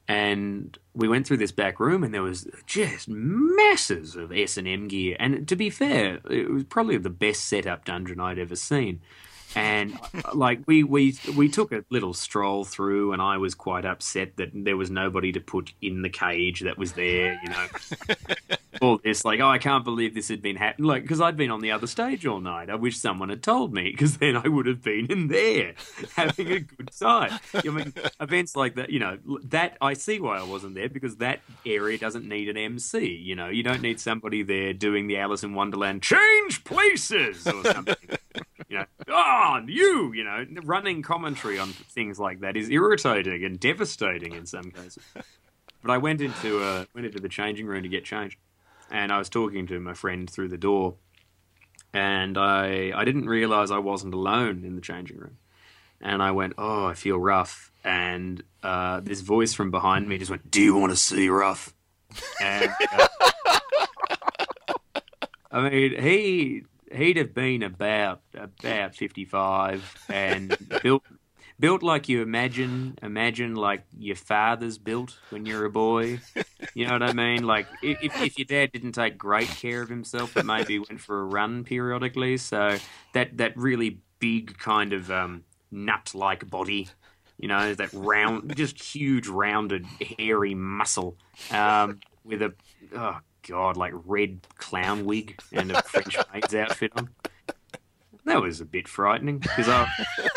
And 0.07 0.77
we 0.93 1.07
went 1.07 1.25
through 1.25 1.37
this 1.37 1.51
back 1.51 1.79
room, 1.79 2.03
and 2.03 2.13
there 2.13 2.23
was 2.23 2.47
just 2.65 3.07
masses 3.07 4.15
of 4.15 4.31
S 4.31 4.57
and 4.57 4.67
M 4.67 4.87
gear. 4.87 5.15
And 5.19 5.47
to 5.47 5.55
be 5.55 5.69
fair, 5.69 6.19
it 6.29 6.49
was 6.49 6.63
probably 6.65 6.97
the 6.97 7.09
best 7.09 7.45
setup 7.45 7.85
dungeon 7.85 8.19
I'd 8.19 8.39
ever 8.39 8.55
seen 8.55 8.99
and 9.55 9.97
uh, 10.13 10.21
like 10.33 10.61
we 10.67 10.83
we 10.83 11.15
we 11.35 11.49
took 11.49 11.71
a 11.71 11.83
little 11.89 12.13
stroll 12.13 12.63
through 12.63 13.13
and 13.13 13.21
i 13.21 13.37
was 13.37 13.53
quite 13.53 13.85
upset 13.85 14.35
that 14.37 14.49
there 14.53 14.77
was 14.77 14.89
nobody 14.89 15.31
to 15.31 15.39
put 15.39 15.73
in 15.81 16.01
the 16.01 16.09
cage 16.09 16.61
that 16.61 16.77
was 16.77 16.93
there 16.93 17.39
you 17.43 17.49
know. 17.49 17.67
All 18.81 18.97
this 18.97 19.23
like 19.23 19.39
oh 19.39 19.47
i 19.47 19.59
can't 19.59 19.83
believe 19.83 20.13
this 20.13 20.27
had 20.27 20.41
been 20.41 20.55
happening 20.55 20.87
like 20.87 21.03
because 21.03 21.21
i'd 21.21 21.37
been 21.37 21.51
on 21.51 21.61
the 21.61 21.71
other 21.71 21.87
stage 21.87 22.25
all 22.25 22.41
night. 22.41 22.69
I 22.69 22.75
wish 22.75 22.97
someone 22.97 23.29
had 23.29 23.43
told 23.43 23.73
me 23.73 23.91
because 23.91 24.17
then 24.17 24.35
i 24.35 24.47
would 24.47 24.65
have 24.65 24.81
been 24.81 25.05
in 25.11 25.27
there 25.27 25.75
having 26.15 26.51
a 26.51 26.59
good 26.59 26.89
time 26.99 27.39
i 27.53 27.67
mean 27.69 27.93
events 28.19 28.55
like 28.55 28.75
that 28.75 28.89
you 28.89 28.99
know 28.99 29.19
that 29.45 29.77
i 29.79 29.93
see 29.93 30.19
why 30.19 30.39
i 30.39 30.43
wasn't 30.43 30.75
there 30.75 30.89
because 30.89 31.17
that 31.17 31.39
area 31.65 31.97
doesn't 31.97 32.27
need 32.27 32.49
an 32.49 32.57
mc 32.57 32.99
you 33.05 33.35
know. 33.35 33.47
You 33.47 33.63
don't 33.63 33.81
need 33.81 33.99
somebody 33.99 34.43
there 34.43 34.73
doing 34.73 35.07
the 35.07 35.17
alice 35.17 35.43
in 35.43 35.53
wonderland 35.53 36.01
change 36.01 36.63
places 36.63 37.45
or 37.47 37.63
something 37.63 37.95
you 38.73 38.79
know, 38.79 38.85
oh, 39.09 39.61
you, 39.67 40.13
you 40.13 40.23
know, 40.23 40.45
running 40.63 41.03
commentary 41.03 41.59
on 41.59 41.69
things 41.69 42.19
like 42.19 42.39
that 42.39 42.57
is 42.57 42.69
irritating 42.69 43.43
and 43.43 43.59
devastating 43.59 44.33
in 44.33 44.47
some 44.47 44.71
cases. 44.71 45.03
But 45.83 45.91
I 45.91 45.99
went 45.99 46.21
into 46.21 46.59
uh, 46.63 46.85
went 46.95 47.05
into 47.05 47.19
the 47.19 47.29
changing 47.29 47.67
room 47.67 47.83
to 47.83 47.89
get 47.89 48.03
changed, 48.03 48.37
and 48.89 49.11
I 49.11 49.19
was 49.19 49.29
talking 49.29 49.67
to 49.67 49.79
my 49.79 49.93
friend 49.93 50.27
through 50.29 50.47
the 50.47 50.57
door, 50.57 50.95
and 51.93 52.35
I 52.37 52.91
I 52.95 53.05
didn't 53.05 53.27
realize 53.27 53.69
I 53.69 53.77
wasn't 53.77 54.15
alone 54.15 54.63
in 54.65 54.75
the 54.75 54.81
changing 54.81 55.17
room, 55.17 55.37
and 56.01 56.23
I 56.23 56.31
went, 56.31 56.53
oh, 56.57 56.87
I 56.87 56.95
feel 56.95 57.19
rough, 57.19 57.71
and 57.83 58.41
uh, 58.63 59.01
this 59.01 59.21
voice 59.21 59.53
from 59.53 59.69
behind 59.69 60.07
me 60.07 60.17
just 60.17 60.31
went, 60.31 60.49
do 60.49 60.61
you 60.61 60.75
want 60.75 60.91
to 60.91 60.97
see 60.97 61.29
rough? 61.29 61.75
And, 62.41 62.71
uh, 62.91 63.07
I 65.51 65.69
mean, 65.69 66.01
he 66.01 66.63
he'd 66.93 67.17
have 67.17 67.33
been 67.33 67.63
about 67.63 68.21
about 68.35 68.95
fifty 68.95 69.25
five 69.25 69.95
and 70.09 70.55
built 70.81 71.03
built 71.59 71.83
like 71.83 72.09
you 72.09 72.21
imagine 72.21 72.97
imagine 73.01 73.55
like 73.55 73.83
your 73.97 74.15
father's 74.15 74.77
built 74.77 75.17
when 75.29 75.45
you're 75.45 75.65
a 75.65 75.69
boy. 75.71 76.19
You 76.73 76.87
know 76.87 76.93
what 76.93 77.03
I 77.03 77.13
mean? 77.13 77.43
Like 77.43 77.67
if 77.81 78.21
if 78.21 78.37
your 78.37 78.45
dad 78.45 78.71
didn't 78.71 78.93
take 78.93 79.17
great 79.17 79.47
care 79.47 79.81
of 79.81 79.89
himself, 79.89 80.33
but 80.33 80.45
maybe 80.45 80.79
went 80.79 80.99
for 80.99 81.21
a 81.21 81.25
run 81.25 81.63
periodically, 81.63 82.37
so 82.37 82.77
that 83.13 83.37
that 83.37 83.55
really 83.57 83.99
big 84.19 84.57
kind 84.57 84.93
of 84.93 85.11
um, 85.11 85.43
nut 85.71 86.11
like 86.13 86.49
body. 86.49 86.89
You 87.37 87.47
know 87.47 87.73
that 87.73 87.91
round, 87.93 88.55
just 88.55 88.81
huge, 88.81 89.27
rounded, 89.27 89.85
hairy 90.17 90.53
muscle 90.53 91.17
um, 91.51 91.99
with 92.23 92.41
a 92.41 92.53
oh 92.95 93.19
god, 93.47 93.77
like 93.77 93.93
red 94.05 94.39
clown 94.57 95.05
wig 95.05 95.39
and 95.51 95.71
a 95.71 95.81
French 95.83 96.17
maid's 96.33 96.55
outfit 96.55 96.91
on. 96.95 97.09
That 98.25 98.41
was 98.41 98.61
a 98.61 98.65
bit 98.65 98.87
frightening 98.87 99.39
because 99.39 99.69
I. 99.69 99.87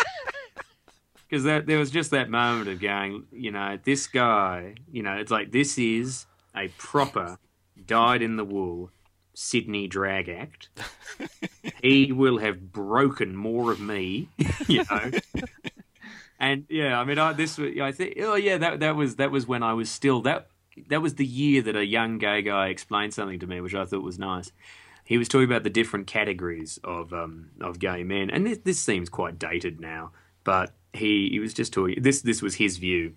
Because 1.29 1.43
there 1.43 1.77
was 1.77 1.91
just 1.91 2.13
that 2.13 2.31
moment 2.31 2.69
of 2.69 2.81
going, 2.81 3.25
you 3.33 3.51
know, 3.51 3.77
this 3.83 4.07
guy, 4.07 4.77
you 4.93 5.03
know, 5.03 5.15
it's 5.15 5.33
like 5.33 5.51
this 5.51 5.77
is 5.77 6.25
a 6.55 6.69
proper 6.79 7.37
dyed 7.85 8.23
in 8.23 8.37
the 8.37 8.45
wool 8.45 8.93
Sydney 9.35 9.87
drag 9.87 10.29
act. 10.29 10.71
he 11.83 12.13
will 12.13 12.39
have 12.39 12.73
broken 12.73 13.37
more 13.37 13.71
of 13.71 13.81
me, 13.81 14.29
you 14.67 14.85
know. 14.91 15.11
And 16.39 16.65
yeah, 16.69 16.99
I 16.99 17.05
mean, 17.05 17.19
I, 17.19 17.33
this 17.33 17.59
I 17.59 17.93
think, 17.93 18.15
oh 18.21 18.35
yeah, 18.35 18.59
that 18.59 18.81
that 18.81 18.97
was 18.97 19.17
that 19.17 19.31
was 19.31 19.47
when 19.47 19.63
I 19.63 19.75
was 19.75 19.91
still 19.91 20.23
that 20.23 20.49
that 20.89 21.03
was 21.03 21.15
the 21.15 21.27
year 21.27 21.63
that 21.63 21.77
a 21.77 21.85
young 21.85 22.19
gay 22.19 22.43
guy 22.43 22.69
explained 22.69 23.15
something 23.15 23.39
to 23.41 23.47
me, 23.47 23.61
which 23.61 23.75
I 23.75 23.85
thought 23.85 24.03
was 24.03 24.19
nice. 24.19 24.53
He 25.05 25.19
was 25.19 25.29
talking 25.29 25.49
about 25.49 25.63
the 25.63 25.71
different 25.71 26.07
categories 26.07 26.79
of 26.83 27.13
um, 27.13 27.51
of 27.61 27.79
gay 27.79 28.03
men, 28.03 28.31
and 28.31 28.47
this, 28.47 28.59
this 28.59 28.79
seems 28.79 29.09
quite 29.09 29.39
dated 29.39 29.81
now, 29.81 30.11
but 30.45 30.75
he 30.93 31.29
he 31.31 31.39
was 31.39 31.55
just 31.55 31.73
talking. 31.73 32.03
This 32.03 32.23
this 32.23 32.43
was 32.43 32.57
his 32.57 32.79
view, 32.79 33.15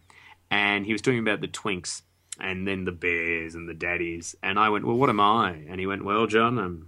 and 0.52 0.86
he 0.86 0.92
was 0.92 1.02
talking 1.02 1.20
about 1.20 1.42
the 1.42 1.48
twinks 1.48 2.04
and 2.40 2.68
then 2.68 2.86
the 2.86 2.92
bears 2.92 3.56
and 3.56 3.68
the 3.68 3.74
daddies, 3.74 4.36
and 4.42 4.58
I 4.58 4.70
went, 4.70 4.86
well, 4.86 4.96
what 4.96 5.10
am 5.10 5.20
I? 5.20 5.52
And 5.68 5.80
he 5.80 5.88
went, 5.88 6.06
well, 6.06 6.26
John, 6.26 6.58
I'm 6.58 6.88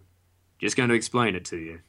just 0.59 0.77
going 0.77 0.89
to 0.89 0.95
explain 0.95 1.35
it 1.35 1.45
to 1.45 1.57
you. 1.57 1.79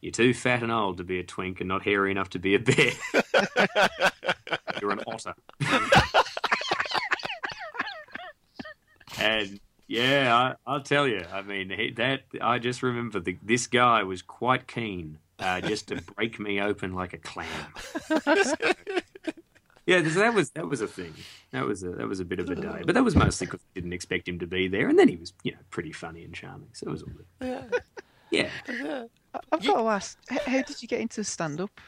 You're 0.00 0.12
too 0.12 0.34
fat 0.34 0.62
and 0.62 0.72
old 0.72 0.96
to 0.96 1.04
be 1.04 1.20
a 1.20 1.22
twink, 1.22 1.60
and 1.60 1.68
not 1.68 1.82
hairy 1.82 2.10
enough 2.10 2.30
to 2.30 2.38
be 2.38 2.54
a 2.54 2.58
bear. 2.58 2.92
You're 4.80 4.90
an 4.92 5.00
otter. 5.06 5.34
and 9.22 9.60
yeah, 9.86 10.56
I, 10.66 10.72
will 10.72 10.80
tell 10.80 11.06
you. 11.06 11.24
I 11.32 11.42
mean, 11.42 11.70
he, 11.70 11.90
that 11.92 12.22
I 12.40 12.58
just 12.58 12.82
remember 12.82 13.20
the, 13.20 13.36
this 13.42 13.66
guy 13.66 14.02
was 14.02 14.22
quite 14.22 14.66
keen 14.66 15.18
uh, 15.38 15.60
just 15.60 15.88
to 15.88 15.96
break 16.16 16.38
me 16.40 16.60
open 16.60 16.94
like 16.94 17.12
a 17.12 17.18
clam. 17.18 17.46
yeah, 19.86 20.00
that 20.00 20.32
was 20.34 20.50
that 20.50 20.68
was 20.68 20.80
a 20.80 20.86
thing. 20.86 21.14
That 21.50 21.66
was 21.66 21.82
a 21.82 21.90
that 21.90 22.08
was 22.08 22.20
a 22.20 22.24
bit 22.24 22.40
of 22.40 22.48
a 22.48 22.54
day, 22.54 22.82
but 22.84 22.94
that 22.94 23.04
was 23.04 23.16
mostly 23.16 23.46
because 23.46 23.60
I 23.60 23.70
didn't 23.74 23.92
expect 23.92 24.28
him 24.28 24.38
to 24.38 24.46
be 24.46 24.68
there, 24.68 24.88
and 24.88 24.98
then 24.98 25.08
he 25.08 25.16
was 25.16 25.32
you 25.42 25.52
know 25.52 25.58
pretty 25.70 25.92
funny 25.92 26.24
and 26.24 26.34
charming, 26.34 26.68
so 26.72 26.86
it 26.86 26.90
was 26.90 27.02
all 27.02 27.10
good. 27.10 27.82
Yeah. 28.30 28.48
yeah. 28.66 29.04
I've 29.52 29.62
got 29.62 29.82
to 29.82 29.88
ask, 29.88 30.18
how 30.28 30.62
did 30.62 30.80
you 30.80 30.88
get 30.88 31.00
into 31.00 31.22
stand 31.22 31.60
up? 31.60 31.80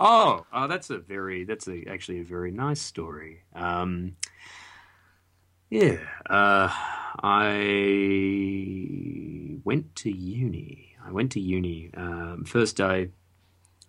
Oh, 0.00 0.44
oh, 0.52 0.66
that's 0.66 0.90
a 0.90 0.98
very 0.98 1.44
that's 1.44 1.68
a, 1.68 1.84
actually 1.88 2.20
a 2.20 2.24
very 2.24 2.50
nice 2.50 2.80
story. 2.80 3.42
Um, 3.54 4.16
yeah, 5.74 5.96
uh, 6.30 6.70
I 7.20 7.58
went 9.64 9.96
to 9.96 10.10
uni. 10.10 10.94
I 11.04 11.10
went 11.10 11.32
to 11.32 11.40
uni 11.40 11.90
um, 11.96 12.44
first 12.44 12.76
day, 12.76 13.08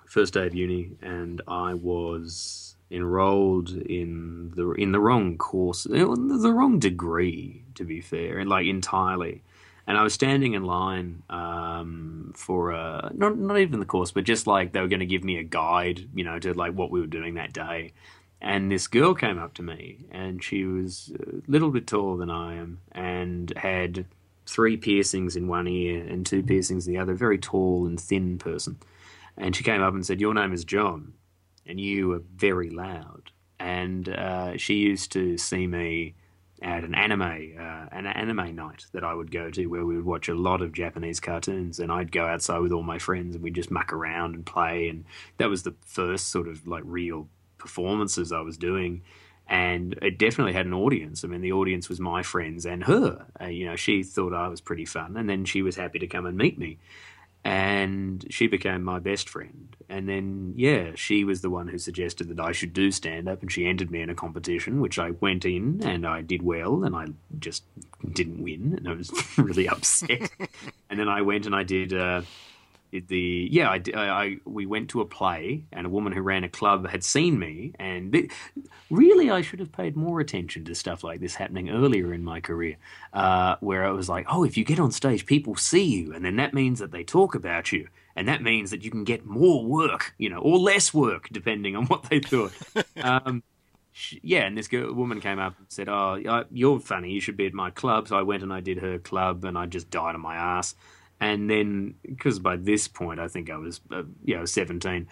first 0.07 0.33
day 0.33 0.47
of 0.47 0.55
uni, 0.55 0.89
and 1.03 1.43
I 1.47 1.75
was 1.75 2.75
enrolled 2.89 3.69
in 3.69 4.51
the 4.55 4.71
in 4.71 4.93
the 4.93 4.99
wrong 4.99 5.37
course, 5.37 5.83
the 5.83 6.53
wrong 6.55 6.79
degree, 6.79 7.63
to 7.75 7.83
be 7.83 8.01
fair, 8.01 8.39
and 8.39 8.49
like 8.49 8.65
entirely. 8.65 9.43
And 9.85 9.95
I 9.95 10.01
was 10.01 10.15
standing 10.15 10.53
in 10.53 10.63
line 10.63 11.21
um, 11.29 12.33
for 12.35 12.71
a, 12.71 13.11
not 13.13 13.37
not 13.37 13.59
even 13.59 13.79
the 13.79 13.85
course, 13.85 14.09
but 14.09 14.23
just 14.23 14.47
like 14.47 14.71
they 14.71 14.81
were 14.81 14.87
going 14.87 15.01
to 15.01 15.05
give 15.05 15.23
me 15.23 15.37
a 15.37 15.43
guide, 15.43 16.09
you 16.15 16.23
know, 16.23 16.39
to 16.39 16.55
like 16.55 16.73
what 16.73 16.89
we 16.89 16.99
were 16.99 17.05
doing 17.05 17.35
that 17.35 17.53
day. 17.53 17.93
And 18.45 18.71
this 18.71 18.85
girl 18.85 19.15
came 19.15 19.39
up 19.39 19.55
to 19.55 19.63
me, 19.63 20.05
and 20.11 20.41
she 20.41 20.65
was 20.65 21.11
a 21.19 21.51
little 21.51 21.71
bit 21.71 21.87
taller 21.87 22.17
than 22.17 22.29
I 22.29 22.53
am, 22.53 22.79
and 22.91 23.51
had 23.57 24.05
three 24.45 24.77
piercings 24.77 25.35
in 25.35 25.47
one 25.47 25.67
ear 25.67 26.05
and 26.05 26.23
two 26.23 26.43
piercings 26.43 26.85
in 26.85 26.93
the 26.93 26.99
other. 26.99 27.15
Very 27.15 27.39
tall 27.39 27.87
and 27.87 27.99
thin 27.99 28.37
person. 28.37 28.77
And 29.35 29.55
she 29.55 29.63
came 29.63 29.81
up 29.81 29.95
and 29.95 30.05
said, 30.05 30.21
"Your 30.21 30.35
name 30.35 30.53
is 30.53 30.63
John, 30.63 31.13
and 31.65 31.81
you 31.81 32.13
are 32.13 32.21
very 32.35 32.69
loud." 32.69 33.31
And 33.59 34.07
uh, 34.09 34.57
she 34.57 34.75
used 34.75 35.11
to 35.13 35.39
see 35.39 35.65
me 35.65 36.13
at 36.61 36.83
an 36.83 36.93
anime 36.93 37.21
uh, 37.59 37.87
an 37.91 38.05
anime 38.05 38.55
night 38.55 38.85
that 38.91 39.03
I 39.03 39.15
would 39.15 39.31
go 39.31 39.49
to 39.49 39.65
where 39.65 39.85
we 39.85 39.95
would 39.95 40.05
watch 40.05 40.29
a 40.29 40.35
lot 40.35 40.61
of 40.61 40.71
Japanese 40.71 41.19
cartoons 41.19 41.79
and 41.79 41.91
I'd 41.91 42.11
go 42.11 42.25
outside 42.25 42.59
with 42.59 42.71
all 42.71 42.83
my 42.83 42.97
friends 42.97 43.35
and 43.35 43.43
we'd 43.43 43.55
just 43.55 43.71
muck 43.71 43.91
around 43.91 44.35
and 44.35 44.45
play 44.45 44.87
and 44.87 45.03
that 45.37 45.49
was 45.49 45.63
the 45.63 45.75
first 45.85 46.29
sort 46.29 46.47
of 46.47 46.65
like 46.65 46.83
real 46.85 47.27
performances 47.67 48.31
I 48.31 48.41
was 48.41 48.57
doing, 48.57 49.01
and 49.47 49.93
it 50.01 50.17
definitely 50.17 50.53
had 50.53 50.65
an 50.65 50.73
audience. 50.73 51.23
I 51.23 51.27
mean, 51.27 51.41
the 51.41 51.51
audience 51.51 51.89
was 51.89 51.99
my 51.99 52.21
friends 52.23 52.65
and 52.65 52.83
her. 52.85 53.25
Uh, 53.41 53.45
you 53.57 53.65
know, 53.67 53.75
she 53.75 54.03
thought 54.03 54.33
I 54.33 54.47
was 54.47 54.61
pretty 54.61 54.85
fun, 54.85 55.17
and 55.17 55.27
then 55.29 55.45
she 55.45 55.61
was 55.61 55.75
happy 55.75 55.99
to 55.99 56.07
come 56.07 56.25
and 56.25 56.37
meet 56.37 56.57
me. 56.57 56.77
and 57.43 58.25
she 58.29 58.47
became 58.47 58.83
my 58.83 58.97
best 58.99 59.29
friend. 59.29 59.75
And 59.87 60.09
then, 60.09 60.53
yeah, 60.57 60.93
she 60.95 61.23
was 61.23 61.41
the 61.41 61.49
one 61.51 61.67
who 61.67 61.77
suggested 61.77 62.27
that 62.29 62.39
I 62.39 62.51
should 62.53 62.73
do 62.73 62.89
stand 62.91 63.29
up, 63.29 63.41
and 63.43 63.51
she 63.51 63.67
entered 63.67 63.91
me 63.91 64.01
in 64.01 64.09
a 64.09 64.15
competition, 64.15 64.81
which 64.81 64.97
I 64.97 65.11
went 65.11 65.45
in 65.45 65.81
and 65.83 66.07
I 66.07 66.21
did 66.23 66.41
well, 66.41 66.83
and 66.83 66.95
I 66.95 67.05
just 67.37 67.63
didn't 68.13 68.41
win, 68.41 68.73
and 68.77 68.87
I 68.89 68.93
was 68.93 69.11
really 69.37 69.67
upset. 69.69 70.31
and 70.89 70.99
then 70.99 71.07
I 71.07 71.21
went 71.21 71.45
and 71.45 71.55
I 71.55 71.61
did. 71.63 71.93
Uh, 71.93 72.21
did 72.21 72.27
the 72.99 73.47
yeah 73.51 73.69
I, 73.69 73.81
I, 73.95 74.09
I, 74.09 74.37
we 74.45 74.65
went 74.65 74.89
to 74.91 75.01
a 75.01 75.05
play 75.05 75.65
and 75.71 75.85
a 75.85 75.89
woman 75.89 76.13
who 76.13 76.21
ran 76.21 76.43
a 76.43 76.49
club 76.49 76.87
had 76.87 77.03
seen 77.03 77.39
me 77.39 77.73
and 77.79 78.13
it, 78.15 78.31
really 78.89 79.29
I 79.29 79.41
should 79.41 79.59
have 79.59 79.71
paid 79.71 79.95
more 79.95 80.19
attention 80.19 80.65
to 80.65 80.75
stuff 80.75 81.03
like 81.03 81.19
this 81.19 81.35
happening 81.35 81.69
earlier 81.69 82.13
in 82.13 82.23
my 82.23 82.39
career 82.41 82.77
uh, 83.13 83.55
where 83.59 83.85
I 83.85 83.91
was 83.91 84.09
like 84.09 84.25
oh 84.29 84.43
if 84.43 84.57
you 84.57 84.63
get 84.63 84.79
on 84.79 84.91
stage 84.91 85.25
people 85.25 85.55
see 85.55 85.83
you 85.83 86.13
and 86.13 86.23
then 86.23 86.35
that 86.37 86.53
means 86.53 86.79
that 86.79 86.91
they 86.91 87.03
talk 87.03 87.35
about 87.35 87.71
you 87.71 87.87
and 88.15 88.27
that 88.27 88.41
means 88.41 88.71
that 88.71 88.83
you 88.83 88.91
can 88.91 89.03
get 89.03 89.25
more 89.25 89.63
work 89.65 90.13
you 90.17 90.29
know 90.29 90.39
or 90.39 90.57
less 90.57 90.93
work 90.93 91.27
depending 91.31 91.75
on 91.75 91.85
what 91.85 92.03
they 92.09 92.19
thought 92.19 92.53
um, 93.03 93.43
yeah, 94.21 94.41
and 94.41 94.57
this 94.57 94.67
girl, 94.67 94.93
woman 94.93 95.21
came 95.21 95.39
up 95.39 95.57
and 95.57 95.67
said, 95.69 95.87
"Oh, 95.87 96.43
you're 96.51 96.79
funny. 96.79 97.11
You 97.11 97.21
should 97.21 97.37
be 97.37 97.45
at 97.45 97.53
my 97.53 97.69
club." 97.69 98.07
So 98.07 98.17
I 98.17 98.23
went 98.23 98.43
and 98.43 98.51
I 98.51 98.59
did 98.59 98.79
her 98.79 98.99
club, 98.99 99.45
and 99.45 99.57
I 99.57 99.65
just 99.67 99.89
died 99.89 100.15
on 100.15 100.21
my 100.21 100.35
ass. 100.35 100.75
And 101.19 101.49
then, 101.49 101.95
because 102.03 102.39
by 102.39 102.57
this 102.57 102.87
point 102.87 103.19
I 103.19 103.27
think 103.27 103.49
I 103.49 103.57
was, 103.57 103.81
uh, 103.91 104.03
you 104.23 104.37
know, 104.37 104.45
17, 104.45 105.07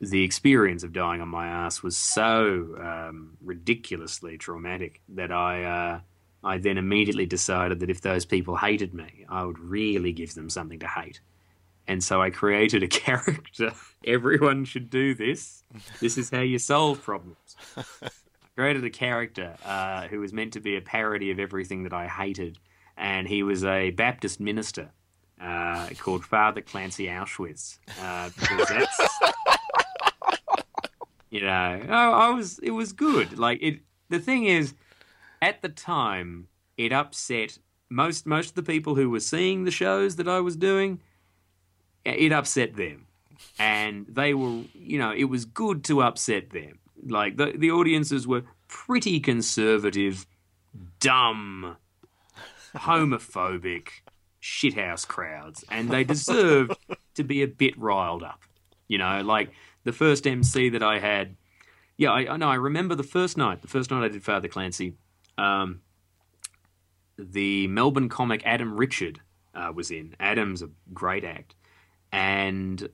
the 0.00 0.22
experience 0.22 0.82
of 0.82 0.92
dying 0.92 1.20
on 1.20 1.28
my 1.28 1.46
ass 1.46 1.82
was 1.82 1.96
so 1.96 2.76
um, 2.80 3.36
ridiculously 3.42 4.38
traumatic 4.38 5.00
that 5.08 5.30
I, 5.30 5.64
uh, 5.64 6.00
I 6.42 6.58
then 6.58 6.78
immediately 6.78 7.26
decided 7.26 7.80
that 7.80 7.90
if 7.90 8.00
those 8.00 8.24
people 8.24 8.56
hated 8.56 8.94
me, 8.94 9.26
I 9.28 9.44
would 9.44 9.58
really 9.58 10.12
give 10.12 10.34
them 10.34 10.48
something 10.48 10.78
to 10.80 10.86
hate. 10.86 11.20
And 11.86 12.02
so 12.04 12.22
I 12.22 12.30
created 12.30 12.82
a 12.82 12.88
character. 13.02 13.72
Everyone 14.06 14.64
should 14.64 14.90
do 14.90 15.14
this. 15.14 15.64
This 16.00 16.16
is 16.16 16.30
how 16.30 16.40
you 16.40 16.58
solve 16.58 17.02
problems. 17.02 17.56
I 17.76 18.08
created 18.56 18.84
a 18.84 18.90
character 18.90 19.56
uh, 19.64 20.06
who 20.08 20.20
was 20.20 20.32
meant 20.32 20.52
to 20.54 20.60
be 20.60 20.76
a 20.76 20.80
parody 20.80 21.30
of 21.30 21.38
everything 21.38 21.82
that 21.84 21.92
I 21.92 22.06
hated. 22.06 22.58
And 22.96 23.26
he 23.26 23.42
was 23.42 23.64
a 23.64 23.90
Baptist 23.90 24.40
minister 24.40 24.92
uh, 25.40 25.88
called 25.98 26.24
Father 26.24 26.60
Clancy 26.60 27.06
Auschwitz. 27.06 27.78
Uh, 28.00 28.30
because 28.38 28.68
that's, 28.68 29.00
you 31.30 31.40
know, 31.42 31.80
I, 31.88 32.26
I 32.26 32.30
was, 32.30 32.58
it 32.60 32.72
was 32.72 32.92
good. 32.92 33.38
Like 33.38 33.58
it, 33.62 33.80
the 34.08 34.18
thing 34.18 34.44
is, 34.44 34.74
at 35.40 35.62
the 35.62 35.68
time, 35.68 36.48
it 36.76 36.92
upset 36.92 37.58
most 37.90 38.26
most 38.26 38.50
of 38.50 38.54
the 38.54 38.62
people 38.62 38.94
who 38.94 39.10
were 39.10 39.20
seeing 39.20 39.64
the 39.64 39.70
shows 39.70 40.16
that 40.16 40.28
I 40.28 40.40
was 40.40 40.56
doing. 40.56 41.00
It 42.04 42.32
upset 42.32 42.76
them, 42.76 43.06
and 43.58 44.06
they 44.08 44.32
were, 44.32 44.62
you 44.72 44.98
know, 44.98 45.12
it 45.12 45.24
was 45.24 45.44
good 45.44 45.84
to 45.84 46.02
upset 46.02 46.50
them. 46.50 46.78
Like 47.06 47.36
the 47.36 47.52
the 47.56 47.70
audiences 47.70 48.26
were 48.26 48.44
pretty 48.68 49.20
conservative, 49.20 50.26
dumb, 50.98 51.76
homophobic, 52.74 53.88
shithouse 54.42 55.06
crowds, 55.06 55.64
and 55.70 55.90
they 55.90 56.04
deserved 56.04 56.76
to 57.14 57.24
be 57.24 57.42
a 57.42 57.48
bit 57.48 57.78
riled 57.78 58.22
up. 58.22 58.40
You 58.88 58.98
know, 58.98 59.22
like 59.22 59.50
the 59.84 59.92
first 59.92 60.26
MC 60.26 60.70
that 60.70 60.82
I 60.82 60.98
had. 60.98 61.36
Yeah, 61.96 62.12
I, 62.12 62.32
I 62.32 62.36
know. 62.36 62.48
I 62.48 62.54
remember 62.54 62.94
the 62.94 63.02
first 63.02 63.36
night. 63.36 63.62
The 63.62 63.68
first 63.68 63.90
night 63.90 64.04
I 64.04 64.08
did 64.08 64.22
Father 64.22 64.48
Clancy. 64.48 64.94
Um, 65.36 65.82
the 67.18 67.66
Melbourne 67.66 68.08
comic 68.08 68.42
Adam 68.44 68.76
Richard 68.76 69.20
uh, 69.54 69.72
was 69.74 69.90
in. 69.90 70.16
Adam's 70.18 70.62
a 70.62 70.70
great 70.92 71.24
act, 71.24 71.54
and 72.10 72.88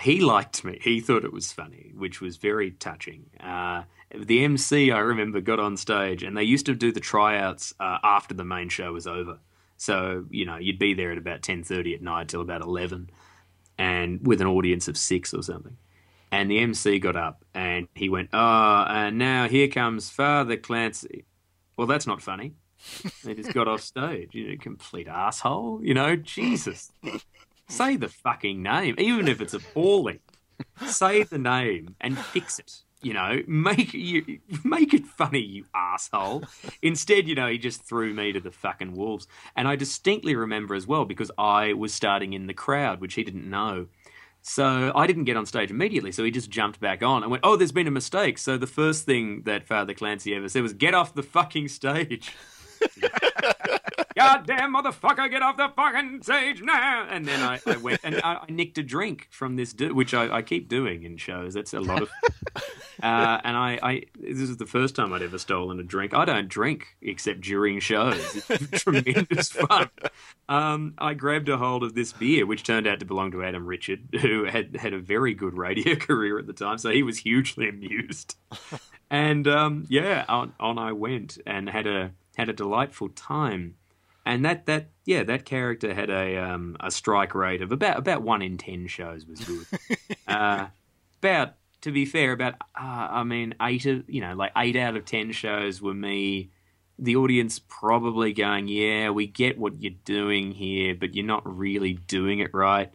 he 0.00 0.20
liked 0.20 0.64
me. 0.64 0.78
He 0.80 1.00
thought 1.00 1.24
it 1.24 1.32
was 1.32 1.52
funny, 1.52 1.92
which 1.94 2.20
was 2.20 2.36
very 2.36 2.70
touching. 2.70 3.26
Uh, 3.40 3.82
the 4.14 4.44
MC 4.44 4.90
I 4.90 4.98
remember 4.98 5.40
got 5.40 5.60
on 5.60 5.76
stage, 5.76 6.22
and 6.22 6.36
they 6.36 6.44
used 6.44 6.66
to 6.66 6.74
do 6.74 6.92
the 6.92 7.00
tryouts 7.00 7.74
uh, 7.80 7.98
after 8.02 8.34
the 8.34 8.44
main 8.44 8.68
show 8.68 8.92
was 8.92 9.06
over. 9.06 9.38
So 9.76 10.24
you 10.30 10.44
know 10.44 10.56
you'd 10.56 10.78
be 10.78 10.94
there 10.94 11.12
at 11.12 11.18
about 11.18 11.42
ten 11.42 11.62
thirty 11.62 11.94
at 11.94 12.02
night 12.02 12.28
till 12.28 12.40
about 12.40 12.62
eleven, 12.62 13.10
and 13.78 14.26
with 14.26 14.40
an 14.40 14.46
audience 14.46 14.88
of 14.88 14.96
six 14.96 15.34
or 15.34 15.42
something. 15.42 15.76
And 16.32 16.50
the 16.50 16.58
MC 16.58 16.98
got 16.98 17.16
up 17.16 17.44
and 17.54 17.88
he 17.94 18.08
went, 18.08 18.30
"Oh, 18.32 18.84
and 18.88 19.18
now 19.18 19.48
here 19.48 19.68
comes 19.68 20.10
Father 20.10 20.56
Clancy." 20.56 21.24
Well, 21.76 21.86
that's 21.86 22.06
not 22.06 22.22
funny. 22.22 22.54
he 23.22 23.34
just 23.34 23.52
got 23.52 23.68
off 23.68 23.80
stage. 23.82 24.30
You 24.34 24.50
know, 24.50 24.56
complete 24.58 25.08
asshole. 25.08 25.80
You 25.82 25.94
know, 25.94 26.16
Jesus. 26.16 26.92
Say 27.68 27.96
the 27.96 28.08
fucking 28.08 28.62
name, 28.62 28.94
even 28.98 29.28
if 29.28 29.40
it's 29.40 29.54
appalling. 29.54 30.20
Say 30.86 31.24
the 31.24 31.38
name 31.38 31.96
and 32.00 32.16
fix 32.18 32.58
it. 32.58 32.82
You 33.02 33.12
know, 33.12 33.42
make 33.46 33.92
you 33.92 34.40
make 34.64 34.94
it 34.94 35.06
funny, 35.06 35.40
you 35.40 35.64
asshole. 35.74 36.44
Instead, 36.82 37.28
you 37.28 37.34
know, 37.34 37.48
he 37.48 37.58
just 37.58 37.82
threw 37.82 38.14
me 38.14 38.32
to 38.32 38.40
the 38.40 38.50
fucking 38.50 38.94
wolves. 38.94 39.26
And 39.54 39.68
I 39.68 39.76
distinctly 39.76 40.34
remember 40.34 40.74
as 40.74 40.86
well 40.86 41.04
because 41.04 41.30
I 41.36 41.74
was 41.74 41.92
starting 41.92 42.32
in 42.32 42.46
the 42.46 42.54
crowd, 42.54 43.00
which 43.00 43.14
he 43.14 43.22
didn't 43.22 43.48
know. 43.48 43.86
So 44.48 44.92
I 44.94 45.08
didn't 45.08 45.24
get 45.24 45.36
on 45.36 45.44
stage 45.44 45.70
immediately. 45.70 46.12
So 46.12 46.22
he 46.22 46.30
just 46.30 46.50
jumped 46.50 46.78
back 46.80 47.02
on 47.02 47.22
and 47.22 47.30
went, 47.30 47.42
"Oh, 47.44 47.56
there's 47.56 47.72
been 47.72 47.88
a 47.88 47.90
mistake." 47.90 48.38
So 48.38 48.56
the 48.56 48.66
first 48.66 49.04
thing 49.04 49.42
that 49.42 49.66
Father 49.66 49.92
Clancy 49.92 50.34
ever 50.34 50.48
said 50.48 50.62
was, 50.62 50.72
"Get 50.72 50.94
off 50.94 51.14
the 51.14 51.22
fucking 51.22 51.68
stage." 51.68 52.32
Goddamn 54.16 54.74
motherfucker, 54.74 55.30
get 55.30 55.42
off 55.42 55.58
the 55.58 55.68
fucking 55.76 56.22
stage 56.22 56.62
now! 56.62 57.06
And 57.08 57.26
then 57.26 57.42
I, 57.42 57.60
I 57.66 57.76
went 57.76 58.00
and 58.02 58.16
I, 58.16 58.40
I, 58.48 58.50
nicked 58.50 58.78
a 58.78 58.82
drink 58.82 59.28
from 59.30 59.56
this 59.56 59.74
dude, 59.74 59.92
which 59.92 60.14
I, 60.14 60.36
I, 60.36 60.42
keep 60.42 60.68
doing 60.68 61.02
in 61.02 61.18
shows. 61.18 61.52
That's 61.52 61.74
a 61.74 61.80
lot 61.80 62.02
of. 62.02 62.10
Uh, 63.02 63.38
and 63.44 63.56
I, 63.58 63.78
I, 63.82 64.02
this 64.18 64.48
is 64.48 64.56
the 64.56 64.64
first 64.64 64.96
time 64.96 65.12
I'd 65.12 65.20
ever 65.20 65.36
stolen 65.36 65.78
a 65.78 65.82
drink. 65.82 66.14
I 66.14 66.24
don't 66.24 66.48
drink 66.48 66.96
except 67.02 67.42
during 67.42 67.78
shows. 67.78 68.44
It's 68.48 68.70
tremendous 68.82 69.50
fun. 69.50 69.90
Um, 70.48 70.94
I 70.96 71.12
grabbed 71.12 71.50
a 71.50 71.58
hold 71.58 71.82
of 71.82 71.94
this 71.94 72.14
beer, 72.14 72.46
which 72.46 72.62
turned 72.62 72.86
out 72.86 73.00
to 73.00 73.04
belong 73.04 73.32
to 73.32 73.44
Adam 73.44 73.66
Richard, 73.66 74.08
who 74.22 74.44
had 74.44 74.76
had 74.76 74.94
a 74.94 74.98
very 74.98 75.34
good 75.34 75.58
radio 75.58 75.94
career 75.96 76.38
at 76.38 76.46
the 76.46 76.54
time, 76.54 76.78
so 76.78 76.90
he 76.90 77.02
was 77.02 77.18
hugely 77.18 77.68
amused. 77.68 78.36
And 79.10 79.46
um, 79.46 79.84
yeah, 79.90 80.24
on, 80.26 80.54
on 80.58 80.78
I 80.78 80.92
went 80.92 81.36
and 81.46 81.68
had 81.68 81.86
a 81.86 82.12
had 82.36 82.48
a 82.48 82.54
delightful 82.54 83.10
time 83.10 83.74
and 84.26 84.44
that 84.44 84.66
that 84.66 84.90
yeah 85.04 85.22
that 85.22 85.44
character 85.44 85.94
had 85.94 86.10
a 86.10 86.36
um, 86.36 86.76
a 86.80 86.90
strike 86.90 87.34
rate 87.34 87.62
of 87.62 87.70
about 87.72 87.96
about 87.96 88.22
one 88.22 88.42
in 88.42 88.58
ten 88.58 88.88
shows 88.88 89.24
was 89.24 89.40
good. 89.40 89.66
uh, 90.28 90.66
about 91.20 91.54
to 91.82 91.92
be 91.92 92.04
fair, 92.04 92.32
about 92.32 92.54
uh, 92.78 93.08
I 93.10 93.22
mean 93.22 93.54
eight 93.62 93.86
of 93.86 94.04
you 94.10 94.20
know 94.20 94.34
like 94.34 94.50
eight 94.56 94.76
out 94.76 94.96
of 94.96 95.04
ten 95.06 95.32
shows 95.32 95.80
were 95.80 95.94
me. 95.94 96.50
The 96.98 97.16
audience 97.16 97.60
probably 97.68 98.32
going, 98.32 98.68
yeah, 98.68 99.10
we 99.10 99.26
get 99.26 99.58
what 99.58 99.82
you're 99.82 99.92
doing 100.06 100.52
here, 100.52 100.94
but 100.94 101.14
you're 101.14 101.26
not 101.26 101.42
really 101.44 101.92
doing 101.92 102.38
it 102.38 102.54
right. 102.54 102.90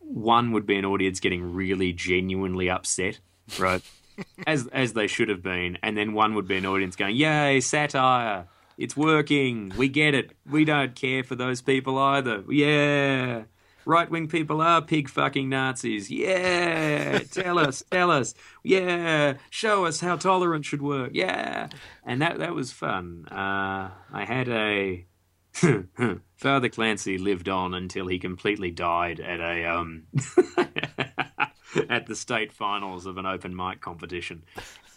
One 0.00 0.52
would 0.52 0.66
be 0.66 0.76
an 0.76 0.84
audience 0.84 1.18
getting 1.18 1.54
really 1.54 1.94
genuinely 1.94 2.68
upset, 2.68 3.20
right, 3.58 3.82
as 4.46 4.68
as 4.68 4.92
they 4.92 5.08
should 5.08 5.30
have 5.30 5.42
been, 5.42 5.78
and 5.82 5.96
then 5.96 6.12
one 6.12 6.34
would 6.34 6.46
be 6.46 6.58
an 6.58 6.66
audience 6.66 6.94
going, 6.94 7.16
yay, 7.16 7.60
satire 7.60 8.46
it's 8.78 8.96
working. 8.96 9.72
We 9.76 9.88
get 9.88 10.14
it. 10.14 10.32
We 10.48 10.64
don't 10.64 10.94
care 10.94 11.24
for 11.24 11.34
those 11.34 11.60
people 11.60 11.98
either. 11.98 12.44
Yeah. 12.48 13.42
Right 13.84 14.10
wing 14.10 14.28
people 14.28 14.60
are 14.60 14.80
pig 14.82 15.08
fucking 15.08 15.48
Nazis. 15.48 16.10
Yeah. 16.10 17.18
Tell 17.30 17.58
us, 17.68 17.82
tell 17.90 18.10
us. 18.10 18.34
Yeah. 18.62 19.34
Show 19.50 19.84
us 19.84 20.00
how 20.00 20.16
tolerance 20.16 20.66
should 20.66 20.82
work. 20.82 21.10
Yeah. 21.12 21.68
And 22.04 22.22
that 22.22 22.38
that 22.38 22.54
was 22.54 22.70
fun. 22.70 23.26
Uh, 23.30 23.90
I 24.12 24.24
had 24.24 24.48
a 24.48 25.06
Father 26.36 26.68
Clancy 26.68 27.18
lived 27.18 27.48
on 27.48 27.74
until 27.74 28.06
he 28.06 28.18
completely 28.20 28.70
died 28.70 29.18
at 29.18 29.40
a 29.40 29.64
um 29.64 30.04
at 31.88 32.06
the 32.06 32.14
state 32.14 32.52
finals 32.52 33.06
of 33.06 33.18
an 33.18 33.26
open 33.26 33.56
mic 33.56 33.80
competition. 33.80 34.44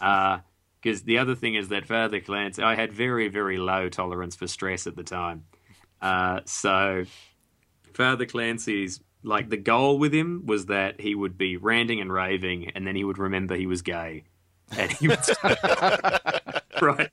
Uh, 0.00 0.38
because 0.82 1.02
the 1.02 1.18
other 1.18 1.34
thing 1.34 1.54
is 1.54 1.68
that 1.68 1.86
Father 1.86 2.20
Clancy, 2.20 2.62
I 2.62 2.74
had 2.74 2.92
very, 2.92 3.28
very 3.28 3.56
low 3.56 3.88
tolerance 3.88 4.34
for 4.34 4.46
stress 4.46 4.86
at 4.86 4.96
the 4.96 5.04
time. 5.04 5.44
Uh, 6.00 6.40
so 6.44 7.04
Father 7.94 8.26
Clancy's 8.26 9.00
like 9.22 9.48
the 9.48 9.56
goal 9.56 9.98
with 9.98 10.12
him 10.12 10.44
was 10.46 10.66
that 10.66 11.00
he 11.00 11.14
would 11.14 11.38
be 11.38 11.56
ranting 11.56 12.00
and 12.00 12.12
raving, 12.12 12.72
and 12.74 12.86
then 12.86 12.96
he 12.96 13.04
would 13.04 13.18
remember 13.18 13.54
he 13.54 13.68
was 13.68 13.82
gay, 13.82 14.24
and 14.76 14.90
he 14.90 15.06
would 15.06 15.20
right 16.82 17.10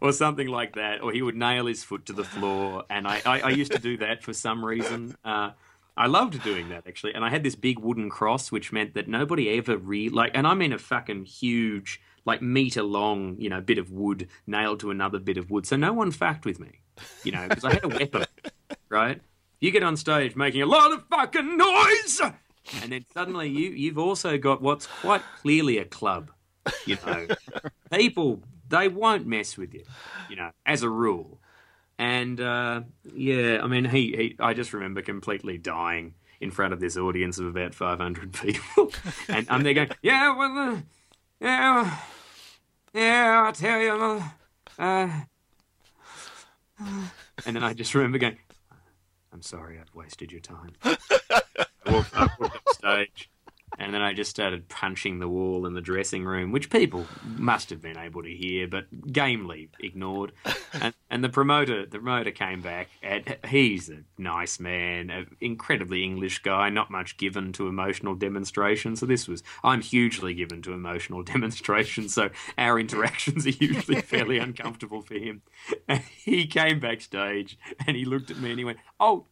or 0.00 0.12
something 0.12 0.48
like 0.48 0.74
that, 0.74 1.00
or 1.00 1.12
he 1.12 1.22
would 1.22 1.36
nail 1.36 1.66
his 1.66 1.84
foot 1.84 2.06
to 2.06 2.12
the 2.12 2.24
floor. 2.24 2.82
And 2.90 3.06
I, 3.06 3.22
I, 3.24 3.40
I 3.40 3.50
used 3.50 3.70
to 3.72 3.78
do 3.78 3.96
that 3.98 4.24
for 4.24 4.32
some 4.32 4.64
reason. 4.64 5.16
Uh, 5.24 5.50
I 5.96 6.06
loved 6.06 6.42
doing 6.42 6.70
that 6.70 6.88
actually, 6.88 7.14
and 7.14 7.24
I 7.24 7.30
had 7.30 7.44
this 7.44 7.54
big 7.54 7.78
wooden 7.78 8.10
cross, 8.10 8.50
which 8.50 8.72
meant 8.72 8.94
that 8.94 9.06
nobody 9.06 9.56
ever 9.56 9.76
re 9.76 10.08
like, 10.08 10.32
and 10.34 10.48
I 10.48 10.54
mean 10.54 10.72
a 10.72 10.78
fucking 10.78 11.26
huge 11.26 12.00
like 12.24 12.42
meter 12.42 12.82
long, 12.82 13.36
you 13.38 13.48
know, 13.48 13.60
bit 13.60 13.78
of 13.78 13.90
wood 13.90 14.28
nailed 14.46 14.80
to 14.80 14.90
another 14.90 15.18
bit 15.18 15.36
of 15.36 15.50
wood. 15.50 15.66
So 15.66 15.76
no 15.76 15.92
one 15.92 16.10
fact 16.10 16.44
with 16.44 16.60
me, 16.60 16.80
you 17.24 17.32
know, 17.32 17.48
because 17.48 17.64
I 17.64 17.74
had 17.74 17.84
a 17.84 17.88
weapon, 17.88 18.24
right? 18.88 19.20
you 19.62 19.70
get 19.70 19.84
on 19.84 19.96
stage 19.96 20.34
making 20.34 20.60
a 20.60 20.66
lot 20.66 20.92
of 20.92 21.04
fucking 21.06 21.56
noise, 21.56 22.20
and 22.82 22.92
then 22.92 23.06
suddenly 23.14 23.48
you 23.48 23.70
you've 23.70 23.96
also 23.96 24.36
got 24.36 24.60
what's 24.60 24.86
quite 24.86 25.22
clearly 25.40 25.78
a 25.78 25.84
club. 25.84 26.32
You 26.84 26.98
know, 27.06 27.28
people 27.92 28.42
they 28.68 28.88
won't 28.88 29.24
mess 29.24 29.56
with 29.56 29.72
you. 29.72 29.84
You 30.28 30.36
know, 30.36 30.50
as 30.66 30.82
a 30.82 30.90
rule. 30.90 31.38
And 31.96 32.40
uh, 32.40 32.82
yeah, 33.14 33.60
I 33.62 33.68
mean, 33.68 33.84
he, 33.84 34.16
he 34.16 34.36
I 34.40 34.52
just 34.52 34.72
remember 34.72 35.00
completely 35.00 35.58
dying 35.58 36.14
in 36.40 36.50
front 36.50 36.72
of 36.72 36.80
this 36.80 36.96
audience 36.96 37.38
of 37.38 37.46
about 37.46 37.72
500 37.72 38.32
people, 38.32 38.90
and 39.28 39.46
I'm 39.48 39.62
there 39.62 39.74
going, 39.74 39.90
yeah, 40.02 40.36
well, 40.36 40.58
uh, 40.58 40.78
yeah, 41.42 41.98
yeah, 42.94 43.42
I'll 43.44 43.52
tell 43.52 43.80
you, 43.80 44.22
uh, 44.78 45.08
and 47.46 47.56
then 47.56 47.64
I 47.64 47.74
just 47.74 47.94
remember 47.94 48.18
going, 48.18 48.38
I'm 49.32 49.42
sorry, 49.42 49.78
I've 49.80 49.94
wasted 49.94 50.30
your 50.30 50.40
time. 50.40 50.72
I 50.84 51.42
walked, 51.86 52.16
up 52.16 52.30
up 52.40 52.62
stage, 52.70 53.28
and 53.78 53.94
then 53.94 54.02
I 54.02 54.12
just 54.12 54.30
started 54.30 54.68
punching 54.68 55.18
the 55.18 55.28
wall 55.28 55.66
in 55.66 55.74
the 55.74 55.80
dressing 55.80 56.24
room, 56.24 56.52
which 56.52 56.70
people 56.70 57.06
must 57.24 57.70
have 57.70 57.80
been 57.80 57.96
able 57.96 58.22
to 58.22 58.32
hear, 58.32 58.68
but 58.68 59.12
gamely 59.12 59.70
ignored. 59.80 60.32
And, 60.72 60.94
and 61.10 61.24
the 61.24 61.28
promoter, 61.28 61.86
the 61.86 61.98
promoter 61.98 62.30
came 62.30 62.60
back, 62.60 62.88
and 63.02 63.36
he's 63.48 63.88
a 63.88 64.02
nice 64.18 64.60
man, 64.60 65.10
an 65.10 65.36
incredibly 65.40 66.04
English 66.04 66.42
guy, 66.42 66.68
not 66.68 66.90
much 66.90 67.16
given 67.16 67.52
to 67.54 67.68
emotional 67.68 68.14
demonstration. 68.14 68.96
So 68.96 69.06
this 69.06 69.26
was, 69.26 69.42
I'm 69.64 69.80
hugely 69.80 70.34
given 70.34 70.62
to 70.62 70.72
emotional 70.72 71.22
demonstration, 71.22 72.08
so 72.08 72.30
our 72.58 72.78
interactions 72.78 73.46
are 73.46 73.50
usually 73.50 74.00
fairly 74.02 74.38
uncomfortable 74.38 75.02
for 75.02 75.14
him. 75.14 75.42
And 75.88 76.00
he 76.00 76.46
came 76.46 76.80
backstage, 76.80 77.58
and 77.86 77.96
he 77.96 78.04
looked 78.04 78.30
at 78.30 78.38
me, 78.38 78.50
and 78.50 78.58
he 78.58 78.64
went, 78.64 78.78
"Oh." 79.00 79.26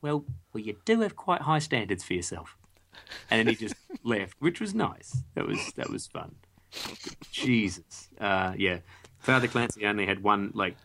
Well, 0.00 0.26
well, 0.52 0.62
you 0.62 0.76
do 0.84 1.00
have 1.00 1.16
quite 1.16 1.40
high 1.42 1.60
standards 1.60 2.04
for 2.04 2.12
yourself 2.12 2.58
and 3.30 3.38
then 3.38 3.46
he 3.48 3.54
just 3.54 3.74
left, 4.04 4.34
which 4.40 4.60
was 4.60 4.74
nice. 4.74 5.22
That 5.34 5.46
was 5.46 5.72
that 5.76 5.90
was 5.90 6.06
fun. 6.06 6.34
Jesus, 7.30 8.08
uh, 8.20 8.54
yeah. 8.56 8.78
Father 9.18 9.48
Clancy 9.48 9.86
only 9.86 10.06
had 10.06 10.22
one 10.22 10.50
like 10.54 10.76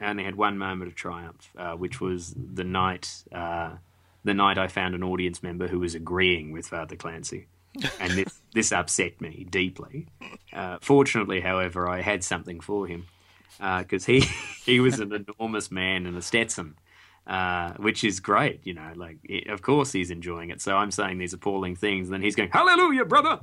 only 0.00 0.24
had 0.24 0.36
one 0.36 0.58
moment 0.58 0.88
of 0.88 0.94
triumph, 0.94 1.50
uh, 1.56 1.72
which 1.72 2.00
was 2.00 2.34
the 2.36 2.64
night 2.64 3.24
uh, 3.32 3.72
the 4.24 4.34
night 4.34 4.58
I 4.58 4.68
found 4.68 4.94
an 4.94 5.02
audience 5.02 5.42
member 5.42 5.68
who 5.68 5.80
was 5.80 5.94
agreeing 5.94 6.52
with 6.52 6.68
Father 6.68 6.96
Clancy, 6.96 7.46
and 8.00 8.12
this 8.12 8.40
this 8.54 8.72
upset 8.72 9.20
me 9.20 9.46
deeply. 9.50 10.06
Uh, 10.52 10.78
fortunately, 10.80 11.40
however, 11.40 11.88
I 11.88 12.02
had 12.02 12.22
something 12.22 12.60
for 12.60 12.86
him 12.86 13.06
because 13.58 14.04
he 14.06 14.20
he 14.64 14.80
was 14.80 15.00
an 15.00 15.12
enormous 15.12 15.70
man 15.70 16.06
in 16.06 16.16
a 16.16 16.22
Stetson 16.22 16.76
uh, 17.26 17.72
which 17.74 18.04
is 18.04 18.20
great. 18.20 18.60
You 18.64 18.74
know, 18.74 18.92
like 18.96 19.18
it, 19.24 19.48
of 19.48 19.62
course 19.62 19.92
he's 19.92 20.10
enjoying 20.10 20.50
it. 20.50 20.60
So 20.60 20.76
I'm 20.76 20.90
saying 20.90 21.18
these 21.18 21.32
appalling 21.32 21.76
things, 21.76 22.08
and 22.08 22.14
then 22.14 22.22
he's 22.22 22.34
going, 22.34 22.50
"Hallelujah, 22.50 23.04
brother!" 23.04 23.40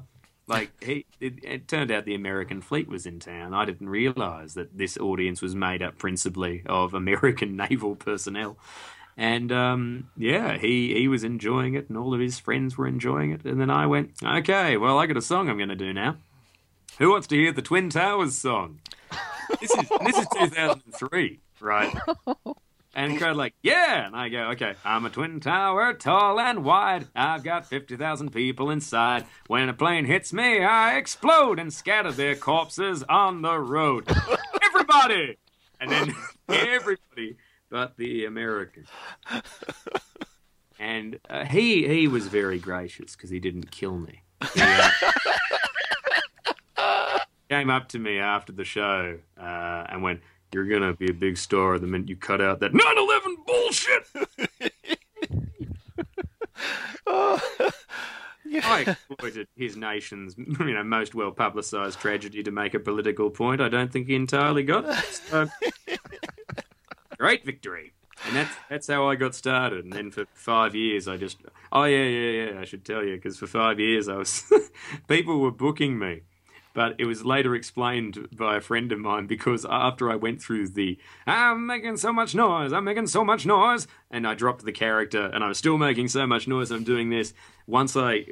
Like 0.47 0.71
he, 0.83 1.05
it, 1.19 1.35
it, 1.43 1.67
turned 1.67 1.91
out 1.91 2.05
the 2.05 2.15
American 2.15 2.61
fleet 2.61 2.87
was 2.87 3.05
in 3.05 3.19
town. 3.19 3.53
I 3.53 3.65
didn't 3.65 3.87
realize 3.87 4.55
that 4.55 4.75
this 4.75 4.97
audience 4.97 5.43
was 5.43 5.53
made 5.53 5.83
up 5.83 5.99
principally 5.99 6.63
of 6.65 6.95
American 6.95 7.55
naval 7.69 7.95
personnel. 7.95 8.57
And 9.15 9.51
um, 9.51 10.09
yeah, 10.17 10.57
he 10.57 10.93
he 10.95 11.07
was 11.07 11.23
enjoying 11.23 11.75
it, 11.75 11.87
and 11.87 11.97
all 11.97 12.13
of 12.13 12.19
his 12.19 12.39
friends 12.39 12.77
were 12.77 12.87
enjoying 12.87 13.31
it. 13.31 13.45
And 13.45 13.61
then 13.61 13.69
I 13.69 13.85
went, 13.85 14.13
okay, 14.23 14.75
well, 14.77 14.97
I 14.97 15.05
got 15.05 15.17
a 15.17 15.21
song 15.21 15.49
I'm 15.49 15.57
going 15.57 15.69
to 15.69 15.75
do 15.75 15.93
now. 15.93 16.17
Who 16.97 17.11
wants 17.11 17.27
to 17.27 17.35
hear 17.35 17.51
the 17.51 17.61
Twin 17.61 17.89
Towers 17.89 18.35
song? 18.35 18.79
This 19.61 19.71
is 19.71 19.89
this 20.03 20.17
is 20.17 20.27
2003, 20.33 21.39
right? 21.59 21.95
And 22.95 23.17
crowd 23.17 23.37
like, 23.37 23.53
yeah. 23.61 24.07
And 24.07 24.15
I 24.15 24.29
go, 24.29 24.49
okay, 24.51 24.73
I'm 24.83 25.05
a 25.05 25.09
twin 25.09 25.39
tower, 25.39 25.93
tall 25.93 26.39
and 26.39 26.63
wide. 26.63 27.07
I've 27.15 27.43
got 27.43 27.67
50,000 27.67 28.31
people 28.31 28.69
inside. 28.69 29.25
When 29.47 29.69
a 29.69 29.73
plane 29.73 30.05
hits 30.05 30.33
me, 30.33 30.63
I 30.63 30.97
explode 30.97 31.59
and 31.59 31.71
scatter 31.71 32.11
their 32.11 32.35
corpses 32.35 33.03
on 33.03 33.41
the 33.41 33.59
road. 33.59 34.07
Everybody! 34.63 35.37
And 35.79 35.91
then 35.91 36.13
everybody 36.49 37.37
but 37.69 37.97
the 37.97 38.25
American. 38.25 38.85
And 40.79 41.19
uh, 41.29 41.45
he 41.45 41.87
he 41.87 42.07
was 42.07 42.27
very 42.27 42.57
gracious 42.57 43.15
because 43.15 43.29
he 43.29 43.39
didn't 43.39 43.69
kill 43.71 43.97
me. 43.97 44.23
He, 44.53 44.61
uh, 44.61 44.89
came 47.49 47.69
up 47.69 47.89
to 47.89 47.99
me 47.99 48.17
after 48.19 48.53
the 48.53 48.63
show 48.63 49.19
uh, 49.37 49.83
and 49.89 50.01
went, 50.01 50.21
you're 50.53 50.65
gonna 50.65 50.93
be 50.93 51.09
a 51.09 51.13
big 51.13 51.37
star 51.37 51.77
the 51.79 51.87
minute 51.87 52.09
you 52.09 52.15
cut 52.15 52.41
out 52.41 52.59
that 52.59 52.73
9/11 52.73 53.45
bullshit. 53.45 54.07
I 58.63 58.81
exploited 58.81 59.47
his 59.55 59.75
nation's, 59.77 60.35
you 60.37 60.73
know, 60.73 60.83
most 60.83 61.13
well 61.15 61.31
publicised 61.31 61.99
tragedy 61.99 62.43
to 62.43 62.51
make 62.51 62.73
a 62.73 62.79
political 62.79 63.29
point. 63.29 63.61
I 63.61 63.69
don't 63.69 63.91
think 63.91 64.07
he 64.07 64.15
entirely 64.15 64.63
got 64.63 64.85
it. 64.85 65.21
So, 65.29 65.47
great 67.17 67.45
victory, 67.45 67.93
and 68.25 68.35
that's 68.35 68.55
that's 68.69 68.87
how 68.87 69.07
I 69.09 69.15
got 69.15 69.35
started. 69.35 69.85
And 69.85 69.93
then 69.93 70.11
for 70.11 70.25
five 70.33 70.75
years, 70.75 71.07
I 71.07 71.17
just, 71.17 71.37
oh 71.71 71.83
yeah, 71.83 72.03
yeah, 72.03 72.43
yeah, 72.51 72.59
I 72.59 72.65
should 72.65 72.85
tell 72.85 73.03
you 73.03 73.15
because 73.15 73.37
for 73.37 73.47
five 73.47 73.79
years 73.79 74.07
I 74.09 74.15
was, 74.15 74.43
people 75.07 75.39
were 75.39 75.51
booking 75.51 75.99
me 75.99 76.21
but 76.73 76.95
it 76.97 77.05
was 77.05 77.25
later 77.25 77.55
explained 77.55 78.29
by 78.35 78.57
a 78.57 78.61
friend 78.61 78.91
of 78.91 78.99
mine 78.99 79.27
because 79.27 79.65
after 79.69 80.11
I 80.11 80.15
went 80.15 80.41
through 80.41 80.69
the 80.69 80.97
I'm 81.25 81.65
making 81.65 81.97
so 81.97 82.13
much 82.13 82.35
noise, 82.35 82.73
I'm 82.73 82.83
making 82.83 83.07
so 83.07 83.23
much 83.23 83.45
noise, 83.45 83.87
and 84.11 84.27
I 84.27 84.33
dropped 84.33 84.63
the 84.63 84.71
character 84.71 85.25
and 85.25 85.43
I 85.43 85.47
was 85.47 85.57
still 85.57 85.77
making 85.77 86.09
so 86.09 86.25
much 86.27 86.47
noise, 86.47 86.71
I'm 86.71 86.83
doing 86.83 87.09
this. 87.09 87.33
Once 87.67 87.95
I, 87.95 88.25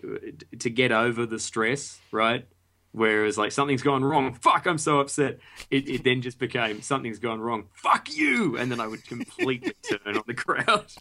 to 0.59 0.69
get 0.69 0.91
over 0.91 1.25
the 1.25 1.39
stress, 1.39 1.99
right? 2.11 2.47
Whereas 2.91 3.37
like 3.37 3.51
something's 3.51 3.83
gone 3.83 4.03
wrong, 4.03 4.33
fuck, 4.33 4.65
I'm 4.65 4.79
so 4.79 4.99
upset. 4.99 5.37
It, 5.69 5.87
it 5.87 6.03
then 6.03 6.21
just 6.21 6.39
became 6.39 6.81
something's 6.81 7.19
gone 7.19 7.39
wrong, 7.39 7.67
fuck 7.73 8.11
you, 8.11 8.57
and 8.57 8.71
then 8.71 8.79
I 8.79 8.87
would 8.87 9.05
completely 9.05 9.73
turn 9.83 10.17
on 10.17 10.23
the 10.25 10.33
crowd. 10.33 10.91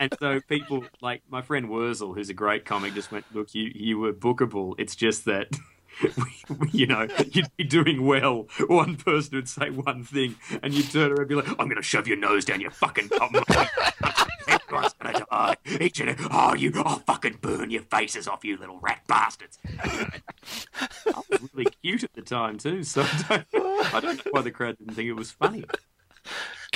And 0.00 0.12
so 0.18 0.40
people 0.48 0.84
like 1.00 1.22
my 1.28 1.42
friend 1.42 1.68
Wurzel, 1.68 2.14
who's 2.14 2.30
a 2.30 2.34
great 2.34 2.64
comic, 2.64 2.94
just 2.94 3.12
went, 3.12 3.24
look, 3.32 3.54
you 3.54 3.70
you 3.74 3.98
were 3.98 4.12
bookable. 4.12 4.74
It's 4.78 4.96
just 4.96 5.26
that 5.26 5.56
you 6.72 6.86
know, 6.86 7.08
you'd 7.32 7.50
be 7.56 7.64
doing 7.64 8.04
well. 8.04 8.46
One 8.66 8.96
person 8.96 9.36
would 9.36 9.48
say 9.48 9.70
one 9.70 10.04
thing, 10.04 10.36
and 10.62 10.74
you'd 10.74 10.90
turn 10.90 11.10
around 11.10 11.20
and 11.20 11.28
be 11.28 11.34
like, 11.34 11.48
"I'm 11.48 11.66
going 11.68 11.76
to 11.76 11.82
shove 11.82 12.06
your 12.06 12.16
nose 12.16 12.44
down 12.44 12.60
your 12.60 12.70
fucking 12.70 13.08
bum. 13.08 13.30
Everyone's 14.48 14.94
going 14.94 15.14
to 15.14 15.26
die. 15.30 15.56
Each 15.80 16.00
and 16.00 16.16
oh, 16.30 16.54
you, 16.54 16.72
I'll 16.76 17.00
fucking 17.00 17.38
burn 17.40 17.70
your 17.70 17.82
faces 17.82 18.28
off, 18.28 18.44
you 18.44 18.56
little 18.56 18.78
rat 18.80 19.02
bastards." 19.06 19.58
I 19.78 21.22
was 21.30 21.50
really 21.52 21.70
cute 21.82 22.04
at 22.04 22.12
the 22.14 22.22
time 22.22 22.58
too, 22.58 22.82
so 22.84 23.02
I 23.02 23.44
don't, 23.52 23.94
I 23.94 24.00
don't 24.00 24.24
know 24.24 24.30
why 24.32 24.42
the 24.42 24.50
crowd 24.50 24.78
didn't 24.78 24.94
think 24.94 25.08
it 25.08 25.14
was 25.14 25.30
funny. 25.30 25.64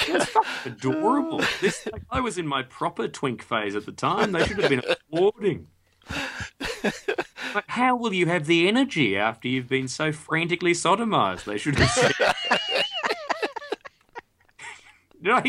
Was 0.09 0.25
fucking 0.25 0.73
adorable. 0.73 1.43
This, 1.61 1.87
like, 1.93 2.03
I 2.11 2.20
was 2.20 2.39
in 2.39 2.47
my 2.47 2.62
proper 2.62 3.09
twink 3.09 3.43
phase 3.43 3.77
at 3.77 3.87
the 3.87 3.93
time. 3.93 4.33
They 4.33 4.45
should 4.47 4.59
have 4.59 4.70
been 4.70 4.83
applauding. 4.89 5.68
But 7.53 7.65
how 7.69 7.97
will 7.97 8.13
you 8.13 8.27
have 8.27 8.47
the 8.47 8.67
energy 8.67 9.17
after 9.17 9.49
you've 9.49 9.69
been 9.69 9.89
so 9.89 10.13
frantically 10.13 10.73
sodomized? 10.73 11.45
They 11.45 11.59
should 11.59 11.77
have 11.79 11.91
said. 11.91 12.13
no, 15.21 15.43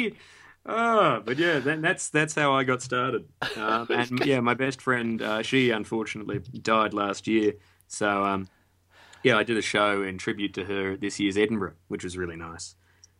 oh, 0.65 1.21
but 1.25 1.37
yeah, 1.37 1.59
then 1.59 1.81
that's 1.81 2.09
that's 2.09 2.35
how 2.35 2.53
I 2.53 2.63
got 2.63 2.81
started. 2.81 3.27
Um, 3.55 3.87
and 3.89 4.19
yeah, 4.25 4.39
my 4.41 4.53
best 4.53 4.81
friend, 4.81 5.21
uh, 5.21 5.41
she 5.41 5.69
unfortunately 5.69 6.39
died 6.39 6.93
last 6.93 7.27
year. 7.27 7.53
So 7.87 8.23
um, 8.23 8.49
yeah, 9.23 9.37
I 9.37 9.43
did 9.43 9.57
a 9.57 9.61
show 9.61 10.03
in 10.03 10.17
tribute 10.17 10.53
to 10.55 10.65
her 10.65 10.97
this 10.97 11.19
year's 11.19 11.37
Edinburgh, 11.37 11.75
which 11.87 12.03
was 12.03 12.17
really 12.17 12.35
nice. 12.35 12.75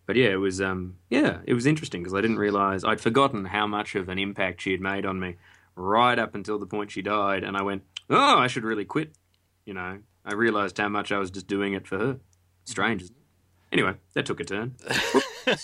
But 0.05 0.17
yeah, 0.17 0.29
it 0.29 0.39
was 0.39 0.59
um, 0.59 0.97
yeah, 1.09 1.39
it 1.45 1.53
was 1.53 1.65
interesting 1.65 2.01
because 2.01 2.13
I 2.13 2.21
didn't 2.21 2.39
realize 2.39 2.83
I'd 2.83 2.99
forgotten 2.99 3.45
how 3.45 3.65
much 3.65 3.95
of 3.95 4.09
an 4.09 4.19
impact 4.19 4.61
she 4.61 4.71
had 4.71 4.81
made 4.81 5.05
on 5.05 5.19
me 5.19 5.37
right 5.75 6.17
up 6.17 6.35
until 6.35 6.59
the 6.59 6.65
point 6.65 6.91
she 6.91 7.01
died, 7.01 7.43
and 7.43 7.57
I 7.57 7.61
went, 7.61 7.83
oh, 8.09 8.37
I 8.37 8.47
should 8.47 8.63
really 8.63 8.85
quit. 8.85 9.13
You 9.65 9.73
know, 9.73 9.99
I 10.25 10.33
realized 10.33 10.77
how 10.77 10.89
much 10.89 11.11
I 11.11 11.17
was 11.17 11.31
just 11.31 11.47
doing 11.47 11.73
it 11.73 11.87
for 11.87 11.97
her. 11.97 12.19
Strange. 12.65 13.05
Anyway, 13.71 13.95
that 14.13 14.25
took 14.25 14.39
a 14.39 14.43
turn. 14.43 14.75
and 15.47 15.57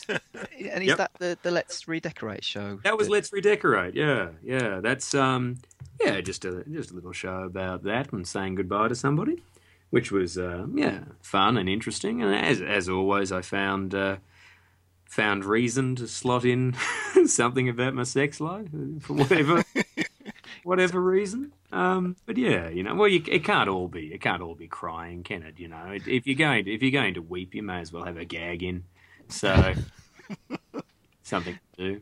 is 0.84 0.88
yep. 0.88 0.97
that 0.97 1.12
the, 1.20 1.38
the 1.43 1.51
Let's 1.51 1.88
Redecorate 1.88 2.43
show? 2.43 2.80
That 2.84 2.97
was 2.97 3.07
Let's 3.07 3.32
Redecorate. 3.32 3.95
Yeah, 3.95 4.30
yeah. 4.43 4.80
That's 4.82 5.14
um, 5.14 5.57
yeah, 6.01 6.20
just 6.22 6.43
a 6.43 6.64
just 6.72 6.91
a 6.91 6.95
little 6.95 7.12
show 7.12 7.43
about 7.43 7.84
that 7.84 8.12
and 8.12 8.28
saying 8.28 8.55
goodbye 8.55 8.88
to 8.88 8.95
somebody, 8.95 9.43
which 9.91 10.12
was 10.12 10.38
uh, 10.38 10.66
yeah, 10.74 11.01
fun 11.22 11.57
and 11.57 11.70
interesting. 11.70 12.22
And 12.24 12.34
as 12.34 12.62
as 12.62 12.89
always, 12.89 13.32
I 13.32 13.41
found 13.41 13.93
uh, 13.93 14.18
found 15.10 15.43
reason 15.43 15.95
to 15.97 16.07
slot 16.07 16.45
in 16.45 16.76
something 17.26 17.68
about 17.68 17.93
my 17.95 18.03
sex 18.03 18.39
life 18.39 18.68
for 19.01 19.14
whatever 19.14 19.64
whatever 20.64 21.01
reason. 21.01 21.51
Um, 21.72 22.16
but 22.26 22.38
yeah, 22.38 22.70
you 22.70 22.84
know, 22.84 22.95
well, 22.95 23.07
you, 23.10 23.22
it 23.28 23.43
can't 23.43 23.70
all 23.70 23.88
be 23.88 24.14
it 24.14 24.22
can't 24.22 24.41
all 24.41 24.55
be 24.55 24.68
crying, 24.68 25.24
can 25.24 25.43
it? 25.43 25.60
You 25.60 25.68
know, 25.68 25.91
if 25.93 26.26
you're 26.28 26.38
going 26.38 26.66
to, 26.66 26.74
if 26.74 26.82
you're 26.82 26.91
going 26.91 27.16
to 27.16 27.22
weep, 27.22 27.53
you 27.55 27.64
may 27.64 27.82
as 27.82 27.91
well 27.91 28.05
have 28.05 28.18
a 28.18 28.26
gag 28.26 28.64
in. 28.64 28.86
So 29.30 29.74
something 31.24 31.60
to 31.78 31.93
do. 31.93 32.01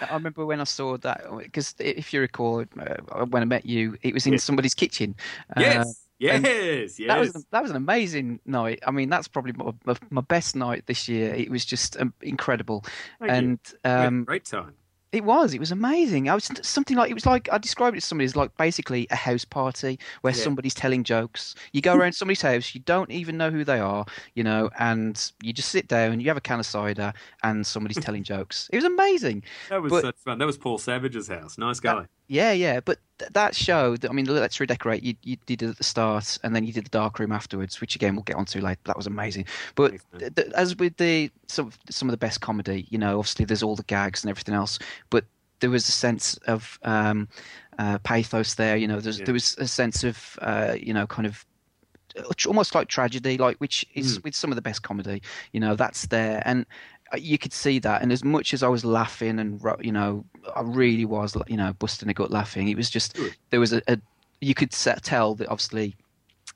I 0.00 0.14
remember 0.14 0.44
when 0.44 0.60
I 0.60 0.64
saw 0.64 0.98
that 0.98 1.24
because 1.38 1.74
if 1.78 2.12
you 2.12 2.20
recall, 2.20 2.64
uh, 2.78 3.24
when 3.26 3.42
I 3.42 3.46
met 3.46 3.64
you, 3.66 3.96
it 4.02 4.12
was 4.12 4.26
in 4.26 4.34
Yes. 4.34 4.44
somebody's 4.44 4.74
kitchen. 4.74 5.14
Uh, 5.56 5.60
Yes, 5.60 5.74
and 5.76 5.96
yes, 6.18 6.98
yes. 6.98 7.08
That 7.08 7.18
was 7.18 7.46
that 7.50 7.62
was 7.62 7.70
an 7.70 7.76
amazing 7.76 8.40
night. 8.46 8.80
I 8.86 8.90
mean, 8.90 9.08
that's 9.08 9.28
probably 9.28 9.52
my, 9.52 9.72
my- 10.10 10.20
best 10.22 10.56
night 10.56 10.84
this 10.86 11.08
year. 11.08 11.34
It 11.34 11.50
was 11.50 11.64
just 11.64 11.96
um, 12.00 12.12
incredible, 12.22 12.84
Thank 13.20 13.30
and 13.32 13.58
We 13.84 13.90
had 13.90 14.04
a 14.04 14.06
um, 14.08 14.24
great 14.24 14.44
time. 14.44 14.74
it 15.12 15.24
was 15.24 15.54
it 15.54 15.60
was 15.60 15.70
amazing. 15.70 16.28
I 16.28 16.34
was 16.34 16.50
something 16.62 16.96
like 16.96 17.10
it 17.10 17.14
was 17.14 17.26
like 17.26 17.48
I 17.52 17.58
described 17.58 17.96
it 17.96 18.00
to 18.00 18.06
somebody 18.06 18.24
as 18.26 18.34
like 18.36 18.56
basically 18.56 19.06
a 19.10 19.16
house 19.16 19.44
party 19.44 19.98
where 20.22 20.34
Yeah. 20.34 20.42
somebody's 20.42 20.74
telling 20.74 21.04
jokes. 21.04 21.54
You 21.72 21.80
go 21.80 21.94
around 21.94 22.12
somebody's 22.14 22.42
house, 22.42 22.74
you 22.74 22.80
don't 22.80 23.10
even 23.10 23.36
know 23.36 23.50
who 23.50 23.62
they 23.64 23.78
are, 23.78 24.04
you 24.34 24.42
know, 24.42 24.68
and 24.78 25.32
you 25.42 25.52
just 25.52 25.68
sit 25.70 25.86
down, 25.88 26.20
you 26.20 26.28
have 26.28 26.36
a 26.36 26.40
can 26.40 26.58
of 26.60 26.66
cider, 26.66 27.12
and 27.42 27.66
somebody's 27.66 27.98
telling 28.02 28.24
jokes. 28.24 28.68
It 28.72 28.76
was 28.76 28.84
amazing. 28.84 29.44
That 29.70 29.82
was 29.82 29.90
but- 29.90 30.02
such 30.02 30.16
fun. 30.24 30.38
That 30.38 30.46
was 30.46 30.58
Paul 30.58 30.78
Savage's 30.78 31.28
house. 31.28 31.56
Nice 31.58 31.78
guy. 31.80 32.06
Yeah, 32.28 32.52
yeah, 32.52 32.80
but 32.80 32.98
th- 33.18 33.30
that 33.32 33.54
show, 33.54 33.96
that, 33.96 34.10
I 34.10 34.12
mean, 34.12 34.26
Let's 34.26 34.58
Redecorate, 34.58 35.02
you, 35.02 35.14
you 35.22 35.36
did 35.46 35.62
it 35.62 35.68
at 35.70 35.78
the 35.78 35.84
start, 35.84 36.38
and 36.42 36.56
then 36.56 36.64
you 36.64 36.72
did 36.72 36.84
the 36.84 36.90
dark 36.90 37.18
room 37.20 37.30
afterwards, 37.30 37.80
which 37.80 37.94
again 37.94 38.16
we'll 38.16 38.24
get 38.24 38.36
onto 38.36 38.60
later. 38.60 38.80
That 38.84 38.96
was 38.96 39.06
amazing. 39.06 39.46
But 39.76 39.94
th- 40.18 40.34
th- 40.34 40.48
as 40.54 40.76
with 40.76 40.96
the 40.96 41.30
some 41.46 41.68
of, 41.68 41.78
some 41.88 42.08
of 42.08 42.12
the 42.12 42.16
best 42.16 42.40
comedy, 42.40 42.86
you 42.90 42.98
know, 42.98 43.18
obviously 43.18 43.44
there's 43.44 43.62
all 43.62 43.76
the 43.76 43.84
gags 43.84 44.24
and 44.24 44.30
everything 44.30 44.54
else, 44.54 44.78
but 45.10 45.24
there 45.60 45.70
was 45.70 45.88
a 45.88 45.92
sense 45.92 46.36
of 46.48 46.78
um, 46.82 47.28
uh, 47.78 47.98
pathos 47.98 48.54
there. 48.54 48.76
You 48.76 48.88
know, 48.88 49.00
there's, 49.00 49.20
Yeah. 49.20 49.26
there 49.26 49.34
was 49.34 49.56
a 49.58 49.68
sense 49.68 50.02
of 50.02 50.38
uh, 50.42 50.76
you 50.80 50.92
know, 50.92 51.06
kind 51.06 51.26
of 51.26 51.46
uh, 52.18 52.22
almost 52.46 52.74
like 52.74 52.88
tragedy, 52.88 53.38
like 53.38 53.56
which 53.58 53.86
is 53.94 54.18
Mm. 54.18 54.24
with 54.24 54.34
some 54.34 54.50
of 54.50 54.56
the 54.56 54.62
best 54.62 54.82
comedy. 54.82 55.22
You 55.52 55.60
know, 55.60 55.76
that's 55.76 56.06
there, 56.08 56.42
and 56.44 56.66
you 57.16 57.38
could 57.38 57.52
see 57.52 57.78
that. 57.80 58.02
And 58.02 58.12
as 58.12 58.24
much 58.24 58.52
as 58.52 58.62
I 58.62 58.68
was 58.68 58.84
laughing, 58.84 59.38
and 59.38 59.60
you 59.80 59.92
know, 59.92 60.24
I 60.54 60.62
really 60.62 61.04
was, 61.04 61.36
you 61.46 61.56
know, 61.56 61.72
busting 61.74 62.08
a 62.08 62.14
gut 62.14 62.30
laughing. 62.30 62.68
It 62.68 62.76
was 62.76 62.90
just 62.90 63.18
there 63.50 63.60
was 63.60 63.72
a, 63.72 63.82
a 63.88 63.98
you 64.40 64.54
could 64.54 64.70
tell 64.70 65.34
that 65.36 65.48
obviously 65.48 65.96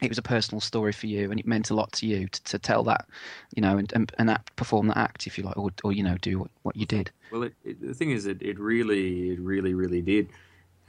it 0.01 0.09
was 0.09 0.19
a 0.19 0.23
personal 0.23 0.61
story 0.61 0.93
for 0.93 1.07
you, 1.07 1.31
and 1.31 1.39
it 1.39 1.47
meant 1.47 1.71
a 1.71 1.75
lot 1.75 1.93
to 1.93 2.07
you 2.07 2.27
to, 2.29 2.43
to 2.45 2.59
tell 2.59 2.83
that, 2.85 3.07
you 3.55 3.61
know, 3.61 3.77
and, 3.77 3.93
and, 3.93 4.13
and 4.19 4.31
act, 4.31 4.57
perform 4.57 4.87
that 4.89 4.97
act 4.97 5.27
if 5.27 5.37
you 5.37 5.45
like, 5.45 5.59
or, 5.59 5.71
or 5.85 5.93
you 5.93 6.03
know, 6.03 6.17
do 6.23 6.39
what, 6.39 6.51
what 6.63 6.77
you 6.77 6.87
did. 6.87 7.11
Well, 7.31 7.43
it, 7.43 7.55
it, 7.65 7.87
the 7.87 7.93
thing 7.93 8.11
is, 8.11 8.25
it, 8.27 8.41
it 8.41 8.59
really, 8.59 9.31
it 9.31 9.41
really, 9.41 9.75
really 9.75 10.01
did, 10.01 10.31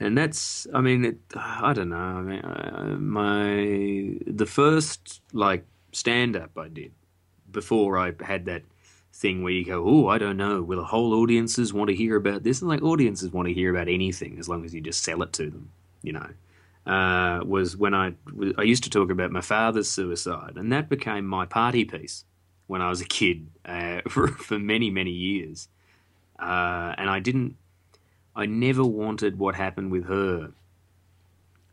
and 0.00 0.16
that's, 0.16 0.66
I 0.72 0.80
mean, 0.80 1.04
it, 1.04 1.18
I 1.36 1.74
don't 1.74 1.90
know. 1.90 1.96
I 1.96 2.22
mean, 2.22 2.40
uh, 2.40 2.96
my 2.98 4.18
the 4.26 4.46
first 4.46 5.20
like 5.32 5.66
stand 5.92 6.34
up 6.34 6.56
I 6.56 6.68
did 6.68 6.92
before 7.50 7.98
I 7.98 8.12
had 8.24 8.46
that 8.46 8.62
thing 9.12 9.42
where 9.42 9.52
you 9.52 9.64
go, 9.64 9.84
oh, 9.84 10.08
I 10.08 10.18
don't 10.18 10.36
know, 10.36 10.62
will 10.62 10.84
whole 10.84 11.14
audiences 11.14 11.72
want 11.72 11.88
to 11.88 11.96
hear 11.96 12.16
about 12.16 12.42
this? 12.42 12.60
And 12.60 12.68
like 12.68 12.82
audiences 12.82 13.32
want 13.32 13.48
to 13.48 13.54
hear 13.54 13.74
about 13.74 13.88
anything 13.88 14.38
as 14.38 14.48
long 14.48 14.64
as 14.64 14.74
you 14.74 14.80
just 14.80 15.02
sell 15.02 15.22
it 15.22 15.32
to 15.34 15.50
them, 15.50 15.70
you 16.02 16.12
know. 16.12 16.28
Uh, 16.84 17.40
was 17.44 17.76
when 17.76 17.94
I 17.94 18.12
I 18.58 18.62
used 18.62 18.82
to 18.82 18.90
talk 18.90 19.08
about 19.08 19.30
my 19.30 19.40
father's 19.40 19.88
suicide, 19.88 20.54
and 20.56 20.72
that 20.72 20.88
became 20.88 21.24
my 21.24 21.46
party 21.46 21.84
piece 21.84 22.24
when 22.66 22.82
I 22.82 22.88
was 22.88 23.00
a 23.00 23.04
kid 23.04 23.46
uh, 23.64 24.00
for, 24.08 24.26
for 24.26 24.58
many 24.58 24.90
many 24.90 25.12
years 25.12 25.68
uh, 26.42 26.94
and 26.98 27.08
I 27.08 27.20
didn't. 27.20 27.56
I 28.34 28.46
never 28.46 28.84
wanted 28.84 29.38
what 29.38 29.54
happened 29.54 29.92
with 29.92 30.06
her 30.06 30.52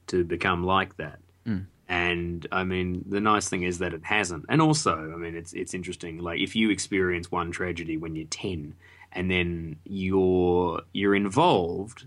to 0.07 0.23
become 0.23 0.63
like 0.65 0.97
that. 0.97 1.19
Mm. 1.47 1.65
And 1.89 2.45
I 2.51 2.63
mean, 2.63 3.03
the 3.07 3.19
nice 3.19 3.49
thing 3.49 3.63
is 3.63 3.79
that 3.79 3.95
it 3.95 4.05
hasn't. 4.05 4.45
And 4.47 4.61
also, 4.61 4.95
I 4.95 5.17
mean, 5.17 5.35
it's 5.35 5.53
it's 5.53 5.73
interesting. 5.73 6.19
Like 6.19 6.39
if 6.39 6.55
you 6.55 6.69
experience 6.69 7.31
one 7.31 7.51
tragedy 7.51 7.97
when 7.97 8.15
you're 8.15 8.27
ten, 8.27 8.75
and 9.11 9.29
then 9.29 9.75
you're 9.85 10.81
you're 10.93 11.15
involved 11.15 12.05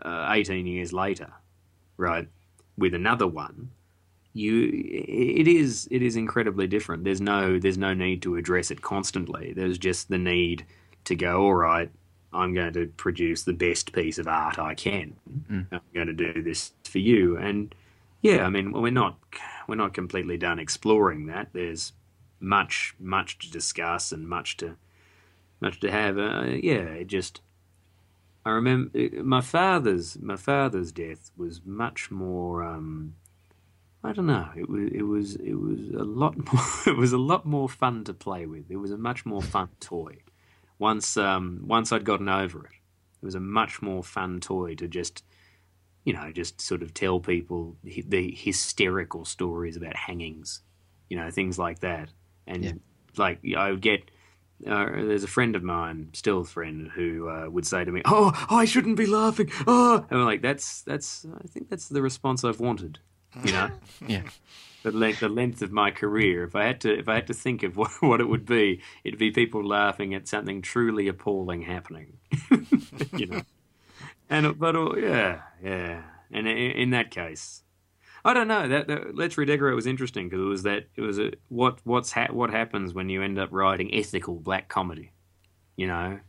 uh, 0.00 0.30
eighteen 0.30 0.66
years 0.66 0.94
later, 0.94 1.30
right, 1.98 2.26
with 2.78 2.94
another 2.94 3.26
one. 3.26 3.70
You, 4.34 4.70
it 4.72 5.46
is 5.46 5.86
it 5.90 6.00
is 6.00 6.16
incredibly 6.16 6.66
different. 6.66 7.04
There's 7.04 7.20
no 7.20 7.58
there's 7.58 7.76
no 7.76 7.92
need 7.92 8.22
to 8.22 8.36
address 8.36 8.70
it 8.70 8.80
constantly. 8.80 9.52
There's 9.52 9.76
just 9.76 10.08
the 10.08 10.16
need 10.16 10.64
to 11.04 11.14
go, 11.14 11.42
all 11.42 11.54
right, 11.54 11.90
I'm 12.32 12.54
going 12.54 12.72
to 12.72 12.86
produce 12.96 13.42
the 13.42 13.52
best 13.52 13.92
piece 13.92 14.18
of 14.18 14.26
art 14.26 14.58
I 14.58 14.74
can. 14.74 15.14
Mm. 15.50 15.66
I'm 15.70 15.80
going 15.92 16.06
to 16.06 16.14
do 16.14 16.42
this 16.42 16.72
for 16.84 16.98
you. 16.98 17.36
And 17.36 17.74
yeah, 18.22 18.46
I 18.46 18.48
mean, 18.48 18.72
we're 18.72 18.92
not 18.92 19.18
we're 19.68 19.74
not 19.74 19.92
completely 19.92 20.38
done 20.38 20.58
exploring 20.58 21.26
that. 21.26 21.48
There's 21.52 21.92
much 22.40 22.94
much 22.98 23.38
to 23.38 23.50
discuss 23.50 24.12
and 24.12 24.28
much 24.28 24.56
to 24.58 24.76
much 25.60 25.80
to 25.80 25.90
have. 25.90 26.18
Uh, 26.18 26.44
yeah, 26.62 26.84
it 26.94 27.08
just 27.08 27.40
I 28.46 28.50
remember 28.50 28.98
my 29.22 29.40
father's 29.40 30.18
my 30.20 30.36
father's 30.36 30.92
death 30.92 31.32
was 31.36 31.60
much 31.64 32.10
more. 32.10 32.62
Um, 32.62 33.16
I 34.04 34.12
don't 34.12 34.26
know. 34.26 34.48
It 34.56 34.68
was 34.68 34.90
it 34.92 35.02
was 35.02 35.34
it 35.36 35.54
was 35.54 35.80
a 35.90 36.04
lot 36.04 36.36
more. 36.52 36.64
It 36.86 36.96
was 36.96 37.12
a 37.12 37.18
lot 37.18 37.44
more 37.44 37.68
fun 37.68 38.04
to 38.04 38.14
play 38.14 38.46
with. 38.46 38.70
It 38.70 38.76
was 38.76 38.92
a 38.92 38.96
much 38.98 39.26
more 39.26 39.42
fun 39.42 39.68
toy. 39.80 40.18
Once 40.78 41.16
um 41.16 41.62
once 41.66 41.92
I'd 41.92 42.04
gotten 42.04 42.28
over 42.28 42.66
it, 42.66 42.72
it 43.20 43.24
was 43.24 43.34
a 43.34 43.40
much 43.40 43.82
more 43.82 44.04
fun 44.04 44.40
toy 44.40 44.76
to 44.76 44.86
just 44.86 45.24
you 46.04 46.12
know 46.12 46.30
just 46.32 46.60
sort 46.60 46.82
of 46.82 46.92
tell 46.94 47.20
people 47.20 47.76
the 47.82 48.34
hysterical 48.36 49.24
stories 49.24 49.76
about 49.76 49.96
hangings, 49.96 50.62
you 51.08 51.16
know 51.16 51.30
things 51.30 51.58
like 51.58 51.80
that. 51.80 52.10
And 52.46 52.64
Yeah. 52.64 52.72
like 53.16 53.40
I 53.56 53.70
would 53.70 53.82
get. 53.82 54.10
Uh, 54.64 54.86
there's 54.92 55.24
a 55.24 55.28
friend 55.28 55.56
of 55.56 55.62
mine, 55.64 56.08
still 56.12 56.42
a 56.42 56.44
friend, 56.44 56.88
who 56.94 57.28
uh, 57.28 57.50
would 57.50 57.66
say 57.66 57.84
to 57.84 57.90
me, 57.90 58.00
"Oh, 58.04 58.30
I 58.48 58.64
shouldn't 58.64 58.96
be 58.96 59.06
laughing." 59.06 59.50
Oh, 59.66 60.06
and 60.08 60.20
I'm 60.20 60.24
like, 60.24 60.40
"That's 60.40 60.82
that's. 60.82 61.26
I 61.42 61.48
think 61.48 61.68
that's 61.68 61.88
the 61.88 62.00
response 62.00 62.44
I've 62.44 62.60
wanted." 62.60 63.00
You 63.44 63.50
know, 63.52 63.70
Yeah. 64.06 64.22
the 64.84 64.92
length 64.92 65.18
the 65.18 65.28
length 65.28 65.62
of 65.62 65.72
my 65.72 65.90
career. 65.90 66.44
If 66.44 66.54
I 66.54 66.64
had 66.64 66.80
to 66.82 66.96
if 66.96 67.08
I 67.08 67.16
had 67.16 67.26
to 67.26 67.34
think 67.34 67.64
of 67.64 67.76
what, 67.80 67.90
what 68.00 68.20
it 68.20 68.28
would 68.28 68.46
be, 68.46 68.80
it'd 69.02 69.18
be 69.18 69.32
people 69.32 69.66
laughing 69.66 70.14
at 70.14 70.28
something 70.28 70.62
truly 70.62 71.08
appalling 71.08 71.62
happening. 71.62 72.18
you 73.16 73.26
know, 73.26 73.42
and 74.32 74.58
but 74.58 74.74
uh, 74.74 74.96
yeah, 74.96 75.42
yeah, 75.62 76.02
and 76.30 76.48
in, 76.48 76.56
in 76.56 76.90
that 76.90 77.10
case, 77.10 77.62
I 78.24 78.34
don't 78.34 78.48
know. 78.48 78.66
That, 78.66 78.88
that 78.88 79.16
Let's 79.16 79.36
Redecorate 79.36 79.74
was 79.74 79.86
interesting 79.86 80.28
because 80.28 80.40
it 80.40 80.48
was 80.48 80.62
that 80.62 80.86
it 80.96 81.02
was 81.02 81.18
a 81.18 81.32
what 81.48 81.80
what's 81.84 82.12
ha- 82.12 82.32
what 82.32 82.50
happens 82.50 82.94
when 82.94 83.08
you 83.08 83.22
end 83.22 83.38
up 83.38 83.50
writing 83.52 83.94
ethical 83.94 84.36
black 84.36 84.68
comedy. 84.68 85.12
You 85.76 85.86
know, 85.86 86.20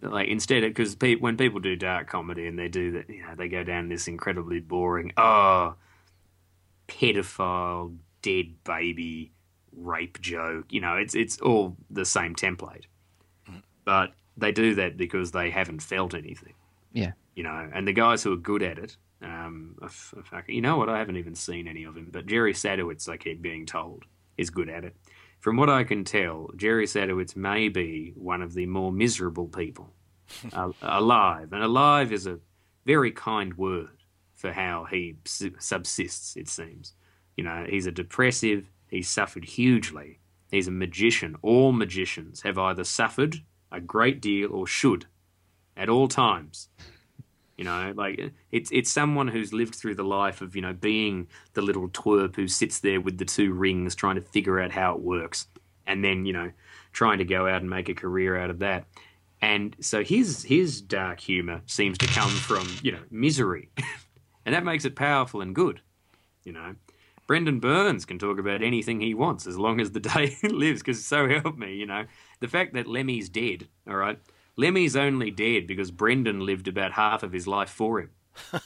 like 0.00 0.28
instead 0.28 0.62
because 0.62 0.94
pe- 0.94 1.16
when 1.16 1.36
people 1.36 1.60
do 1.60 1.76
dark 1.76 2.08
comedy 2.08 2.46
and 2.46 2.58
they 2.58 2.68
do 2.68 2.92
that, 2.92 3.10
you 3.10 3.22
know, 3.22 3.34
they 3.36 3.48
go 3.48 3.64
down 3.64 3.88
this 3.88 4.08
incredibly 4.08 4.60
boring. 4.60 5.12
Oh, 5.16 5.74
pedophile, 6.88 7.96
dead 8.22 8.54
baby, 8.64 9.32
rape 9.76 10.20
joke. 10.20 10.66
You 10.70 10.80
know, 10.80 10.96
it's 10.96 11.14
it's 11.14 11.38
all 11.40 11.76
the 11.90 12.04
same 12.04 12.34
template. 12.34 12.84
But 13.84 14.12
they 14.36 14.52
do 14.52 14.76
that 14.76 14.96
because 14.96 15.32
they 15.32 15.50
haven't 15.50 15.82
felt 15.82 16.14
anything. 16.14 16.54
Yeah. 16.92 17.12
You 17.34 17.42
know, 17.44 17.70
and 17.72 17.86
the 17.88 17.92
guys 17.92 18.22
who 18.22 18.32
are 18.32 18.36
good 18.36 18.62
at 18.62 18.78
it, 18.78 18.96
um, 19.22 19.76
if- 19.82 20.12
if 20.18 20.32
I- 20.32 20.44
you 20.48 20.60
know 20.60 20.76
what? 20.76 20.88
I 20.88 20.98
haven't 20.98 21.16
even 21.16 21.34
seen 21.34 21.66
any 21.66 21.84
of 21.84 21.96
him, 21.96 22.08
but 22.12 22.26
Jerry 22.26 22.52
Sadowitz, 22.52 23.08
I 23.08 23.16
keep 23.16 23.40
being 23.40 23.64
told, 23.66 24.04
is 24.36 24.50
good 24.50 24.68
at 24.68 24.84
it. 24.84 24.96
From 25.40 25.56
what 25.56 25.68
I 25.70 25.82
can 25.84 26.04
tell, 26.04 26.50
Jerry 26.56 26.86
Sadowitz 26.86 27.34
may 27.34 27.68
be 27.68 28.12
one 28.16 28.42
of 28.42 28.52
the 28.54 28.66
more 28.66 28.92
miserable 28.92 29.48
people 29.48 29.94
uh, 30.52 30.72
alive, 30.82 31.52
and 31.52 31.62
alive 31.62 32.12
is 32.12 32.26
a 32.26 32.38
very 32.86 33.10
kind 33.12 33.54
word 33.54 34.02
for 34.34 34.52
how 34.52 34.84
he 34.84 35.16
subsists. 35.26 36.36
It 36.36 36.48
seems, 36.48 36.94
you 37.36 37.44
know, 37.44 37.64
he's 37.68 37.86
a 37.86 37.92
depressive. 37.92 38.70
He's 38.88 39.08
suffered 39.08 39.44
hugely. 39.44 40.18
He's 40.50 40.68
a 40.68 40.72
magician. 40.72 41.36
All 41.42 41.72
magicians 41.72 42.42
have 42.42 42.58
either 42.58 42.84
suffered 42.84 43.42
a 43.70 43.80
great 43.80 44.20
deal 44.20 44.52
or 44.52 44.66
should 44.66 45.06
at 45.76 45.88
all 45.88 46.08
times. 46.08 46.68
You 47.62 47.68
know, 47.68 47.92
like 47.94 48.32
it's 48.50 48.72
it's 48.72 48.90
someone 48.90 49.28
who's 49.28 49.52
lived 49.52 49.76
through 49.76 49.94
the 49.94 50.02
life 50.02 50.40
of 50.40 50.56
you 50.56 50.62
know 50.62 50.72
being 50.72 51.28
the 51.54 51.62
little 51.62 51.88
twerp 51.90 52.34
who 52.34 52.48
sits 52.48 52.80
there 52.80 53.00
with 53.00 53.18
the 53.18 53.24
two 53.24 53.52
rings 53.52 53.94
trying 53.94 54.16
to 54.16 54.20
figure 54.20 54.58
out 54.58 54.72
how 54.72 54.96
it 54.96 55.00
works, 55.00 55.46
and 55.86 56.04
then 56.04 56.24
you 56.26 56.32
know 56.32 56.50
trying 56.92 57.18
to 57.18 57.24
go 57.24 57.46
out 57.46 57.60
and 57.60 57.70
make 57.70 57.88
a 57.88 57.94
career 57.94 58.36
out 58.36 58.50
of 58.50 58.58
that. 58.58 58.86
And 59.40 59.76
so 59.78 60.02
his 60.02 60.42
his 60.42 60.80
dark 60.80 61.20
humor 61.20 61.62
seems 61.66 61.98
to 61.98 62.08
come 62.08 62.30
from 62.30 62.66
you 62.82 62.90
know 62.90 63.02
misery, 63.12 63.68
and 64.44 64.52
that 64.52 64.64
makes 64.64 64.84
it 64.84 64.96
powerful 64.96 65.40
and 65.40 65.54
good. 65.54 65.80
You 66.42 66.54
know, 66.54 66.74
Brendan 67.28 67.60
Burns 67.60 68.04
can 68.04 68.18
talk 68.18 68.40
about 68.40 68.60
anything 68.60 69.00
he 69.00 69.14
wants 69.14 69.46
as 69.46 69.56
long 69.56 69.80
as 69.80 69.92
the 69.92 70.00
day 70.00 70.36
lives. 70.42 70.82
Because 70.82 71.06
so 71.06 71.28
help 71.28 71.56
me, 71.56 71.76
you 71.76 71.86
know, 71.86 72.06
the 72.40 72.48
fact 72.48 72.74
that 72.74 72.88
Lemmy's 72.88 73.28
dead. 73.28 73.68
All 73.86 73.94
right, 73.94 74.18
Lemmy's 74.56 74.96
only 74.96 75.30
dead 75.30 75.66
because 75.66 75.90
Brendan 75.90 76.40
lived 76.40 76.68
about 76.68 76.92
half 76.92 77.22
of 77.22 77.32
his 77.32 77.46
life 77.46 77.70
for 77.70 78.00
him. 78.00 78.10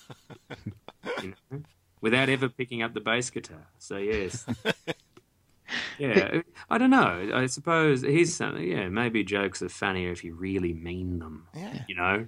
you 1.22 1.34
know, 1.50 1.62
without 2.00 2.28
ever 2.28 2.48
picking 2.48 2.82
up 2.82 2.94
the 2.94 3.00
bass 3.00 3.30
guitar. 3.30 3.68
So 3.78 3.96
yes, 3.96 4.46
Yeah, 5.98 6.42
I 6.70 6.78
don't 6.78 6.90
know. 6.90 7.30
I 7.34 7.46
suppose 7.46 8.02
he's 8.02 8.36
some- 8.36 8.62
yeah. 8.62 8.88
Maybe 8.88 9.24
jokes 9.24 9.62
are 9.62 9.68
funnier 9.68 10.12
if 10.12 10.22
you 10.22 10.34
really 10.34 10.72
mean 10.72 11.18
them. 11.18 11.48
Yeah. 11.54 11.82
You 11.88 11.94
know. 11.96 12.26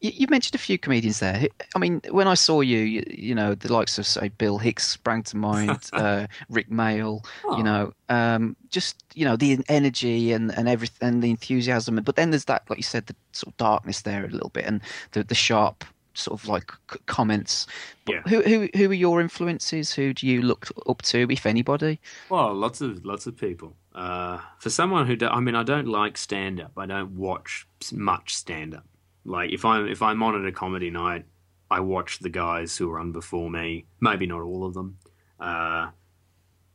You, 0.00 0.10
you 0.14 0.26
mentioned 0.28 0.54
a 0.54 0.58
few 0.58 0.78
comedians 0.78 1.20
there. 1.20 1.46
I 1.74 1.78
mean, 1.78 2.00
when 2.10 2.28
I 2.28 2.34
saw 2.34 2.60
you, 2.60 2.78
you, 2.78 3.04
you 3.08 3.34
know, 3.34 3.54
the 3.54 3.72
likes 3.72 3.98
of 3.98 4.06
say 4.06 4.28
Bill 4.30 4.58
Hicks 4.58 4.86
sprang 4.88 5.22
to 5.24 5.36
mind, 5.36 5.80
uh, 5.92 6.26
Rik 6.48 6.70
Mayall, 6.70 7.24
Oh. 7.44 7.56
you 7.56 7.62
know, 7.64 7.92
um, 8.08 8.56
just 8.70 9.02
you 9.14 9.24
know 9.24 9.36
the 9.36 9.58
energy 9.68 10.32
and 10.32 10.50
and 10.56 10.68
everything, 10.68 11.08
and 11.08 11.22
the 11.22 11.30
enthusiasm. 11.30 11.96
But 12.04 12.16
then 12.16 12.30
there's 12.30 12.46
that, 12.46 12.62
like 12.68 12.78
you 12.78 12.82
said, 12.82 13.06
the 13.06 13.14
sort 13.32 13.52
of 13.52 13.56
darkness 13.56 14.02
there 14.02 14.24
a 14.24 14.28
little 14.28 14.50
bit, 14.50 14.64
and 14.64 14.80
the 15.12 15.24
the 15.24 15.34
sharp 15.34 15.84
sort 16.14 16.38
of 16.38 16.46
like 16.46 16.70
c- 16.92 16.98
comments. 17.06 17.66
But 18.04 18.14
Yeah. 18.16 18.20
Who 18.28 18.42
who 18.42 18.68
who 18.76 18.90
are 18.90 18.94
your 18.94 19.20
influences? 19.20 19.94
Who 19.94 20.12
do 20.12 20.26
you 20.26 20.42
look 20.42 20.68
up 20.86 21.00
to, 21.02 21.26
if 21.30 21.46
anybody? 21.46 21.98
Well, 22.28 22.52
lots 22.54 22.80
of 22.82 23.04
lots 23.04 23.26
of 23.26 23.36
people. 23.36 23.74
Uh, 23.94 24.38
for 24.58 24.70
someone 24.70 25.06
who, 25.06 25.16
do, 25.16 25.26
I 25.26 25.40
mean, 25.40 25.54
I 25.54 25.62
don't 25.62 25.86
like 25.86 26.16
stand 26.16 26.58
up. 26.60 26.72
I 26.78 26.86
don't 26.86 27.10
watch 27.16 27.66
much 27.92 28.34
stand 28.34 28.74
up. 28.74 28.84
Like 29.24 29.50
if 29.52 29.64
I'm 29.64 29.86
if 29.88 30.02
I'm 30.02 30.22
on 30.22 30.40
at 30.40 30.46
a 30.46 30.52
comedy 30.52 30.90
night, 30.90 31.24
I 31.70 31.80
watch 31.80 32.18
the 32.18 32.28
guys 32.28 32.76
who 32.76 32.90
are 32.90 32.98
on 32.98 33.12
before 33.12 33.50
me. 33.50 33.86
Maybe 34.00 34.26
not 34.26 34.42
all 34.42 34.64
of 34.64 34.74
them. 34.74 34.98
Uh, 35.38 35.90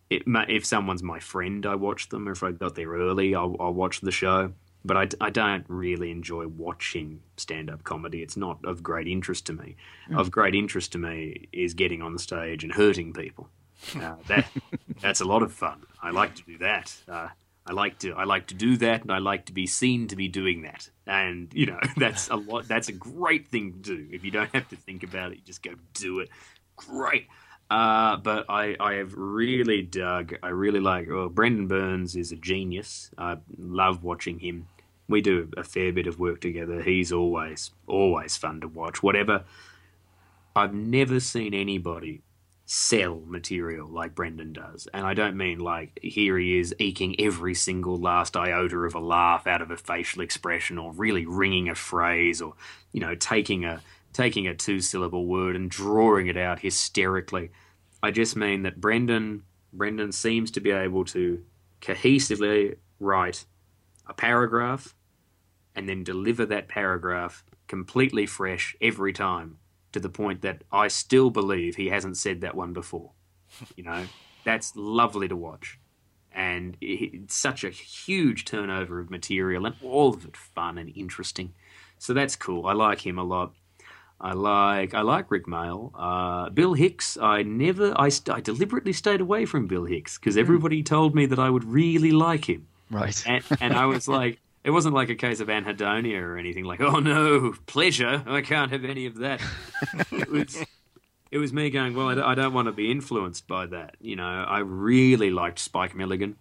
it, 0.10 0.24
if 0.26 0.66
someone's 0.66 1.04
my 1.04 1.20
friend, 1.20 1.66
I 1.66 1.76
watch 1.76 2.10
them. 2.10 2.28
If 2.28 2.44
I 2.44 2.52
got 2.52 2.76
there 2.76 2.90
early, 2.90 3.36
I'll, 3.36 3.56
I'll 3.60 3.74
watch 3.74 4.02
the 4.02 4.12
show. 4.12 4.54
But 4.86 4.98
I, 4.98 5.26
I 5.28 5.30
don't 5.30 5.66
really 5.68 6.12
enjoy 6.12 6.48
watching 6.48 7.22
stand 7.36 7.70
up 7.70 7.84
comedy. 7.84 8.22
It's 8.22 8.38
not 8.38 8.64
of 8.64 8.82
great 8.82 9.08
interest 9.08 9.46
to 9.48 9.54
me. 9.54 9.76
Of 10.16 10.32
great 10.32 10.56
interest 10.56 10.94
to 10.94 10.98
me 10.98 11.50
is 11.52 11.74
getting 11.74 12.02
on 12.02 12.14
the 12.14 12.20
stage 12.20 12.64
and 12.64 12.74
hurting 12.74 13.12
people. 13.12 13.50
Uh, 13.96 14.16
that 14.28 14.48
that's 15.02 15.20
a 15.20 15.26
lot 15.26 15.44
of 15.44 15.52
fun. 15.52 15.84
I 16.02 16.12
like 16.12 16.36
to 16.36 16.44
do 16.44 16.58
that. 16.60 16.96
Uh, 17.08 17.28
I 17.68 17.74
like 17.74 18.00
to 18.00 18.14
I 18.14 18.24
like 18.24 18.48
to 18.48 18.54
do 18.54 18.78
that, 18.78 19.02
and 19.02 19.12
I 19.12 19.18
like 19.18 19.46
to 19.46 19.54
be 19.54 19.68
seen 19.68 20.08
to 20.08 20.16
be 20.16 20.28
doing 20.28 20.62
that. 20.64 20.90
And 21.06 21.52
you 21.54 21.66
know 21.66 21.80
that's 21.98 22.30
a 22.30 22.36
lot. 22.36 22.68
That's 22.68 22.90
a 22.90 22.94
great 22.94 23.48
thing 23.48 23.74
to 23.74 23.80
do. 23.80 24.08
If 24.12 24.24
you 24.24 24.32
don't 24.32 24.54
have 24.54 24.70
to 24.70 24.76
think 24.76 25.04
about 25.04 25.32
it, 25.32 25.40
you 25.40 25.44
just 25.46 25.64
go 25.64 25.72
do 25.94 26.20
it. 26.20 26.30
Great. 26.76 27.28
Uh, 27.70 28.16
but 28.16 28.46
I, 28.48 28.78
I 28.80 28.94
have 28.94 29.14
really 29.16 29.82
dug. 29.82 30.36
I 30.42 30.50
really 30.50 30.80
like. 30.80 31.10
Well, 31.10 31.28
Brendan 31.28 31.68
Burns 31.68 32.16
is 32.16 32.32
a 32.32 32.38
genius. 32.38 33.12
I 33.18 33.38
love 33.58 34.04
watching 34.04 34.40
him. 34.40 34.68
We 35.10 35.20
do 35.20 35.50
a 35.58 35.64
fair 35.66 35.92
bit 35.92 36.08
of 36.08 36.18
work 36.18 36.40
together. 36.40 36.82
He's 36.82 37.12
always 37.12 37.72
always 37.86 38.38
fun 38.38 38.62
to 38.62 38.68
watch. 38.68 39.04
Whatever. 39.04 39.44
I've 40.56 40.74
never 40.74 41.20
seen 41.20 41.54
anybody 41.54 42.22
sell 42.70 43.22
material 43.26 43.88
like 43.88 44.14
Brendan 44.14 44.52
does. 44.52 44.90
And 44.94 45.08
I 45.08 45.14
don't 45.14 45.38
mean 45.38 45.60
like 45.60 45.98
here 46.02 46.38
he 46.38 46.60
is 46.60 46.76
eking 46.80 47.16
every 47.18 47.54
single 47.54 47.96
last 47.96 48.36
iota 48.36 48.78
of 48.80 48.94
a 48.94 49.00
laugh 49.00 49.48
out 49.48 49.62
of 49.62 49.72
a 49.72 49.78
facial 49.78 50.22
expression 50.22 50.78
or 50.78 50.92
really 50.92 51.26
ringing 51.26 51.70
a 51.70 51.76
phrase 51.76 52.42
or, 52.42 52.56
you 52.92 53.00
know, 53.00 53.16
taking 53.16 53.64
a 53.64 53.82
taking 54.12 54.48
a 54.48 54.54
two 54.54 54.82
syllable 54.82 55.26
word 55.26 55.56
and 55.56 55.72
drawing 55.72 56.28
it 56.28 56.36
out 56.36 56.60
hysterically. 56.60 57.52
I 58.04 58.12
just 58.12 58.36
mean 58.36 58.64
that 58.64 58.82
Brendan 58.82 59.44
Brendan 59.72 60.12
seems 60.12 60.52
to 60.52 60.60
be 60.60 60.72
able 60.72 61.06
to 61.06 61.42
cohesively 61.82 62.76
write 63.00 63.46
a 64.08 64.14
paragraph 64.14 64.94
and 65.74 65.88
then 65.88 66.04
deliver 66.04 66.46
that 66.46 66.68
paragraph 66.68 67.46
completely 67.68 68.26
fresh 68.26 68.76
every 68.82 69.14
time 69.14 69.58
to 69.94 70.00
the 70.00 70.10
point 70.10 70.42
that 70.42 70.64
I 70.72 70.88
still 70.90 71.30
believe 71.30 71.76
he 71.76 71.88
hasn't 71.90 72.18
said 72.18 72.42
that 72.42 72.56
one 72.56 72.74
before. 72.74 73.12
You 73.76 73.84
know, 73.86 74.04
that's 74.44 74.76
lovely 74.76 75.28
to 75.30 75.36
watch. 75.36 75.80
And 76.34 76.78
it's 76.82 77.36
such 77.36 77.64
a 77.64 77.70
huge 77.70 78.46
turnover 78.46 79.00
of 79.00 79.10
material 79.10 79.66
and 79.66 79.76
all 79.82 80.14
of 80.14 80.26
it 80.26 80.36
fun 80.38 80.78
and 80.78 80.92
interesting. 80.96 81.54
So 81.98 82.14
that's 82.14 82.36
cool. 82.36 82.68
I 82.68 82.74
like 82.74 83.06
him 83.06 83.18
a 83.18 83.24
lot. 83.24 83.54
I 84.20 84.34
like 84.34 84.94
I 84.94 85.02
like 85.02 85.32
Rik 85.32 85.46
Mayall. 85.46 85.92
Uh, 85.96 86.50
Bill 86.50 86.74
Hicks. 86.74 87.18
I 87.18 87.44
never. 87.44 87.94
I, 88.00 88.10
st- 88.10 88.36
I 88.36 88.42
deliberately 88.42 88.94
stayed 88.94 89.22
away 89.22 89.46
from 89.46 89.68
Bill 89.68 89.86
Hicks 89.86 90.18
because 90.18 90.38
everybody 90.38 90.84
told 90.84 91.16
me 91.16 91.26
that 91.28 91.40
I 91.40 91.50
would 91.50 91.64
really 91.64 92.12
like 92.12 92.46
him 92.50 92.68
Right. 92.92 93.22
and, 93.26 93.44
and 93.62 93.74
I 93.74 93.86
was 93.86 94.08
like, 94.20 94.40
it 94.68 94.72
wasn't 94.72 94.94
like 94.94 95.08
a 95.08 95.16
case 95.16 95.40
of 95.40 95.48
anhedonia 95.48 96.22
or 96.22 96.38
anything. 96.38 96.66
Like, 96.66 96.82
oh 96.82 97.00
no, 97.00 97.54
pleasure, 97.68 98.22
I 98.28 98.42
can't 98.42 98.70
have 98.70 98.84
any 98.84 99.06
of 99.06 99.16
that. 99.20 99.42
it 100.12 100.30
was, 100.30 100.58
it 101.32 101.38
was 101.38 101.54
me 101.54 101.70
going, 101.70 101.96
well, 101.96 102.10
I 102.22 102.36
don't, 102.36 102.54
want 102.54 102.66
to 102.66 102.74
be 102.74 102.92
influenced 102.92 103.48
by 103.48 103.68
that. 103.68 103.96
You 104.02 104.18
know, 104.18 104.26
I 104.26 104.60
really 104.60 105.30
liked 105.30 105.60
Spike 105.60 105.96
Milligan. 105.96 106.36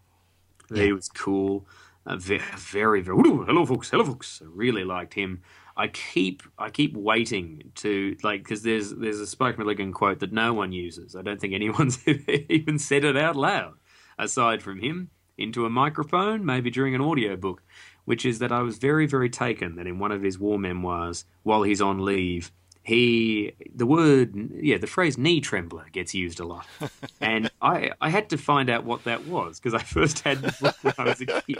He 0.74 0.92
was 0.92 1.08
cool, 1.08 1.68
uh, 2.04 2.16
very, 2.16 2.42
very, 2.56 3.00
very. 3.00 3.16
Ooh, 3.16 3.44
hello, 3.44 3.64
folks. 3.64 3.90
Hello, 3.90 4.04
folks. 4.04 4.42
I 4.44 4.48
really 4.52 4.82
liked 4.82 5.14
him. 5.14 5.42
I 5.76 5.86
keep, 5.86 6.42
I 6.58 6.70
keep 6.70 6.96
waiting 6.96 7.70
to 7.76 8.16
like 8.24 8.42
because 8.42 8.62
there's 8.64 8.90
there's 8.90 9.20
a 9.20 9.26
Spike 9.28 9.56
Milligan 9.56 9.92
quote 9.92 10.18
that 10.18 10.32
no 10.32 10.52
one 10.52 10.72
uses. 10.72 11.14
I 11.14 11.22
don't 11.22 11.40
think 11.40 11.54
anyone's 11.54 12.00
even 12.48 12.80
said 12.80 13.04
it 13.04 13.16
out 13.16 13.36
loud 13.36 13.74
aside 14.18 14.62
from 14.62 14.80
him 14.80 15.10
into 15.38 15.66
a 15.66 15.70
microphone, 15.70 16.44
maybe 16.44 16.70
during 16.70 16.94
an 16.94 17.00
audiobook, 17.00 17.62
which 18.06 18.24
is 18.24 18.38
that 18.38 18.50
I 18.50 18.62
was 18.62 18.78
very, 18.78 19.06
very 19.06 19.28
taken 19.28 19.76
that 19.76 19.86
in 19.86 19.98
one 19.98 20.12
of 20.12 20.22
his 20.22 20.38
war 20.38 20.58
memoirs, 20.58 21.26
while 21.42 21.62
he's 21.62 21.82
on 21.82 22.04
leave, 22.04 22.50
he 22.82 23.52
the 23.74 23.84
word 23.84 24.32
yeah 24.54 24.78
the 24.78 24.86
phrase 24.86 25.18
knee 25.18 25.40
trembler 25.40 25.86
gets 25.90 26.14
used 26.14 26.38
a 26.38 26.44
lot, 26.44 26.66
and 27.20 27.50
I 27.60 27.90
I 28.00 28.10
had 28.10 28.30
to 28.30 28.38
find 28.38 28.70
out 28.70 28.84
what 28.84 29.04
that 29.04 29.26
was 29.26 29.58
because 29.58 29.74
I 29.74 29.82
first 29.82 30.20
had 30.20 30.40
the 30.40 30.56
book 30.60 30.76
when 30.82 30.94
I 30.96 31.04
was 31.04 31.20
a 31.20 31.26
kid, 31.26 31.58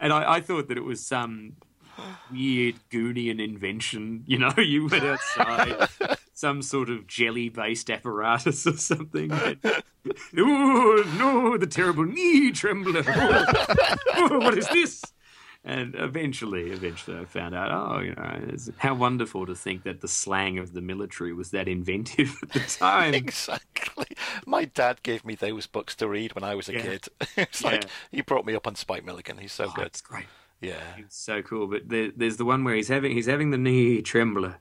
and 0.00 0.12
I, 0.12 0.34
I 0.34 0.40
thought 0.40 0.68
that 0.68 0.76
it 0.76 0.84
was 0.84 1.06
some 1.06 1.54
weird 2.30 2.76
Goonian 2.90 3.40
invention. 3.40 4.24
You 4.26 4.38
know, 4.38 4.52
you 4.58 4.88
went 4.88 5.04
outside, 5.04 5.88
some 6.34 6.62
sort 6.62 6.90
of 6.90 7.06
jelly-based 7.06 7.90
apparatus 7.90 8.66
or 8.66 8.76
something. 8.76 9.30
And, 9.30 9.58
oh 10.36 11.04
no, 11.18 11.56
the 11.56 11.66
terrible 11.66 12.04
knee 12.04 12.50
trembler! 12.50 13.04
Oh, 13.06 13.96
oh, 14.16 14.38
what 14.38 14.58
is 14.58 14.68
this? 14.68 15.02
And 15.70 15.94
eventually, 15.98 16.70
eventually, 16.70 17.18
I 17.18 17.26
found 17.26 17.54
out. 17.54 17.70
Oh, 17.70 18.00
you 18.00 18.14
know, 18.14 18.40
it's, 18.48 18.70
how 18.78 18.94
wonderful 18.94 19.44
to 19.44 19.54
think 19.54 19.82
that 19.82 20.00
the 20.00 20.08
slang 20.08 20.58
of 20.58 20.72
the 20.72 20.80
military 20.80 21.34
was 21.34 21.50
that 21.50 21.68
inventive 21.68 22.34
at 22.42 22.48
the 22.52 22.60
time. 22.78 23.12
Exactly. 23.12 24.06
My 24.46 24.64
dad 24.64 25.02
gave 25.02 25.26
me 25.26 25.34
those 25.34 25.66
books 25.66 25.94
to 25.96 26.08
read 26.08 26.34
when 26.34 26.42
I 26.42 26.54
was 26.54 26.70
a 26.70 26.72
Yeah. 26.72 26.80
kid. 26.82 27.08
it's 27.36 27.62
like 27.62 27.84
he 28.10 28.22
brought 28.22 28.46
me 28.46 28.54
up 28.54 28.66
on 28.66 28.76
Spike 28.76 29.04
Milligan. 29.04 29.36
He's 29.36 29.52
so 29.52 29.66
Oh, 29.66 29.72
good. 29.76 29.86
it's 29.88 30.00
great. 30.00 30.24
Yeah. 30.62 30.80
It's 30.96 31.18
so 31.18 31.42
cool. 31.42 31.66
But 31.66 31.88
there, 31.90 32.12
there's 32.16 32.38
the 32.38 32.46
one 32.46 32.64
where 32.64 32.74
he's 32.74 32.88
having 32.88 33.12
he's 33.12 33.26
having 33.26 33.50
the 33.50 33.58
knee 33.58 34.00
trembler, 34.00 34.56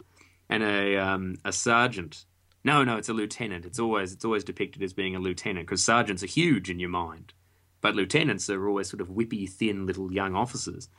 and 0.50 0.62
a 0.62 0.98
um, 0.98 1.38
a 1.46 1.54
sergeant. 1.54 2.26
No, 2.66 2.84
no, 2.84 2.98
it's 2.98 3.08
a 3.08 3.14
lieutenant. 3.14 3.64
It's 3.66 3.80
always 3.80 4.12
it's 4.12 4.26
always 4.26 4.44
depicted 4.44 4.84
as 4.84 4.92
being 4.92 5.16
a 5.16 5.20
lieutenant 5.20 5.68
because 5.68 5.84
sergeants 5.86 6.22
are 6.22 6.28
huge 6.28 6.70
in 6.70 6.80
your 6.80 6.90
mind, 6.90 7.32
but 7.88 7.96
lieutenants 7.96 8.50
are 8.50 8.68
always 8.68 8.90
sort 8.90 9.00
of 9.00 9.08
whippy, 9.08 9.50
thin 9.50 9.86
little 9.86 10.12
young 10.12 10.36
officers. 10.36 10.90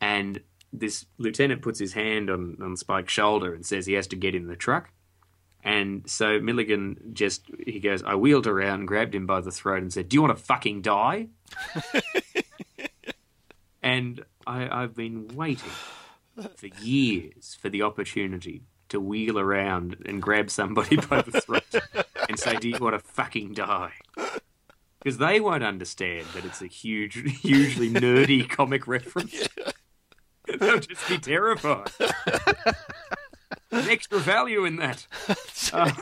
And 0.00 0.40
this 0.72 1.04
lieutenant 1.18 1.62
puts 1.62 1.80
his 1.80 1.94
hand 1.94 2.30
on 2.30 2.58
on 2.62 2.76
Spike's 2.76 3.12
shoulder 3.12 3.52
and 3.52 3.66
says 3.66 3.86
he 3.86 3.94
has 3.94 4.06
to 4.06 4.16
get 4.16 4.36
in 4.36 4.46
the 4.46 4.54
truck. 4.54 4.92
And 5.64 6.08
so 6.08 6.38
Milligan 6.38 7.10
just 7.12 7.42
he 7.66 7.80
goes, 7.80 8.04
I 8.04 8.14
wheeled 8.14 8.46
around, 8.46 8.86
grabbed 8.86 9.16
him 9.16 9.26
by 9.26 9.40
the 9.40 9.50
throat, 9.50 9.82
and 9.82 9.92
said, 9.92 10.08
"Do 10.08 10.14
you 10.14 10.22
want 10.22 10.38
to 10.38 10.44
fucking 10.44 10.82
die?" 10.82 11.26
And 13.82 14.24
I, 14.46 14.82
I've 14.82 14.94
been 14.94 15.28
waiting 15.34 15.70
for 16.56 16.66
years 16.82 17.56
for 17.58 17.70
the 17.70 17.82
opportunity 17.82 18.62
to 18.90 19.00
wheel 19.00 19.38
around 19.38 19.96
and 20.04 20.20
grab 20.20 20.50
somebody 20.50 20.96
by 20.96 21.22
the 21.22 21.40
throat 21.40 21.74
and 22.28 22.38
say, 22.38 22.56
Do 22.56 22.68
you 22.68 22.78
want 22.78 22.94
to 22.94 22.98
fucking 22.98 23.54
die? 23.54 23.92
Because 25.08 25.16
they 25.16 25.40
won't 25.40 25.64
understand 25.64 26.26
that 26.34 26.44
it's 26.44 26.60
a 26.60 26.66
huge, 26.66 27.14
hugely 27.40 27.88
nerdy 27.88 28.46
comic 28.48 28.86
reference. 28.86 29.48
They'll 30.60 30.80
just 30.80 31.08
be 31.08 31.16
terrified. 31.16 31.90
Extra 33.72 34.18
value 34.18 34.66
in 34.66 34.76
that. 34.76 35.06
Uh, 35.72 35.92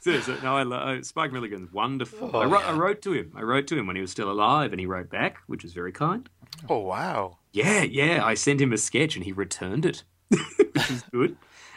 so, 0.00 0.20
so, 0.20 0.38
no, 0.42 0.56
I 0.56 0.62
lo- 0.62 0.78
uh, 0.78 1.02
Spike 1.02 1.32
Milligan's 1.32 1.70
wonderful. 1.70 2.30
Oh, 2.32 2.38
I, 2.38 2.46
wrote, 2.46 2.64
I 2.64 2.72
wrote 2.72 3.02
to 3.02 3.12
him. 3.12 3.30
I 3.36 3.42
wrote 3.42 3.66
to 3.66 3.78
him 3.78 3.86
when 3.86 3.96
he 3.96 4.00
was 4.00 4.10
still 4.10 4.30
alive, 4.30 4.72
and 4.72 4.80
he 4.80 4.86
wrote 4.86 5.10
back, 5.10 5.36
which 5.46 5.62
was 5.62 5.74
very 5.74 5.92
kind. 5.92 6.26
Oh 6.70 6.78
wow. 6.78 7.36
Yeah, 7.52 7.82
yeah. 7.82 8.24
I 8.24 8.32
sent 8.32 8.58
him 8.58 8.72
a 8.72 8.78
sketch 8.78 9.16
and 9.16 9.24
he 9.26 9.32
returned 9.32 9.84
it, 9.84 10.02
which 10.30 10.90
is 10.90 11.04
good. 11.12 11.36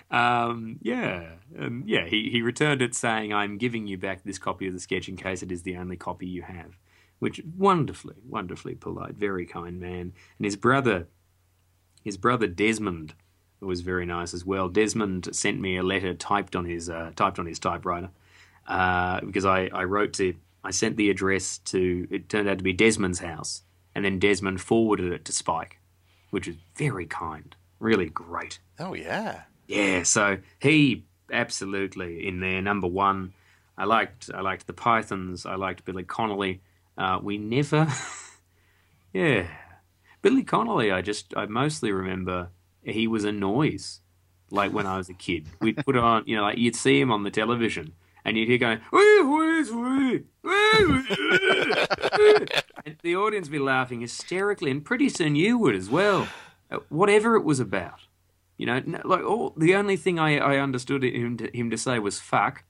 Um, 0.10 0.80
yeah, 0.82 1.32
um, 1.60 1.84
yeah. 1.86 2.05
He, 2.05 2.30
he 2.30 2.41
returned 2.41 2.82
it 2.82 2.95
saying, 2.95 3.34
"I'm 3.34 3.58
giving 3.58 3.88
you 3.88 3.97
back 3.97 4.24
this 4.24 4.38
copy 4.39 4.68
of 4.68 4.74
the 4.74 4.80
sketch 4.80 5.10
in 5.10 5.18
case 5.18 5.43
it 5.43 5.51
is 5.51 5.64
the 5.64 5.78
only 5.78 5.97
copy 5.97 6.28
you 6.28 6.43
have," 6.43 6.78
which 7.20 7.41
wonderfully, 7.58 8.16
wonderfully 8.28 8.76
polite, 8.76 9.16
very 9.16 9.45
kind 9.45 9.80
man. 9.80 10.14
And 10.38 10.45
his 10.45 10.55
brother, 10.55 11.08
his 12.03 12.18
brother 12.18 12.47
Desmond, 12.47 13.16
was 13.60 13.82
very 13.82 14.05
nice 14.05 14.34
as 14.34 14.45
well. 14.45 14.70
Desmond 14.70 15.36
sent 15.36 15.60
me 15.60 15.78
a 15.78 15.84
letter 15.84 16.14
typed 16.14 16.55
on 16.55 16.66
his 16.66 16.89
uh, 16.89 17.12
typed 17.16 17.39
on 17.39 17.45
his 17.45 17.60
typewriter 17.60 18.10
uh, 18.68 19.22
because 19.22 19.45
I, 19.45 19.70
I 19.74 19.84
wrote 19.84 20.14
to 20.14 20.36
I 20.64 20.72
sent 20.72 20.97
the 20.97 21.10
address 21.10 21.60
to. 21.60 22.08
It 22.12 22.30
turned 22.30 22.49
out 22.49 22.58
to 22.58 22.64
be 22.64 22.74
Desmond's 22.74 23.20
house, 23.20 23.64
and 23.95 24.03
then 24.03 24.20
Desmond 24.20 24.62
forwarded 24.62 25.12
it 25.12 25.26
to 25.26 25.32
Spike, 25.32 25.80
which 26.30 26.47
is 26.47 26.55
very 26.76 27.05
kind, 27.05 27.55
really 27.80 28.10
great. 28.10 28.60
Oh 28.80 28.93
yeah. 28.93 29.43
Yeah, 29.68 30.03
so 30.03 30.38
he 30.59 31.05
absolutely 31.32 32.28
in 32.28 32.39
there 32.39 32.61
number 32.61 32.88
one. 32.88 33.34
I 33.78 33.86
liked 33.86 34.30
I 34.34 34.41
liked 34.41 34.65
the 34.68 34.74
Pythons. 34.74 35.45
I 35.45 35.55
liked 35.55 35.86
Billy 35.86 36.03
Connolly. 36.03 36.61
Uh, 36.97 37.20
we 37.22 37.38
never, 37.38 37.88
yeah, 39.13 39.47
Billy 40.22 40.43
Connolly. 40.43 40.91
I 40.91 41.01
just 41.01 41.34
I 41.36 41.45
mostly 41.45 41.91
remember 41.91 42.49
he 42.82 43.07
was 43.07 43.24
a 43.24 43.32
noise, 43.32 43.99
like 44.49 44.72
when 44.74 44.88
I 44.88 44.97
was 44.97 45.09
a 45.09 45.13
kid. 45.13 45.45
We'd 45.61 45.78
put 45.78 45.95
on, 45.95 46.24
you 46.26 46.38
know, 46.38 46.43
like 46.43 46.57
you'd 46.57 46.76
see 46.76 46.99
him 46.99 47.11
on 47.11 47.24
the 47.24 47.30
television, 47.30 47.93
and 48.26 48.36
you'd 48.38 48.47
hear 48.47 48.57
going, 48.57 48.80
and 52.86 52.97
the 53.03 53.15
audience 53.15 53.47
would 53.47 53.51
be 53.51 53.59
laughing 53.59 54.01
hysterically, 54.01 54.72
and 54.72 54.84
pretty 54.84 55.09
soon 55.09 55.36
you 55.36 55.57
would 55.59 55.76
as 55.76 55.89
well, 55.89 56.28
whatever 56.89 57.36
it 57.36 57.43
was 57.43 57.59
about. 57.59 58.07
You 58.58 58.66
know, 58.66 58.82
like 59.05 59.24
all 59.24 59.53
the 59.55 59.76
only 59.76 59.97
thing 59.97 60.20
I, 60.20 60.38
I 60.38 60.58
understood 60.58 61.03
him 61.03 61.38
to, 61.38 61.55
him 61.55 61.70
to 61.70 61.78
say 61.78 61.99
was 61.99 62.20
"fuck," 62.20 62.64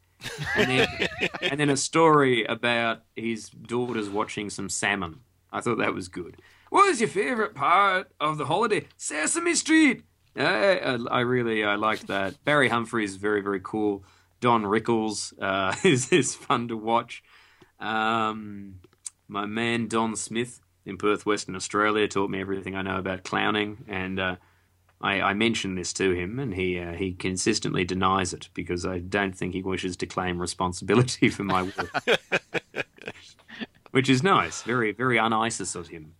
and 0.55 0.69
then 0.69 0.88
and 1.41 1.59
then 1.59 1.69
a 1.69 1.77
story 1.77 2.43
about 2.43 3.03
his 3.15 3.49
daughters 3.49 4.09
watching 4.09 4.49
some 4.49 4.69
salmon. 4.69 5.21
I 5.51 5.61
thought 5.61 5.77
that 5.77 5.93
was 5.93 6.09
good. 6.09 6.41
What 6.69 6.88
was 6.88 6.99
your 6.99 7.09
favourite 7.09 7.55
part 7.55 8.11
of 8.19 8.38
the 8.38 8.45
holiday? 8.45 8.88
Sesame 8.97 9.55
Street. 9.55 10.03
I, 10.35 10.77
I, 10.79 10.97
I 11.09 11.19
really 11.21 11.63
I 11.63 11.75
liked 11.75 12.07
that. 12.07 12.43
Barry 12.43 12.67
Humphries 12.67 13.15
very 13.15 13.41
very 13.41 13.61
cool. 13.63 14.03
Don 14.39 14.63
Rickles 14.63 15.33
uh, 15.41 15.75
is 15.88 16.11
is 16.11 16.35
fun 16.35 16.67
to 16.67 16.77
watch. 16.77 17.23
Um, 17.79 18.79
my 19.27 19.45
man 19.45 19.88
Don 19.88 20.15
Smith 20.15 20.61
in 20.85 20.97
Perth, 20.97 21.25
Western 21.25 21.55
Australia, 21.55 22.07
taught 22.07 22.29
me 22.29 22.39
everything 22.39 22.75
I 22.75 22.81
know 22.81 22.97
about 22.97 23.23
clowning, 23.23 23.85
and 23.88 24.19
uh, 24.19 24.35
I, 24.99 25.21
I 25.21 25.33
mentioned 25.35 25.77
this 25.77 25.93
to 25.93 26.11
him, 26.11 26.39
and 26.39 26.53
he 26.55 26.79
uh, 26.79 26.93
he 26.93 27.13
consistently 27.13 27.83
denies 27.83 28.33
it 28.33 28.49
because 28.53 28.85
I 28.85 28.99
don't 28.99 29.37
think 29.37 29.53
he 29.53 29.61
wishes 29.61 29.95
to 29.97 30.05
claim 30.07 30.39
responsibility 30.41 31.29
for 31.37 31.43
my 31.43 31.63
work, 31.63 32.19
which 33.91 34.09
is 34.09 34.23
nice. 34.23 34.63
Very 34.63 34.91
very 34.91 35.19
un-ISIS 35.19 35.75
of 35.75 35.89
him. 35.89 36.13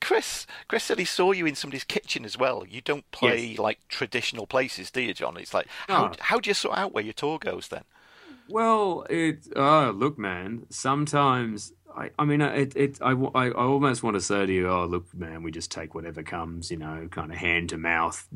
Chris, 0.00 0.46
Chris 0.68 0.82
said 0.84 0.98
he 0.98 1.04
saw 1.04 1.30
you 1.32 1.46
in 1.46 1.54
somebody's 1.54 1.84
kitchen 1.84 2.24
as 2.24 2.36
well. 2.36 2.64
You 2.68 2.80
don't 2.80 3.08
play 3.12 3.46
Yes. 3.50 3.58
like 3.58 3.78
traditional 3.88 4.46
places, 4.46 4.90
do 4.90 5.00
you, 5.00 5.14
John? 5.14 5.36
It's 5.36 5.54
like 5.54 5.68
how 5.88 6.08
No. 6.08 6.12
how 6.18 6.40
do 6.40 6.50
you 6.50 6.54
sort 6.54 6.76
out 6.76 6.92
where 6.92 7.04
your 7.04 7.12
tour 7.12 7.38
goes 7.38 7.68
then? 7.68 7.84
Well, 8.48 9.06
it. 9.08 9.46
Oh, 9.54 9.92
look, 9.96 10.18
man. 10.18 10.66
Sometimes 10.68 11.72
I. 11.96 12.10
I 12.18 12.24
mean, 12.24 12.40
it. 12.40 12.76
It. 12.76 12.98
I. 13.00 13.12
I, 13.12 13.48
I 13.48 13.52
almost 13.52 14.02
want 14.02 14.14
to 14.14 14.20
say 14.20 14.46
to 14.46 14.52
you, 14.52 14.68
oh, 14.68 14.86
look, 14.86 15.12
man. 15.14 15.42
We 15.42 15.50
just 15.50 15.70
take 15.70 15.94
whatever 15.94 16.22
comes. 16.22 16.70
You 16.70 16.78
know, 16.78 17.08
kind 17.10 17.30
of 17.30 17.38
hand 17.38 17.70
to 17.70 17.78
mouth, 17.78 18.26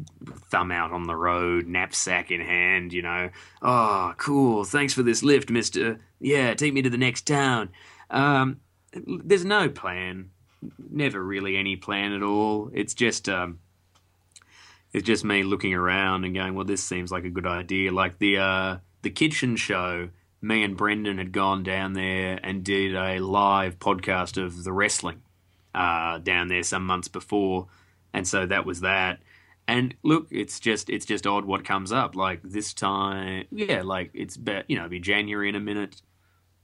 thumb 0.51 0.71
out 0.71 0.93
on 0.93 1.07
the 1.07 1.17
road, 1.17 1.67
knapsack 1.67 2.31
in 2.31 2.41
hand. 2.41 2.93
You 2.93 3.03
know. 3.03 3.31
Oh, 3.63 4.15
cool. 4.17 4.65
Thanks 4.65 4.95
for 4.95 5.03
this 5.03 5.23
lift, 5.23 5.51
Mister. 5.51 6.01
Yeah, 6.21 6.55
take 6.55 6.75
me 6.75 6.83
to 6.83 6.91
the 6.91 6.99
next 6.99 7.27
town. 7.27 7.71
Um, 8.11 8.61
there's 8.95 9.45
no 9.45 9.69
plan. 9.69 10.31
Never 10.91 11.23
really 11.23 11.57
any 11.57 11.77
plan 11.77 12.13
at 12.13 12.23
all. 12.23 12.71
It's 12.73 12.95
just. 12.95 13.29
Um, 13.29 13.59
it's 14.93 15.07
just 15.07 15.25
me 15.25 15.43
looking 15.43 15.75
around 15.75 16.25
and 16.25 16.35
going, 16.35 16.55
well, 16.55 16.65
this 16.65 16.83
seems 16.83 17.13
like 17.13 17.25
a 17.25 17.31
good 17.31 17.47
idea. 17.47 17.93
Like 17.93 18.19
the 18.19 18.39
uh, 18.39 18.77
the 19.03 19.11
kitchen 19.11 19.57
show, 19.57 20.09
me 20.47 20.63
and 20.63 20.77
Brendan 20.77 21.19
had 21.19 21.33
gone 21.33 21.63
down 21.63 21.93
there 21.93 22.39
and 22.43 22.65
did 22.65 22.95
a 22.95 23.19
live 23.19 23.79
podcast 23.79 24.43
of 24.43 24.65
the 24.65 24.73
wrestling 24.73 25.23
uh, 25.75 26.19
down 26.19 26.49
there 26.49 26.63
some 26.63 26.87
months 26.87 27.09
before, 27.09 27.67
and 28.13 28.27
so 28.27 28.47
that 28.47 28.65
was 28.65 28.81
that. 28.81 29.21
And 29.69 29.95
look, 30.03 30.29
it's 30.31 30.61
just 30.61 30.89
it's 30.89 31.07
just 31.07 31.27
odd 31.27 31.45
what 31.45 31.65
comes 31.65 31.91
up. 31.93 32.15
Like 32.15 32.43
this 32.43 32.73
time, 32.73 33.47
yeah, 33.51 33.83
like 33.83 34.11
it's 34.15 34.37
be, 34.37 34.63
you 34.69 34.77
know 34.77 34.89
be 34.89 35.01
January 35.01 35.49
in 35.49 35.57
a 35.57 35.61
minute. 35.61 36.01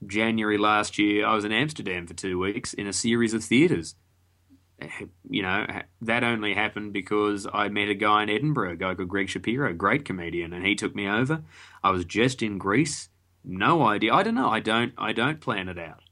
January 0.05 0.57
last 0.57 0.99
year, 0.99 1.25
I 1.25 1.33
was 1.33 1.45
in 1.45 1.51
Amsterdam 1.53 2.07
for 2.07 2.13
two 2.13 2.37
weeks 2.37 2.73
in 2.73 2.87
a 2.87 2.93
series 2.93 3.33
of 3.33 3.43
theatres 3.43 3.95
you 5.29 5.41
know, 5.41 5.65
that 6.01 6.23
only 6.23 6.53
happened 6.53 6.93
because 6.93 7.47
I 7.51 7.69
met 7.69 7.89
a 7.89 7.93
guy 7.93 8.23
in 8.23 8.29
Edinburgh, 8.29 8.73
a 8.73 8.75
guy 8.75 8.95
called 8.95 9.09
Greg 9.09 9.29
Shapiro, 9.29 9.73
great 9.73 10.05
comedian, 10.05 10.53
and 10.53 10.65
he 10.65 10.75
took 10.75 10.95
me 10.95 11.07
over. 11.07 11.43
I 11.83 11.91
was 11.91 12.05
just 12.05 12.41
in 12.41 12.57
Greece, 12.57 13.09
no 13.43 13.85
idea. 13.85 14.13
I 14.13 14.23
don't 14.23 14.35
know. 14.35 14.49
I 14.49 14.59
don't. 14.59 14.93
I 14.97 15.13
don't 15.13 15.41
plan 15.41 15.67
it 15.69 15.79
out, 15.79 16.03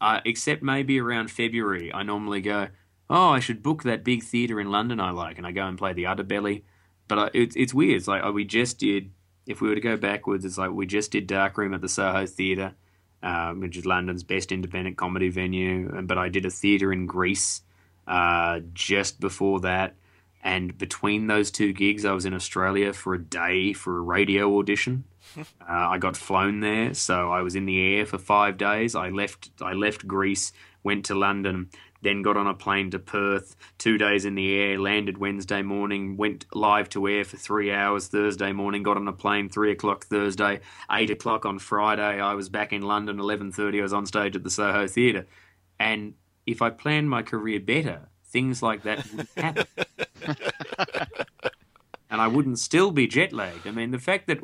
uh, 0.00 0.20
except 0.24 0.62
maybe 0.62 1.00
around 1.00 1.30
February. 1.30 1.92
I 1.92 2.02
normally 2.02 2.40
go, 2.40 2.68
oh, 3.10 3.28
I 3.28 3.40
should 3.40 3.62
book 3.62 3.82
that 3.82 4.04
big 4.04 4.22
theatre 4.22 4.60
in 4.60 4.70
London 4.70 5.00
I 5.00 5.10
like, 5.10 5.38
and 5.38 5.46
I 5.46 5.52
go 5.52 5.66
and 5.66 5.78
play 5.78 5.92
the 5.92 6.04
Underbelly. 6.04 6.62
But 7.08 7.18
I, 7.18 7.30
it's 7.34 7.56
it's 7.56 7.74
weird. 7.74 7.96
It's 7.96 8.08
like 8.08 8.22
oh, 8.24 8.32
we 8.32 8.44
just 8.44 8.78
did. 8.78 9.10
If 9.46 9.60
we 9.60 9.68
were 9.68 9.74
to 9.74 9.80
go 9.80 9.96
backwards, 9.96 10.44
it's 10.44 10.58
like 10.58 10.70
we 10.70 10.86
just 10.86 11.10
did 11.10 11.26
Darkroom 11.26 11.74
at 11.74 11.80
the 11.80 11.88
Soho 11.88 12.26
Theatre, 12.26 12.74
um, 13.22 13.60
which 13.60 13.76
is 13.76 13.84
London's 13.84 14.22
best 14.22 14.52
independent 14.52 14.96
comedy 14.96 15.28
venue. 15.28 16.02
But 16.02 16.16
I 16.16 16.28
did 16.28 16.46
a 16.46 16.50
theatre 16.50 16.92
in 16.92 17.06
Greece 17.06 17.62
uh, 18.06 18.60
just 18.72 19.20
before 19.20 19.60
that. 19.60 19.94
And 20.44 20.76
between 20.76 21.28
those 21.28 21.50
two 21.50 21.72
gigs, 21.72 22.04
I 22.04 22.12
was 22.12 22.24
in 22.24 22.34
Australia 22.34 22.92
for 22.92 23.14
a 23.14 23.22
day 23.22 23.72
for 23.72 23.98
a 23.98 24.00
radio 24.00 24.58
audition. 24.58 25.04
Uh, 25.38 25.44
I 25.66 25.98
got 25.98 26.16
flown 26.16 26.60
there, 26.60 26.94
so 26.94 27.30
I 27.30 27.42
was 27.42 27.54
in 27.54 27.66
the 27.66 27.80
air 27.96 28.06
for 28.06 28.18
five 28.18 28.58
days. 28.58 28.94
I 28.94 29.08
left. 29.08 29.50
I 29.60 29.72
left 29.72 30.06
Greece, 30.06 30.52
went 30.82 31.04
to 31.06 31.14
London, 31.14 31.70
then 32.02 32.22
got 32.22 32.36
on 32.36 32.46
a 32.46 32.54
plane 32.54 32.90
to 32.90 32.98
Perth. 32.98 33.56
Two 33.78 33.96
days 33.96 34.24
in 34.24 34.34
the 34.34 34.54
air, 34.54 34.78
landed 34.78 35.18
Wednesday 35.18 35.62
morning, 35.62 36.16
went 36.16 36.46
live 36.52 36.88
to 36.90 37.08
air 37.08 37.24
for 37.24 37.36
three 37.36 37.72
hours 37.72 38.08
Thursday 38.08 38.52
morning. 38.52 38.82
Got 38.82 38.96
on 38.96 39.08
a 39.08 39.12
plane 39.12 39.48
three 39.48 39.70
o'clock 39.70 40.04
Thursday, 40.04 40.60
eight 40.90 41.10
o'clock 41.10 41.46
on 41.46 41.58
Friday. 41.58 42.20
I 42.20 42.34
was 42.34 42.48
back 42.48 42.72
in 42.72 42.82
London 42.82 43.18
eleven 43.18 43.52
thirty. 43.52 43.80
I 43.80 43.82
was 43.82 43.92
on 43.92 44.06
stage 44.06 44.36
at 44.36 44.44
the 44.44 44.50
Soho 44.50 44.86
Theatre, 44.86 45.26
and 45.78 46.14
if 46.46 46.60
I 46.60 46.70
planned 46.70 47.08
my 47.08 47.22
career 47.22 47.60
better, 47.60 48.08
things 48.26 48.62
like 48.62 48.82
that 48.82 49.06
wouldn't 49.10 49.28
happen. 49.36 49.66
and 52.10 52.20
I 52.20 52.26
wouldn't 52.26 52.58
still 52.58 52.90
be 52.90 53.06
jet 53.06 53.32
lagged. 53.32 53.66
I 53.66 53.70
mean, 53.70 53.90
the 53.90 53.98
fact 53.98 54.26
that 54.26 54.40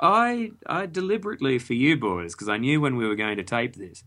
I 0.00 0.52
I 0.66 0.86
deliberately 0.86 1.58
for 1.58 1.74
you 1.74 1.96
boys 1.96 2.34
because 2.34 2.48
I 2.48 2.58
knew 2.58 2.80
when 2.80 2.96
we 2.96 3.06
were 3.06 3.14
going 3.16 3.36
to 3.36 3.42
tape 3.42 3.76
this, 3.76 4.04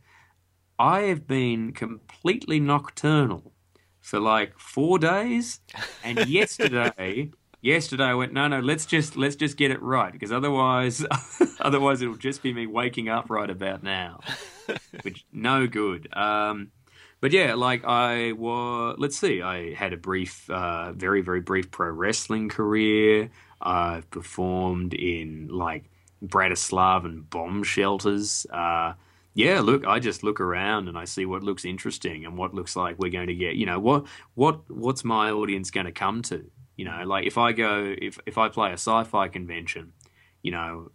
I 0.80 1.02
have 1.02 1.28
been 1.28 1.74
completely 1.74 2.60
nocturnal 2.60 3.54
for 4.00 4.20
like 4.20 4.58
four 4.58 5.00
days, 5.00 5.60
and 6.04 6.28
yesterday. 6.28 7.32
Yesterday 7.60 8.04
I 8.04 8.14
went 8.14 8.34
no 8.34 8.48
no 8.48 8.60
let's 8.60 8.86
just 8.86 9.18
let's 9.18 9.36
just 9.36 9.58
get 9.58 9.72
it 9.72 9.82
right 9.82 10.14
because 10.14 10.32
otherwise 10.32 11.04
otherwise 11.60 12.04
it'll 12.04 12.16
just 12.16 12.44
be 12.44 12.54
me 12.54 12.68
waking 12.68 13.10
up 13.10 13.32
right 13.32 13.50
about 13.50 13.82
now, 13.82 14.20
which 15.02 15.26
no 15.34 15.66
good. 15.66 16.08
Um, 16.16 16.72
but 17.20 17.32
yeah, 17.32 17.56
like 17.56 17.84
I 17.84 18.34
was, 18.34 18.96
let's 19.00 19.18
see, 19.18 19.42
I 19.42 19.74
had 19.74 19.92
a 19.92 19.98
brief, 19.98 20.48
uh, 20.50 20.94
very, 20.94 21.22
very 21.22 21.42
brief 21.42 21.72
pro 21.72 21.90
wrestling 21.90 22.48
career. 22.48 23.32
I've 23.62 24.10
performed 24.12 24.93
in 24.93 25.47
like 25.49 25.86
Bratislava 26.24 27.05
and 27.05 27.30
bomb 27.30 27.64
shelters. 27.64 28.45
Uh, 28.51 28.93
yeah, 29.34 29.62
look, 29.62 29.86
I 29.86 29.99
just 29.99 30.24
look 30.24 30.39
around 30.41 30.88
and 30.88 30.97
I 30.97 31.05
see 31.05 31.26
what 31.26 31.43
looks 31.43 31.66
interesting 31.66 32.26
and 32.26 32.38
what 32.38 32.53
looks 32.53 32.76
like 32.76 32.97
we're 32.97 33.12
going 33.12 33.28
to 33.28 33.36
get. 33.36 33.55
You 33.55 33.66
know, 33.66 33.80
what, 33.80 34.05
what, 34.36 34.70
what's 34.70 35.03
my 35.03 35.32
audience 35.32 35.70
going 35.72 35.86
to 35.86 35.91
come 35.91 36.22
to? 36.24 36.49
You 36.76 36.86
know, 36.86 37.03
like 37.05 37.26
if 37.26 37.38
I 37.38 37.53
go, 37.53 37.95
if 37.99 38.20
if 38.28 38.38
I 38.38 38.49
play 38.49 38.70
a 38.70 38.74
sci-fi 38.74 39.30
convention, 39.30 39.93
you 40.43 40.51
know, 40.51 40.91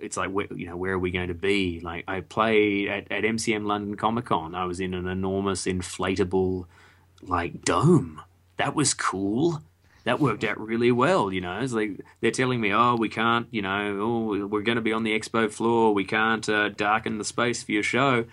it's 0.00 0.16
like 0.16 0.30
where, 0.30 0.46
you 0.54 0.66
know 0.66 0.76
where 0.76 0.92
are 0.92 0.98
we 0.98 1.10
going 1.10 1.28
to 1.28 1.34
be 1.34 1.80
like 1.80 2.04
i 2.08 2.20
played 2.20 2.88
at, 2.88 3.10
at 3.10 3.24
mcm 3.24 3.64
london 3.64 3.96
comic 3.96 4.26
con 4.26 4.54
i 4.54 4.64
was 4.64 4.80
in 4.80 4.94
an 4.94 5.06
enormous 5.06 5.66
inflatable 5.66 6.66
like 7.22 7.62
dome 7.62 8.20
that 8.56 8.74
was 8.74 8.92
cool 8.94 9.62
that 10.04 10.20
worked 10.20 10.44
out 10.44 10.58
really 10.60 10.92
well 10.92 11.32
you 11.32 11.40
know 11.40 11.60
it's 11.60 11.72
like 11.72 12.00
they're 12.20 12.30
telling 12.30 12.60
me 12.60 12.72
oh 12.72 12.94
we 12.96 13.08
can't 13.08 13.46
you 13.50 13.62
know 13.62 13.98
oh 14.00 14.46
we're 14.46 14.62
going 14.62 14.76
to 14.76 14.82
be 14.82 14.92
on 14.92 15.02
the 15.02 15.18
expo 15.18 15.50
floor 15.50 15.92
we 15.92 16.04
can't 16.04 16.48
uh, 16.48 16.68
darken 16.70 17.18
the 17.18 17.24
space 17.24 17.62
for 17.62 17.72
your 17.72 17.82
show 17.82 18.24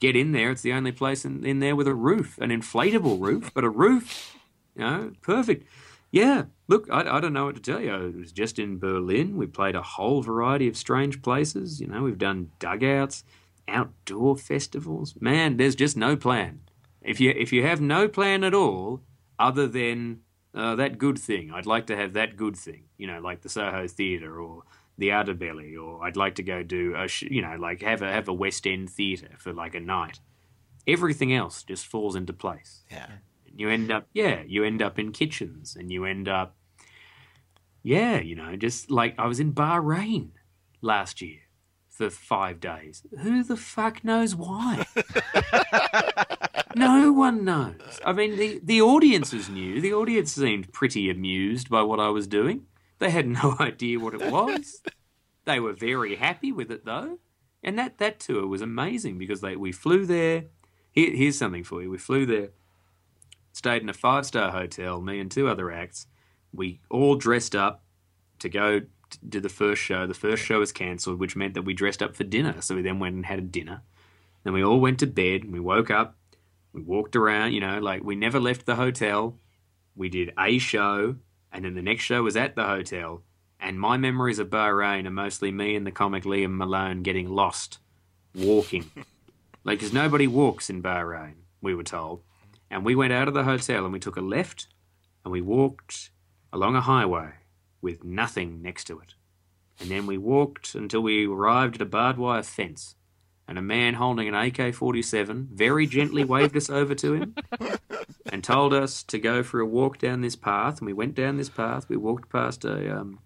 get 0.00 0.16
in 0.16 0.32
there 0.32 0.50
it's 0.50 0.62
the 0.62 0.72
only 0.72 0.92
place 0.92 1.24
in, 1.24 1.44
in 1.44 1.60
there 1.60 1.76
with 1.76 1.86
a 1.86 1.94
roof 1.94 2.38
an 2.38 2.50
inflatable 2.50 3.20
roof 3.20 3.50
but 3.54 3.64
a 3.64 3.70
roof 3.70 4.36
you 4.74 4.82
know 4.82 5.12
perfect 5.22 5.66
yeah, 6.12 6.44
look, 6.66 6.88
I, 6.90 7.02
I 7.02 7.20
don't 7.20 7.32
know 7.32 7.44
what 7.44 7.54
to 7.54 7.60
tell 7.60 7.80
you. 7.80 7.94
It 7.94 8.16
was 8.16 8.32
just 8.32 8.58
in 8.58 8.78
Berlin. 8.78 9.36
We 9.36 9.46
played 9.46 9.76
a 9.76 9.82
whole 9.82 10.22
variety 10.22 10.66
of 10.66 10.76
strange 10.76 11.22
places. 11.22 11.80
You 11.80 11.86
know, 11.86 12.02
we've 12.02 12.18
done 12.18 12.50
dugouts, 12.58 13.22
outdoor 13.68 14.36
festivals. 14.36 15.14
Man, 15.20 15.56
there's 15.56 15.76
just 15.76 15.96
no 15.96 16.16
plan. 16.16 16.60
If 17.00 17.20
you 17.20 17.30
if 17.30 17.52
you 17.52 17.64
have 17.64 17.80
no 17.80 18.08
plan 18.08 18.44
at 18.44 18.54
all, 18.54 19.02
other 19.38 19.66
than 19.66 20.20
uh, 20.54 20.74
that 20.76 20.98
good 20.98 21.18
thing, 21.18 21.50
I'd 21.52 21.66
like 21.66 21.86
to 21.86 21.96
have 21.96 22.12
that 22.14 22.36
good 22.36 22.56
thing. 22.56 22.84
You 22.98 23.06
know, 23.06 23.20
like 23.20 23.42
the 23.42 23.48
Soho 23.48 23.86
Theatre 23.86 24.40
or 24.40 24.62
the 24.98 25.08
Underbelly, 25.08 25.80
or 25.80 26.04
I'd 26.04 26.16
like 26.16 26.34
to 26.36 26.42
go 26.42 26.62
do 26.62 26.94
a 26.96 27.08
sh- 27.08 27.22
you 27.22 27.42
know 27.42 27.56
like 27.58 27.82
have 27.82 28.02
a 28.02 28.10
have 28.10 28.28
a 28.28 28.32
West 28.32 28.66
End 28.66 28.90
theatre 28.90 29.36
for 29.38 29.52
like 29.52 29.74
a 29.74 29.80
night. 29.80 30.20
Everything 30.86 31.32
else 31.32 31.62
just 31.62 31.86
falls 31.86 32.16
into 32.16 32.32
place. 32.32 32.84
Yeah. 32.90 33.06
You 33.54 33.68
end 33.68 33.90
up 33.90 34.08
yeah, 34.12 34.42
you 34.46 34.64
end 34.64 34.82
up 34.82 34.98
in 34.98 35.12
kitchens, 35.12 35.76
and 35.76 35.90
you 35.90 36.04
end 36.04 36.28
up 36.28 36.56
yeah, 37.82 38.20
you 38.20 38.36
know, 38.36 38.56
just 38.56 38.90
like 38.90 39.14
I 39.18 39.26
was 39.26 39.40
in 39.40 39.52
Bahrain 39.52 40.30
last 40.82 41.22
year 41.22 41.40
for 41.90 42.08
five 42.08 42.60
days. 42.60 43.02
Who 43.20 43.42
the 43.42 43.56
fuck 43.56 44.02
knows 44.04 44.34
why? 44.34 44.86
no 46.76 47.12
one 47.12 47.44
knows. 47.44 48.00
I 48.06 48.12
mean, 48.12 48.36
the, 48.36 48.60
the 48.62 48.80
audiences 48.80 49.50
knew. 49.50 49.80
The 49.80 49.92
audience 49.92 50.32
seemed 50.32 50.72
pretty 50.72 51.10
amused 51.10 51.68
by 51.68 51.82
what 51.82 52.00
I 52.00 52.08
was 52.08 52.26
doing. 52.26 52.62
They 53.00 53.10
had 53.10 53.26
no 53.26 53.56
idea 53.60 53.98
what 53.98 54.14
it 54.14 54.30
was. 54.30 54.82
They 55.44 55.58
were 55.58 55.72
very 55.72 56.14
happy 56.16 56.52
with 56.52 56.70
it, 56.70 56.84
though. 56.84 57.18
And 57.62 57.78
that, 57.78 57.98
that 57.98 58.20
tour 58.20 58.46
was 58.46 58.62
amazing 58.62 59.18
because 59.18 59.40
they, 59.40 59.56
we 59.56 59.72
flew 59.72 60.06
there. 60.06 60.44
Here, 60.92 61.14
here's 61.14 61.36
something 61.36 61.64
for 61.64 61.82
you. 61.82 61.90
We 61.90 61.98
flew 61.98 62.24
there, 62.24 62.50
stayed 63.52 63.82
in 63.82 63.88
a 63.88 63.94
five 63.94 64.26
star 64.26 64.50
hotel, 64.52 65.00
me 65.00 65.20
and 65.20 65.30
two 65.30 65.48
other 65.48 65.70
acts. 65.70 66.06
We 66.52 66.80
all 66.88 67.16
dressed 67.16 67.54
up 67.54 67.84
to 68.38 68.48
go 68.48 68.82
to 69.30 69.40
the 69.40 69.48
first 69.48 69.82
show. 69.82 70.06
The 70.06 70.14
first 70.14 70.44
show 70.44 70.60
was 70.60 70.72
cancelled, 70.72 71.18
which 71.18 71.36
meant 71.36 71.54
that 71.54 71.62
we 71.62 71.74
dressed 71.74 72.02
up 72.02 72.14
for 72.14 72.24
dinner. 72.24 72.60
So 72.60 72.74
we 72.74 72.82
then 72.82 72.98
went 72.98 73.14
and 73.14 73.26
had 73.26 73.38
a 73.38 73.42
dinner. 73.42 73.82
Then 74.44 74.52
we 74.52 74.64
all 74.64 74.80
went 74.80 74.98
to 75.00 75.06
bed. 75.06 75.50
We 75.50 75.60
woke 75.60 75.90
up. 75.90 76.16
We 76.72 76.82
walked 76.82 77.16
around, 77.16 77.52
you 77.52 77.60
know, 77.60 77.78
like 77.78 78.04
we 78.04 78.14
never 78.14 78.38
left 78.38 78.66
the 78.66 78.76
hotel. 78.76 79.38
We 79.96 80.08
did 80.08 80.32
a 80.38 80.58
show, 80.58 81.16
and 81.52 81.64
then 81.64 81.74
the 81.74 81.82
next 81.82 82.04
show 82.04 82.22
was 82.22 82.36
at 82.36 82.54
the 82.54 82.64
hotel. 82.64 83.22
And 83.58 83.78
my 83.78 83.96
memories 83.96 84.38
of 84.38 84.48
Bahrain 84.48 85.06
are 85.06 85.10
mostly 85.10 85.50
me 85.50 85.76
and 85.76 85.86
the 85.86 85.90
comic 85.90 86.24
Liam 86.24 86.56
Malone 86.56 87.02
getting 87.02 87.28
lost, 87.28 87.78
walking. 88.34 88.90
like, 89.64 89.78
because 89.78 89.92
nobody 89.92 90.26
walks 90.26 90.70
in 90.70 90.82
Bahrain, 90.82 91.34
we 91.60 91.74
were 91.74 91.82
told. 91.82 92.22
And 92.70 92.84
we 92.84 92.94
went 92.94 93.12
out 93.12 93.28
of 93.28 93.34
the 93.34 93.44
hotel 93.44 93.84
and 93.84 93.92
we 93.92 93.98
took 93.98 94.16
a 94.16 94.22
left 94.22 94.68
and 95.24 95.32
we 95.32 95.40
walked 95.40 96.10
along 96.52 96.76
a 96.76 96.80
highway 96.80 97.32
with 97.82 98.04
nothing 98.04 98.62
next 98.62 98.84
to 98.84 98.98
it. 99.00 99.14
And 99.80 99.90
then 99.90 100.06
we 100.06 100.18
walked 100.18 100.74
until 100.74 101.00
we 101.00 101.26
arrived 101.26 101.76
at 101.76 101.82
a 101.82 101.86
barbed 101.86 102.18
wire 102.18 102.42
fence. 102.42 102.94
And 103.48 103.58
a 103.58 103.62
man 103.62 103.94
holding 103.94 104.28
an 104.28 104.34
AK 104.34 104.74
47 104.74 105.48
very 105.52 105.86
gently 105.86 106.22
waved 106.22 106.56
us 106.56 106.70
over 106.70 106.94
to 106.94 107.14
him 107.14 107.34
and 108.32 108.44
told 108.44 108.72
us 108.72 109.02
to 109.04 109.18
go 109.18 109.42
for 109.42 109.58
a 109.58 109.66
walk 109.66 109.98
down 109.98 110.20
this 110.20 110.36
path. 110.36 110.78
And 110.78 110.86
we 110.86 110.92
went 110.92 111.16
down 111.16 111.36
this 111.36 111.48
path. 111.48 111.88
We 111.88 111.96
walked 111.96 112.30
past 112.30 112.64
a, 112.64 112.96
um, 112.96 113.18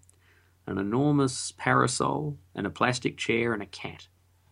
an 0.65 0.79
enormous 0.79 1.53
parasol 1.57 2.37
and 2.55 2.65
a 2.65 2.71
plastic 2.71 3.17
chair 3.17 3.53
and 3.53 3.61
a 3.61 3.67
cat. 3.67 4.07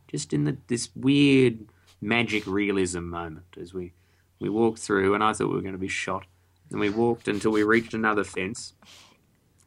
Just 0.07 0.31
in 0.31 0.43
the, 0.43 0.57
this 0.67 0.89
weird 0.95 1.65
magic 1.99 2.45
realism 2.45 3.09
moment 3.09 3.57
as 3.59 3.73
we, 3.73 3.93
we 4.39 4.49
walked 4.49 4.79
through. 4.79 5.15
And 5.15 5.23
I 5.23 5.33
thought 5.33 5.47
we 5.47 5.55
were 5.55 5.61
going 5.61 5.73
to 5.73 5.79
be 5.79 5.87
shot. 5.87 6.25
And 6.69 6.79
we 6.79 6.91
walked 6.91 7.27
until 7.27 7.51
we 7.51 7.63
reached 7.63 7.95
another 7.95 8.23
fence 8.23 8.73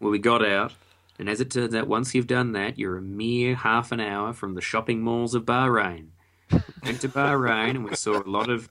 well, 0.00 0.10
we 0.10 0.18
got 0.18 0.44
out, 0.44 0.74
and 1.18 1.28
as 1.28 1.40
it 1.40 1.50
turns 1.50 1.74
out, 1.74 1.88
once 1.88 2.14
you've 2.14 2.26
done 2.26 2.52
that, 2.52 2.78
you're 2.78 2.98
a 2.98 3.02
mere 3.02 3.54
half 3.54 3.92
an 3.92 4.00
hour 4.00 4.32
from 4.32 4.54
the 4.54 4.60
shopping 4.60 5.00
malls 5.00 5.34
of 5.34 5.44
Bahrain. 5.44 6.08
Went 6.84 7.00
to 7.00 7.08
Bahrain, 7.08 7.70
and 7.70 7.84
we 7.84 7.96
saw 7.96 8.22
a 8.22 8.28
lot 8.28 8.50
of, 8.50 8.68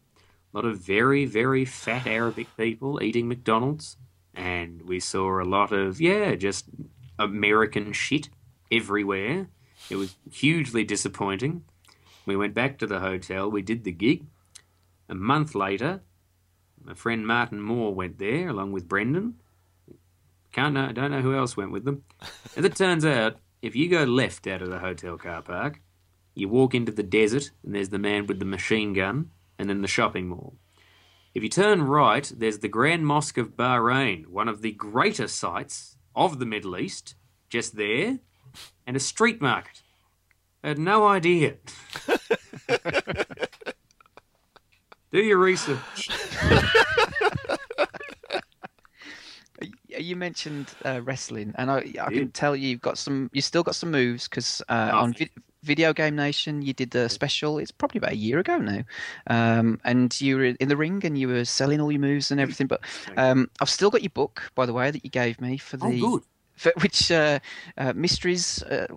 lot 0.53 0.65
of 0.65 0.79
very, 0.79 1.25
very 1.25 1.65
fat 1.65 2.05
Arabic 2.05 2.47
people 2.55 3.01
eating 3.01 3.27
McDonald's, 3.27 3.97
and 4.33 4.83
we 4.83 4.99
saw 4.99 5.41
a 5.41 5.43
lot 5.43 5.71
of 5.71 5.99
yeah, 5.99 6.35
just 6.35 6.65
American 7.17 7.91
shit 7.93 8.29
everywhere. 8.71 9.47
It 9.89 9.95
was 9.95 10.15
hugely 10.31 10.83
disappointing. 10.83 11.63
We 12.25 12.35
went 12.35 12.53
back 12.53 12.77
to 12.79 12.87
the 12.87 12.99
hotel. 12.99 13.49
We 13.49 13.61
did 13.61 13.83
the 13.83 13.91
gig. 13.91 14.25
A 15.09 15.15
month 15.15 15.53
later, 15.53 16.01
my 16.83 16.93
friend 16.93 17.25
Martin 17.25 17.61
Moore 17.61 17.93
went 17.93 18.17
there 18.19 18.49
along 18.49 18.71
with 18.71 18.87
Brendan 18.87 19.35
can't 20.55 20.73
know, 20.73 20.91
don't 20.93 21.11
know 21.11 21.21
who 21.21 21.35
else 21.35 21.57
went 21.57 21.71
with 21.71 21.83
them. 21.83 22.05
As 22.55 22.63
it 22.63 22.77
turns 22.77 23.05
out, 23.05 23.35
if 23.61 23.75
you 23.75 23.89
go 23.89 24.05
left 24.05 24.47
out 24.47 24.61
of 24.61 24.69
the 24.69 24.79
hotel 24.79 25.17
car 25.17 25.41
park, 25.41 25.81
you 26.33 26.47
walk 26.47 26.73
into 26.73 26.93
the 26.93 27.03
desert, 27.03 27.51
and 27.61 27.75
there's 27.75 27.89
the 27.89 27.99
man 27.99 28.25
with 28.25 28.39
the 28.39 28.45
machine 28.45 28.93
gun, 28.93 29.31
and 29.59 29.69
then 29.69 29.81
the 29.81 29.87
shopping 29.89 30.29
mall. 30.29 30.55
If 31.33 31.43
you 31.43 31.49
turn 31.49 31.81
right, 31.81 32.31
there's 32.33 32.59
the 32.59 32.69
Grand 32.69 33.05
Mosque 33.05 33.37
of 33.37 33.57
Bahrain, 33.57 34.27
one 34.27 34.47
of 34.47 34.61
the 34.61 34.71
greater 34.71 35.27
sights 35.27 35.97
of 36.15 36.39
the 36.39 36.45
Middle 36.45 36.77
East, 36.77 37.15
just 37.49 37.75
there, 37.75 38.19
and 38.87 38.95
a 38.95 39.01
street 39.01 39.41
market. 39.41 39.81
I 40.63 40.69
had 40.69 40.79
no 40.79 41.05
idea. 41.05 41.55
Do 45.11 45.19
your 45.19 45.37
research. 45.37 46.09
you 49.97 50.15
mentioned 50.15 50.71
uh, 50.83 51.01
wrestling, 51.03 51.53
and 51.57 51.71
I, 51.71 51.93
I 52.01 52.11
can 52.11 52.31
tell 52.31 52.55
you, 52.55 52.69
you've 52.69 52.81
got 52.81 52.97
some. 52.97 53.29
You 53.33 53.41
still 53.41 53.63
got 53.63 53.75
some 53.75 53.91
moves 53.91 54.27
because 54.27 54.61
uh, 54.69 54.91
oh. 54.93 54.99
on 54.99 55.13
vi- 55.13 55.29
Video 55.63 55.93
Game 55.93 56.15
Nation, 56.15 56.61
you 56.61 56.73
did 56.73 56.91
the 56.91 57.09
special. 57.09 57.57
It's 57.57 57.71
probably 57.71 57.97
about 57.97 58.11
a 58.11 58.17
year 58.17 58.39
ago 58.39 58.57
now, 58.57 58.83
um, 59.27 59.79
and 59.83 60.19
you 60.21 60.37
were 60.37 60.43
in 60.45 60.69
the 60.69 60.77
ring 60.77 61.01
and 61.03 61.17
you 61.17 61.27
were 61.27 61.43
selling 61.43 61.81
all 61.81 61.91
your 61.91 62.01
moves 62.01 62.31
and 62.31 62.39
everything. 62.39 62.67
But 62.67 62.81
um, 63.17 63.49
I've 63.59 63.69
still 63.69 63.89
got 63.89 64.03
your 64.03 64.11
book, 64.11 64.51
by 64.53 64.65
the 64.65 64.73
way, 64.73 64.91
that 64.91 65.03
you 65.03 65.09
gave 65.09 65.41
me 65.41 65.57
for 65.57 65.77
the. 65.77 66.01
Oh, 66.03 66.21
for 66.55 66.71
which 66.81 67.11
uh, 67.11 67.39
uh, 67.77 67.91
mysteries 67.93 68.63
uh, 68.63 68.87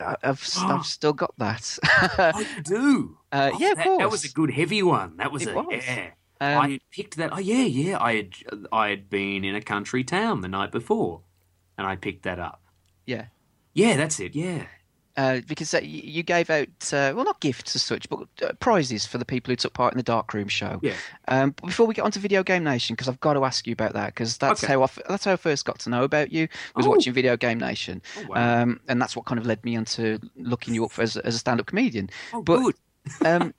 I've, 0.00 0.48
I've 0.58 0.84
still 0.84 1.12
got 1.12 1.32
that. 1.38 1.78
oh, 2.18 2.40
you 2.56 2.62
do? 2.62 3.14
Uh, 3.30 3.50
oh, 3.52 3.58
yeah, 3.58 3.74
that, 3.74 3.84
course. 3.84 3.98
That 3.98 4.10
was 4.10 4.24
a 4.24 4.30
good 4.30 4.50
heavy 4.50 4.82
one. 4.82 5.18
That 5.18 5.30
was 5.30 5.42
it 5.42 5.50
a 5.50 5.54
was. 5.54 5.66
yeah. 5.70 6.12
Um, 6.40 6.58
I 6.58 6.80
picked 6.92 7.16
that. 7.16 7.30
Oh 7.32 7.38
yeah, 7.38 7.64
yeah. 7.64 7.98
I 8.00 8.14
had 8.16 8.32
I 8.72 8.88
had 8.90 9.10
been 9.10 9.44
in 9.44 9.54
a 9.54 9.60
country 9.62 10.04
town 10.04 10.40
the 10.40 10.48
night 10.48 10.70
before, 10.72 11.22
and 11.76 11.86
I 11.86 11.96
picked 11.96 12.22
that 12.24 12.38
up. 12.38 12.62
Yeah, 13.06 13.26
yeah, 13.74 13.96
that's 13.96 14.20
it. 14.20 14.36
Yeah, 14.36 14.66
uh, 15.16 15.40
because 15.48 15.74
uh, 15.74 15.80
you 15.82 16.22
gave 16.22 16.48
out 16.48 16.68
uh, 16.92 17.12
well, 17.16 17.24
not 17.24 17.40
gifts 17.40 17.74
as 17.74 17.82
such, 17.82 18.08
but 18.08 18.20
uh, 18.42 18.52
prizes 18.60 19.04
for 19.04 19.18
the 19.18 19.24
people 19.24 19.50
who 19.50 19.56
took 19.56 19.72
part 19.72 19.92
in 19.94 19.96
the 19.96 20.02
Dark 20.04 20.32
Room 20.32 20.46
show. 20.46 20.78
Yeah. 20.80 20.94
Um, 21.26 21.56
before 21.64 21.86
we 21.86 21.94
get 21.94 22.04
on 22.04 22.12
to 22.12 22.18
Video 22.20 22.44
Game 22.44 22.62
Nation, 22.62 22.94
because 22.94 23.08
I've 23.08 23.18
got 23.20 23.32
to 23.32 23.44
ask 23.44 23.66
you 23.66 23.72
about 23.72 23.94
that, 23.94 24.14
because 24.14 24.38
that's 24.38 24.62
Okay. 24.62 24.74
how 24.74 24.82
I 24.82 24.84
f- 24.84 24.98
that's 25.08 25.24
how 25.24 25.32
I 25.32 25.36
first 25.36 25.64
got 25.64 25.80
to 25.80 25.90
know 25.90 26.04
about 26.04 26.30
you 26.30 26.46
was 26.76 26.86
Oh. 26.86 26.90
watching 26.90 27.12
Video 27.14 27.36
Game 27.36 27.58
Nation, 27.58 28.00
Oh, 28.18 28.26
wow. 28.28 28.62
um, 28.62 28.80
and 28.86 29.02
that's 29.02 29.16
what 29.16 29.24
kind 29.24 29.40
of 29.40 29.46
led 29.46 29.64
me 29.64 29.76
onto 29.76 30.18
looking 30.36 30.72
you 30.74 30.84
up 30.84 30.96
as, 31.00 31.16
as 31.16 31.34
a 31.34 31.38
stand-up 31.38 31.66
comedian. 31.66 32.10
oh 32.32 32.42
but- 32.42 32.58
good. 32.60 32.74
Um, 33.24 33.54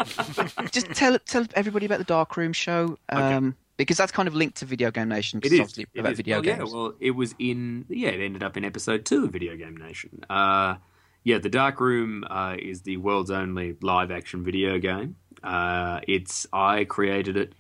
just 0.72 0.88
tell 0.92 1.18
tell 1.20 1.46
everybody 1.56 1.86
about 1.86 1.98
the 2.00 2.04
Dark 2.06 2.38
Room 2.38 2.54
show. 2.54 2.98
Um, 3.10 3.56
Because 3.78 3.96
that's 3.96 4.12
kind 4.12 4.28
of 4.28 4.36
linked 4.36 4.58
to 4.58 4.66
Video 4.66 4.92
Game 4.92 5.08
Nation. 5.08 5.40
It's 5.42 5.54
obviously 5.54 5.86
It 5.94 6.02
about 6.02 6.12
is. 6.12 6.18
video 6.18 6.36
well, 6.36 6.42
games. 6.44 6.58
Yeah, 6.58 6.78
well, 6.78 6.94
it 7.00 7.12
was 7.12 7.34
in. 7.40 7.86
Yeah, 7.88 8.10
it 8.10 8.20
ended 8.24 8.44
up 8.44 8.58
in 8.58 8.66
episode 8.66 9.06
two 9.06 9.24
of 9.24 9.32
Video 9.32 9.56
Game 9.56 9.78
Nation. 9.78 10.24
Uh, 10.30 10.76
yeah, 11.24 11.38
the 11.38 11.48
Dark 11.50 11.80
Room 11.80 12.26
uh, 12.30 12.58
is 12.60 12.82
the 12.82 12.98
world's 12.98 13.32
only 13.32 13.78
live 13.82 14.12
action 14.12 14.44
video 14.44 14.80
game. 14.80 15.16
Uh, 15.42 16.02
it's 16.08 16.46
I 16.52 16.84
created 16.84 17.38
it 17.38 17.54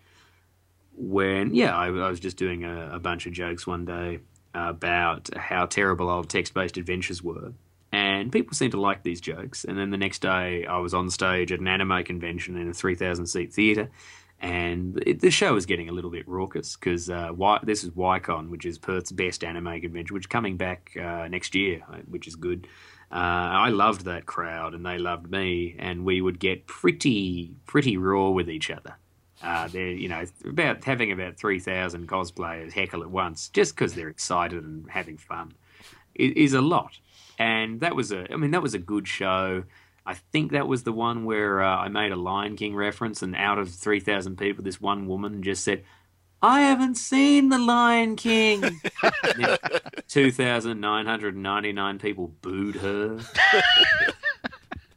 when 0.97 1.53
yeah 1.55 1.73
I, 1.73 1.85
I 1.85 2.09
was 2.09 2.19
just 2.19 2.35
doing 2.35 2.65
a, 2.65 2.95
a 2.95 2.99
bunch 2.99 3.25
of 3.25 3.31
jokes 3.31 3.65
one 3.65 3.85
day 3.85 4.19
about 4.53 5.29
how 5.37 5.65
terrible 5.67 6.09
old 6.09 6.29
text 6.29 6.53
based 6.53 6.75
adventures 6.75 7.23
were. 7.23 7.53
And 8.19 8.31
people 8.31 8.53
seemed 8.53 8.71
to 8.71 8.81
like 8.81 9.03
these 9.03 9.21
jokes. 9.21 9.65
And 9.65 9.77
then 9.77 9.89
the 9.89 9.97
next 9.97 10.19
day, 10.21 10.65
I 10.65 10.77
was 10.77 10.93
on 10.93 11.09
stage 11.09 11.51
at 11.51 11.59
an 11.59 11.67
anime 11.67 12.03
convention 12.03 12.57
in 12.57 12.69
a 12.69 12.73
3,000 12.73 13.25
seat 13.27 13.53
theatre. 13.53 13.89
And 14.41 15.03
it, 15.05 15.19
the 15.19 15.31
show 15.31 15.53
was 15.53 15.65
getting 15.65 15.89
a 15.89 15.91
little 15.91 16.11
bit 16.11 16.27
raucous 16.27 16.77
because 16.77 17.09
uh, 17.09 17.31
this 17.63 17.83
is 17.83 17.89
Waicon, 17.91 18.49
which 18.49 18.65
is 18.65 18.77
Perth's 18.77 19.11
best 19.11 19.43
anime 19.43 19.81
convention, 19.81 20.13
which 20.13 20.23
is 20.23 20.27
coming 20.27 20.55
back 20.55 20.95
uh, 20.97 21.27
next 21.27 21.55
year, 21.55 21.81
uh, 21.91 21.97
which 22.07 22.27
is 22.27 22.35
good. 22.35 22.67
Uh, 23.11 23.15
I 23.15 23.69
loved 23.69 24.05
that 24.05 24.25
crowd, 24.25 24.73
and 24.73 24.85
they 24.85 24.97
loved 24.97 25.29
me, 25.29 25.75
and 25.79 26.05
we 26.05 26.21
would 26.21 26.39
get 26.39 26.67
pretty, 26.67 27.51
pretty 27.65 27.97
raw 27.97 28.29
with 28.29 28.49
each 28.49 28.69
other. 28.69 28.95
Uh, 29.41 29.67
they're, 29.67 29.91
you 29.91 30.07
know, 30.07 30.23
about 30.45 30.83
having 30.83 31.11
about 31.11 31.37
three 31.37 31.59
thousand 31.59 32.07
cosplayers 32.07 32.71
heckle 32.71 33.01
at 33.01 33.09
once, 33.09 33.49
just 33.49 33.75
because 33.75 33.93
they're 33.93 34.09
excited 34.09 34.63
and 34.63 34.89
having 34.89 35.17
fun, 35.17 35.53
is, 36.15 36.33
is 36.33 36.53
a 36.53 36.61
lot. 36.61 36.99
And 37.39 37.79
that 37.79 37.95
was 37.95 38.11
a, 38.11 38.31
I 38.31 38.35
mean, 38.35 38.51
that 38.51 38.61
was 38.61 38.75
a 38.75 38.79
good 38.79 39.07
show. 39.07 39.63
I 40.05 40.13
think 40.13 40.51
that 40.51 40.67
was 40.67 40.83
the 40.83 40.91
one 40.91 41.23
where 41.23 41.63
uh, 41.63 41.77
I 41.77 41.87
made 41.87 42.11
a 42.11 42.15
Lion 42.17 42.57
King 42.57 42.75
reference, 42.75 43.21
and 43.21 43.35
out 43.35 43.57
of 43.57 43.69
3,000 43.69 44.37
people, 44.37 44.63
this 44.63 44.81
one 44.81 45.07
woman 45.07 45.41
just 45.41 45.63
said, 45.63 45.83
I 46.41 46.61
haven't 46.61 46.95
seen 46.95 47.49
The 47.49 47.57
Lion 47.57 48.15
King. 48.15 48.61
2,999 50.07 51.99
people 51.99 52.27
booed 52.41 52.75
her. 52.75 53.19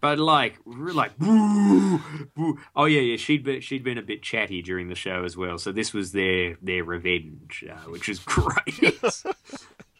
but 0.01 0.19
like, 0.19 0.59
like, 0.66 1.19
boo, 1.19 2.01
boo. 2.36 2.59
oh 2.77 2.85
yeah, 2.85 3.01
yeah, 3.01 3.16
she'd 3.16 3.43
been 3.44 3.60
she'd 3.60 3.82
been 3.82 3.98
a 3.98 4.02
bit 4.02 4.23
chatty 4.23 4.62
during 4.62 4.89
the 4.89 4.94
show 4.94 5.24
as 5.24 5.36
well. 5.36 5.59
So 5.59 5.73
this 5.73 5.93
was 5.93 6.12
their 6.12 6.56
their 6.62 6.85
revenge, 6.85 7.64
uh, 7.69 7.90
which 7.90 8.09
is 8.09 8.19
great. 8.24 9.02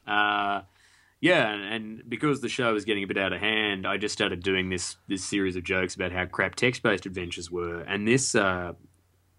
uh, 0.07 0.63
yeah, 1.23 1.53
and, 1.53 2.03
because 2.09 2.41
the 2.41 2.49
show 2.49 2.75
was 2.75 2.85
getting 2.85 3.05
a 3.05 3.07
bit 3.07 3.17
out 3.17 3.33
of 3.33 3.41
hand, 3.41 3.87
I 3.87 3.97
just 3.97 4.13
started 4.13 4.43
doing 4.43 4.71
this 4.71 4.97
this 5.07 5.25
series 5.25 5.55
of 5.55 5.63
jokes 5.63 5.95
about 5.95 6.11
how 6.11 6.27
crap 6.27 6.57
text 6.57 6.83
based 6.83 7.07
adventures 7.07 7.51
were, 7.51 7.81
and 7.83 8.07
this. 8.07 8.35
Uh, 8.35 8.73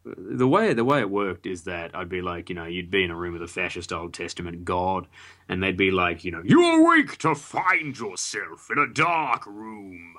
the 0.05 0.47
way 0.47 0.73
the 0.73 0.83
way 0.83 0.99
it 0.99 1.09
worked 1.09 1.45
is 1.45 1.63
that 1.63 1.95
I'd 1.95 2.09
be 2.09 2.21
like, 2.21 2.49
you 2.49 2.55
know, 2.55 2.65
you'd 2.65 2.91
be 2.91 3.03
in 3.03 3.11
a 3.11 3.15
room 3.15 3.33
with 3.33 3.41
a 3.41 3.47
fascist 3.47 3.93
Old 3.93 4.13
Testament 4.13 4.65
god, 4.65 5.07
and 5.47 5.61
they'd 5.61 5.77
be 5.77 5.91
like, 5.91 6.23
you 6.25 6.31
know, 6.31 6.41
you 6.43 6.61
are 6.61 6.89
weak 6.89 7.17
to 7.19 7.35
find 7.35 7.97
yourself 7.97 8.69
in 8.69 8.77
a 8.77 8.87
dark 8.87 9.45
room, 9.45 10.15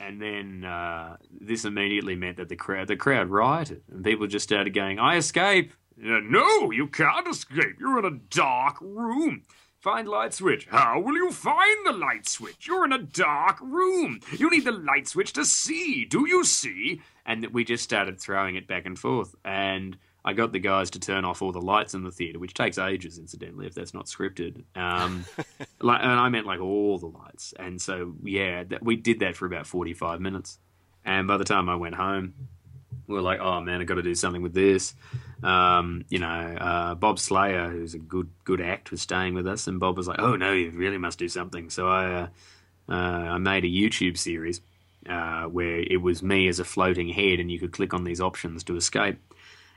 and 0.00 0.20
then 0.20 0.64
uh, 0.64 1.16
this 1.40 1.64
immediately 1.64 2.14
meant 2.14 2.36
that 2.36 2.48
the 2.48 2.56
crowd 2.56 2.86
the 2.86 2.96
crowd 2.96 3.28
rioted, 3.28 3.82
and 3.90 4.04
people 4.04 4.26
just 4.28 4.44
started 4.44 4.72
going, 4.72 5.00
"I 5.00 5.16
escape." 5.16 5.72
No, 5.96 6.70
you 6.70 6.86
can't 6.88 7.26
escape. 7.26 7.76
You're 7.80 7.98
in 7.98 8.04
a 8.04 8.18
dark 8.30 8.76
room. 8.80 9.42
Find 9.86 10.08
light 10.08 10.34
switch. 10.34 10.66
How 10.68 10.98
will 10.98 11.14
you 11.14 11.30
find 11.30 11.86
the 11.86 11.92
light 11.92 12.28
switch? 12.28 12.66
You're 12.66 12.86
in 12.86 12.92
a 12.92 12.98
dark 12.98 13.60
room. 13.60 14.18
You 14.36 14.50
need 14.50 14.64
the 14.64 14.72
light 14.72 15.06
switch 15.06 15.32
to 15.34 15.44
see. 15.44 16.04
Do 16.04 16.26
you 16.26 16.42
see? 16.42 17.02
And 17.24 17.46
we 17.52 17.62
just 17.64 17.84
started 17.84 18.20
throwing 18.20 18.56
it 18.56 18.66
back 18.66 18.84
and 18.84 18.98
forth. 18.98 19.36
And 19.44 19.96
I 20.24 20.32
got 20.32 20.50
the 20.50 20.58
guys 20.58 20.90
to 20.90 20.98
turn 20.98 21.24
off 21.24 21.40
all 21.40 21.52
the 21.52 21.60
lights 21.60 21.94
in 21.94 22.02
the 22.02 22.10
theater, 22.10 22.40
which 22.40 22.52
takes 22.52 22.78
ages, 22.78 23.16
incidentally, 23.16 23.68
if 23.68 23.74
that's 23.74 23.94
not 23.94 24.06
scripted. 24.06 24.64
Um, 24.74 25.24
like, 25.80 26.00
and 26.02 26.18
I 26.18 26.30
meant 26.30 26.46
like 26.46 26.60
all 26.60 26.98
the 26.98 27.06
lights. 27.06 27.54
And 27.56 27.80
so, 27.80 28.14
yeah, 28.24 28.64
that, 28.64 28.82
we 28.84 28.96
did 28.96 29.20
that 29.20 29.36
for 29.36 29.46
about 29.46 29.68
45 29.68 30.20
minutes. 30.20 30.58
And 31.04 31.28
by 31.28 31.36
the 31.36 31.44
time 31.44 31.68
I 31.68 31.76
went 31.76 31.94
home, 31.94 32.34
we 33.06 33.14
were 33.14 33.22
like, 33.22 33.38
oh 33.38 33.60
man, 33.60 33.80
I 33.80 33.84
got 33.84 33.94
to 33.94 34.02
do 34.02 34.16
something 34.16 34.42
with 34.42 34.52
this. 34.52 34.96
Um, 35.42 36.04
you 36.08 36.18
know, 36.18 36.26
uh, 36.26 36.94
Bob 36.94 37.18
Slayer, 37.18 37.68
who's 37.68 37.94
a 37.94 37.98
good 37.98 38.30
good 38.44 38.60
act, 38.60 38.90
was 38.90 39.02
staying 39.02 39.34
with 39.34 39.46
us, 39.46 39.66
and 39.66 39.78
Bob 39.80 39.96
was 39.96 40.08
like, 40.08 40.18
oh 40.18 40.36
no, 40.36 40.52
you 40.52 40.70
really 40.70 40.98
must 40.98 41.18
do 41.18 41.28
something. 41.28 41.70
So 41.70 41.88
I 41.88 42.12
uh, 42.12 42.28
uh, 42.88 42.92
I 42.92 43.38
made 43.38 43.64
a 43.64 43.68
YouTube 43.68 44.16
series 44.16 44.60
uh, 45.08 45.44
where 45.44 45.80
it 45.80 46.00
was 46.00 46.22
me 46.22 46.48
as 46.48 46.58
a 46.58 46.64
floating 46.64 47.08
head, 47.08 47.40
and 47.40 47.50
you 47.50 47.58
could 47.58 47.72
click 47.72 47.94
on 47.94 48.04
these 48.04 48.20
options 48.20 48.64
to 48.64 48.76
escape. 48.76 49.18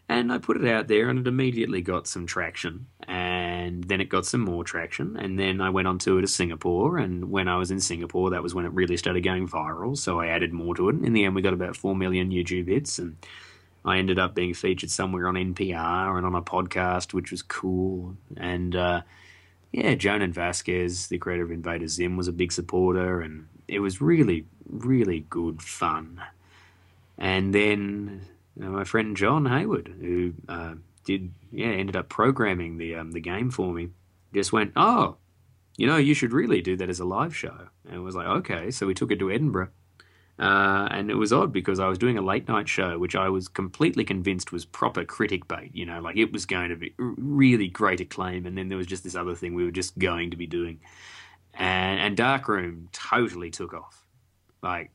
And 0.07 0.33
I 0.33 0.39
put 0.39 0.57
it 0.57 0.67
out 0.67 0.87
there, 0.87 1.07
and 1.09 1.19
it 1.19 1.27
immediately 1.27 1.81
got 1.81 2.07
some 2.07 2.25
traction. 2.25 2.87
And 3.07 3.83
then 3.83 4.01
it 4.01 4.09
got 4.09 4.25
some 4.25 4.41
more 4.41 4.63
traction. 4.63 5.15
And 5.15 5.37
then 5.37 5.61
I 5.61 5.69
went 5.69 5.87
on 5.87 5.99
tour 5.99 6.19
to 6.19 6.27
Singapore. 6.27 6.97
And 6.97 7.29
when 7.29 7.47
I 7.47 7.57
was 7.57 7.69
in 7.69 7.79
Singapore, 7.79 8.31
that 8.31 8.41
was 8.41 8.55
when 8.55 8.65
it 8.65 8.73
really 8.73 8.97
started 8.97 9.21
going 9.21 9.47
viral. 9.47 9.95
So 9.95 10.19
I 10.19 10.27
added 10.27 10.51
more 10.51 10.73
to 10.75 10.89
it. 10.89 10.95
And 10.95 11.05
In 11.05 11.13
the 11.13 11.25
end, 11.25 11.35
we 11.35 11.43
got 11.43 11.53
about 11.53 11.77
4 11.77 11.95
million 11.95 12.31
YouTube 12.31 12.67
hits. 12.67 12.97
And 12.97 13.17
I 13.89 13.97
ended 13.97 14.19
up 14.19 14.35
being 14.35 14.53
featured 14.53 14.91
somewhere 14.91 15.27
on 15.27 15.35
NPR 15.35 16.17
and 16.17 16.25
on 16.25 16.35
a 16.35 16.41
podcast, 16.41 17.13
which 17.13 17.31
was 17.31 17.41
cool. 17.41 18.15
And 18.37 18.75
uh, 18.75 19.01
yeah, 19.71 19.95
Jhonen 19.95 20.31
Vasquez, 20.31 21.07
the 21.07 21.17
creator 21.17 21.43
of 21.43 21.51
Invader 21.51 21.87
Zim, 21.87 22.17
was 22.17 22.27
a 22.27 22.33
big 22.33 22.51
supporter. 22.51 23.21
And 23.21 23.47
it 23.67 23.79
was 23.79 24.01
really, 24.01 24.45
really 24.67 25.25
good 25.29 25.61
fun. 25.61 26.21
And 27.17 27.53
then 27.53 28.21
uh, 28.61 28.67
my 28.67 28.83
friend 28.83 29.15
John 29.15 29.45
Hayward, 29.45 29.93
who 29.99 30.33
uh, 30.47 30.75
did 31.05 31.31
yeah 31.51 31.67
ended 31.67 31.95
up 31.95 32.09
programming 32.09 32.77
the 32.77 32.95
um, 32.95 33.11
the 33.11 33.19
game 33.19 33.51
for 33.51 33.73
me, 33.73 33.89
just 34.33 34.53
went, 34.53 34.71
oh, 34.75 35.17
you 35.77 35.87
know, 35.87 35.97
you 35.97 36.13
should 36.13 36.33
really 36.33 36.61
do 36.61 36.75
that 36.77 36.89
as 36.89 36.99
a 36.99 37.05
live 37.05 37.35
show. 37.35 37.69
And 37.85 37.95
it 37.95 37.99
was 37.99 38.15
like, 38.15 38.27
okay, 38.27 38.71
so 38.71 38.85
we 38.85 38.93
took 38.93 39.11
it 39.11 39.19
to 39.19 39.31
Edinburgh. 39.31 39.69
Uh, 40.39 40.87
and 40.91 41.11
it 41.11 41.15
was 41.15 41.33
odd 41.33 41.51
because 41.51 41.79
I 41.79 41.87
was 41.87 41.97
doing 41.97 42.17
a 42.17 42.21
late 42.21 42.47
night 42.47 42.69
show, 42.69 42.97
which 42.97 43.15
I 43.15 43.27
was 43.27 43.49
completely 43.49 44.05
convinced 44.05 44.53
was 44.53 44.63
proper 44.63 45.03
critic 45.03 45.47
bait. 45.49 45.71
You 45.73 45.85
know, 45.85 45.99
like 45.99 46.15
it 46.15 46.31
was 46.31 46.45
going 46.45 46.69
to 46.69 46.77
be 46.77 46.93
really 46.97 47.67
great 47.67 47.99
acclaim, 47.99 48.45
and 48.45 48.57
then 48.57 48.69
there 48.69 48.77
was 48.77 48.87
just 48.87 49.03
this 49.03 49.15
other 49.15 49.35
thing 49.35 49.53
we 49.53 49.65
were 49.65 49.71
just 49.71 49.97
going 49.99 50.31
to 50.31 50.37
be 50.37 50.47
doing, 50.47 50.79
and, 51.53 51.99
and 51.99 52.15
Darkroom 52.15 52.87
totally 52.93 53.51
took 53.51 53.73
off. 53.73 54.05
Like 54.63 54.91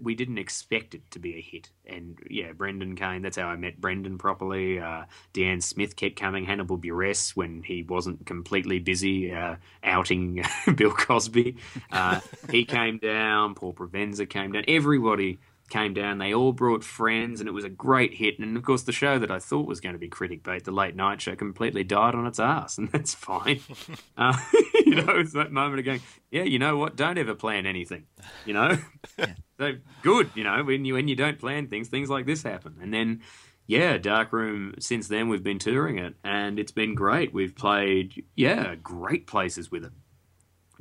we 0.00 0.14
didn't 0.14 0.38
expect 0.38 0.94
it 0.94 1.10
to 1.10 1.18
be 1.18 1.36
a 1.36 1.40
hit. 1.40 1.70
And 1.86 2.18
yeah, 2.30 2.52
Brendan 2.52 2.94
Kane, 2.96 3.22
that's 3.22 3.36
how 3.36 3.46
I 3.46 3.56
met 3.56 3.80
Brendan 3.80 4.18
properly. 4.18 4.78
Uh, 4.78 5.04
Deanne 5.34 5.62
Smith 5.62 5.96
kept 5.96 6.16
coming. 6.16 6.44
Hannibal 6.44 6.78
Buress 6.78 7.34
when 7.34 7.62
he 7.62 7.82
wasn't 7.82 8.24
completely 8.24 8.78
busy 8.78 9.32
uh, 9.32 9.56
outing 9.82 10.44
Bill 10.76 10.92
Cosby. 10.92 11.56
Uh, 11.90 12.20
he 12.50 12.64
came 12.64 12.98
down. 12.98 13.54
Paul 13.54 13.74
Provenza 13.74 14.28
came 14.28 14.52
down. 14.52 14.64
Everybody 14.68 15.38
came 15.72 15.94
down. 15.94 16.18
They 16.18 16.34
all 16.34 16.52
brought 16.52 16.84
friends, 16.84 17.40
and 17.40 17.48
it 17.48 17.52
was 17.52 17.64
a 17.64 17.70
great 17.70 18.14
hit. 18.14 18.38
And 18.38 18.56
of 18.56 18.62
course, 18.62 18.82
the 18.82 18.92
show 18.92 19.18
that 19.18 19.30
I 19.30 19.38
thought 19.38 19.66
was 19.66 19.80
going 19.80 19.94
to 19.94 19.98
be 19.98 20.08
critic 20.08 20.42
bait, 20.42 20.64
the 20.64 20.70
late 20.70 20.94
night 20.94 21.20
show, 21.22 21.34
completely 21.34 21.82
died 21.82 22.14
on 22.14 22.26
its 22.26 22.38
ass, 22.38 22.78
and 22.78 22.92
that's 22.92 23.14
fine. 23.14 23.60
Uh, 24.16 24.36
you 24.86 24.94
know, 24.94 25.18
it's 25.18 25.32
that 25.32 25.50
moment 25.50 25.78
of 25.78 25.86
going, 25.86 26.00
yeah, 26.30 26.42
you 26.42 26.58
know 26.58 26.76
what? 26.76 26.96
Don't 26.96 27.16
ever 27.16 27.34
plan 27.34 27.64
anything. 27.64 28.04
You 28.44 28.52
know, 28.52 28.78
yeah. 29.18 29.34
so 29.58 29.72
good. 30.02 30.30
You 30.34 30.44
know, 30.44 30.62
when 30.62 30.84
you 30.84 30.94
when 30.94 31.08
you 31.08 31.16
don't 31.16 31.38
plan 31.38 31.68
things, 31.68 31.88
things 31.88 32.10
like 32.10 32.26
this 32.26 32.42
happen, 32.42 32.76
and 32.80 32.92
then. 32.92 33.22
Yeah, 33.64 33.96
Darkroom. 33.96 34.74
Since 34.80 35.06
then, 35.06 35.28
we've 35.28 35.42
been 35.42 35.60
touring 35.60 35.96
it, 35.96 36.16
and 36.24 36.58
it's 36.58 36.72
been 36.72 36.96
great. 36.96 37.32
We've 37.32 37.54
played, 37.54 38.24
yeah, 38.34 38.74
great 38.74 39.28
places 39.28 39.70
with 39.70 39.84
it. 39.84 39.92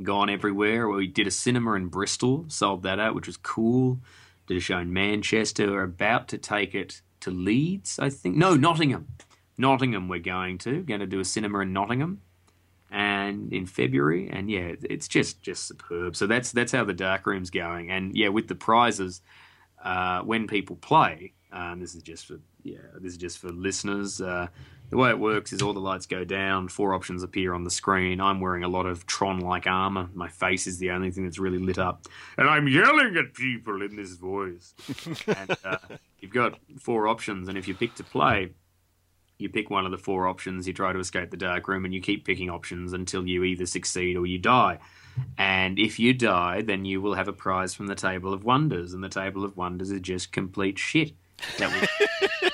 Gone 0.01 0.31
everywhere. 0.31 0.89
We 0.89 1.05
did 1.05 1.27
a 1.27 1.31
cinema 1.31 1.73
in 1.73 1.87
Bristol, 1.87 2.45
sold 2.47 2.81
that 2.83 2.99
out, 2.99 3.13
which 3.13 3.27
was 3.27 3.37
cool 3.37 3.99
did 4.47 4.57
a 4.57 4.59
show 4.59 4.77
in 4.77 4.93
Manchester. 4.93 5.71
We're 5.71 5.83
about 5.83 6.27
to 6.29 6.37
take 6.37 6.75
it 6.75 7.01
to 7.21 7.31
Leeds, 7.31 7.99
I 7.99 8.09
think. 8.09 8.35
No, 8.35 8.55
Nottingham. 8.55 9.07
Nottingham, 9.57 10.07
we're 10.07 10.19
going 10.19 10.57
to. 10.59 10.81
Going 10.81 10.99
to 10.99 11.07
do 11.07 11.19
a 11.19 11.25
cinema 11.25 11.59
in 11.59 11.73
Nottingham, 11.73 12.21
and 12.89 13.53
in 13.53 13.65
February. 13.65 14.29
And 14.29 14.49
yeah, 14.49 14.73
it's 14.83 15.07
just 15.07 15.41
just 15.41 15.67
superb. 15.67 16.15
So 16.15 16.27
that's 16.27 16.51
that's 16.51 16.71
how 16.71 16.83
the 16.83 16.93
dark 16.93 17.25
room's 17.25 17.49
going. 17.49 17.91
And 17.91 18.15
yeah, 18.15 18.29
with 18.29 18.47
the 18.47 18.55
prizes, 18.55 19.21
uh, 19.83 20.21
when 20.21 20.47
people 20.47 20.75
play, 20.75 21.33
um, 21.51 21.79
this 21.79 21.95
is 21.95 22.03
just 22.03 22.25
for 22.25 22.39
yeah, 22.63 22.77
this 22.99 23.13
is 23.13 23.17
just 23.17 23.37
for 23.37 23.49
listeners. 23.49 24.21
Uh, 24.21 24.47
the 24.91 24.97
way 24.97 25.09
it 25.09 25.19
works 25.19 25.53
is 25.53 25.61
all 25.61 25.73
the 25.73 25.79
lights 25.79 26.05
go 26.05 26.25
down, 26.25 26.67
four 26.67 26.93
options 26.93 27.23
appear 27.23 27.53
on 27.53 27.63
the 27.63 27.71
screen. 27.71 28.19
I'm 28.19 28.41
wearing 28.41 28.65
a 28.65 28.67
lot 28.67 28.85
of 28.85 29.07
Tron 29.07 29.39
like 29.39 29.65
armor. 29.65 30.09
My 30.13 30.27
face 30.27 30.67
is 30.67 30.79
the 30.79 30.91
only 30.91 31.11
thing 31.11 31.23
that's 31.23 31.39
really 31.39 31.59
lit 31.59 31.79
up. 31.79 32.07
And 32.37 32.49
I'm 32.49 32.67
yelling 32.67 33.15
at 33.15 33.33
people 33.33 33.81
in 33.81 33.95
this 33.95 34.15
voice. 34.15 34.73
and 35.27 35.57
uh, 35.63 35.77
you've 36.19 36.33
got 36.33 36.59
four 36.77 37.07
options, 37.07 37.47
and 37.47 37.57
if 37.57 37.69
you 37.69 37.73
pick 37.73 37.95
to 37.95 38.03
play, 38.03 38.51
you 39.37 39.47
pick 39.47 39.69
one 39.69 39.85
of 39.85 39.91
the 39.91 39.97
four 39.97 40.27
options, 40.27 40.67
you 40.67 40.73
try 40.73 40.91
to 40.91 40.99
escape 40.99 41.31
the 41.31 41.37
dark 41.37 41.69
room, 41.69 41.85
and 41.85 41.93
you 41.93 42.01
keep 42.01 42.25
picking 42.25 42.49
options 42.49 42.91
until 42.91 43.25
you 43.25 43.45
either 43.45 43.65
succeed 43.65 44.17
or 44.17 44.25
you 44.25 44.39
die. 44.39 44.77
And 45.37 45.79
if 45.79 45.99
you 45.99 46.13
die, 46.13 46.63
then 46.63 46.83
you 46.83 47.01
will 47.01 47.13
have 47.13 47.29
a 47.29 47.33
prize 47.33 47.73
from 47.73 47.87
the 47.87 47.95
Table 47.95 48.33
of 48.33 48.43
Wonders, 48.43 48.93
and 48.93 49.01
the 49.01 49.09
Table 49.09 49.45
of 49.45 49.55
Wonders 49.55 49.89
is 49.89 50.01
just 50.01 50.33
complete 50.33 50.77
shit. 50.77 51.13
That 51.57 51.89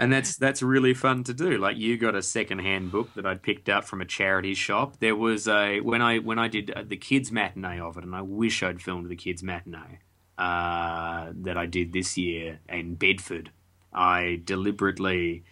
and 0.00 0.10
that's 0.10 0.36
that's 0.36 0.62
really 0.62 0.94
fun 0.94 1.24
to 1.24 1.34
do. 1.34 1.58
Like 1.58 1.76
you 1.76 1.98
got 1.98 2.14
a 2.14 2.22
second-hand 2.22 2.90
book 2.90 3.12
that 3.14 3.26
I'd 3.26 3.42
picked 3.42 3.68
up 3.68 3.84
from 3.84 4.00
a 4.00 4.06
charity 4.06 4.54
shop. 4.54 4.98
There 4.98 5.14
was 5.14 5.46
a 5.46 5.80
when 5.80 6.00
I 6.00 6.18
when 6.18 6.38
I 6.38 6.48
did 6.48 6.70
uh, 6.70 6.84
the 6.86 6.96
kids 6.96 7.30
matinee 7.30 7.78
of 7.80 7.98
it, 7.98 8.04
and 8.04 8.16
I 8.16 8.22
wish 8.22 8.62
I'd 8.62 8.80
filmed 8.80 9.10
the 9.10 9.16
kids 9.16 9.42
matinee 9.42 9.98
uh, 10.38 11.32
that 11.42 11.58
I 11.58 11.66
did 11.66 11.92
this 11.92 12.16
year 12.16 12.60
in 12.66 12.94
Bedford. 12.94 13.50
I 13.92 14.40
deliberately 14.42 15.44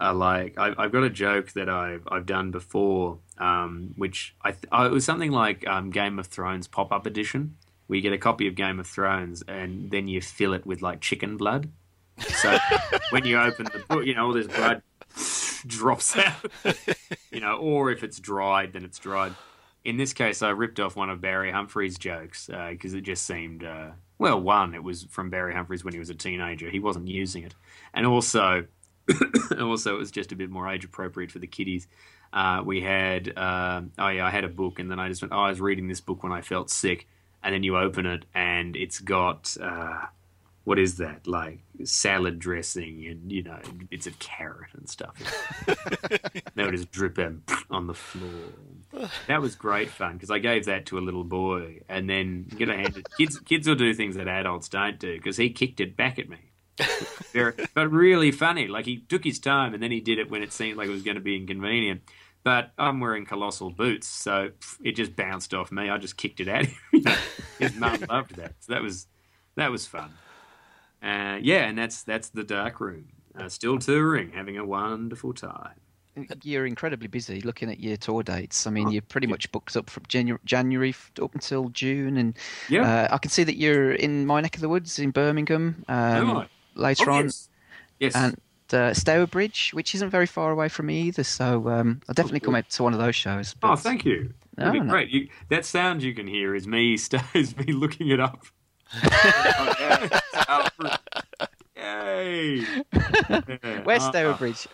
uh, 0.00 0.12
like 0.12 0.58
I, 0.58 0.74
have 0.82 0.90
got 0.90 1.04
a 1.04 1.10
joke 1.10 1.52
that 1.52 1.68
I've 1.68 2.02
I've 2.10 2.26
done 2.26 2.50
before, 2.50 3.20
um, 3.38 3.94
which 3.96 4.34
I 4.42 4.50
th- 4.50 4.64
uh, 4.72 4.88
it 4.90 4.92
was 4.92 5.04
something 5.04 5.30
like 5.30 5.64
um, 5.68 5.90
Game 5.90 6.18
of 6.18 6.26
Thrones 6.26 6.66
pop 6.66 6.90
up 6.90 7.06
edition. 7.06 7.56
where 7.86 7.96
you 7.96 8.02
get 8.02 8.12
a 8.12 8.18
copy 8.18 8.48
of 8.48 8.56
Game 8.56 8.80
of 8.80 8.88
Thrones 8.88 9.44
and 9.46 9.92
then 9.92 10.08
you 10.08 10.20
fill 10.20 10.52
it 10.52 10.66
with 10.66 10.82
like 10.82 11.00
chicken 11.00 11.36
blood 11.36 11.70
so 12.20 12.58
when 13.10 13.24
you 13.24 13.38
open 13.38 13.66
the 13.72 13.84
book, 13.88 14.04
you 14.04 14.14
know, 14.14 14.26
all 14.26 14.32
this 14.32 14.46
blood 14.46 14.82
drops 15.66 16.16
out. 16.16 16.44
you 17.30 17.40
know, 17.40 17.56
or 17.56 17.90
if 17.90 18.02
it's 18.02 18.18
dried, 18.18 18.72
then 18.72 18.84
it's 18.84 18.98
dried. 18.98 19.34
In 19.84 19.96
this 19.96 20.12
case, 20.12 20.42
I 20.42 20.50
ripped 20.50 20.80
off 20.80 20.96
one 20.96 21.10
of 21.10 21.20
Barry 21.20 21.50
Humphries' 21.50 21.98
jokes 21.98 22.46
because 22.46 22.94
uh, 22.94 22.98
it 22.98 23.02
just 23.02 23.26
seemed, 23.26 23.64
uh, 23.64 23.90
well, 24.18 24.40
one, 24.40 24.74
it 24.74 24.82
was 24.82 25.04
from 25.04 25.30
Barry 25.30 25.54
Humphries 25.54 25.84
when 25.84 25.94
he 25.94 25.98
was 25.98 26.10
a 26.10 26.14
teenager. 26.14 26.68
He 26.68 26.80
wasn't 26.80 27.08
using 27.08 27.44
it. 27.44 27.54
And 27.94 28.06
also, 28.06 28.66
also 29.58 29.94
it 29.94 29.98
was 29.98 30.10
just 30.10 30.32
a 30.32 30.36
bit 30.36 30.50
more 30.50 30.68
age 30.68 30.84
appropriate 30.84 31.30
for 31.30 31.38
the 31.38 31.46
kiddies. 31.46 31.86
Uh, 32.32 32.62
we 32.64 32.82
had, 32.82 33.32
uh, 33.36 33.82
oh 33.98 34.08
yeah, 34.08 34.26
I 34.26 34.30
had 34.30 34.44
a 34.44 34.48
book, 34.48 34.78
and 34.78 34.90
then 34.90 34.98
I 34.98 35.08
just 35.08 35.22
went, 35.22 35.32
oh, 35.32 35.38
I 35.38 35.48
was 35.48 35.60
reading 35.60 35.88
this 35.88 36.00
book 36.00 36.22
when 36.22 36.32
I 36.32 36.42
felt 36.42 36.70
sick. 36.70 37.08
And 37.42 37.54
then 37.54 37.62
you 37.62 37.78
open 37.78 38.04
it, 38.04 38.24
and 38.34 38.76
it's 38.76 38.98
got 38.98 39.56
uh, 39.62 40.06
what 40.68 40.78
is 40.78 40.98
that? 40.98 41.26
Like 41.26 41.60
salad 41.82 42.38
dressing 42.38 43.06
and 43.06 43.32
you 43.32 43.42
know 43.42 43.58
bits 43.88 44.06
of 44.06 44.18
carrot 44.18 44.68
and 44.74 44.86
stuff. 44.86 45.16
That 46.54 46.66
would 46.66 46.74
just 46.74 46.90
drip 46.90 47.18
out 47.20 47.34
on 47.70 47.86
the 47.86 47.94
floor. 47.94 49.08
That 49.28 49.40
was 49.40 49.54
great 49.54 49.88
fun 49.90 50.14
because 50.14 50.30
i 50.30 50.38
gave 50.38 50.64
that 50.64 50.86
to 50.86 50.98
a 50.98 51.00
little 51.00 51.22
boy 51.22 51.82
and 51.88 52.10
then 52.10 52.46
you 52.56 52.66
know 52.66 52.84
kids 53.16 53.38
kids 53.40 53.68
will 53.68 53.76
do 53.76 53.94
things 53.94 54.16
that 54.16 54.26
adults 54.26 54.68
don't 54.68 54.98
do 54.98 55.14
because 55.14 55.36
he 55.36 55.50
kicked 55.50 55.80
it 55.80 55.96
back 55.96 56.18
at 56.18 56.28
me. 56.28 56.38
Very, 57.32 57.54
but 57.74 57.90
really 57.90 58.30
funny. 58.30 58.66
Like 58.66 58.84
he 58.84 58.98
took 58.98 59.24
his 59.24 59.38
time 59.38 59.72
and 59.72 59.82
then 59.82 59.90
he 59.90 60.00
did 60.00 60.18
it 60.18 60.30
when 60.30 60.42
it 60.42 60.52
seemed 60.52 60.76
like 60.76 60.88
it 60.88 60.92
was 60.92 61.02
going 61.02 61.14
to 61.16 61.22
be 61.22 61.36
inconvenient. 61.36 62.02
But 62.44 62.72
I'm 62.76 63.00
wearing 63.00 63.24
colossal 63.24 63.70
boots, 63.70 64.06
so 64.06 64.50
it 64.82 64.92
just 64.92 65.16
bounced 65.16 65.54
off 65.54 65.72
me. 65.72 65.88
I 65.88 65.98
just 65.98 66.16
kicked 66.16 66.40
it 66.40 66.48
out. 66.48 66.66
You 66.92 67.00
know, 67.04 67.16
His 67.58 67.74
mum 67.74 68.04
loved 68.08 68.36
that, 68.36 68.54
so 68.60 68.72
that 68.72 68.82
was 68.82 69.06
that 69.56 69.70
was 69.70 69.86
fun. 69.86 70.12
Uh, 71.02 71.38
yeah, 71.40 71.66
and 71.68 71.78
that's 71.78 72.02
that's 72.02 72.30
the 72.30 72.44
dark 72.44 72.80
room. 72.80 73.06
Uh, 73.38 73.48
still 73.48 73.78
touring, 73.78 74.32
having 74.32 74.56
a 74.58 74.64
wonderful 74.64 75.32
time. 75.32 75.74
You're 76.42 76.66
incredibly 76.66 77.06
busy 77.06 77.40
looking 77.42 77.70
at 77.70 77.78
your 77.78 77.96
tour 77.96 78.24
dates. 78.24 78.66
I 78.66 78.70
mean, 78.70 78.88
Oh, 78.88 78.90
you're 78.90 79.02
pretty 79.02 79.28
much 79.28 79.52
booked 79.52 79.76
up 79.76 79.88
from 79.88 80.02
January, 80.08 80.40
January 80.44 80.92
up 81.22 81.32
until 81.32 81.68
June, 81.68 82.16
and 82.16 82.36
Yeah. 82.68 82.82
uh, 83.10 83.14
I 83.14 83.18
can 83.18 83.30
see 83.30 83.44
that 83.44 83.54
you're 83.56 83.92
in 83.92 84.26
my 84.26 84.40
neck 84.40 84.56
of 84.56 84.60
the 84.60 84.68
woods 84.68 84.98
in 84.98 85.12
Birmingham 85.12 85.84
um, 85.86 86.48
later 86.74 87.08
Oh, 87.08 87.14
on, 87.14 87.30
yes. 88.00 88.16
And 88.16 88.36
uh, 88.72 88.92
Stourbridge, 88.94 89.70
which 89.74 89.94
isn't 89.94 90.10
very 90.10 90.26
far 90.26 90.50
away 90.50 90.68
from 90.68 90.86
me 90.86 91.02
either. 91.02 91.22
So 91.22 91.68
um, 91.68 92.00
I'll 92.08 92.14
definitely 92.14 92.40
come 92.40 92.56
out 92.56 92.68
to 92.70 92.82
one 92.82 92.94
of 92.94 92.98
those 92.98 93.14
shows. 93.14 93.54
oh, 93.62 93.76
thank 93.76 94.04
you. 94.04 94.34
No, 94.56 94.64
That'd 94.64 94.72
be 94.72 94.86
no. 94.86 94.90
great. 94.90 95.10
You, 95.10 95.28
that 95.50 95.64
sound 95.64 96.02
you 96.02 96.14
can 96.14 96.26
hear 96.26 96.52
is 96.56 96.66
me. 96.66 96.94
Is 97.34 97.56
me 97.56 97.72
looking 97.72 98.08
it 98.08 98.18
up. 98.18 98.44
Oh, 98.94 99.74
yeah. 99.80 100.20
Alfred. 100.48 100.92
Yay! 101.76 102.56
Yeah. 102.92 103.82
Where's 103.84 104.02
Uh, 104.02 104.10
Stourbridge? 104.10 104.66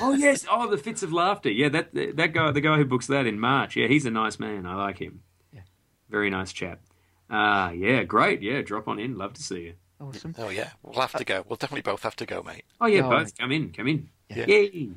Oh 0.00 0.14
yes. 0.14 0.46
Oh, 0.50 0.68
the 0.68 0.78
fits 0.78 1.02
of 1.02 1.12
laughter. 1.12 1.50
Yeah, 1.50 1.68
that 1.70 1.92
that 1.94 2.32
guy, 2.32 2.50
the 2.52 2.60
guy 2.60 2.76
who 2.76 2.84
books 2.84 3.06
that 3.08 3.26
in 3.26 3.40
March. 3.40 3.76
Yeah, 3.76 3.88
he's 3.88 4.06
a 4.06 4.10
nice 4.10 4.38
man. 4.38 4.64
I 4.66 4.74
like 4.74 4.98
him. 4.98 5.22
Yeah. 5.52 5.62
Very 6.08 6.30
nice 6.30 6.52
chap. 6.52 6.80
Ah, 7.28 7.70
yeah, 7.70 8.04
great. 8.04 8.42
Yeah, 8.42 8.62
drop 8.62 8.86
on 8.88 8.98
in. 9.00 9.18
Love 9.18 9.32
to 9.34 9.42
see 9.42 9.60
you. 9.62 9.74
awesome. 10.00 10.34
Oh 10.38 10.48
yeah, 10.50 10.70
we'll 10.82 11.00
have 11.00 11.12
to 11.14 11.24
go. 11.24 11.44
We'll 11.48 11.56
definitely 11.56 11.82
both 11.82 12.02
have 12.04 12.16
to 12.16 12.26
go, 12.26 12.42
mate. 12.42 12.64
Oh 12.80 12.86
yeah, 12.86 13.00
No, 13.00 13.10
both 13.10 13.36
come 13.36 13.50
in. 13.52 13.72
Come 13.72 13.88
in. 13.88 14.08
Yeah. 14.28 14.46
Yay! 14.46 14.90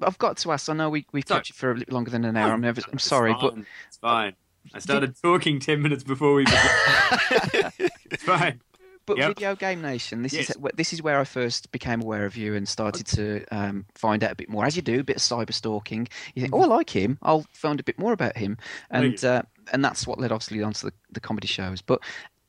I've 0.00 0.18
got 0.18 0.36
to 0.38 0.52
ask. 0.52 0.68
I 0.68 0.72
know 0.74 0.88
we 0.90 1.04
we've 1.12 1.26
Sorry. 1.26 1.38
kept 1.40 1.48
you 1.50 1.54
for 1.54 1.72
a 1.72 1.74
little 1.74 1.94
longer 1.94 2.10
than 2.10 2.24
an 2.24 2.36
hour. 2.36 2.52
I'm, 2.52 2.60
never, 2.60 2.80
I'm 2.86 2.94
It's 2.94 3.04
sorry, 3.04 3.34
but 3.40 3.54
it's 3.88 3.96
fine. 3.98 4.34
I 4.72 4.78
started 4.78 5.14
talking 5.20 5.60
ten 5.60 5.82
minutes 5.82 6.02
before 6.04 6.34
we 6.34 6.44
began. 6.44 6.68
it's 8.10 8.22
fine. 8.22 8.60
But 9.06 9.18
Yep. 9.18 9.28
Video 9.36 9.54
Game 9.54 9.82
Nation, 9.82 10.22
this 10.22 10.32
Yes. 10.32 10.50
is 10.50 10.56
this 10.76 10.92
is 10.94 11.02
where 11.02 11.20
I 11.20 11.24
first 11.24 11.70
became 11.72 12.00
aware 12.00 12.24
of 12.24 12.36
you 12.36 12.54
and 12.54 12.66
started 12.66 13.06
to 13.08 13.44
um, 13.50 13.84
find 13.94 14.24
out 14.24 14.32
a 14.32 14.34
bit 14.34 14.48
more. 14.48 14.64
As 14.64 14.76
you 14.76 14.82
do, 14.82 15.00
a 15.00 15.04
bit 15.04 15.16
of 15.16 15.22
cyber 15.22 15.52
stalking. 15.52 16.08
You 16.34 16.40
think, 16.40 16.54
oh, 16.54 16.62
I 16.62 16.66
like 16.66 16.88
him. 16.88 17.18
I'll 17.22 17.44
find 17.52 17.78
a 17.78 17.82
bit 17.82 17.98
more 17.98 18.14
about 18.14 18.36
him, 18.36 18.56
and 18.90 19.22
uh, 19.22 19.42
and 19.72 19.84
that's 19.84 20.06
what 20.06 20.18
led 20.18 20.32
obviously 20.32 20.62
onto 20.62 20.88
the, 20.88 20.94
the 21.12 21.20
comedy 21.20 21.46
shows. 21.48 21.82
But 21.82 22.00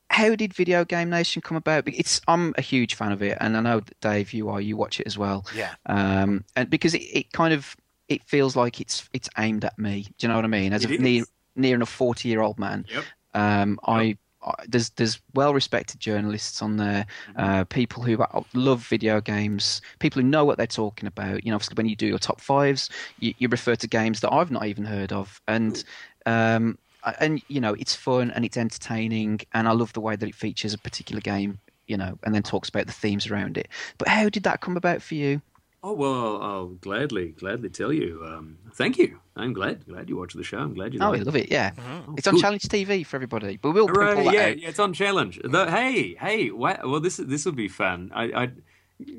how 0.09 0.33
did 0.35 0.53
Video 0.53 0.85
Game 0.85 1.09
Nation 1.09 1.41
come 1.41 1.57
about? 1.57 1.83
It's 1.89 2.21
I'm 2.25 2.53
a 2.57 2.61
huge 2.61 2.95
fan 2.95 3.11
of 3.11 3.21
it, 3.21 3.37
and 3.41 3.57
I 3.57 3.59
know 3.59 3.81
that 3.81 3.99
Dave, 3.99 4.31
you 4.31 4.47
are. 4.47 4.61
You 4.61 4.77
watch 4.77 5.01
it 5.01 5.07
as 5.07 5.17
well, 5.17 5.45
Yeah. 5.53 5.73
um, 5.87 6.45
and 6.55 6.69
because 6.69 6.93
it, 6.93 7.01
it 7.01 7.33
kind 7.33 7.53
of 7.53 7.75
it 8.07 8.23
feels 8.23 8.55
like 8.55 8.79
it's 8.79 9.09
it's 9.11 9.27
aimed 9.37 9.65
at 9.65 9.77
me. 9.77 10.03
Do 10.17 10.25
you 10.25 10.29
know 10.29 10.35
what 10.37 10.45
I 10.45 10.47
mean? 10.47 10.71
As 10.71 10.85
It 10.85 10.91
a 10.91 10.93
is. 10.93 11.27
Near 11.55 11.75
enough 11.75 11.89
forty 11.89 12.29
year 12.29 12.41
old 12.41 12.59
man, 12.59 12.85
Yep. 12.89 13.03
um, 13.33 13.79
I, 13.85 14.17
I 14.43 14.53
there's 14.67 14.89
there's 14.91 15.19
well 15.33 15.53
respected 15.53 15.99
journalists 15.99 16.61
on 16.61 16.77
there, 16.77 17.05
uh, 17.35 17.63
people 17.65 18.03
who 18.03 18.23
love 18.53 18.85
video 18.87 19.19
games, 19.21 19.81
people 19.99 20.21
who 20.21 20.27
know 20.27 20.45
what 20.45 20.57
they're 20.57 20.67
talking 20.67 21.07
about. 21.07 21.43
You 21.43 21.51
know, 21.51 21.55
obviously 21.55 21.75
when 21.75 21.87
you 21.87 21.95
do 21.95 22.07
your 22.07 22.19
top 22.19 22.39
fives, 22.39 22.89
you, 23.19 23.33
you 23.37 23.47
refer 23.47 23.75
to 23.75 23.87
games 23.87 24.19
that 24.19 24.31
I've 24.31 24.51
not 24.51 24.65
even 24.67 24.85
heard 24.85 25.11
of, 25.11 25.41
and 25.47 25.83
um, 26.25 26.77
and 27.19 27.41
you 27.47 27.59
know 27.61 27.73
it's 27.73 27.95
fun 27.95 28.31
and 28.31 28.45
it's 28.45 28.57
entertaining, 28.57 29.41
and 29.53 29.67
I 29.67 29.71
love 29.71 29.93
the 29.93 30.01
way 30.01 30.15
that 30.15 30.27
it 30.29 30.35
features 30.35 30.73
a 30.73 30.77
particular 30.77 31.21
game. 31.21 31.59
You 31.87 31.97
know, 31.97 32.17
and 32.23 32.33
then 32.33 32.41
talks 32.41 32.67
about 32.69 32.87
the 32.87 32.93
themes 32.93 33.27
around 33.27 33.59
it. 33.59 33.67
But 33.99 34.07
how 34.07 34.27
did 34.27 34.41
that 34.43 34.59
come 34.59 34.75
about 34.75 35.03
for 35.03 35.13
you? 35.13 35.41
Oh 35.87 35.93
well, 35.93 36.41
I'll 36.41 36.67
gladly, 36.69 37.27
gladly 37.37 37.69
tell 37.69 37.93
you. 37.93 38.23
Um, 38.25 38.57
thank 38.73 38.97
you. 38.97 39.19
I'm 39.35 39.53
glad, 39.53 39.85
glad 39.85 40.09
you 40.09 40.17
watched 40.17 40.35
the 40.35 40.43
show. 40.43 40.57
I'm 40.57 40.73
glad 40.73 40.95
you. 40.95 40.99
Oh, 40.99 41.05
I 41.05 41.09
liked 41.09 41.21
it. 41.21 41.25
love 41.27 41.35
it. 41.35 41.51
Yeah, 41.51 41.71
Mhm. 41.71 42.17
it's 42.17 42.25
on 42.27 42.33
good. 42.33 42.41
Challenge 42.41 42.63
TV 42.63 43.05
for 43.05 43.17
everybody. 43.17 43.57
But 43.57 43.71
we'll 43.73 43.87
Hooray, 43.87 44.15
pull 44.15 44.23
that 44.23 44.33
yeah, 44.33 44.45
out. 44.47 44.59
yeah, 44.59 44.69
it's 44.69 44.79
on 44.79 44.93
challenge. 44.93 45.39
The, 45.43 45.69
hey, 45.69 46.15
hey, 46.15 46.49
wa- 46.49 46.79
well, 46.83 46.99
this 46.99 47.17
this 47.17 47.45
will 47.45 47.51
be 47.51 47.67
fun. 47.67 48.11
I, 48.15 48.23
I, 48.43 48.49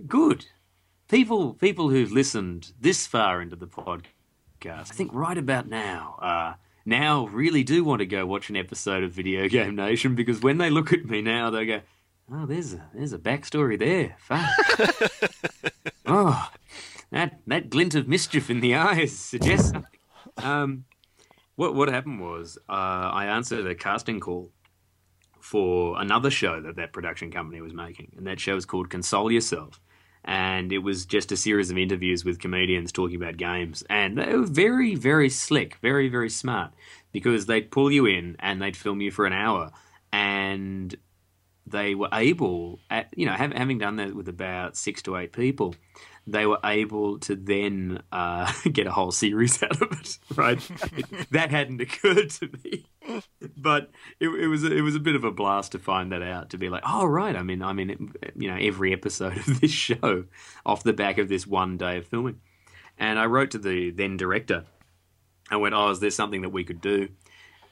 good 0.09 0.47
people, 1.09 1.55
people 1.55 1.91
who've 1.91 2.11
listened 2.11 2.73
this 2.81 3.07
far 3.07 3.41
into 3.41 3.55
the 3.55 3.69
podcast. 3.69 4.91
I 4.91 4.95
think 4.95 5.13
right 5.15 5.39
about 5.39 5.69
now, 5.69 6.17
uh, 6.21 6.55
now 6.85 7.27
really 7.29 7.63
do 7.63 7.85
want 7.85 8.01
to 8.01 8.07
go 8.07 8.27
watch 8.27 8.51
an 8.51 8.57
episode 8.57 9.05
of 9.05 9.13
Video 9.13 9.47
Game 9.49 9.77
Nation 9.77 10.17
because 10.17 10.41
when 10.41 10.59
they 10.59 10.71
look 10.71 10.93
at 10.93 11.05
me 11.05 11.23
now, 11.23 11.51
they 11.51 11.65
go, 11.67 11.81
"Oh, 12.33 12.45
there's 12.47 12.75
a 12.75 12.83
there's 12.93 13.13
a 13.13 13.19
backstory 13.19 13.79
there." 13.79 14.17
Fun. 14.19 14.49
oh, 16.07 16.49
that 17.17 17.41
that 17.47 17.71
glint 17.71 17.95
of 17.95 18.07
mischief 18.07 18.51
in 18.51 18.61
the 18.61 18.75
eyes 18.89 19.19
suggests 19.19 19.71
something. 19.71 20.01
Um, 20.37 20.85
what 21.57 21.75
what 21.75 21.89
happened 21.89 22.21
was 22.21 22.59
uh, 22.69 22.73
I 22.73 23.27
answered 23.27 23.67
a 23.67 23.75
casting 23.75 24.21
call 24.21 24.51
for 25.41 25.99
another 26.01 26.31
show 26.31 26.61
that 26.61 26.77
that 26.77 26.93
production 26.93 27.31
company 27.31 27.61
was 27.61 27.73
making, 27.73 28.13
and 28.17 28.27
that 28.27 28.39
show 28.39 28.55
was 28.55 28.67
called 28.67 28.91
Console 28.91 29.33
Yourself. 29.33 29.81
And 30.29 30.73
it 30.73 30.79
was 30.79 31.07
just 31.07 31.31
a 31.31 31.37
series 31.37 31.71
of 31.71 31.79
interviews 31.79 32.25
with 32.25 32.41
comedians 32.41 32.91
talking 32.91 33.15
about 33.15 33.37
games, 33.37 33.85
and 33.89 34.19
they 34.19 34.35
were 34.35 34.45
very, 34.45 34.97
very 34.97 35.31
slick, 35.31 35.77
very, 35.81 36.09
very 36.09 36.29
smart, 36.29 36.73
because 37.13 37.47
they'd 37.47 37.71
pull 37.71 37.93
you 37.93 38.07
in 38.07 38.35
and 38.41 38.61
they'd 38.61 38.77
film 38.77 39.01
you 39.01 39.13
for 39.13 39.25
an 39.25 39.33
hour, 39.33 39.71
and 40.13 40.97
they 41.65 41.95
were 41.95 42.09
able, 42.13 42.81
at, 42.91 43.07
you 43.17 43.25
know, 43.25 43.35
hav- 43.35 43.53
having 43.53 43.79
done 43.79 43.97
that 43.97 44.17
with 44.17 44.29
about 44.29 44.77
six 44.77 45.01
to 45.03 45.17
eight 45.17 45.33
people, 45.33 45.77
they 46.27 46.47
were 46.47 46.59
able 46.65 47.19
to 47.21 47.37
then 47.37 48.03
uh, 48.11 48.53
get 48.73 48.87
a 48.87 48.93
whole 48.93 49.13
series 49.13 49.63
out 49.63 49.81
of 49.81 49.93
it. 49.93 50.19
Right, 50.35 50.59
that 51.31 51.51
hadn't 51.51 51.81
occurred 51.81 52.31
to 52.31 52.51
me, 52.65 52.87
but 53.57 53.91
it, 54.21 54.29
it 54.29 54.49
was 54.49 54.65
a, 54.65 54.73
it 54.75 54.81
was 54.81 54.97
a 54.97 55.01
bit 55.01 55.15
of 55.15 55.25
a 55.25 55.31
blast 55.31 55.73
to 55.73 55.79
find 55.79 56.13
that 56.13 56.23
out. 56.23 56.51
To 56.51 56.59
be 56.59 56.69
like, 56.69 56.83
oh 56.87 57.07
right, 57.07 57.37
I 57.37 57.43
mean, 57.43 57.63
I 57.63 57.73
mean, 57.73 58.13
you 58.35 58.51
know, 58.51 58.59
every 58.61 58.93
episode 58.93 59.37
of 59.37 59.61
this 59.61 59.71
show 59.71 60.25
off 60.65 60.83
the 60.83 60.93
back 60.93 61.19
of 61.19 61.29
this 61.29 61.47
one 61.47 61.77
day 61.77 61.99
of 61.99 62.07
filming. 62.07 62.41
And 62.99 63.19
I 63.19 63.27
wrote 63.27 63.51
to 63.51 63.59
the 63.59 63.91
then 63.91 64.17
director. 64.17 64.65
I 65.51 65.57
went, 65.57 65.75
oh, 65.75 65.91
is 65.91 66.01
there 66.01 66.11
something 66.11 66.43
that 66.43 66.49
we 66.49 66.65
could 66.65 66.81
do? 66.81 67.09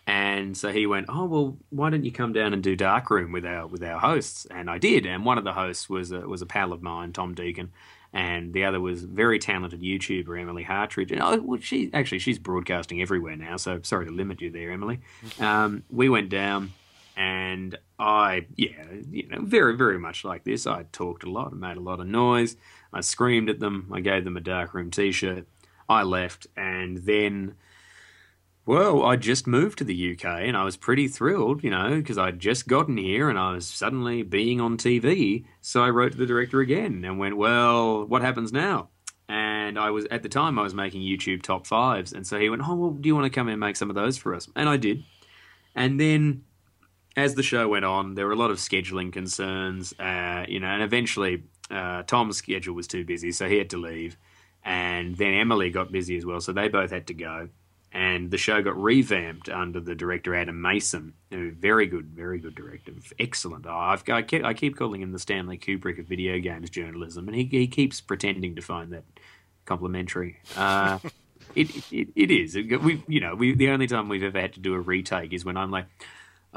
And 0.07 0.55
so 0.55 0.71
he 0.71 0.87
went, 0.87 1.07
"Oh 1.09 1.25
well, 1.25 1.57
why 1.71 1.89
don't 1.89 2.05
you 2.05 2.13
come 2.13 2.35
down 2.35 2.53
and 2.53 2.63
do 2.63 2.77
Darkroom 2.77 3.33
with 3.33 3.47
our 3.47 3.67
with 3.67 3.83
our 3.83 3.99
hosts?" 3.99 4.47
And 4.51 4.69
I 4.69 4.77
did. 4.77 5.07
And 5.07 5.25
one 5.25 5.39
of 5.39 5.45
the 5.45 5.55
hosts 5.55 5.89
was 5.89 6.13
a, 6.13 6.21
was 6.21 6.43
a 6.43 6.47
pal 6.47 6.73
of 6.75 6.83
mine, 6.83 7.15
Tom 7.15 7.35
Deacon, 7.35 7.73
and 8.15 8.53
the 8.53 8.65
other 8.65 8.81
was 8.81 9.03
very 9.03 9.41
talented 9.41 9.83
YouTuber 9.83 10.41
Emily 10.41 10.63
Hartridge. 10.63 11.11
And 11.11 11.21
oh, 11.21 11.37
well, 11.43 11.61
she 11.61 11.91
actually 11.93 12.21
she's 12.21 12.39
broadcasting 12.39 13.03
everywhere 13.03 13.37
now. 13.37 13.57
So 13.57 13.81
sorry 13.83 14.07
to 14.07 14.13
limit 14.13 14.41
you 14.41 14.51
there, 14.51 14.71
Emily. 14.71 15.01
Um, 15.41 15.83
we 15.91 16.09
went 16.09 16.31
down, 16.31 16.73
and 17.17 17.77
I 17.99 18.47
yeah, 18.55 18.85
you 19.11 19.29
know, 19.29 19.43
very 19.43 19.77
very 19.77 19.99
much 19.99 20.25
like 20.25 20.45
this. 20.45 20.65
I 20.67 20.85
talked 20.93 21.25
a 21.25 21.31
lot, 21.31 21.53
I 21.53 21.57
made 21.57 21.77
a 21.77 21.81
lot 21.81 21.99
of 21.99 22.07
noise. 22.07 22.57
I 22.93 23.01
screamed 23.01 23.51
at 23.51 23.59
them. 23.59 23.91
I 23.93 23.99
gave 23.99 24.25
them 24.25 24.37
a 24.37 24.41
dark 24.41 24.73
room 24.73 24.93
T-shirt. 24.93 25.47
I 25.89 26.05
left, 26.05 26.47
and 26.57 26.99
then. 26.99 27.57
Well, 28.67 29.05
I 29.05 29.17
just 29.17 29.47
moved 29.47 29.77
to 29.79 29.85
the 29.85 30.13
UK 30.13 30.25
and 30.25 30.57
I 30.57 30.65
was 30.65 30.79
pretty 30.79 31.07
thrilled, 31.07 31.63
you 31.63 31.69
know, 31.69 31.97
because 31.97 32.17
I'd 32.17 32.41
just 32.41 32.67
gotten 32.67 32.97
here 32.97 33.29
and 33.29 33.39
I 33.39 33.53
was 33.53 33.67
suddenly 33.67 34.23
being 34.23 34.59
on 34.59 34.79
TV. 34.79 35.45
So 35.61 35.83
I 35.83 35.91
wrote 35.91 36.13
to 36.13 36.19
the 36.19 36.25
director 36.25 36.61
again 36.61 37.05
and 37.05 37.19
went, 37.19 37.37
Well, 37.37 38.07
what 38.07 38.23
happens 38.23 38.53
now? 38.53 38.89
And 39.29 39.79
I 39.79 39.91
was, 39.91 40.07
at 40.11 40.23
the 40.23 40.31
time, 40.31 40.59
I 40.59 40.63
was 40.63 40.75
making 40.75 41.03
YouTube 41.03 41.43
top 41.43 41.67
fives. 41.67 42.13
And 42.15 42.27
so 42.27 42.39
he 42.39 42.49
went, 42.49 42.63
Oh, 42.67 42.75
well, 42.75 42.91
do 42.93 43.07
you 43.07 43.15
want 43.15 43.27
to 43.27 43.31
come 43.31 43.49
in 43.49 43.53
and 43.53 43.61
make 43.61 43.77
some 43.77 43.91
of 43.91 43.97
those 43.97 44.17
for 44.17 44.35
us? 44.35 44.49
And 44.57 44.67
I 44.67 44.79
did. 44.79 45.05
And 45.75 46.01
then 46.01 46.45
as 47.17 47.35
the 47.35 47.43
show 47.43 47.69
went 47.69 47.85
on, 47.85 48.15
there 48.15 48.27
were 48.27 48.33
a 48.33 48.37
lot 48.37 48.51
of 48.51 48.57
scheduling 48.57 49.13
concerns, 49.13 49.93
uh, 49.99 50.47
you 50.49 50.59
know, 50.59 50.69
and 50.69 50.83
eventually 50.83 51.43
uh, 51.71 52.03
Tom's 52.05 52.39
schedule 52.39 52.75
was 52.75 52.87
too 52.87 53.05
busy, 53.05 53.31
so 53.31 53.47
he 53.47 53.59
had 53.59 53.71
to 53.71 53.77
leave. 53.77 54.17
And 54.65 55.17
then 55.17 55.35
Emily 55.35 55.71
got 55.71 55.93
busy 55.93 56.17
as 56.17 56.25
well, 56.25 56.41
so 56.41 56.53
they 56.53 56.69
both 56.69 56.91
had 56.91 57.07
to 57.09 57.15
go 57.15 57.51
and 57.95 58.33
the 58.33 58.39
show 58.39 58.61
got 58.61 58.77
revamped 58.77 59.49
under 59.49 59.79
the 59.79 59.95
director 59.95 60.35
Adam 60.35 60.61
Mason, 60.61 61.15
who 61.31 61.53
very 61.53 61.87
good, 61.87 62.07
very 62.07 62.41
good 62.41 62.57
director, 62.57 62.93
excellent. 63.21 63.67
Oh, 63.67 63.73
I've, 63.73 64.07
I, 64.09 64.23
keep, 64.23 64.45
I 64.45 64.53
keep 64.53 64.77
calling 64.77 65.01
him 65.01 65.13
the 65.13 65.21
Stanley 65.21 65.57
Kubrick 65.57 66.01
of 66.01 66.07
video 66.07 66.41
games 66.41 66.71
journalism, 66.71 67.29
and 67.29 67.37
he, 67.37 67.45
he 67.45 67.69
keeps 67.69 68.01
pretending 68.01 68.57
to 68.57 68.63
find 68.63 68.93
that 68.93 69.05
complimentary. 69.65 70.41
Uh, 70.57 70.99
it, 71.55 71.93
it 71.93 72.09
it 72.17 72.31
is. 72.33 72.57
We 72.57 73.03
you 73.07 73.21
know 73.21 73.37
we 73.37 73.55
the 73.55 73.71
only 73.71 73.87
time 73.87 74.09
we've 74.09 74.25
ever 74.25 74.41
had 74.41 74.55
to 74.55 74.61
do 74.61 74.75
a 74.75 74.81
retake 74.81 75.33
is 75.33 75.45
when 75.45 75.57
I'm 75.57 75.71
like. 75.71 75.87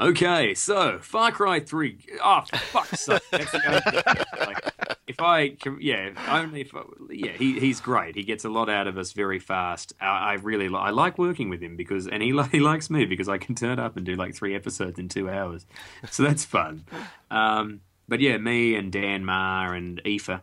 Okay, 0.00 0.54
so 0.54 0.98
Far 0.98 1.32
Cry 1.32 1.60
Three. 1.60 1.98
Oh, 2.22 2.42
fuck. 2.52 2.88
Like, 3.32 4.72
if 5.08 5.20
I, 5.20 5.48
can- 5.50 5.78
yeah, 5.80 6.10
only 6.28 6.60
if, 6.60 6.74
I- 6.74 6.82
yeah, 7.10 7.32
he 7.32 7.58
he's 7.58 7.80
great. 7.80 8.14
He 8.14 8.22
gets 8.22 8.44
a 8.44 8.48
lot 8.48 8.68
out 8.68 8.86
of 8.86 8.96
us 8.98 9.12
very 9.12 9.38
fast. 9.38 9.92
I, 10.00 10.06
I 10.06 10.32
really, 10.34 10.68
li- 10.68 10.78
I 10.78 10.90
like 10.90 11.18
working 11.18 11.48
with 11.48 11.60
him 11.60 11.76
because, 11.76 12.06
and 12.06 12.22
he 12.22 12.28
he 12.52 12.60
likes 12.60 12.90
me 12.90 13.04
because 13.06 13.28
I 13.28 13.38
can 13.38 13.54
turn 13.54 13.78
up 13.78 13.96
and 13.96 14.06
do 14.06 14.14
like 14.14 14.34
three 14.34 14.54
episodes 14.54 14.98
in 14.98 15.08
two 15.08 15.28
hours, 15.28 15.66
so 16.10 16.22
that's 16.22 16.44
fun. 16.44 16.84
Um, 17.30 17.80
but 18.06 18.20
yeah, 18.20 18.36
me 18.38 18.74
and 18.76 18.92
Dan 18.92 19.24
Marr 19.24 19.74
and 19.74 20.00
Aoife, 20.06 20.40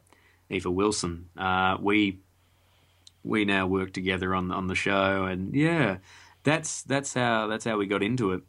Aoife 0.51 0.65
Wilson, 0.65 1.29
uh, 1.37 1.77
we 1.79 2.19
we 3.23 3.45
now 3.45 3.67
work 3.67 3.93
together 3.93 4.35
on 4.35 4.51
on 4.51 4.67
the 4.67 4.75
show, 4.75 5.23
and 5.25 5.55
yeah, 5.55 5.97
that's 6.43 6.81
that's 6.83 7.13
how 7.13 7.47
that's 7.47 7.63
how 7.65 7.77
we 7.77 7.85
got 7.85 8.03
into 8.03 8.33
it. 8.33 8.41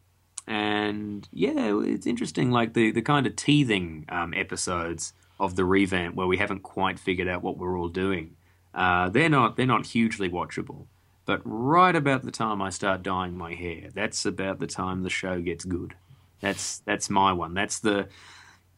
And 0.46 1.28
yeah, 1.32 1.80
it's 1.82 2.06
interesting, 2.06 2.50
like 2.50 2.74
the 2.74 2.90
the 2.92 3.02
kind 3.02 3.26
of 3.26 3.36
teething 3.36 4.06
um, 4.08 4.32
episodes 4.34 5.12
of 5.40 5.56
the 5.56 5.64
revamp 5.64 6.14
where 6.14 6.26
we 6.26 6.38
haven't 6.38 6.62
quite 6.62 6.98
figured 6.98 7.28
out 7.28 7.42
what 7.42 7.58
we're 7.58 7.78
all 7.78 7.88
doing. 7.88 8.36
Uh, 8.74 9.08
they're 9.08 9.28
not 9.28 9.56
they're 9.56 9.66
not 9.66 9.86
hugely 9.86 10.30
watchable. 10.30 10.86
But 11.24 11.40
right 11.44 11.94
about 11.94 12.22
the 12.22 12.30
time 12.30 12.62
I 12.62 12.70
start 12.70 13.02
dyeing 13.02 13.36
my 13.36 13.54
hair, 13.54 13.88
that's 13.92 14.24
about 14.24 14.60
the 14.60 14.68
time 14.68 15.02
the 15.02 15.10
show 15.10 15.40
gets 15.40 15.64
good. 15.64 15.94
That's 16.40 16.78
that's 16.78 17.10
my 17.10 17.32
one. 17.32 17.52
That's 17.52 17.80
the 17.80 18.08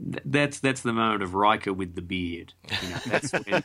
that's 0.01 0.61
that's 0.61 0.81
the 0.81 0.93
moment 0.95 1.23
of 1.23 1.35
Riker 1.35 1.75
with 1.75 1.95
the 1.95 2.03
beard. 2.03 2.55
You 2.83 2.89
know, 2.89 2.99
that's 3.07 3.33
when, 3.33 3.65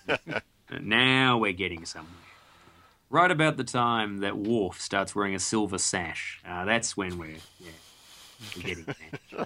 now 0.82 1.38
we're 1.38 1.54
getting 1.54 1.86
somewhere. 1.86 2.12
Right 3.10 3.32
about 3.32 3.58
the 3.58 3.64
time 3.64 4.18
that 4.18 4.38
Worf 4.38 4.82
starts 4.82 5.16
wearing 5.16 5.36
a 5.36 5.40
silver 5.40 5.78
sash, 5.78 6.42
uh, 6.46 6.66
that's 6.66 6.98
when 6.98 7.18
we're 7.18 7.38
yeah, 7.60 7.70
we're 7.70 7.83
getting 8.62 8.86
there. 9.32 9.46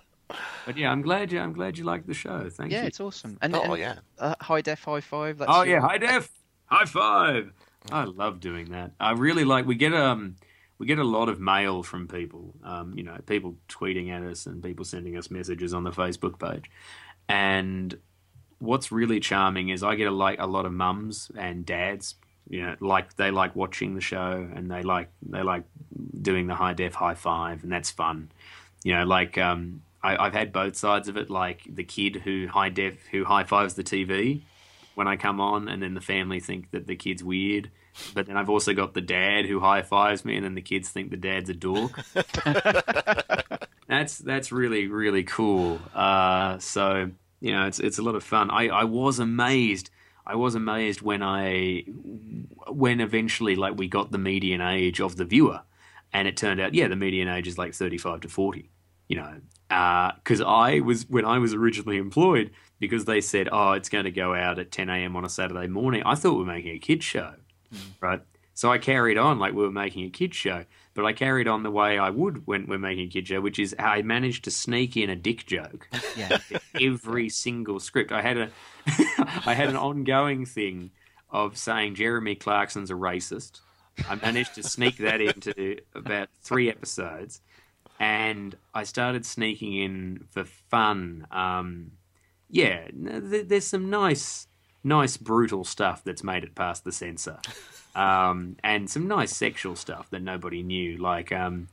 But 0.66 0.78
yeah, 0.78 0.92
I'm 0.92 1.02
glad 1.02 1.32
you 1.32 1.40
I'm 1.40 1.54
glad 1.54 1.78
you 1.78 1.84
liked 1.86 2.08
the 2.08 2.14
show. 2.14 2.50
Thank 2.50 2.72
yeah, 2.72 2.82
you. 2.82 2.88
it's 2.88 3.00
awesome. 3.00 3.38
And, 3.42 3.56
Oh 3.56 3.62
and, 3.74 3.78
yeah. 3.80 3.96
uh, 4.20 4.36
high 4.42 4.62
def, 4.62 4.84
high 4.84 5.00
five. 5.02 5.38
That's 5.38 5.52
Oh 5.54 5.64
your- 5.64 5.78
yeah, 5.80 5.82
high 5.82 5.98
def, 5.98 6.30
high 6.66 6.86
five. 6.86 7.52
I 7.92 8.04
love 8.04 8.40
doing 8.42 8.72
that. 8.72 8.92
I 9.00 9.12
really 9.12 9.46
like. 9.46 9.66
We 9.66 9.76
get 9.76 9.94
um, 9.94 10.36
we 10.78 10.86
get 10.86 11.00
a 11.00 11.04
lot 11.06 11.30
of 11.30 11.40
mail 11.40 11.84
from 11.84 12.08
people. 12.10 12.54
Um, 12.64 12.94
you 12.98 13.04
know, 13.04 13.18
people 13.26 13.56
tweeting 13.70 14.12
at 14.12 14.24
us 14.24 14.46
and 14.46 14.62
people 14.62 14.84
sending 14.84 15.16
us 15.18 15.32
messages 15.32 15.74
on 15.74 15.84
the 15.86 15.92
Facebook 15.92 16.38
page. 16.38 16.70
And 17.30 17.98
what's 18.60 18.92
really 18.92 19.20
charming 19.20 19.70
is 19.70 19.84
I 19.84 19.96
get 19.96 20.08
a 20.08 20.12
like 20.12 20.40
a 20.40 20.48
lot 20.48 20.66
of 20.66 20.74
mums 20.74 21.32
and 21.38 21.66
dads. 21.66 22.16
You 22.50 22.62
know, 22.66 22.76
like 22.80 23.16
they 23.18 23.30
like 23.32 23.56
watching 23.56 23.96
the 23.96 24.02
show 24.02 24.48
and 24.54 24.70
they 24.72 24.82
like 24.84 25.10
they 25.22 25.44
like 25.44 25.64
doing 26.22 26.48
the 26.48 26.56
high 26.56 26.74
def 26.74 26.94
high 26.96 27.16
five, 27.16 27.64
and 27.64 27.72
that's 27.72 27.92
fun. 27.92 28.30
You 28.88 28.94
know, 28.94 29.04
like 29.04 29.38
um, 29.38 29.82
I, 30.02 30.16
I've 30.16 30.34
had 30.34 30.54
both 30.54 30.78
sides 30.78 31.10
of 31.10 31.18
it. 31.18 31.30
Like 31.30 31.62
the 31.68 31.84
kid 31.84 32.22
who 32.24 32.48
high 32.48 32.70
def 32.70 33.06
who 33.12 33.26
high 33.26 33.44
fives 33.44 33.74
the 33.74 33.84
TV 33.84 34.44
when 34.96 35.10
I 35.10 35.18
come 35.18 35.42
on, 35.42 35.68
and 35.68 35.84
then 35.84 35.94
the 35.94 36.00
family 36.00 36.40
think 36.40 36.72
that 36.72 36.88
the 36.88 36.96
kid's 36.96 37.22
weird. 37.22 37.70
But 38.14 38.28
then 38.28 38.38
I've 38.38 38.50
also 38.50 38.74
got 38.74 38.94
the 38.94 39.02
dad 39.02 39.46
who 39.46 39.60
high 39.60 39.82
fives 39.82 40.24
me, 40.24 40.38
and 40.38 40.46
then 40.46 40.56
the 40.56 40.62
kids 40.62 40.88
think 40.88 41.10
the 41.10 41.18
dad's 41.18 41.50
a 41.50 41.54
dork. 41.54 42.00
that's 43.90 44.20
that's 44.20 44.54
really 44.54 44.88
really 44.88 45.26
cool. 45.26 45.82
Uh, 45.94 46.58
so 46.60 47.12
you 47.42 47.52
know, 47.52 47.68
it's 47.68 47.82
it's 47.82 47.98
a 47.98 48.02
lot 48.02 48.16
of 48.16 48.24
fun. 48.24 48.50
I, 48.50 48.70
I 48.70 48.84
was 48.86 49.20
amazed. 49.20 49.90
I 50.26 50.36
was 50.36 50.56
amazed 50.56 51.02
when 51.02 51.22
I 51.22 51.84
when 52.70 53.02
eventually 53.02 53.58
like 53.58 53.78
we 53.78 53.90
got 53.90 54.14
the 54.14 54.18
median 54.18 54.62
age 54.62 55.02
of 55.02 55.18
the 55.18 55.26
viewer, 55.26 55.64
and 56.14 56.26
it 56.26 56.38
turned 56.38 56.62
out 56.62 56.74
yeah 56.74 56.88
the 56.88 56.96
median 56.96 57.28
age 57.28 57.50
is 57.50 57.58
like 57.58 57.74
thirty 57.74 57.98
five 57.98 58.22
to 58.22 58.30
forty. 58.30 58.70
You 59.08 59.18
know, 59.18 59.34
uh, 59.70 60.12
because 60.16 60.42
I 60.42 60.80
was 60.80 61.08
when 61.10 61.26
I 61.26 61.40
was 61.40 61.54
originally 61.54 61.98
employed 61.98 62.52
because 62.80 63.06
they 63.06 63.22
said 63.22 63.50
oh 63.52 63.72
it's 63.72 63.90
going 63.90 64.06
to 64.06 64.12
go 64.12 64.34
out 64.34 64.60
at 64.60 64.72
ten 64.72 64.90
a.m. 64.90 65.16
on 65.16 65.26
a 65.26 65.30
Saturday 65.30 65.68
morning. 65.68 66.04
I 66.06 66.16
thought 66.16 66.34
we 66.34 66.40
were 66.40 66.46
making 66.46 66.76
a 66.76 66.80
kids 66.80 67.06
show, 67.06 67.34
mm. 67.74 67.80
right? 68.02 68.22
So 68.54 68.72
I 68.72 68.80
carried 68.80 69.20
on 69.20 69.38
like 69.38 69.54
we 69.54 69.62
were 69.62 69.72
making 69.72 70.06
a 70.06 70.10
kids 70.10 70.36
show, 70.36 70.66
but 70.96 71.06
I 71.06 71.14
carried 71.14 71.48
on 71.48 71.62
the 71.62 71.70
way 71.70 72.00
I 72.00 72.10
would 72.10 72.48
when 72.48 72.66
we're 72.66 72.80
making 72.80 73.06
a 73.06 73.10
kids 73.10 73.28
show, 73.28 73.40
which 73.40 73.60
is 73.60 73.76
I 73.78 74.02
managed 74.02 74.46
to 74.46 74.52
sneak 74.52 74.98
in 74.98 75.12
a 75.12 75.16
dick 75.16 75.46
joke 75.46 75.88
yeah. 76.16 76.40
every 76.82 77.30
single 77.30 77.80
script. 77.80 78.12
I 78.12 78.24
had 78.24 78.38
a 78.38 78.50
I 79.46 79.54
had 79.54 79.70
an 79.70 79.76
ongoing 79.76 80.48
thing 80.48 80.90
of 81.30 81.56
saying 81.56 81.96
Jeremy 81.96 82.34
Clarkson's 82.34 82.90
a 82.90 82.96
racist. 82.96 83.60
I 84.10 84.16
managed 84.16 84.56
to 84.56 84.64
sneak 84.64 84.98
that 84.98 85.22
into 85.22 85.78
about 85.94 86.30
three 86.42 86.68
episodes, 86.70 87.42
and 88.00 88.56
I 88.74 88.84
started 88.84 89.26
sneaking 89.26 89.74
in 89.76 90.26
for 90.32 90.46
fun. 90.46 91.28
Um, 91.32 91.92
yeah, 92.50 92.88
th- 92.90 93.48
there's 93.48 93.66
some 93.66 93.90
nice, 93.90 94.48
nice 94.84 95.18
brutal 95.18 95.64
stuff 95.64 96.04
that's 96.04 96.24
made 96.24 96.44
it 96.44 96.56
past 96.56 96.84
the 96.84 96.92
censor, 96.92 97.40
um, 97.96 98.58
and 98.64 98.90
some 98.90 99.08
nice 99.08 99.36
sexual 99.36 99.76
stuff 99.76 100.10
that 100.12 100.22
nobody 100.22 100.64
knew, 100.64 100.98
like. 100.98 101.32
Um, 101.32 101.68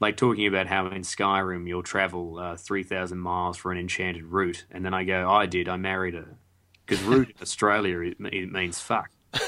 like 0.00 0.16
talking 0.16 0.46
about 0.46 0.66
how 0.66 0.86
in 0.88 1.02
Skyrim 1.02 1.68
you'll 1.68 1.82
travel 1.82 2.38
uh, 2.38 2.56
3,000 2.56 3.16
miles 3.16 3.56
for 3.56 3.70
an 3.70 3.78
enchanted 3.78 4.24
root. 4.24 4.64
And 4.70 4.84
then 4.84 4.92
I 4.92 5.04
go, 5.04 5.30
I 5.30 5.46
did, 5.46 5.68
I 5.68 5.76
married 5.76 6.14
her. 6.14 6.36
Because 6.84 7.02
root 7.04 7.28
in 7.30 7.34
Australia, 7.42 8.00
it, 8.00 8.16
it 8.20 8.52
means 8.52 8.80
fuck. 8.80 9.10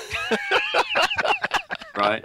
right? 1.96 2.24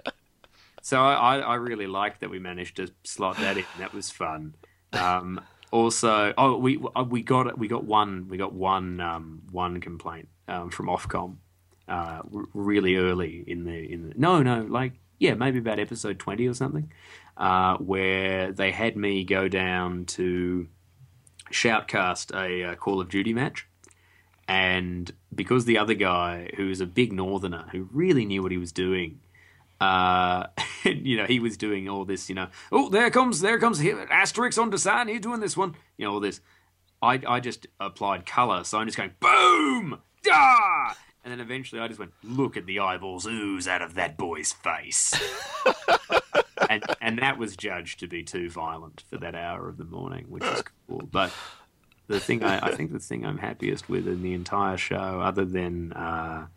So 0.81 0.99
I, 0.99 1.37
I 1.37 1.55
really 1.55 1.87
like 1.87 2.19
that 2.19 2.29
we 2.29 2.39
managed 2.39 2.77
to 2.77 2.89
slot 3.03 3.37
that 3.37 3.57
in. 3.57 3.65
That 3.79 3.93
was 3.93 4.09
fun. 4.09 4.55
Um, 4.93 5.41
also, 5.71 6.33
oh, 6.37 6.57
we 6.57 6.77
we 7.07 7.21
got 7.21 7.57
we 7.57 7.67
got 7.67 7.83
one 7.83 8.27
we 8.27 8.37
got 8.37 8.53
one 8.53 8.99
um, 8.99 9.43
one 9.51 9.79
complaint 9.79 10.27
um, 10.47 10.69
from 10.69 10.87
Ofcom 10.87 11.37
uh, 11.87 12.21
really 12.53 12.95
early 12.95 13.43
in 13.47 13.63
the 13.63 13.91
in 13.91 14.09
the 14.09 14.13
no 14.17 14.41
no 14.41 14.61
like 14.61 14.93
yeah 15.19 15.33
maybe 15.33 15.59
about 15.59 15.79
episode 15.79 16.19
twenty 16.19 16.47
or 16.47 16.53
something 16.53 16.91
uh, 17.37 17.77
where 17.77 18.51
they 18.51 18.71
had 18.71 18.97
me 18.97 19.23
go 19.23 19.47
down 19.47 20.05
to 20.05 20.67
shoutcast 21.51 22.35
a 22.35 22.71
uh, 22.71 22.75
Call 22.75 23.01
of 23.01 23.09
Duty 23.09 23.33
match. 23.33 23.67
And 24.47 25.11
because 25.33 25.65
the 25.65 25.77
other 25.77 25.93
guy, 25.93 26.49
who 26.57 26.67
was 26.67 26.81
a 26.81 26.85
big 26.85 27.13
northerner, 27.13 27.67
who 27.71 27.87
really 27.91 28.25
knew 28.25 28.41
what 28.41 28.51
he 28.51 28.57
was 28.57 28.71
doing, 28.71 29.21
uh, 29.81 30.45
you 30.85 31.17
know, 31.17 31.25
he 31.25 31.39
was 31.39 31.57
doing 31.57 31.89
all 31.89 32.05
this, 32.05 32.29
you 32.29 32.35
know, 32.35 32.47
oh, 32.71 32.87
there 32.89 33.09
comes, 33.09 33.41
there 33.41 33.59
comes 33.59 33.79
here, 33.79 34.05
Asterix 34.11 34.61
on 34.61 34.69
design, 34.69 35.07
he's 35.07 35.19
doing 35.19 35.39
this 35.39 35.57
one, 35.57 35.75
you 35.97 36.05
know, 36.05 36.13
all 36.13 36.19
this. 36.19 36.39
I, 37.01 37.19
I 37.27 37.39
just 37.39 37.65
applied 37.79 38.27
color, 38.27 38.63
so 38.63 38.77
I'm 38.77 38.85
just 38.85 38.97
going, 38.97 39.13
boom, 39.19 39.99
ah! 40.29 40.95
And 41.23 41.31
then 41.31 41.39
eventually 41.39 41.81
I 41.81 41.87
just 41.87 41.99
went, 41.99 42.11
look 42.23 42.57
at 42.57 42.67
the 42.67 42.79
eyeballs 42.79 43.25
ooze 43.25 43.67
out 43.67 43.81
of 43.81 43.95
that 43.95 44.17
boy's 44.17 44.53
face. 44.53 45.19
and, 46.69 46.83
and 47.01 47.19
that 47.19 47.39
was 47.39 47.55
judged 47.55 47.99
to 47.99 48.07
be 48.07 48.23
too 48.23 48.49
violent 48.51 49.03
for 49.09 49.17
that 49.17 49.33
hour 49.33 49.67
of 49.67 49.77
the 49.77 49.83
morning, 49.83 50.25
which 50.29 50.43
is 50.43 50.63
cool. 50.87 51.01
But 51.11 51.31
the 52.07 52.19
thing 52.19 52.43
I, 52.43 52.67
I 52.67 52.75
think 52.75 52.91
the 52.91 52.99
thing 52.99 53.25
I'm 53.25 53.39
happiest 53.39 53.89
with 53.89 54.07
in 54.07 54.21
the 54.21 54.33
entire 54.33 54.77
show, 54.77 55.21
other 55.21 55.45
than 55.45 55.93
uh, 55.93 56.47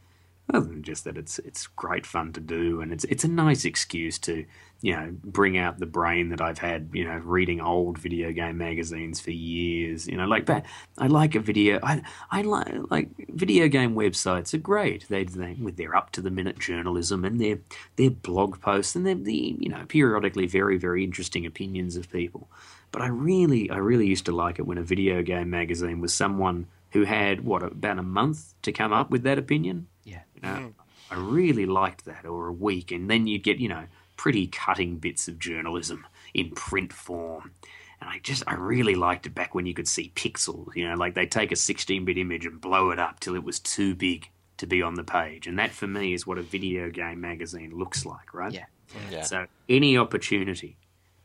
other 0.52 0.66
than 0.66 0.82
just 0.82 1.04
that 1.04 1.16
it's 1.16 1.38
it's 1.40 1.66
great 1.68 2.04
fun 2.04 2.32
to 2.34 2.40
do, 2.40 2.80
and 2.80 2.92
it's 2.92 3.04
it's 3.04 3.24
a 3.24 3.28
nice 3.28 3.64
excuse 3.64 4.18
to 4.20 4.44
you 4.82 4.94
know 4.94 5.16
bring 5.24 5.56
out 5.56 5.78
the 5.78 5.86
brain 5.86 6.28
that 6.28 6.40
I've 6.40 6.58
had 6.58 6.90
you 6.92 7.04
know 7.04 7.16
reading 7.24 7.60
old 7.60 7.96
video 7.96 8.30
game 8.32 8.58
magazines 8.58 9.20
for 9.20 9.30
years. 9.30 10.06
You 10.06 10.16
know, 10.16 10.26
like 10.26 10.46
that. 10.46 10.66
I 10.98 11.06
like 11.06 11.34
a 11.34 11.40
video. 11.40 11.80
I 11.82 12.02
I 12.30 12.42
like 12.42 12.68
like 12.90 13.08
video 13.30 13.68
game 13.68 13.94
websites 13.94 14.52
are 14.52 14.58
great. 14.58 15.08
They 15.08 15.24
they 15.24 15.54
with 15.54 15.76
their 15.76 15.96
up 15.96 16.10
to 16.12 16.20
the 16.20 16.30
minute 16.30 16.58
journalism 16.58 17.24
and 17.24 17.40
their 17.40 17.58
their 17.96 18.10
blog 18.10 18.60
posts 18.60 18.94
and 18.94 19.06
their 19.06 19.14
the 19.14 19.56
you 19.58 19.70
know 19.70 19.84
periodically 19.88 20.46
very 20.46 20.76
very 20.76 21.04
interesting 21.04 21.46
opinions 21.46 21.96
of 21.96 22.10
people. 22.10 22.50
But 22.94 23.02
I 23.02 23.08
really, 23.08 23.70
I 23.70 23.78
really 23.78 24.06
used 24.06 24.26
to 24.26 24.32
like 24.32 24.60
it 24.60 24.66
when 24.66 24.78
a 24.78 24.82
video 24.84 25.20
game 25.22 25.50
magazine 25.50 26.00
was 26.00 26.14
someone 26.14 26.68
who 26.92 27.02
had 27.02 27.44
what 27.44 27.64
about 27.64 27.98
a 27.98 28.04
month 28.04 28.54
to 28.62 28.70
come 28.70 28.92
up 28.92 29.10
with 29.10 29.24
that 29.24 29.36
opinion. 29.36 29.88
Yeah. 30.04 30.20
You 30.44 30.50
know, 30.50 30.68
mm. 30.68 30.74
I 31.10 31.16
really 31.16 31.66
liked 31.66 32.04
that, 32.04 32.24
or 32.24 32.48
a 32.48 32.52
week, 32.52 32.90
and 32.92 33.10
then 33.10 33.26
you'd 33.26 33.42
get 33.42 33.58
you 33.58 33.68
know 33.68 33.84
pretty 34.16 34.46
cutting 34.46 34.96
bits 34.96 35.28
of 35.28 35.38
journalism 35.38 36.06
in 36.32 36.50
print 36.50 36.92
form. 36.92 37.52
And 38.00 38.10
I 38.10 38.18
just, 38.22 38.42
I 38.46 38.54
really 38.54 38.94
liked 38.94 39.26
it 39.26 39.34
back 39.34 39.54
when 39.54 39.66
you 39.66 39.74
could 39.74 39.88
see 39.88 40.12
pixels. 40.14 40.74
You 40.74 40.88
know, 40.88 40.96
like 40.96 41.14
they 41.14 41.26
take 41.26 41.52
a 41.52 41.54
16-bit 41.54 42.18
image 42.18 42.44
and 42.44 42.60
blow 42.60 42.90
it 42.90 42.98
up 42.98 43.20
till 43.20 43.34
it 43.34 43.44
was 43.44 43.58
too 43.60 43.94
big 43.94 44.28
to 44.58 44.66
be 44.66 44.82
on 44.82 44.94
the 44.94 45.04
page, 45.04 45.46
and 45.46 45.58
that 45.58 45.72
for 45.72 45.86
me 45.86 46.12
is 46.12 46.26
what 46.26 46.38
a 46.38 46.42
video 46.42 46.90
game 46.90 47.20
magazine 47.20 47.72
looks 47.76 48.04
like, 48.04 48.34
right? 48.34 48.52
Yeah. 48.52 48.66
Yeah. 49.10 49.22
So 49.22 49.46
any 49.68 49.96
opportunity 49.96 50.76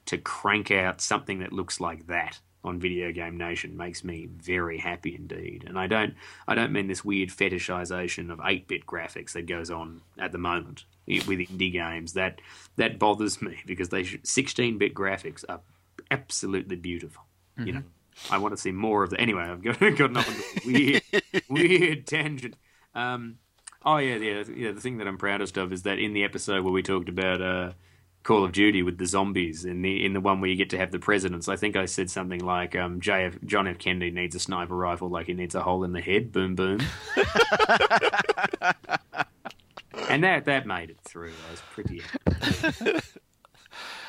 to 0.06 0.18
crank 0.18 0.72
out 0.72 1.02
something 1.02 1.40
that 1.40 1.54
looks 1.54 1.80
like 1.80 2.08
that 2.08 2.40
on 2.64 2.80
Video 2.80 3.12
Game 3.12 3.38
Nation 3.38 3.78
makes 3.78 4.04
me 4.04 4.28
very 4.38 4.78
happy 4.78 5.16
indeed. 5.16 5.64
And 5.68 5.80
I 5.80 5.88
don't 5.88 6.14
I 6.48 6.56
don't 6.56 6.72
mean 6.72 6.88
this 6.88 7.06
weird 7.06 7.30
fetishization 7.30 8.32
of 8.32 8.40
8-bit 8.40 8.86
graphics 8.86 9.34
that 9.34 9.48
goes 9.48 9.72
on 9.72 10.02
at 10.18 10.32
the 10.32 10.38
moment 10.38 10.86
with 11.08 11.40
indie 11.40 11.72
games. 11.72 12.14
That 12.14 12.42
that 12.76 13.00
bothers 13.00 13.42
me 13.42 13.60
because 13.66 13.90
they 13.90 14.04
16-bit 14.04 14.94
graphics 14.94 15.44
are 15.48 15.62
absolutely 16.12 16.76
beautiful. 16.76 17.24
You 17.66 17.74
know, 17.74 17.84
I 18.32 18.38
want 18.38 18.54
to 18.54 18.62
see 18.62 18.72
more 18.72 19.04
of 19.04 19.10
that. 19.10 19.20
Anyway, 19.20 19.42
I've 19.42 19.62
got 19.62 19.80
gotten 19.80 20.16
off 20.16 20.30
into 20.30 20.44
a 20.44 20.72
weird 20.72 21.04
weird 21.50 22.08
tangent. 22.08 22.56
Um, 22.96 23.38
oh 23.86 23.98
yeah, 23.98 24.16
yeah, 24.16 24.44
yeah. 24.54 24.72
The 24.72 24.82
thing 24.82 24.98
that 24.98 25.08
I'm 25.08 25.18
proudest 25.18 25.58
of 25.58 25.74
is 25.74 25.84
that 25.84 26.00
in 26.00 26.14
the 26.14 26.24
episode 26.24 26.64
where 26.64 26.74
we 26.74 26.84
talked 26.84 27.10
about 27.10 27.42
uh, 27.42 27.72
Call 28.24 28.44
of 28.44 28.52
Duty 28.52 28.84
with 28.84 28.98
the 28.98 29.06
zombies, 29.06 29.66
in 29.66 29.82
the 29.82 30.06
in 30.06 30.14
the 30.14 30.20
one 30.20 30.42
where 30.42 30.50
you 30.50 30.56
get 30.56 30.70
to 30.72 30.78
have 30.78 30.92
the 30.92 31.00
presidents, 31.00 31.48
I 31.48 31.56
think 31.56 31.76
I 31.76 31.86
said 31.86 32.10
something 32.12 32.44
like 32.44 32.76
um, 32.76 33.00
John 33.00 33.68
F. 33.68 33.78
Kennedy 33.80 34.12
needs 34.12 34.36
a 34.36 34.40
sniper 34.40 34.76
rifle 34.76 35.10
like 35.10 35.28
he 35.28 35.34
needs 35.34 35.56
a 35.56 35.62
hole 35.62 35.84
in 35.84 35.94
the 35.94 36.02
head. 36.02 36.32
Boom, 36.32 36.56
boom. 36.56 36.80
and 40.10 40.24
that 40.24 40.46
that 40.46 40.68
made 40.68 40.90
it 40.90 41.00
through. 41.02 41.32
I 41.48 41.52
was 41.52 41.62
pretty. 41.72 42.02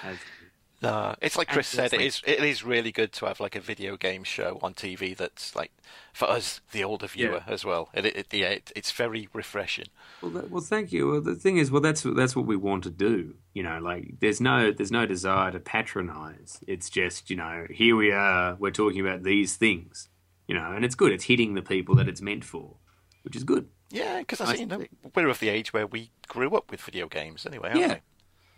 No, 0.82 1.14
it's 1.20 1.36
like 1.36 1.48
Chris 1.48 1.66
said. 1.66 1.92
It 1.92 2.00
is. 2.00 2.22
It 2.26 2.42
is 2.42 2.64
really 2.64 2.90
good 2.90 3.12
to 3.14 3.26
have 3.26 3.38
like 3.38 3.54
a 3.54 3.60
video 3.60 3.96
game 3.98 4.24
show 4.24 4.58
on 4.62 4.72
TV 4.72 5.14
that's 5.14 5.54
like 5.54 5.72
for 6.14 6.28
us, 6.28 6.60
the 6.72 6.84
older 6.84 7.06
viewer 7.06 7.42
as 7.46 7.64
well. 7.64 7.90
It, 7.92 8.06
it, 8.06 8.26
yeah, 8.32 8.48
it, 8.48 8.72
it's 8.74 8.90
very 8.90 9.28
refreshing. 9.34 9.88
Well, 10.22 10.30
that, 10.32 10.50
well, 10.50 10.62
thank 10.62 10.90
you. 10.90 11.08
Well, 11.08 11.20
the 11.20 11.34
thing 11.34 11.58
is, 11.58 11.70
well, 11.70 11.82
that's 11.82 12.02
that's 12.02 12.34
what 12.34 12.46
we 12.46 12.56
want 12.56 12.84
to 12.84 12.90
do. 12.90 13.34
You 13.52 13.62
know, 13.62 13.78
like 13.78 14.20
there's 14.20 14.40
no 14.40 14.72
there's 14.72 14.92
no 14.92 15.04
desire 15.04 15.50
to 15.50 15.60
patronize. 15.60 16.60
It's 16.66 16.88
just 16.88 17.28
you 17.28 17.36
know, 17.36 17.66
here 17.70 17.94
we 17.94 18.10
are. 18.10 18.56
We're 18.58 18.70
talking 18.70 19.00
about 19.00 19.22
these 19.22 19.56
things. 19.56 20.08
You 20.46 20.54
know, 20.54 20.72
and 20.72 20.84
it's 20.84 20.94
good. 20.94 21.12
It's 21.12 21.24
hitting 21.24 21.54
the 21.54 21.62
people 21.62 21.94
that 21.96 22.08
it's 22.08 22.22
meant 22.22 22.44
for, 22.44 22.76
which 23.22 23.36
is 23.36 23.44
good. 23.44 23.68
Yeah, 23.90 24.20
because 24.20 24.40
I 24.40 24.54
you 24.54 24.66
know 24.66 24.84
we're 25.14 25.28
of 25.28 25.40
the 25.40 25.48
age 25.48 25.72
where 25.72 25.86
we 25.86 26.10
grew 26.28 26.56
up 26.56 26.70
with 26.70 26.80
video 26.80 27.06
games 27.08 27.44
anyway, 27.44 27.70
aren't 27.70 27.80
Yeah. 27.80 27.96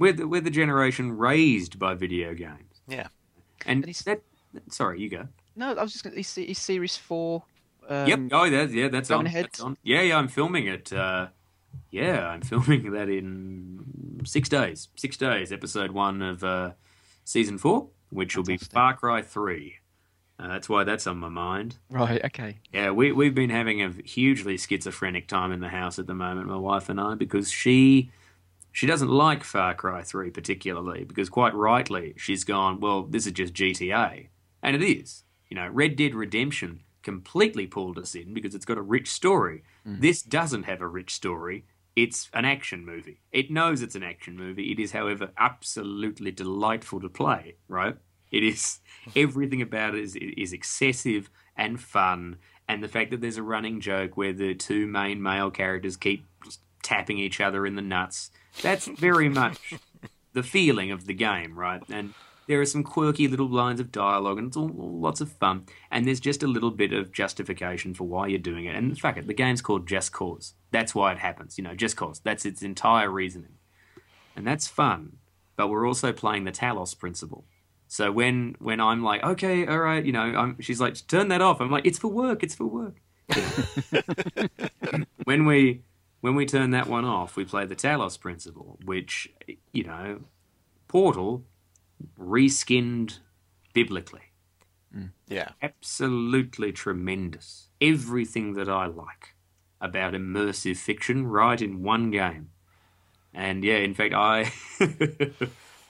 We're 0.02 0.12
the, 0.12 0.26
we're 0.26 0.40
the 0.40 0.50
generation 0.50 1.16
raised 1.16 1.78
by 1.78 1.94
video 1.94 2.34
games. 2.34 2.80
Yeah. 2.88 3.06
and 3.64 3.84
And 3.84 3.94
that. 3.94 4.20
Sorry, 4.68 5.00
you 5.00 5.08
go. 5.08 5.28
No, 5.54 5.76
I 5.76 5.80
was 5.80 5.92
just 5.92 6.02
going 6.02 6.14
to. 6.14 6.20
Is, 6.20 6.36
is 6.36 6.58
Series 6.58 6.96
4. 6.96 7.40
Um, 7.88 8.08
yep. 8.08 8.18
Oh, 8.32 8.50
that, 8.50 8.72
yeah, 8.72 8.88
that's 8.88 9.12
on. 9.12 9.26
That's 9.26 9.60
on. 9.60 9.76
Yeah, 9.84 10.00
yeah. 10.00 10.18
I'm 10.18 10.26
filming 10.26 10.66
it. 10.66 10.92
Uh, 10.92 11.28
yeah, 11.92 12.26
I'm 12.26 12.40
filming 12.52 12.90
that 12.90 13.08
in 13.08 14.22
six 14.24 14.48
days. 14.48 14.88
Six 14.96 15.16
days. 15.16 15.52
Episode 15.52 15.92
one 15.92 16.20
of 16.20 16.42
uh, 16.42 16.72
season 17.24 17.56
four, 17.56 17.86
which 18.10 18.36
will 18.36 18.42
be. 18.42 18.56
Far 18.56 18.96
Cry 18.96 19.22
three. 19.22 19.76
Uh, 20.36 20.48
that's 20.48 20.68
why 20.68 20.82
that's 20.82 21.06
on 21.06 21.18
my 21.18 21.28
mind. 21.28 21.78
Right, 21.88 22.24
okay. 22.24 22.58
Yeah, 22.72 22.90
we 22.90 23.12
we've 23.12 23.36
been 23.36 23.50
having 23.50 23.80
a 23.80 23.92
hugely 24.04 24.56
schizophrenic 24.56 25.28
time 25.28 25.52
in 25.52 25.60
the 25.60 25.68
house 25.68 26.00
at 26.00 26.08
the 26.08 26.14
moment, 26.14 26.48
my 26.48 26.56
wife 26.56 26.88
and 26.88 27.00
I, 27.00 27.14
because 27.14 27.52
she 27.52 28.10
she 28.72 28.86
doesn't 28.86 29.08
like 29.08 29.44
Far 29.44 29.74
Cry 29.74 30.02
three 30.02 30.30
particularly, 30.30 31.04
because 31.04 31.28
quite 31.28 31.54
rightly 31.54 32.14
she's 32.16 32.44
gone, 32.44 32.80
well, 32.80 33.02
this 33.02 33.26
is 33.26 33.32
just 33.32 33.54
GTA, 33.54 34.28
and 34.62 34.74
it 34.74 34.82
is. 34.82 35.24
You 35.48 35.56
know, 35.56 35.68
Red 35.68 35.96
Dead 35.96 36.14
Redemption 36.14 36.80
completely 37.02 37.66
pulled 37.66 37.98
us 37.98 38.14
in 38.14 38.32
because 38.32 38.54
it's 38.54 38.64
got 38.64 38.78
a 38.78 38.82
rich 38.82 39.10
story. 39.10 39.62
Mm. 39.86 40.00
This 40.00 40.22
doesn't 40.22 40.62
have 40.64 40.80
a 40.80 40.86
rich 40.86 41.12
story. 41.12 41.64
It's 41.94 42.30
an 42.32 42.46
action 42.46 42.86
movie. 42.86 43.20
It 43.32 43.50
knows 43.50 43.82
it's 43.82 43.94
an 43.94 44.02
action 44.02 44.36
movie. 44.36 44.72
It 44.72 44.78
is, 44.78 44.92
however, 44.92 45.30
absolutely 45.36 46.30
delightful 46.30 47.00
to 47.00 47.08
play. 47.08 47.56
Right? 47.68 47.96
It 48.30 48.42
is 48.42 48.80
everything 49.16 49.60
about 49.60 49.94
it 49.94 50.02
is 50.02 50.16
is 50.16 50.52
excessive 50.52 51.30
and 51.56 51.78
fun, 51.78 52.36
and 52.66 52.82
the 52.82 52.88
fact 52.88 53.10
that 53.10 53.20
there's 53.20 53.36
a 53.36 53.42
running 53.42 53.80
joke 53.80 54.16
where 54.16 54.32
the 54.32 54.54
two 54.54 54.86
main 54.86 55.22
male 55.22 55.50
characters 55.50 55.98
keep 55.98 56.26
tapping 56.82 57.18
each 57.18 57.40
other 57.40 57.66
in 57.66 57.76
the 57.76 57.82
nuts. 57.82 58.30
That's 58.60 58.86
very 58.86 59.28
much 59.28 59.74
the 60.32 60.42
feeling 60.42 60.90
of 60.90 61.06
the 61.06 61.14
game, 61.14 61.58
right? 61.58 61.82
And 61.88 62.14
there 62.46 62.60
are 62.60 62.66
some 62.66 62.82
quirky 62.82 63.28
little 63.28 63.48
lines 63.48 63.80
of 63.80 63.92
dialogue, 63.92 64.38
and 64.38 64.48
it's 64.48 64.56
all, 64.56 64.70
all 64.78 65.00
lots 65.00 65.20
of 65.20 65.30
fun. 65.32 65.66
And 65.90 66.06
there's 66.06 66.20
just 66.20 66.42
a 66.42 66.46
little 66.46 66.70
bit 66.70 66.92
of 66.92 67.12
justification 67.12 67.94
for 67.94 68.04
why 68.04 68.26
you're 68.26 68.38
doing 68.38 68.64
it. 68.64 68.74
And 68.74 68.98
fuck 68.98 69.16
it, 69.16 69.26
the 69.26 69.34
game's 69.34 69.62
called 69.62 69.86
Just 69.86 70.12
Cause. 70.12 70.54
That's 70.70 70.94
why 70.94 71.12
it 71.12 71.18
happens, 71.18 71.56
you 71.58 71.64
know, 71.64 71.74
Just 71.74 71.96
Cause. 71.96 72.20
That's 72.20 72.44
its 72.44 72.62
entire 72.62 73.10
reasoning, 73.10 73.54
and 74.36 74.46
that's 74.46 74.66
fun. 74.66 75.18
But 75.56 75.68
we're 75.68 75.86
also 75.86 76.12
playing 76.12 76.44
the 76.44 76.52
Talos 76.52 76.98
principle. 76.98 77.44
So 77.86 78.10
when 78.10 78.56
when 78.58 78.80
I'm 78.80 79.02
like, 79.02 79.22
okay, 79.22 79.66
all 79.66 79.78
right, 79.78 80.04
you 80.04 80.12
know, 80.12 80.20
I'm, 80.22 80.56
she's 80.60 80.80
like, 80.80 81.06
turn 81.06 81.28
that 81.28 81.42
off. 81.42 81.60
I'm 81.60 81.70
like, 81.70 81.86
it's 81.86 81.98
for 81.98 82.08
work. 82.08 82.42
It's 82.42 82.54
for 82.54 82.64
work. 82.66 82.96
when 85.24 85.44
we 85.44 85.82
when 86.22 86.36
we 86.36 86.46
turn 86.46 86.70
that 86.70 86.86
one 86.86 87.04
off, 87.04 87.36
we 87.36 87.44
play 87.44 87.66
the 87.66 87.76
Talos 87.76 88.18
principle, 88.18 88.78
which 88.84 89.28
you 89.72 89.82
know, 89.82 90.20
Portal 90.88 91.44
reskinned 92.18 93.18
biblically. 93.74 94.32
Mm, 94.96 95.10
yeah. 95.26 95.50
Absolutely 95.60 96.72
tremendous. 96.72 97.68
Everything 97.80 98.54
that 98.54 98.68
I 98.68 98.86
like 98.86 99.34
about 99.80 100.14
immersive 100.14 100.76
fiction 100.76 101.26
right 101.26 101.60
in 101.60 101.82
one 101.82 102.12
game. 102.12 102.50
And 103.34 103.64
yeah, 103.64 103.78
in 103.78 103.94
fact, 103.94 104.14
I 104.14 104.52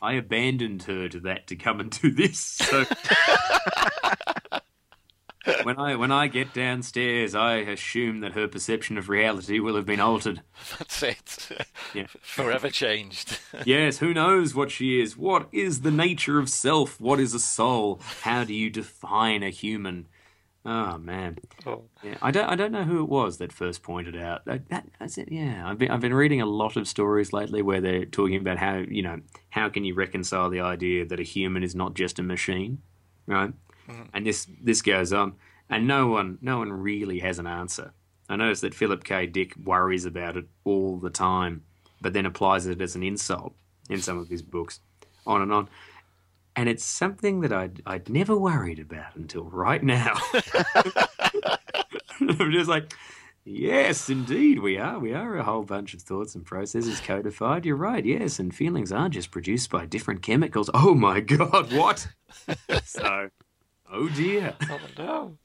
I 0.03 0.15
abandoned 0.15 0.85
her 0.85 1.11
to 1.11 1.21
that 1.21 1.47
to 1.49 1.57
come 1.57 1.79
and 1.79 1.91
do 1.91 2.11
this. 2.11 2.39
So 2.39 2.85
when 5.65 5.79
I 5.79 5.97
when 5.97 6.11
I 6.13 6.29
get 6.29 6.53
downstairs, 6.55 7.35
I 7.35 7.57
assume 7.57 8.21
that 8.21 8.33
her 8.33 8.49
perception 8.49 8.97
of 8.99 9.09
reality 9.09 9.59
will 9.59 9.77
have 9.77 9.87
been 9.87 10.01
altered. 10.01 10.43
That's 10.79 11.03
it. 11.03 11.67
Yeah. 11.95 12.07
Forever 12.23 12.71
changed. 12.71 13.39
Yes, 13.65 13.99
who 13.99 14.13
knows 14.15 14.55
what 14.55 14.71
she 14.71 15.01
is? 15.01 15.17
What 15.17 15.49
is 15.53 15.83
the 15.83 15.91
nature 15.91 16.39
of 16.39 16.49
self? 16.49 17.01
What 17.01 17.21
is 17.21 17.35
a 17.35 17.39
soul? 17.41 18.01
How 18.23 18.45
do 18.45 18.55
you 18.55 18.71
define 18.71 19.43
a 19.43 19.51
human? 19.51 20.07
Oh 20.65 20.97
man, 20.97 21.39
Oh. 21.67 21.83
yeah, 22.05 22.17
I 22.23 22.31
don't 22.31 22.49
I 22.49 22.55
don't 22.55 22.71
know 22.73 22.85
who 22.85 23.03
it 23.03 23.09
was 23.09 23.39
that 23.39 23.53
first 23.53 23.83
pointed 23.83 24.17
out 24.17 24.45
that. 24.45 24.69
that 24.69 24.87
that's 25.01 25.19
it. 25.19 25.31
Yeah, 25.33 25.69
I've 25.69 25.77
been 25.79 25.91
I've 25.91 26.01
been 26.01 26.15
reading 26.15 26.41
a 26.41 26.47
lot 26.47 26.77
of 26.77 26.87
stories 26.87 27.33
lately 27.33 27.63
where 27.63 27.81
they're 27.81 28.05
talking 28.05 28.37
about 28.37 28.59
how 28.59 28.77
you 28.77 29.03
know 29.03 29.19
how 29.51 29.69
can 29.69 29.85
you 29.85 29.95
reconcile 29.95 30.51
the 30.51 30.61
idea 30.61 31.05
that 31.05 31.19
a 31.19 31.25
human 31.25 31.63
is 31.65 31.75
not 31.75 31.95
just 31.95 32.21
a 32.21 32.23
machine, 32.23 32.79
right? 33.27 33.53
Mm-hmm. 33.89 34.03
And 34.15 34.27
this 34.27 34.47
this 34.63 34.83
goes 34.83 35.13
on, 35.13 35.35
and 35.69 35.87
no 35.87 36.09
one 36.09 36.39
no 36.41 36.59
one 36.59 36.73
really 36.73 37.19
has 37.21 37.39
an 37.39 37.47
answer. 37.47 37.93
I 38.29 38.37
notice 38.37 38.61
that 38.61 38.75
Philip 38.75 39.05
K. 39.05 39.27
Dick 39.27 39.55
worries 39.63 40.07
about 40.07 40.37
it 40.37 40.47
all 40.65 40.97
the 40.99 41.11
time, 41.11 41.65
but 42.01 42.13
then 42.13 42.27
applies 42.27 42.67
it 42.67 42.81
as 42.81 42.97
an 42.97 43.03
insult 43.03 43.55
in 43.91 44.01
some 44.01 44.19
of 44.19 44.29
his 44.29 44.43
books, 44.43 44.81
on 45.27 45.43
and 45.43 45.53
on. 45.53 45.69
And 46.55 46.69
it's 46.69 46.85
something 46.85 47.41
that 47.41 47.53
I'd 47.53 47.83
I'd 47.87 48.09
never 48.09 48.37
worried 48.37 48.79
about 48.79 49.17
until 49.17 49.45
right 49.45 49.83
now. 49.83 50.15
I'm 52.21 52.53
just 52.53 52.69
like, 52.69 52.93
yes, 53.45 54.09
indeed, 54.09 54.61
we 54.61 54.79
are. 54.79 54.99
We 54.99 55.13
are 55.13 55.37
a 55.37 55.43
whole 55.43 55.65
bunch 55.65 55.95
of 55.95 56.03
thoughts 56.03 56.35
and 56.35 56.45
processes 56.45 57.01
codified. 57.01 57.65
You're 57.65 57.77
right, 57.77 58.05
yes, 58.05 58.39
and 58.39 58.55
feelings 58.55 58.93
are 58.93 59.09
just 59.09 59.31
produced 59.31 59.71
by 59.71 59.87
different 59.87 60.23
chemicals. 60.23 60.71
Oh 60.73 60.95
my 60.95 61.21
god, 61.21 61.73
what? 61.73 62.09
so, 62.85 63.31
oh 63.93 64.09
dear. 64.09 64.55
Oh 64.71 64.81
no. 64.99 65.39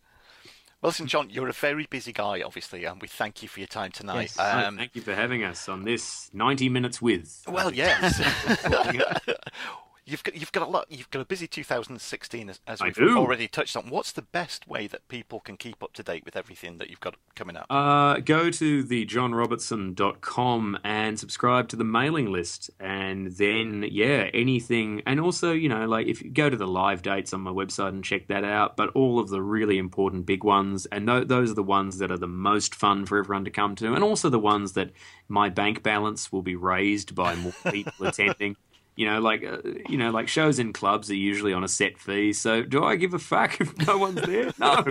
Well, 0.80 0.90
listen, 0.90 1.08
John, 1.08 1.32
you're 1.32 1.50
a 1.50 1.54
very 1.54 1.88
busy 1.90 2.14
guy, 2.14 2.44
obviously, 2.44 2.86
and 2.86 3.02
we 3.02 3.08
thank 3.08 3.42
you 3.42 3.50
for 3.50 3.60
your 3.60 3.68
time 3.68 3.92
tonight. 3.92 4.32
Yes. 4.36 4.38
Oh, 4.40 4.68
Um, 4.68 4.78
thank 4.78 4.96
you 4.96 5.02
for 5.02 5.16
having 5.16 5.44
us 5.44 5.68
on 5.68 5.84
this 5.84 6.30
90 6.34 6.70
minutes 6.70 7.02
with. 7.02 7.44
well, 7.48 7.74
yes. 7.74 8.22
you've 10.08 10.24
got 10.24 10.36
you've 10.36 10.52
got 10.52 10.64
a 10.64 10.70
lot. 10.70 10.86
You've 10.90 11.10
got 11.12 11.22
a 11.22 11.26
busy 11.26 11.48
2016, 11.48 12.50
as, 12.50 12.60
as 12.66 12.82
we've 12.82 12.98
already 13.16 13.48
touched 13.48 13.76
on. 13.76 13.90
What's 13.90 14.12
the 14.12 14.22
best 14.22 14.68
way 14.68 14.88
that 14.88 15.08
people 15.08 15.40
can 15.42 15.58
keep 15.58 15.84
up 15.84 15.94
to 15.94 16.04
date 16.04 16.24
with 16.26 16.36
everything 16.36 16.78
that 16.78 16.90
you've 16.90 17.02
got 17.02 17.16
coming 17.36 17.58
up? 17.58 17.68
Uh, 17.70 18.20
go 18.20 18.50
to 18.50 18.84
the 18.84 19.06
johnrobertson.com 19.06 20.80
and 20.84 21.20
subscribe 21.20 21.68
to 21.70 21.76
the 21.76 21.84
mailing 21.84 22.32
list. 22.32 22.70
And 22.80 23.32
then, 23.34 23.86
yeah, 23.92 24.30
anything. 24.34 25.04
And 25.06 25.20
also, 25.20 25.52
you 25.52 25.70
know, 25.70 25.86
like 25.86 26.08
if 26.08 26.22
you 26.22 26.30
go 26.30 26.50
to 26.50 26.58
the 26.58 26.68
live 26.68 27.02
dates 27.02 27.34
on 27.34 27.42
my 27.42 27.52
website 27.52 27.90
and 27.90 28.04
check 28.04 28.28
that 28.28 28.44
out, 28.44 28.78
but 28.78 28.90
all 28.96 29.20
of 29.20 29.30
the 29.30 29.42
really 29.42 29.78
important 29.78 30.26
big 30.26 30.44
ones. 30.44 30.86
And 30.88 31.08
th- 31.08 31.28
those 31.28 31.52
are 31.52 31.56
the 31.56 31.64
ones 31.64 31.98
that 31.98 32.12
are 32.12 32.18
the 32.18 32.28
most 32.28 32.74
fun 32.74 33.06
for 33.06 33.18
everyone 33.18 33.46
to 33.46 33.52
come 33.52 33.76
to. 33.76 33.94
And 33.94 34.04
also 34.04 34.30
the 34.30 34.40
ones 34.40 34.74
that 34.74 34.92
my 35.28 35.50
bank 35.50 35.84
balance 35.84 36.32
will 36.32 36.42
be 36.42 36.56
raised 36.56 37.14
by 37.14 37.36
more 37.36 37.54
people 37.72 38.08
attending. 38.08 38.56
You 38.98 39.06
know, 39.06 39.20
like 39.22 39.44
uh, 39.46 39.60
you 39.88 39.98
know, 39.98 40.10
like 40.10 40.28
shows 40.28 40.58
in 40.58 40.74
clubs 40.74 41.12
are 41.12 41.16
usually 41.16 41.54
on 41.54 41.64
a 41.64 41.68
set 41.68 42.00
fee. 42.00 42.34
So, 42.34 42.64
do 42.64 42.84
I 42.84 42.96
give 42.96 43.14
a 43.14 43.20
fuck 43.20 43.62
if 43.62 43.78
no 43.88 44.00
one's 44.00 44.22
there? 44.24 44.52
No, 44.60 44.86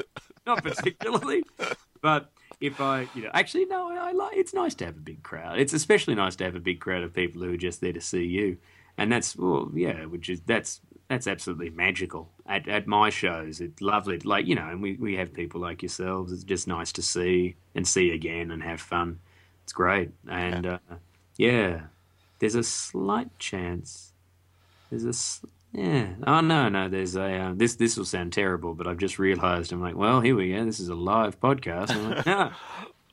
not 0.47 0.63
particularly. 0.63 1.43
But 2.01 2.31
if 2.61 2.81
I, 2.81 3.09
you 3.17 3.25
know, 3.25 3.31
actually, 3.35 3.65
no, 3.65 3.91
I, 3.91 4.11
I 4.11 4.13
like. 4.13 4.37
It's 4.37 4.55
nice 4.55 4.77
to 4.77 4.87
have 4.87 4.97
a 4.97 5.01
big 5.01 5.25
crowd. 5.25 5.59
It's 5.59 5.73
especially 5.73 6.15
nice 6.15 6.37
to 6.37 6.45
have 6.45 6.55
a 6.55 6.61
big 6.61 6.79
crowd 6.79 7.03
of 7.03 7.13
people 7.13 7.43
who 7.43 7.53
are 7.53 7.57
just 7.57 7.81
there 7.81 7.93
to 7.93 8.01
see 8.01 8.25
you, 8.25 8.59
and 8.97 9.11
that's 9.11 9.35
well, 9.35 9.73
yeah, 9.75 10.05
which 10.05 10.29
is 10.29 10.41
that's 10.43 10.81
that's 11.09 11.27
absolutely 11.27 11.71
magical 11.71 12.31
at 12.47 12.69
at 12.69 12.87
my 12.87 13.11
shows. 13.11 13.61
It's 13.61 13.83
lovely, 13.83 14.19
like 14.21 14.47
you 14.47 14.55
know, 14.55 14.69
and 14.69 14.81
we 14.81 14.95
we 14.95 15.17
have 15.17 15.35
people 15.35 15.61
like 15.61 15.83
yourselves. 15.83 16.33
It's 16.33 16.45
just 16.45 16.69
nice 16.69 16.93
to 16.93 17.03
see 17.03 17.57
and 17.75 17.87
see 17.87 18.13
again 18.13 18.53
and 18.53 18.63
have 18.63 18.81
fun. 18.81 19.19
It's 19.65 19.73
great, 19.73 20.11
and 20.29 20.65
uh, 20.65 20.79
yeah, 21.37 21.81
there's 22.39 22.55
a 22.55 22.63
slight 22.63 23.39
chance. 23.39 24.13
There's 24.91 25.05
a 25.05 25.47
yeah. 25.73 26.15
Oh 26.27 26.41
no, 26.41 26.69
no. 26.69 26.89
There's 26.89 27.17
a 27.17 27.37
uh, 27.37 27.53
this. 27.55 27.77
This 27.77 27.97
will 27.97 28.05
sound 28.05 28.33
terrible, 28.33 28.75
but 28.75 28.87
I've 28.87 28.99
just 28.99 29.19
realised. 29.19 29.73
I'm 29.73 29.81
like, 29.81 29.97
well, 29.97 30.21
here 30.21 30.35
we 30.35 30.53
go. 30.53 30.65
This 30.65 30.81
is 30.81 30.89
a 30.89 30.95
live 30.95 31.39
podcast. 31.41 31.91
I'm 31.91 32.11
like, 32.11 32.27
ah, 32.27 32.59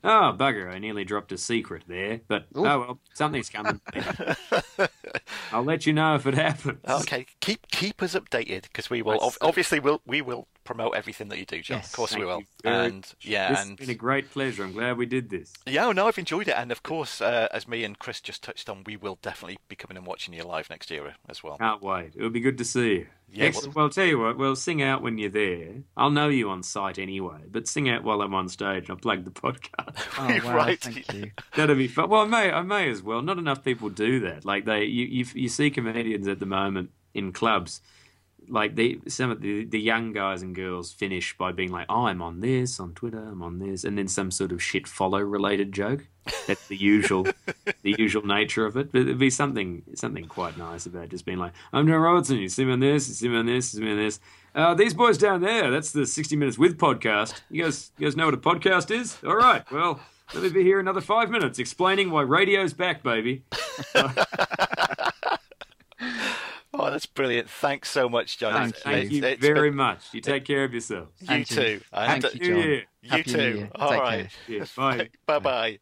oh 0.03 0.35
bugger! 0.37 0.73
I 0.73 0.79
nearly 0.79 1.03
dropped 1.03 1.31
a 1.33 1.37
secret 1.37 1.83
there, 1.87 2.21
but 2.27 2.45
Ooh. 2.55 2.65
oh 2.65 2.79
well, 2.79 2.99
something's 3.13 3.49
coming. 3.49 3.81
I'll 5.51 5.63
let 5.63 5.85
you 5.85 5.93
know 5.93 6.15
if 6.15 6.25
it 6.25 6.35
happens. 6.35 6.79
Okay, 6.87 7.25
keep 7.41 7.67
keep 7.67 8.01
us 8.01 8.13
updated 8.13 8.63
because 8.63 8.89
we 8.89 9.01
will. 9.01 9.19
Ob- 9.19 9.37
obviously, 9.41 9.79
we'll 9.79 10.01
we 10.05 10.21
will 10.21 10.47
promote 10.63 10.95
everything 10.95 11.29
that 11.29 11.39
you 11.39 11.45
do, 11.45 11.61
John. 11.61 11.77
Yes. 11.77 11.87
of 11.89 11.93
course 11.95 12.15
we 12.15 12.25
will. 12.25 12.43
And 12.63 12.95
much. 12.97 13.15
yeah, 13.21 13.49
this 13.49 13.61
and 13.61 13.69
has 13.79 13.87
been 13.87 13.95
a 13.95 13.97
great 13.97 14.31
pleasure. 14.31 14.63
I'm 14.63 14.71
glad 14.73 14.97
we 14.97 15.05
did 15.05 15.29
this. 15.29 15.53
yeah, 15.65 15.85
oh, 15.85 15.91
no, 15.91 16.07
I've 16.07 16.17
enjoyed 16.17 16.47
it. 16.47 16.55
And 16.57 16.71
of 16.71 16.83
course, 16.83 17.21
uh, 17.21 17.47
as 17.51 17.67
me 17.67 17.83
and 17.83 17.97
Chris 17.99 18.21
just 18.21 18.43
touched 18.43 18.69
on, 18.69 18.83
we 18.85 18.95
will 18.97 19.17
definitely 19.21 19.57
be 19.67 19.75
coming 19.75 19.97
and 19.97 20.05
watching 20.05 20.33
you 20.33 20.43
live 20.43 20.69
next 20.69 20.89
year 20.91 21.15
as 21.29 21.43
well. 21.43 21.57
Can't 21.57 21.81
wait. 21.81 22.13
It'll 22.15 22.29
be 22.29 22.39
good 22.39 22.57
to 22.59 22.65
see 22.65 22.93
you. 22.93 23.07
Yeah, 23.35 23.45
Excellent. 23.45 23.75
Well, 23.75 23.85
I'll 23.85 23.89
tell 23.89 24.05
you 24.05 24.19
what. 24.19 24.37
we'll 24.37 24.55
sing 24.55 24.83
out 24.83 25.01
when 25.01 25.17
you're 25.17 25.29
there. 25.31 25.69
I'll 25.97 26.11
know 26.11 26.29
you 26.29 26.51
on 26.51 26.61
site 26.61 26.99
anyway, 26.99 27.39
but 27.49 27.67
sing 27.67 27.89
out 27.89 28.03
while 28.03 28.21
I'm 28.21 28.35
on 28.35 28.47
stage. 28.47 28.83
And 28.83 28.91
I'll 28.91 28.95
plug 28.97 29.25
the 29.25 29.31
podcast. 29.31 29.97
Oh, 30.19 30.47
wow, 30.47 30.55
Right. 30.55 30.79
thank 30.79 31.11
you. 31.11 31.31
That'd 31.55 31.75
be 31.77 31.87
fun. 31.87 32.09
Well, 32.09 32.21
I 32.21 32.25
may, 32.27 32.51
I 32.51 32.61
may 32.61 32.89
as 32.91 33.01
well. 33.01 33.23
Not 33.23 33.39
enough 33.39 33.63
people 33.63 33.89
do 33.89 34.19
that. 34.19 34.45
Like 34.45 34.65
they, 34.65 34.83
you, 34.83 35.05
you, 35.05 35.25
you 35.33 35.49
see 35.49 35.71
comedians 35.71 36.27
at 36.27 36.39
the 36.39 36.45
moment 36.45 36.91
in 37.15 37.31
clubs. 37.31 37.81
Like 38.47 38.75
they, 38.75 38.99
some 39.07 39.31
of 39.31 39.41
the 39.41 39.65
the 39.65 39.79
young 39.79 40.13
guys 40.13 40.41
and 40.41 40.55
girls 40.55 40.91
finish 40.91 41.37
by 41.37 41.51
being 41.51 41.71
like, 41.71 41.85
"Oh, 41.89 42.07
I'm 42.07 42.21
on 42.21 42.39
this 42.39 42.79
on 42.79 42.93
Twitter. 42.93 43.19
I'm 43.19 43.41
on 43.41 43.59
this," 43.59 43.83
and 43.83 43.97
then 43.97 44.07
some 44.07 44.31
sort 44.31 44.51
of 44.51 44.61
shit 44.61 44.87
follow 44.87 45.19
related 45.19 45.71
joke. 45.71 46.07
That's 46.47 46.67
the 46.67 46.77
usual, 46.77 47.27
the 47.81 47.95
usual 47.97 48.25
nature 48.25 48.65
of 48.65 48.77
it. 48.77 48.91
But 48.91 49.01
it'd 49.01 49.17
be 49.17 49.29
something, 49.29 49.83
something 49.95 50.25
quite 50.25 50.57
nice 50.57 50.85
about 50.85 51.09
just 51.09 51.25
being 51.25 51.37
like, 51.37 51.53
"I'm 51.71 51.87
John 51.87 51.99
Robertson. 51.99 52.37
You 52.37 52.49
see 52.49 52.65
me 52.65 52.73
on 52.73 52.79
this. 52.79 53.07
You 53.07 53.13
see 53.13 53.29
me 53.29 53.37
on 53.37 53.45
this. 53.45 53.73
You 53.73 53.79
see 53.79 53.85
me 53.85 53.91
on 53.91 53.97
this." 53.97 54.19
Uh, 54.55 54.73
these 54.75 54.93
boys 54.93 55.17
down 55.17 55.41
there. 55.41 55.71
That's 55.71 55.91
the 55.91 56.05
60 56.05 56.35
Minutes 56.35 56.57
with 56.57 56.77
podcast. 56.77 57.41
You 57.49 57.63
guys, 57.63 57.91
you 57.97 58.05
guys 58.05 58.15
know 58.15 58.25
what 58.25 58.35
a 58.35 58.37
podcast 58.37 58.91
is? 58.91 59.17
All 59.25 59.35
right. 59.35 59.69
Well, 59.71 59.99
let 60.33 60.43
me 60.43 60.49
be 60.49 60.63
here 60.63 60.79
another 60.79 61.01
five 61.01 61.29
minutes 61.29 61.59
explaining 61.59 62.11
why 62.11 62.21
radio's 62.21 62.73
back, 62.73 63.03
baby. 63.03 63.43
That's 66.93 67.05
brilliant. 67.07 67.49
Thanks 67.49 67.89
so 67.89 68.07
much, 68.07 68.37
John. 68.37 68.53
Thank 68.53 68.69
It's- 68.75 68.83
you. 68.85 68.91
Thank 68.91 69.03
it's- 69.05 69.11
you 69.21 69.25
it's 69.27 69.41
very 69.41 69.69
been- 69.69 69.77
much. 69.77 70.01
You 70.13 70.21
take 70.21 70.45
care 70.45 70.63
of 70.63 70.73
yourself. 70.73 71.09
You 71.19 71.27
And 71.29 71.39
you. 71.49 71.55
too. 71.55 71.81
Thank 71.91 72.23
And, 72.25 72.33
you, 72.35 72.39
John. 72.47 72.57
Year. 72.63 72.83
You 73.01 73.09
Happy 73.09 73.31
New 73.31 73.37
too. 73.37 73.57
Year. 73.57 73.69
All 73.75 73.89
Take 73.89 73.99
right. 74.01 74.29
care. 74.47 74.55
Yeah, 74.57 74.65
bye. 74.77 75.09
Bye 75.25 75.39
bye. 75.39 75.79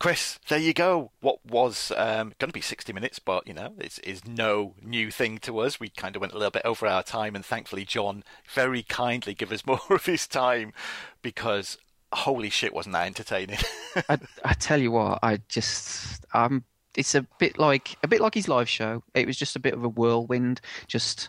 Chris, 0.00 0.38
there 0.48 0.60
you 0.60 0.72
go. 0.72 1.10
What 1.20 1.44
was 1.44 1.90
um, 1.96 2.32
going 2.38 2.48
to 2.50 2.52
be 2.52 2.60
60 2.60 2.92
minutes, 2.92 3.18
but 3.18 3.46
you 3.48 3.52
know, 3.52 3.74
it's 3.78 3.98
is 3.98 4.24
no 4.24 4.74
new 4.80 5.10
thing 5.10 5.38
to 5.38 5.58
us. 5.58 5.80
We 5.80 5.88
kind 5.88 6.14
of 6.14 6.20
went 6.20 6.32
a 6.34 6.36
little 6.38 6.52
bit 6.52 6.64
over 6.64 6.86
our 6.86 7.02
time, 7.02 7.34
and 7.34 7.44
thankfully, 7.44 7.84
John 7.84 8.22
very 8.52 8.84
kindly 8.84 9.34
gave 9.34 9.50
us 9.50 9.66
more 9.66 9.80
of 9.90 10.06
his 10.06 10.28
time 10.28 10.72
because 11.20 11.78
holy 12.12 12.48
shit, 12.48 12.72
wasn't 12.72 12.92
that 12.94 13.06
entertaining? 13.08 13.58
I, 14.08 14.18
I 14.44 14.52
tell 14.54 14.80
you 14.80 14.92
what, 14.92 15.18
I 15.22 15.40
just 15.48 16.24
um, 16.32 16.64
it's 16.98 17.14
a 17.14 17.22
bit 17.38 17.58
like 17.58 17.96
a 18.02 18.08
bit 18.08 18.20
like 18.20 18.34
his 18.34 18.48
live 18.48 18.68
show. 18.68 19.02
It 19.14 19.26
was 19.26 19.36
just 19.36 19.54
a 19.56 19.60
bit 19.60 19.72
of 19.72 19.84
a 19.84 19.88
whirlwind. 19.88 20.60
Just 20.88 21.28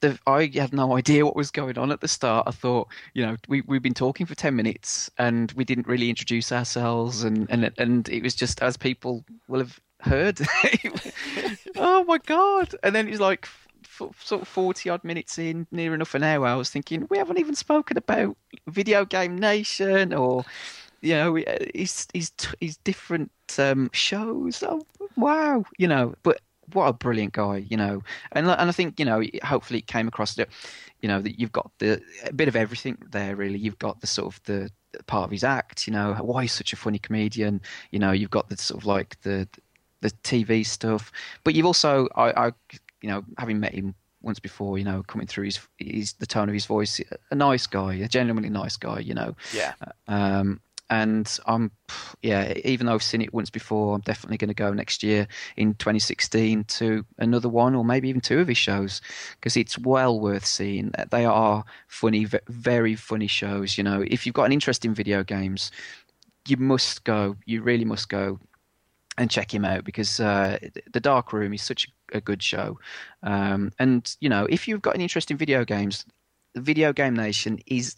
the 0.00 0.18
I 0.26 0.50
had 0.52 0.72
no 0.72 0.96
idea 0.96 1.24
what 1.24 1.36
was 1.36 1.52
going 1.52 1.78
on 1.78 1.92
at 1.92 2.00
the 2.00 2.08
start. 2.08 2.48
I 2.48 2.50
thought, 2.50 2.88
you 3.14 3.24
know, 3.24 3.36
we 3.46 3.62
we've 3.62 3.80
been 3.80 3.94
talking 3.94 4.26
for 4.26 4.34
ten 4.34 4.56
minutes 4.56 5.10
and 5.16 5.52
we 5.52 5.64
didn't 5.64 5.86
really 5.86 6.10
introduce 6.10 6.50
ourselves, 6.50 7.22
and 7.22 7.46
and 7.48 7.70
and 7.78 8.08
it 8.08 8.24
was 8.24 8.34
just 8.34 8.60
as 8.60 8.76
people 8.76 9.24
will 9.46 9.60
have 9.60 9.80
heard. 10.00 10.40
oh 11.76 12.04
my 12.04 12.18
god! 12.18 12.74
And 12.82 12.94
then 12.94 13.06
it 13.06 13.12
was 13.12 13.20
like. 13.20 13.48
Sort 14.18 14.42
of 14.42 14.48
forty 14.48 14.90
odd 14.90 15.04
minutes 15.04 15.38
in, 15.38 15.68
near 15.70 15.94
enough 15.94 16.16
an 16.16 16.24
hour. 16.24 16.46
I 16.46 16.56
was 16.56 16.68
thinking 16.68 17.06
we 17.10 17.18
haven't 17.18 17.38
even 17.38 17.54
spoken 17.54 17.96
about 17.96 18.36
Video 18.66 19.04
Game 19.04 19.38
Nation 19.38 20.12
or 20.12 20.44
you 21.04 21.14
know 21.14 21.34
his 21.74 22.06
his 22.14 22.32
his 22.60 22.76
different 22.78 23.30
um, 23.58 23.90
shows. 23.92 24.64
Oh, 24.66 24.86
wow, 25.16 25.64
you 25.78 25.86
know, 25.86 26.14
but 26.22 26.40
what 26.72 26.86
a 26.86 26.92
brilliant 26.92 27.34
guy, 27.34 27.58
you 27.68 27.76
know, 27.76 28.02
and 28.32 28.48
and 28.48 28.68
I 28.68 28.72
think 28.72 28.98
you 28.98 29.04
know 29.04 29.22
hopefully 29.42 29.80
it 29.80 29.86
came 29.86 30.08
across 30.08 30.34
that 30.34 30.48
you 31.02 31.08
know 31.08 31.20
that 31.20 31.38
you've 31.38 31.52
got 31.52 31.70
the 31.78 32.00
a 32.24 32.32
bit 32.32 32.48
of 32.48 32.56
everything 32.56 32.96
there. 33.10 33.36
Really, 33.36 33.58
you've 33.58 33.78
got 33.78 34.00
the 34.00 34.06
sort 34.06 34.34
of 34.34 34.42
the 34.44 34.70
part 35.06 35.24
of 35.24 35.30
his 35.30 35.44
act, 35.44 35.86
you 35.86 35.92
know, 35.92 36.14
why 36.14 36.42
he's 36.42 36.52
such 36.52 36.72
a 36.72 36.76
funny 36.76 36.98
comedian. 36.98 37.60
You 37.90 37.98
know, 37.98 38.12
you've 38.12 38.30
got 38.30 38.48
the 38.48 38.56
sort 38.56 38.80
of 38.80 38.86
like 38.86 39.20
the 39.22 39.46
the 40.00 40.10
TV 40.22 40.64
stuff, 40.64 41.12
but 41.44 41.54
you've 41.54 41.66
also 41.66 42.08
I, 42.16 42.46
I 42.46 42.52
you 43.02 43.10
know 43.10 43.24
having 43.38 43.60
met 43.60 43.74
him 43.74 43.94
once 44.22 44.40
before, 44.40 44.78
you 44.78 44.84
know, 44.84 45.02
coming 45.02 45.26
through 45.26 45.44
his, 45.44 45.60
his 45.76 46.14
the 46.14 46.26
tone 46.26 46.48
of 46.48 46.54
his 46.54 46.64
voice, 46.64 46.98
a 47.30 47.34
nice 47.34 47.66
guy, 47.66 47.94
a 47.94 48.08
genuinely 48.08 48.48
nice 48.48 48.76
guy, 48.78 48.98
you 49.00 49.12
know. 49.12 49.36
yeah. 49.52 49.74
Um, 50.08 50.60
and 50.90 51.38
I'm, 51.46 51.70
yeah, 52.22 52.52
even 52.64 52.86
though 52.86 52.94
I've 52.94 53.02
seen 53.02 53.22
it 53.22 53.32
once 53.32 53.50
before, 53.50 53.94
I'm 53.94 54.02
definitely 54.02 54.36
going 54.36 54.48
to 54.48 54.54
go 54.54 54.72
next 54.72 55.02
year 55.02 55.26
in 55.56 55.74
2016 55.74 56.64
to 56.64 57.04
another 57.18 57.48
one 57.48 57.74
or 57.74 57.84
maybe 57.84 58.08
even 58.08 58.20
two 58.20 58.40
of 58.40 58.48
his 58.48 58.58
shows 58.58 59.00
because 59.32 59.56
it's 59.56 59.78
well 59.78 60.20
worth 60.20 60.44
seeing. 60.44 60.92
They 61.10 61.24
are 61.24 61.64
funny, 61.88 62.26
very 62.48 62.94
funny 62.96 63.26
shows. 63.26 63.78
You 63.78 63.84
know, 63.84 64.04
if 64.06 64.26
you've 64.26 64.34
got 64.34 64.44
an 64.44 64.52
interest 64.52 64.84
in 64.84 64.94
video 64.94 65.24
games, 65.24 65.70
you 66.46 66.58
must 66.58 67.04
go. 67.04 67.36
You 67.46 67.62
really 67.62 67.86
must 67.86 68.08
go 68.10 68.38
and 69.16 69.30
check 69.30 69.54
him 69.54 69.64
out 69.64 69.84
because 69.84 70.20
uh, 70.20 70.58
the 70.92 71.00
Dark 71.00 71.32
Room 71.32 71.54
is 71.54 71.62
such 71.62 71.88
a 72.12 72.20
good 72.20 72.42
show. 72.42 72.78
Um, 73.22 73.72
and 73.78 74.14
you 74.20 74.28
know, 74.28 74.46
if 74.50 74.68
you've 74.68 74.82
got 74.82 74.94
an 74.94 75.00
interest 75.00 75.30
in 75.30 75.38
video 75.38 75.64
games, 75.64 76.04
Video 76.56 76.92
Game 76.92 77.14
Nation 77.14 77.58
is 77.66 77.96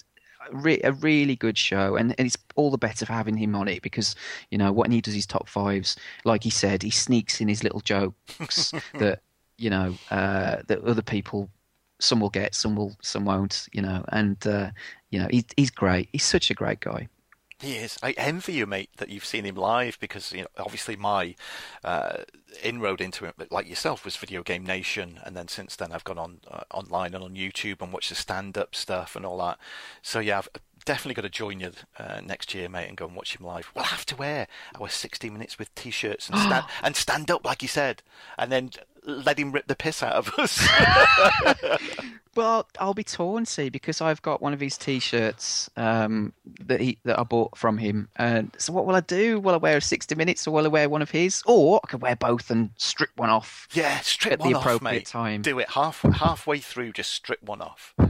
re- 0.52 0.80
a 0.84 0.92
really 0.92 1.36
good 1.36 1.58
show, 1.58 1.96
and, 1.96 2.14
and 2.18 2.26
it's 2.26 2.36
all 2.54 2.70
the 2.70 2.78
better 2.78 3.06
for 3.06 3.12
having 3.12 3.36
him 3.36 3.54
on 3.54 3.68
it 3.68 3.82
because 3.82 4.14
you 4.50 4.58
know 4.58 4.72
when 4.72 4.90
he 4.90 5.00
does 5.00 5.14
his 5.14 5.26
top 5.26 5.48
fives, 5.48 5.96
like 6.24 6.44
he 6.44 6.50
said, 6.50 6.82
he 6.82 6.90
sneaks 6.90 7.40
in 7.40 7.48
his 7.48 7.62
little 7.62 7.80
jokes 7.80 8.72
that 8.98 9.20
you 9.58 9.70
know 9.70 9.94
uh, 10.10 10.58
that 10.66 10.82
other 10.84 11.02
people. 11.02 11.50
Some 11.98 12.20
will 12.20 12.28
get, 12.28 12.54
some 12.54 12.76
will, 12.76 12.94
some 13.00 13.24
won't. 13.24 13.68
You 13.72 13.80
know, 13.80 14.04
and 14.10 14.44
uh, 14.46 14.70
you 15.10 15.18
know 15.18 15.28
he's 15.30 15.44
he's 15.56 15.70
great. 15.70 16.10
He's 16.12 16.24
such 16.24 16.50
a 16.50 16.54
great 16.54 16.80
guy. 16.80 17.08
He 17.58 17.76
is. 17.76 17.98
I 18.02 18.12
envy 18.12 18.52
you, 18.52 18.66
mate, 18.66 18.90
that 18.98 19.08
you've 19.08 19.24
seen 19.24 19.44
him 19.44 19.54
live 19.54 19.98
because 19.98 20.30
you 20.32 20.42
know, 20.42 20.48
obviously 20.58 20.94
my 20.94 21.34
uh, 21.82 22.18
inroad 22.62 23.00
into 23.00 23.24
it, 23.24 23.50
like 23.50 23.66
yourself, 23.66 24.04
was 24.04 24.16
Video 24.16 24.42
Game 24.42 24.64
Nation, 24.64 25.20
and 25.24 25.34
then 25.34 25.48
since 25.48 25.74
then 25.74 25.90
I've 25.90 26.04
gone 26.04 26.18
on 26.18 26.40
uh, 26.50 26.64
online 26.70 27.14
and 27.14 27.24
on 27.24 27.34
YouTube 27.34 27.80
and 27.80 27.94
watched 27.94 28.10
the 28.10 28.14
stand-up 28.14 28.74
stuff 28.74 29.16
and 29.16 29.24
all 29.24 29.38
that. 29.38 29.58
So 30.02 30.20
yeah, 30.20 30.36
I've 30.36 30.48
definitely 30.84 31.14
got 31.14 31.22
to 31.22 31.30
join 31.30 31.60
you 31.60 31.72
uh, 31.98 32.20
next 32.22 32.54
year, 32.54 32.68
mate, 32.68 32.88
and 32.88 32.96
go 32.96 33.06
and 33.06 33.16
watch 33.16 33.36
him 33.36 33.46
live. 33.46 33.72
We'll 33.74 33.84
have 33.84 34.04
to 34.06 34.16
wear 34.16 34.48
our 34.78 34.90
60 34.90 35.30
minutes 35.30 35.58
with 35.58 35.74
t-shirts 35.74 36.28
and 36.28 36.38
stand 36.38 36.64
and 36.82 36.94
stand 36.94 37.30
up 37.30 37.44
like 37.46 37.62
he 37.62 37.66
said, 37.66 38.02
and 38.36 38.52
then 38.52 38.70
let 39.06 39.38
him 39.38 39.52
rip 39.52 39.66
the 39.68 39.74
piss 39.76 40.02
out 40.02 40.14
of 40.14 40.28
us. 40.38 40.66
Well, 42.34 42.68
I'll 42.78 42.92
be 42.92 43.02
torn, 43.02 43.46
see, 43.46 43.70
because 43.70 44.02
I've 44.02 44.20
got 44.20 44.42
one 44.42 44.52
of 44.52 44.60
his 44.60 44.76
T-shirts 44.76 45.70
um, 45.78 46.34
that 46.66 46.82
he 46.82 46.98
that 47.04 47.18
I 47.18 47.22
bought 47.22 47.56
from 47.56 47.78
him. 47.78 48.10
And 48.16 48.54
so, 48.58 48.74
what 48.74 48.84
will 48.84 48.94
I 48.94 49.00
do? 49.00 49.40
Will 49.40 49.54
I 49.54 49.56
wear 49.56 49.80
60 49.80 50.14
minutes, 50.16 50.46
or 50.46 50.50
will 50.50 50.66
I 50.66 50.68
wear 50.68 50.86
one 50.90 51.00
of 51.00 51.10
his? 51.10 51.42
Or 51.46 51.80
I 51.82 51.86
could 51.86 52.02
wear 52.02 52.14
both 52.14 52.50
and 52.50 52.68
strip 52.76 53.08
one 53.16 53.30
off. 53.30 53.66
yeah, 53.72 54.00
strip 54.00 54.34
At 54.34 54.38
the 54.40 54.44
one 54.44 54.54
off, 54.56 54.60
appropriate 54.66 54.92
mate. 54.92 55.06
time. 55.06 55.40
Do 55.40 55.58
it 55.60 55.70
half 55.70 56.02
halfway 56.02 56.58
through. 56.58 56.92
Just 56.92 57.12
strip 57.12 57.42
one 57.42 57.62
off. 57.62 57.94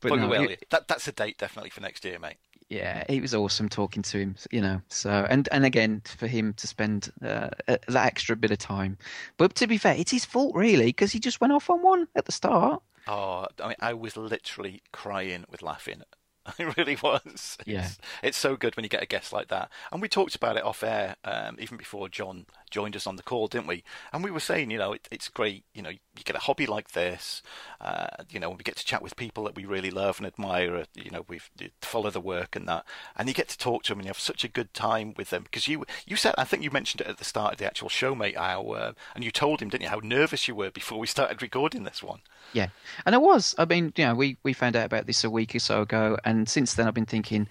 But 0.00 0.10
But 0.10 0.16
no, 0.20 0.28
well, 0.28 0.42
it- 0.48 0.66
that 0.70 0.88
that's 0.88 1.08
a 1.08 1.12
date 1.12 1.36
definitely 1.36 1.70
for 1.70 1.80
next 1.82 2.02
year, 2.04 2.18
mate. 2.18 2.36
Yeah, 2.68 3.04
it 3.08 3.22
was 3.22 3.34
awesome 3.34 3.68
talking 3.68 4.02
to 4.02 4.18
him. 4.18 4.36
You 4.50 4.60
know, 4.60 4.80
so 4.88 5.26
and 5.28 5.48
and 5.52 5.64
again 5.64 6.02
for 6.04 6.26
him 6.26 6.52
to 6.54 6.66
spend 6.66 7.12
uh, 7.22 7.50
that 7.66 8.06
extra 8.06 8.36
bit 8.36 8.50
of 8.50 8.58
time. 8.58 8.98
But 9.36 9.54
to 9.56 9.66
be 9.66 9.78
fair, 9.78 9.94
it's 9.96 10.10
his 10.10 10.24
fault 10.24 10.54
really 10.54 10.86
because 10.86 11.12
he 11.12 11.20
just 11.20 11.40
went 11.40 11.52
off 11.52 11.70
on 11.70 11.82
one 11.82 12.08
at 12.16 12.24
the 12.24 12.32
start. 12.32 12.82
Oh, 13.08 13.46
I 13.62 13.68
mean, 13.68 13.76
I 13.80 13.94
was 13.94 14.16
literally 14.16 14.82
crying 14.92 15.44
with 15.48 15.62
laughing. 15.62 16.02
I 16.58 16.72
really 16.76 16.96
was. 17.02 17.58
Yeah. 17.66 17.84
It's, 17.84 17.98
it's 18.22 18.38
so 18.38 18.56
good 18.56 18.76
when 18.76 18.84
you 18.84 18.88
get 18.88 19.02
a 19.02 19.06
guest 19.06 19.32
like 19.32 19.48
that. 19.48 19.70
And 19.92 20.00
we 20.00 20.08
talked 20.08 20.34
about 20.34 20.56
it 20.56 20.64
off 20.64 20.82
air, 20.82 21.16
um, 21.24 21.56
even 21.58 21.76
before 21.76 22.08
John 22.08 22.46
joined 22.76 22.94
us 22.94 23.06
on 23.06 23.16
the 23.16 23.22
call, 23.22 23.46
didn't 23.48 23.68
we? 23.68 23.82
And 24.12 24.22
we 24.22 24.30
were 24.30 24.46
saying, 24.50 24.70
you 24.70 24.76
know, 24.76 24.92
it, 24.92 25.08
it's 25.10 25.30
great, 25.30 25.64
you 25.72 25.80
know, 25.80 25.88
you 25.88 26.24
get 26.24 26.36
a 26.36 26.40
hobby 26.40 26.66
like 26.66 26.90
this, 26.90 27.42
uh, 27.80 28.08
you 28.28 28.38
know, 28.38 28.50
we 28.50 28.62
get 28.62 28.76
to 28.76 28.84
chat 28.84 29.02
with 29.02 29.16
people 29.16 29.44
that 29.44 29.56
we 29.56 29.64
really 29.64 29.90
love 29.90 30.18
and 30.18 30.26
admire, 30.26 30.76
uh, 30.76 30.84
you 30.94 31.10
know, 31.10 31.24
we 31.26 31.40
follow 31.80 32.10
the 32.10 32.20
work 32.20 32.54
and 32.54 32.68
that, 32.68 32.84
and 33.16 33.28
you 33.28 33.34
get 33.34 33.48
to 33.48 33.56
talk 33.56 33.82
to 33.84 33.92
them 33.92 34.00
and 34.00 34.06
you 34.06 34.10
have 34.10 34.18
such 34.18 34.44
a 34.44 34.48
good 34.58 34.74
time 34.74 35.14
with 35.16 35.30
them. 35.30 35.44
Because 35.44 35.66
you, 35.66 35.86
you 36.06 36.16
said, 36.16 36.34
I 36.36 36.44
think 36.44 36.62
you 36.62 36.70
mentioned 36.70 37.00
it 37.00 37.06
at 37.06 37.16
the 37.16 37.24
start 37.24 37.52
of 37.52 37.58
the 37.58 37.64
actual 37.64 37.88
show, 37.88 38.14
mate, 38.14 38.36
how, 38.36 38.68
uh, 38.72 38.92
and 39.14 39.24
you 39.24 39.30
told 39.30 39.62
him, 39.62 39.70
didn't 39.70 39.84
you, 39.84 39.88
how 39.88 40.02
nervous 40.02 40.46
you 40.46 40.54
were 40.54 40.70
before 40.70 40.98
we 40.98 41.06
started 41.06 41.40
recording 41.40 41.84
this 41.84 42.02
one. 42.02 42.20
Yeah, 42.52 42.68
and 43.04 43.14
I 43.14 43.18
was. 43.18 43.54
I 43.58 43.64
mean, 43.64 43.92
you 43.96 44.04
know, 44.04 44.14
we 44.14 44.36
we 44.42 44.52
found 44.52 44.76
out 44.76 44.86
about 44.86 45.06
this 45.06 45.24
a 45.24 45.30
week 45.30 45.54
or 45.54 45.58
so 45.58 45.82
ago, 45.82 46.16
and 46.24 46.48
since 46.48 46.74
then 46.74 46.86
I've 46.86 46.94
been 46.94 47.06
thinking, 47.06 47.48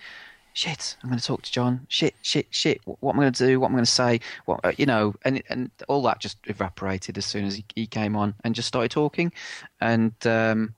shit, 0.56 0.96
I'm 1.04 1.10
going 1.10 1.20
to 1.20 1.26
talk 1.26 1.44
to 1.44 1.52
John. 1.52 1.86
Shit, 1.90 2.16
shit, 2.24 2.48
shit. 2.50 2.82
What, 2.86 3.14
am 3.14 3.20
I 3.20 3.24
going 3.24 3.34
to 3.34 3.48
do? 3.48 3.60
What 3.60 3.68
am 3.68 3.74
I 3.74 3.78
going 3.78 3.86
to 3.86 3.92
say? 3.92 4.22
What 4.46 4.62
uh, 4.64 4.72
you 4.78 4.88
know? 4.88 5.14
And 5.24 5.44
and 5.50 5.70
all 5.88 6.02
that 6.04 6.20
just 6.20 6.38
evaporated 6.46 7.18
as 7.18 7.26
soon 7.26 7.46
as 7.46 7.56
he, 7.56 7.66
he 7.76 7.86
came 7.86 8.16
on 8.16 8.34
and 8.44 8.56
just 8.56 8.68
started 8.68 8.90
talking, 8.90 9.32
and 9.80 10.14
um, 10.26 10.74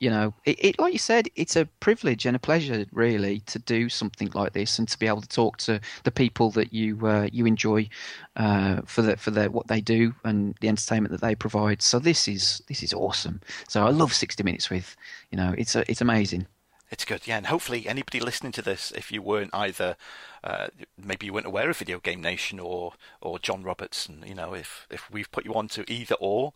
you 0.00 0.10
know, 0.10 0.34
it, 0.44 0.64
it, 0.64 0.78
like 0.80 0.92
you 0.92 0.98
said, 0.98 1.28
it's 1.36 1.54
a 1.54 1.66
privilege 1.78 2.26
and 2.26 2.34
a 2.34 2.40
pleasure, 2.40 2.84
really, 2.90 3.38
to 3.46 3.60
do 3.60 3.88
something 3.88 4.28
like 4.34 4.52
this 4.52 4.80
and 4.80 4.88
to 4.88 4.98
be 4.98 5.06
able 5.06 5.20
to 5.20 5.28
talk 5.28 5.58
to 5.58 5.80
the 6.02 6.10
people 6.10 6.50
that 6.50 6.72
you 6.72 7.06
uh, 7.06 7.28
you 7.32 7.46
enjoy 7.46 7.88
uh, 8.34 8.80
for 8.84 9.02
the 9.02 9.16
for 9.16 9.30
the 9.30 9.48
what 9.50 9.68
they 9.68 9.80
do 9.80 10.12
and 10.24 10.56
the 10.60 10.68
entertainment 10.68 11.12
that 11.12 11.20
they 11.20 11.36
provide. 11.36 11.80
So 11.80 12.00
this 12.00 12.26
is 12.26 12.60
this 12.66 12.82
is 12.82 12.92
awesome. 12.92 13.40
So 13.68 13.86
I 13.86 13.90
love 13.90 14.12
sixty 14.12 14.42
minutes 14.42 14.68
with, 14.68 14.96
you 15.30 15.38
know, 15.38 15.54
it's 15.56 15.76
a, 15.76 15.88
it's 15.88 16.00
amazing. 16.00 16.48
It's 16.92 17.06
good, 17.06 17.26
yeah, 17.26 17.38
and 17.38 17.46
hopefully 17.46 17.88
anybody 17.88 18.20
listening 18.20 18.52
to 18.52 18.62
this, 18.62 18.92
if 18.94 19.10
you 19.10 19.22
weren't 19.22 19.50
either, 19.54 19.96
uh, 20.44 20.66
maybe 21.02 21.24
you 21.24 21.32
weren't 21.32 21.46
aware 21.46 21.70
of 21.70 21.78
Video 21.78 21.98
Game 21.98 22.20
Nation 22.20 22.60
or 22.60 22.92
or 23.22 23.38
John 23.38 23.62
Robertson, 23.62 24.22
you 24.26 24.34
know, 24.34 24.52
if 24.52 24.86
if 24.90 25.10
we've 25.10 25.30
put 25.32 25.46
you 25.46 25.54
on 25.54 25.68
to 25.68 25.90
either 25.90 26.16
or, 26.20 26.52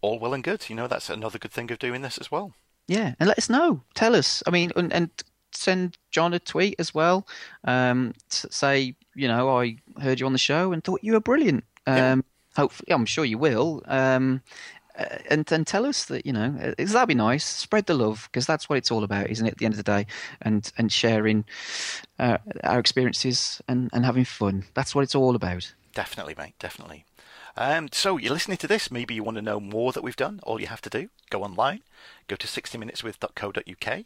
all 0.00 0.18
well 0.18 0.34
and 0.34 0.42
good. 0.42 0.68
You 0.68 0.76
know, 0.76 0.86
that's 0.86 1.10
another 1.10 1.38
good 1.38 1.52
thing 1.52 1.70
of 1.70 1.78
doing 1.78 2.02
this 2.02 2.18
as 2.18 2.30
well. 2.30 2.52
Yeah, 2.88 3.14
and 3.20 3.28
let 3.28 3.38
us 3.38 3.48
know. 3.48 3.82
Tell 3.94 4.16
us. 4.16 4.42
I 4.46 4.50
mean, 4.50 4.72
and, 4.74 4.92
and 4.92 5.10
send 5.52 5.98
John 6.10 6.34
a 6.34 6.40
tweet 6.40 6.76
as 6.78 6.94
well. 6.94 7.26
Um, 7.64 8.14
say, 8.28 8.94
you 9.14 9.28
know, 9.28 9.56
I 9.56 9.76
heard 10.00 10.20
you 10.20 10.26
on 10.26 10.32
the 10.32 10.38
show 10.38 10.72
and 10.72 10.82
thought 10.82 11.04
you 11.04 11.12
were 11.12 11.20
brilliant. 11.20 11.64
Um, 11.86 11.96
yeah. 11.96 12.16
Hopefully, 12.56 12.92
I'm 12.92 13.06
sure 13.06 13.24
you 13.24 13.38
will. 13.38 13.82
Um, 13.86 14.42
and 15.30 15.50
and 15.50 15.66
tell 15.66 15.86
us 15.86 16.04
that 16.06 16.26
you 16.26 16.32
know 16.32 16.54
uh, 16.60 16.74
that'd 16.76 17.08
be 17.08 17.14
nice. 17.14 17.44
Spread 17.44 17.86
the 17.86 17.94
love 17.94 18.28
because 18.30 18.46
that's 18.46 18.68
what 18.68 18.78
it's 18.78 18.90
all 18.90 19.04
about, 19.04 19.30
isn't 19.30 19.46
it? 19.46 19.52
At 19.52 19.58
the 19.58 19.64
end 19.64 19.74
of 19.74 19.78
the 19.78 19.82
day, 19.82 20.06
and 20.42 20.70
and 20.78 20.92
sharing 20.92 21.44
uh, 22.18 22.38
our 22.64 22.78
experiences 22.78 23.60
and 23.68 23.90
and 23.92 24.04
having 24.04 24.24
fun. 24.24 24.64
That's 24.74 24.94
what 24.94 25.02
it's 25.02 25.14
all 25.14 25.34
about. 25.34 25.72
Definitely, 25.94 26.34
mate. 26.36 26.54
Definitely. 26.58 27.04
Um, 27.56 27.88
so 27.92 28.16
you're 28.16 28.32
listening 28.32 28.58
to 28.58 28.68
this. 28.68 28.90
Maybe 28.90 29.14
you 29.14 29.24
want 29.24 29.36
to 29.36 29.42
know 29.42 29.60
more 29.60 29.92
that 29.92 30.02
we've 30.02 30.16
done. 30.16 30.40
All 30.44 30.60
you 30.60 30.68
have 30.68 30.80
to 30.82 30.90
do, 30.90 31.10
go 31.30 31.42
online, 31.42 31.82
go 32.28 32.36
to 32.36 32.46
60minuteswith.co.uk. 32.46 34.04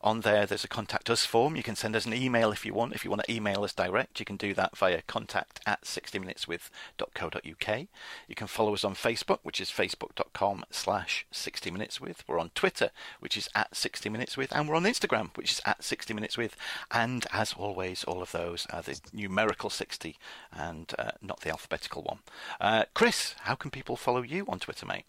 On 0.00 0.20
there, 0.20 0.46
there's 0.46 0.64
a 0.64 0.68
contact 0.68 1.10
us 1.10 1.26
form. 1.26 1.56
You 1.56 1.62
can 1.62 1.76
send 1.76 1.94
us 1.94 2.06
an 2.06 2.14
email 2.14 2.52
if 2.52 2.64
you 2.64 2.72
want. 2.72 2.94
If 2.94 3.04
you 3.04 3.10
want 3.10 3.24
to 3.24 3.32
email 3.32 3.64
us 3.64 3.74
direct, 3.74 4.18
you 4.18 4.24
can 4.24 4.36
do 4.36 4.54
that 4.54 4.76
via 4.76 5.02
contact 5.02 5.60
at 5.66 5.82
60minuteswith.co.uk. 5.82 7.86
You 8.28 8.34
can 8.34 8.46
follow 8.46 8.74
us 8.74 8.84
on 8.84 8.94
Facebook, 8.94 9.40
which 9.42 9.60
is 9.60 9.70
facebook.com 9.70 10.64
slash 10.70 11.26
60minuteswith. 11.32 12.18
We're 12.26 12.38
on 12.38 12.50
Twitter, 12.54 12.90
which 13.20 13.36
is 13.36 13.48
at 13.54 13.72
60minuteswith. 13.72 14.48
And 14.52 14.68
we're 14.68 14.76
on 14.76 14.84
Instagram, 14.84 15.36
which 15.36 15.52
is 15.52 15.60
at 15.66 15.80
60minuteswith. 15.80 16.52
And 16.90 17.26
as 17.32 17.52
always, 17.52 18.04
all 18.04 18.22
of 18.22 18.32
those 18.32 18.66
are 18.72 18.82
the 18.82 18.98
numerical 19.12 19.70
60 19.70 20.16
and 20.52 20.92
uh, 20.98 21.12
not 21.20 21.40
the 21.40 21.50
alphabetical 21.50 22.02
one. 22.02 22.18
Uh, 22.60 22.84
Chris, 22.94 23.34
how 23.40 23.54
can 23.54 23.70
people 23.70 23.96
follow 23.96 24.22
you 24.22 24.44
on 24.48 24.58
Twitter, 24.58 24.86
mate? 24.86 25.04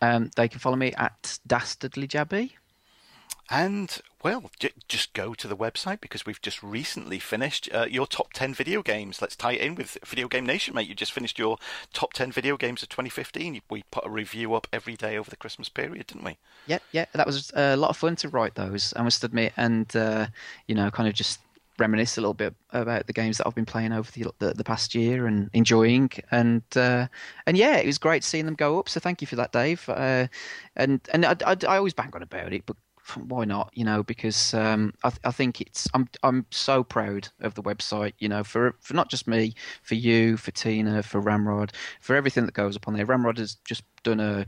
Um, 0.00 0.30
they 0.36 0.48
can 0.48 0.58
follow 0.60 0.76
me 0.76 0.92
at 0.94 1.38
Dastardly 1.46 2.06
dastardlyjabby. 2.08 2.52
And, 3.50 4.00
well, 4.22 4.50
j- 4.58 4.70
just 4.88 5.12
go 5.12 5.34
to 5.34 5.46
the 5.46 5.56
website 5.56 6.00
because 6.00 6.24
we've 6.24 6.40
just 6.40 6.62
recently 6.62 7.18
finished 7.18 7.68
uh, 7.72 7.86
your 7.90 8.06
top 8.06 8.32
10 8.32 8.54
video 8.54 8.82
games. 8.82 9.20
Let's 9.20 9.36
tie 9.36 9.52
it 9.52 9.60
in 9.60 9.74
with 9.74 9.98
Video 10.06 10.26
Game 10.26 10.46
Nation, 10.46 10.74
mate. 10.74 10.88
You 10.88 10.94
just 10.94 11.12
finished 11.12 11.38
your 11.38 11.58
top 11.92 12.14
10 12.14 12.32
video 12.32 12.56
games 12.56 12.82
of 12.82 12.88
2015. 12.88 13.60
We 13.68 13.84
put 13.90 14.06
a 14.06 14.10
review 14.10 14.54
up 14.54 14.68
every 14.72 14.96
day 14.96 15.18
over 15.18 15.28
the 15.28 15.36
Christmas 15.36 15.68
period, 15.68 16.06
didn't 16.06 16.24
we? 16.24 16.38
Yeah, 16.66 16.78
yeah. 16.92 17.06
That 17.12 17.26
was 17.26 17.52
a 17.54 17.76
lot 17.76 17.90
of 17.90 17.96
fun 17.98 18.16
to 18.16 18.28
write 18.28 18.54
those, 18.54 18.94
I 18.96 19.02
must 19.02 19.22
admit. 19.22 19.52
And, 19.56 19.94
uh, 19.94 20.28
you 20.66 20.74
know, 20.74 20.90
kind 20.90 21.08
of 21.08 21.14
just 21.14 21.40
reminisce 21.82 22.16
a 22.16 22.20
little 22.20 22.34
bit 22.34 22.54
about 22.70 23.08
the 23.08 23.12
games 23.12 23.38
that 23.38 23.46
I've 23.46 23.54
been 23.54 23.66
playing 23.66 23.92
over 23.92 24.10
the 24.12 24.32
the, 24.38 24.54
the 24.54 24.64
past 24.64 24.94
year 24.94 25.26
and 25.26 25.50
enjoying. 25.52 26.10
And 26.30 26.62
uh, 26.76 27.08
and 27.46 27.56
yeah, 27.56 27.76
it 27.76 27.86
was 27.86 27.98
great 27.98 28.22
seeing 28.24 28.46
them 28.46 28.54
go 28.54 28.78
up. 28.78 28.88
So 28.88 29.00
thank 29.00 29.20
you 29.20 29.26
for 29.26 29.36
that, 29.36 29.52
Dave. 29.52 29.88
Uh, 29.88 30.28
and 30.76 31.00
and 31.12 31.26
I, 31.26 31.36
I, 31.44 31.56
I, 31.68 31.76
always 31.76 31.94
bang 31.94 32.10
on 32.14 32.22
about 32.22 32.52
it, 32.52 32.64
but 32.66 32.76
why 33.26 33.44
not? 33.44 33.70
You 33.74 33.84
know, 33.84 34.04
because 34.04 34.54
um, 34.54 34.94
I, 35.02 35.10
I 35.24 35.32
think 35.32 35.60
it's 35.60 35.88
I'm 35.92 36.08
I'm 36.22 36.46
so 36.50 36.84
proud 36.84 37.28
of 37.40 37.54
the 37.54 37.62
website. 37.62 38.12
You 38.20 38.28
know, 38.28 38.44
for 38.44 38.76
for 38.80 38.94
not 38.94 39.10
just 39.10 39.26
me, 39.26 39.54
for 39.82 39.96
you, 39.96 40.36
for 40.36 40.52
Tina, 40.52 41.02
for 41.02 41.20
Ramrod, 41.20 41.72
for 42.00 42.14
everything 42.14 42.46
that 42.46 42.54
goes 42.54 42.76
up 42.76 42.86
on 42.86 42.94
there. 42.94 43.06
Ramrod 43.06 43.38
has 43.38 43.56
just 43.64 43.82
done 44.04 44.20
a 44.20 44.46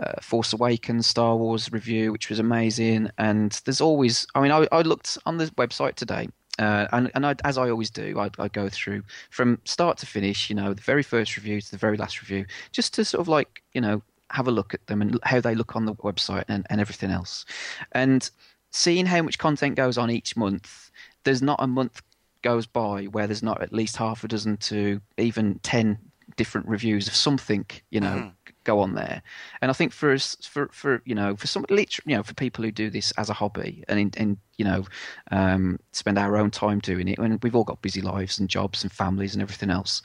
uh, 0.00 0.20
Force 0.20 0.52
Awakens, 0.52 1.06
Star 1.06 1.36
Wars 1.36 1.72
review, 1.72 2.12
which 2.12 2.28
was 2.28 2.38
amazing. 2.38 3.10
And 3.18 3.60
there's 3.64 3.80
always, 3.80 4.26
I 4.34 4.40
mean, 4.40 4.52
I, 4.52 4.66
I 4.70 4.82
looked 4.82 5.18
on 5.26 5.38
the 5.38 5.46
website 5.56 5.96
today 5.96 6.28
uh, 6.58 6.88
and 6.92 7.10
and 7.14 7.26
I, 7.26 7.34
as 7.44 7.56
I 7.58 7.70
always 7.70 7.90
do, 7.90 8.18
I, 8.18 8.30
I, 8.38 8.48
go 8.48 8.68
through 8.68 9.02
from 9.30 9.60
start 9.64 9.98
to 9.98 10.06
finish. 10.06 10.50
You 10.50 10.56
know, 10.56 10.74
the 10.74 10.82
very 10.82 11.02
first 11.02 11.36
review 11.36 11.60
to 11.60 11.70
the 11.70 11.76
very 11.76 11.96
last 11.96 12.20
review, 12.20 12.46
just 12.72 12.94
to 12.94 13.04
sort 13.04 13.20
of 13.20 13.28
like 13.28 13.62
you 13.72 13.80
know 13.80 14.02
have 14.30 14.48
a 14.48 14.50
look 14.50 14.74
at 14.74 14.86
them 14.86 15.00
and 15.00 15.18
how 15.22 15.40
they 15.40 15.54
look 15.54 15.76
on 15.76 15.86
the 15.86 15.94
website 15.96 16.44
and, 16.48 16.66
and 16.68 16.80
everything 16.80 17.10
else. 17.10 17.44
And 17.92 18.28
seeing 18.70 19.06
how 19.06 19.22
much 19.22 19.38
content 19.38 19.76
goes 19.76 19.96
on 19.96 20.10
each 20.10 20.36
month, 20.36 20.90
there's 21.24 21.42
not 21.42 21.62
a 21.62 21.66
month 21.66 22.02
goes 22.42 22.66
by 22.66 23.04
where 23.04 23.26
there's 23.26 23.42
not 23.42 23.62
at 23.62 23.72
least 23.72 23.96
half 23.96 24.22
a 24.24 24.28
dozen 24.28 24.56
to 24.56 25.00
even 25.16 25.58
ten 25.60 25.98
different 26.38 26.66
reviews 26.66 27.06
of 27.06 27.14
something. 27.14 27.66
You 27.90 28.00
know. 28.00 28.16
Mm 28.16 28.32
go 28.68 28.80
on 28.80 28.94
there. 28.94 29.22
And 29.62 29.70
I 29.70 29.74
think 29.74 29.92
for 29.92 30.12
us, 30.12 30.36
for 30.42 30.68
for 30.72 31.00
you 31.06 31.14
know, 31.14 31.36
for 31.36 31.46
some, 31.46 31.64
you 31.70 31.86
know, 32.06 32.22
for 32.22 32.34
people 32.34 32.62
who 32.62 32.70
do 32.70 32.90
this 32.90 33.12
as 33.12 33.30
a 33.30 33.32
hobby 33.32 33.82
and 33.88 34.14
in, 34.16 34.36
you 34.58 34.64
know, 34.64 34.84
um, 35.30 35.80
spend 35.92 36.18
our 36.18 36.36
own 36.36 36.50
time 36.50 36.78
doing 36.80 37.08
it, 37.08 37.18
and 37.18 37.42
we've 37.42 37.56
all 37.56 37.64
got 37.64 37.80
busy 37.80 38.02
lives 38.02 38.38
and 38.38 38.50
jobs 38.50 38.82
and 38.82 38.92
families 38.92 39.34
and 39.34 39.42
everything 39.42 39.70
else. 39.70 40.02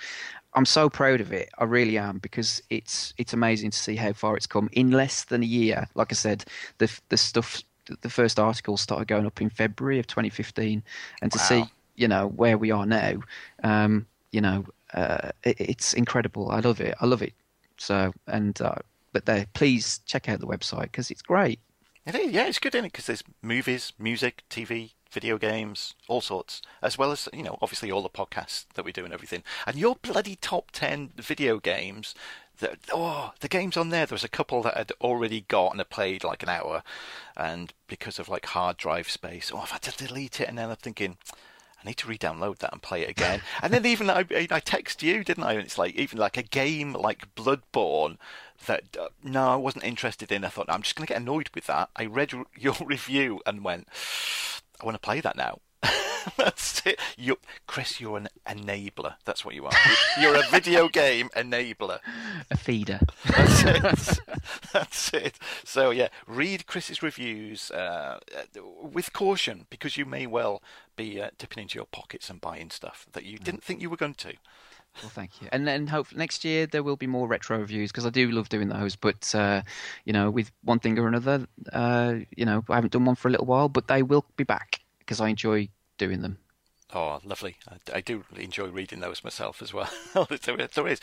I'm 0.54 0.66
so 0.66 0.90
proud 0.90 1.20
of 1.20 1.34
it. 1.34 1.50
I 1.58 1.66
really 1.66 1.98
am 1.98 2.20
because 2.20 2.64
it's 2.70 3.14
it's 3.18 3.34
amazing 3.34 3.72
to 3.72 3.78
see 3.78 3.98
how 3.98 4.14
far 4.14 4.38
it's 4.38 4.48
come 4.48 4.70
in 4.72 4.92
less 4.92 5.26
than 5.26 5.44
a 5.44 5.48
year. 5.48 5.90
Like 5.94 6.14
I 6.14 6.16
said, 6.16 6.46
the 6.78 6.90
the 7.10 7.18
stuff, 7.18 7.62
the 8.02 8.10
first 8.10 8.40
articles 8.40 8.80
started 8.80 9.10
going 9.10 9.26
up 9.26 9.42
in 9.42 9.50
February 9.50 10.00
of 10.00 10.08
2015, 10.08 10.82
and 11.22 11.32
to 11.32 11.38
wow. 11.38 11.44
see 11.44 11.66
you 11.96 12.08
know 12.08 12.28
where 12.28 12.58
we 12.58 12.72
are 12.72 12.86
now, 12.86 13.16
um, 13.64 14.08
you 14.32 14.40
know, 14.40 14.66
uh, 14.94 15.32
it, 15.44 15.60
it's 15.60 15.94
incredible. 15.94 16.52
I 16.52 16.60
love 16.60 16.80
it. 16.82 16.96
I 17.00 17.06
love 17.06 17.22
it 17.22 17.34
so, 17.78 18.14
and 18.28 18.60
uh, 18.62 18.76
but 19.12 19.26
there, 19.26 19.48
please 19.54 20.00
check 20.06 20.30
out 20.30 20.40
the 20.40 20.48
website 20.48 20.84
because 20.84 21.12
it's 21.12 21.22
great. 21.22 21.60
It 22.06 22.16
is, 22.16 22.32
yeah, 22.32 22.48
it's 22.48 22.60
good 22.60 22.76
in 22.76 22.86
it 22.86 22.92
because 22.92 23.06
there's 23.06 23.24
movies, 23.42 23.94
music, 23.98 24.44
TV, 24.50 24.92
video 25.12 25.38
games, 25.38 25.94
all 26.08 26.22
sorts, 26.22 26.62
as 26.82 26.98
well 26.98 27.12
as 27.12 27.30
you 27.32 27.44
know, 27.44 27.58
obviously 27.62 27.92
all 27.92 28.02
the 28.02 28.10
podcasts 28.10 28.66
that 28.74 28.84
we 28.84 28.92
do 28.92 29.06
and 29.06 29.14
everything. 29.14 29.44
And 29.66 29.78
your 29.78 29.96
bloody 29.96 30.36
top 30.36 30.72
ten 30.72 31.12
video 31.16 31.60
games. 31.60 32.16
Oh, 32.94 33.34
the 33.40 33.48
games 33.50 33.76
on 33.76 33.90
there. 33.90 34.06
There 34.06 34.16
was 34.16 34.24
a 34.24 34.30
couple 34.30 34.62
that 34.62 34.78
I'd 34.78 34.92
already 35.02 35.42
got 35.42 35.72
and 35.72 35.82
I 35.82 35.86
played 35.86 36.24
like 36.24 36.44
an 36.44 36.50
hour, 36.50 36.84
and 37.36 37.74
because 37.88 38.20
of 38.20 38.30
like 38.30 38.46
hard 38.48 38.78
drive 38.78 39.10
space, 39.10 39.52
oh, 39.54 39.60
I've 39.60 39.72
had 39.72 39.82
to 39.84 40.08
delete 40.08 40.40
it. 40.40 40.48
And 40.48 40.58
then 40.58 40.70
I'm 40.70 40.76
thinking, 40.78 41.18
I 41.84 41.90
need 41.90 41.98
to 41.98 42.08
re-download 42.08 42.60
that 42.60 42.72
and 42.72 42.82
play 42.82 43.02
it 43.04 43.10
again. 43.10 43.42
and 43.62 43.74
then 43.74 43.86
even 43.86 44.10
I, 44.10 44.26
I 44.30 44.60
text 44.60 45.04
you, 45.04 45.24
didn't 45.24 45.44
I? 45.44 45.54
And 45.54 45.62
it's 45.62 45.78
like 45.78 45.96
even 45.96 46.18
like 46.18 46.38
a 46.38 46.44
game 46.44 46.94
like 46.94 47.34
Bloodborne 47.36 48.18
that 48.66 48.98
uh, 49.00 49.10
no, 49.24 49.50
I 49.50 49.56
wasn't 49.56 49.84
interested 49.84 50.32
in. 50.32 50.46
I 50.46 50.50
thought 50.50 50.68
I'm 50.70 50.82
just 50.82 50.96
going 50.96 51.08
to 51.08 51.14
get 51.14 51.22
annoyed 51.22 51.50
with 51.54 51.68
that. 51.68 51.90
I 51.96 52.06
read 52.06 52.34
your 52.58 52.76
review 52.86 53.42
and 53.46 53.64
went, 53.64 53.88
I 54.82 54.86
want 54.86 54.96
to 54.96 55.00
play 55.00 55.22
that 55.22 55.36
now. 55.36 55.60
That's 56.38 56.86
it. 56.86 57.00
You, 57.18 57.38
Chris, 57.68 58.00
you're 58.00 58.18
an 58.18 58.30
enabler. 58.48 59.16
That's 59.26 59.44
what 59.44 59.56
you 59.56 59.66
are. 59.66 59.72
You're 60.20 60.36
a 60.36 60.44
video 60.50 60.88
game 60.88 61.30
enabler. 61.36 62.00
A 62.50 62.58
feeder. 62.58 63.00
That's 63.26 63.64
it. 63.64 64.20
That's 64.74 65.14
it. 65.14 65.40
So 65.64 65.90
yeah, 65.92 66.10
read 66.28 66.66
Chris's 66.66 67.04
reviews 67.04 67.72
uh, 67.72 68.20
with 68.82 69.14
caution 69.14 69.66
because 69.70 69.98
you 69.98 70.06
may 70.06 70.28
well 70.28 70.62
be 70.96 71.22
uh, 71.22 71.30
dipping 71.38 71.64
into 71.64 71.76
your 71.76 71.86
pockets 71.86 72.30
and 72.30 72.40
buying 72.40 72.70
stuff 72.70 73.06
that 73.14 73.26
you 73.26 73.38
didn't 73.38 73.64
think 73.64 73.82
you 73.82 73.90
were 73.90 73.98
going 73.98 74.16
to. 74.16 74.34
Well, 75.02 75.10
thank 75.10 75.42
you. 75.42 75.48
And 75.52 75.68
then 75.68 75.88
hope 75.88 76.14
next 76.16 76.46
year 76.46 76.68
there 76.68 76.84
will 76.84 76.96
be 76.96 77.08
more 77.08 77.28
retro 77.28 77.58
reviews 77.58 77.92
because 77.92 78.06
I 78.06 78.12
do 78.12 78.30
love 78.30 78.50
doing 78.50 78.70
those. 78.70 78.96
But 78.96 79.34
uh, 79.34 79.64
you 80.06 80.14
know, 80.14 80.30
with 80.30 80.52
one 80.64 80.80
thing 80.80 81.00
or 81.00 81.08
another, 81.08 81.48
uh, 81.72 82.16
you 82.38 82.46
know, 82.46 82.64
I 82.70 82.76
haven't 82.76 82.94
done 82.94 83.06
one 83.06 83.16
for 83.16 83.28
a 83.28 83.32
little 83.32 83.48
while, 83.48 83.70
but 83.70 83.88
they 83.88 84.04
will 84.04 84.26
be 84.38 84.44
back 84.44 84.83
because 85.06 85.22
I 85.22 85.30
enjoy 85.30 85.70
doing 85.98 86.22
them. 86.22 86.38
Oh, 86.96 87.20
lovely! 87.24 87.56
I, 87.68 87.98
I, 87.98 88.02
do 88.02 88.24
enjoy 88.38 88.68
reading 88.68 89.00
those 89.00 89.24
myself 89.24 89.64
as 89.64 89.74
well. 89.74 89.90
there, 90.14 90.68
there 90.76 90.88
is. 90.88 91.00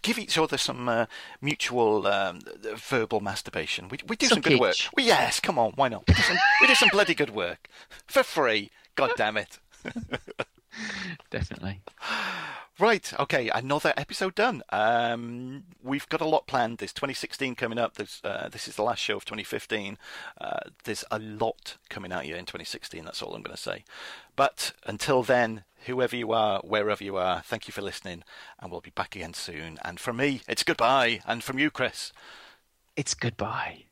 Give 0.00 0.18
each 0.18 0.38
other 0.38 0.56
some 0.56 0.88
uh, 0.88 1.06
mutual 1.42 2.06
um, 2.06 2.40
verbal 2.76 3.20
masturbation. 3.20 3.88
We, 3.90 3.98
we 4.08 4.16
do 4.16 4.26
some, 4.26 4.36
some 4.36 4.52
good 4.52 4.60
work. 4.60 4.76
Well, 4.96 5.04
yes, 5.04 5.38
come 5.38 5.58
on, 5.58 5.72
why 5.72 5.88
not? 5.88 6.04
We 6.08 6.14
do 6.14 6.22
some, 6.22 6.38
we 6.62 6.66
do 6.66 6.74
some 6.74 6.88
bloody 6.90 7.14
good 7.14 7.30
work 7.30 7.68
for 8.06 8.22
free. 8.22 8.70
God 8.94 9.10
damn 9.16 9.36
it! 9.36 9.58
Definitely. 11.30 11.82
Right, 12.82 13.12
okay, 13.16 13.48
another 13.48 13.94
episode 13.96 14.34
done. 14.34 14.64
Um, 14.70 15.62
we've 15.84 16.08
got 16.08 16.20
a 16.20 16.26
lot 16.26 16.48
planned. 16.48 16.78
There's 16.78 16.92
2016 16.92 17.54
coming 17.54 17.78
up. 17.78 17.96
Uh, 18.24 18.48
this 18.48 18.66
is 18.66 18.74
the 18.74 18.82
last 18.82 18.98
show 18.98 19.16
of 19.18 19.24
2015. 19.24 19.96
Uh, 20.40 20.58
there's 20.82 21.04
a 21.08 21.20
lot 21.20 21.76
coming 21.88 22.10
out 22.10 22.24
here 22.24 22.34
in 22.34 22.44
2016. 22.44 23.04
That's 23.04 23.22
all 23.22 23.36
I'm 23.36 23.42
going 23.42 23.54
to 23.54 23.62
say. 23.62 23.84
But 24.34 24.72
until 24.84 25.22
then, 25.22 25.62
whoever 25.86 26.16
you 26.16 26.32
are, 26.32 26.58
wherever 26.64 27.04
you 27.04 27.16
are, 27.16 27.42
thank 27.42 27.68
you 27.68 27.72
for 27.72 27.82
listening, 27.82 28.24
and 28.58 28.72
we'll 28.72 28.80
be 28.80 28.90
back 28.90 29.14
again 29.14 29.34
soon. 29.34 29.78
And 29.84 30.00
from 30.00 30.16
me, 30.16 30.40
it's 30.48 30.64
goodbye. 30.64 31.20
And 31.24 31.44
from 31.44 31.60
you, 31.60 31.70
Chris, 31.70 32.12
it's 32.96 33.14
goodbye. 33.14 33.84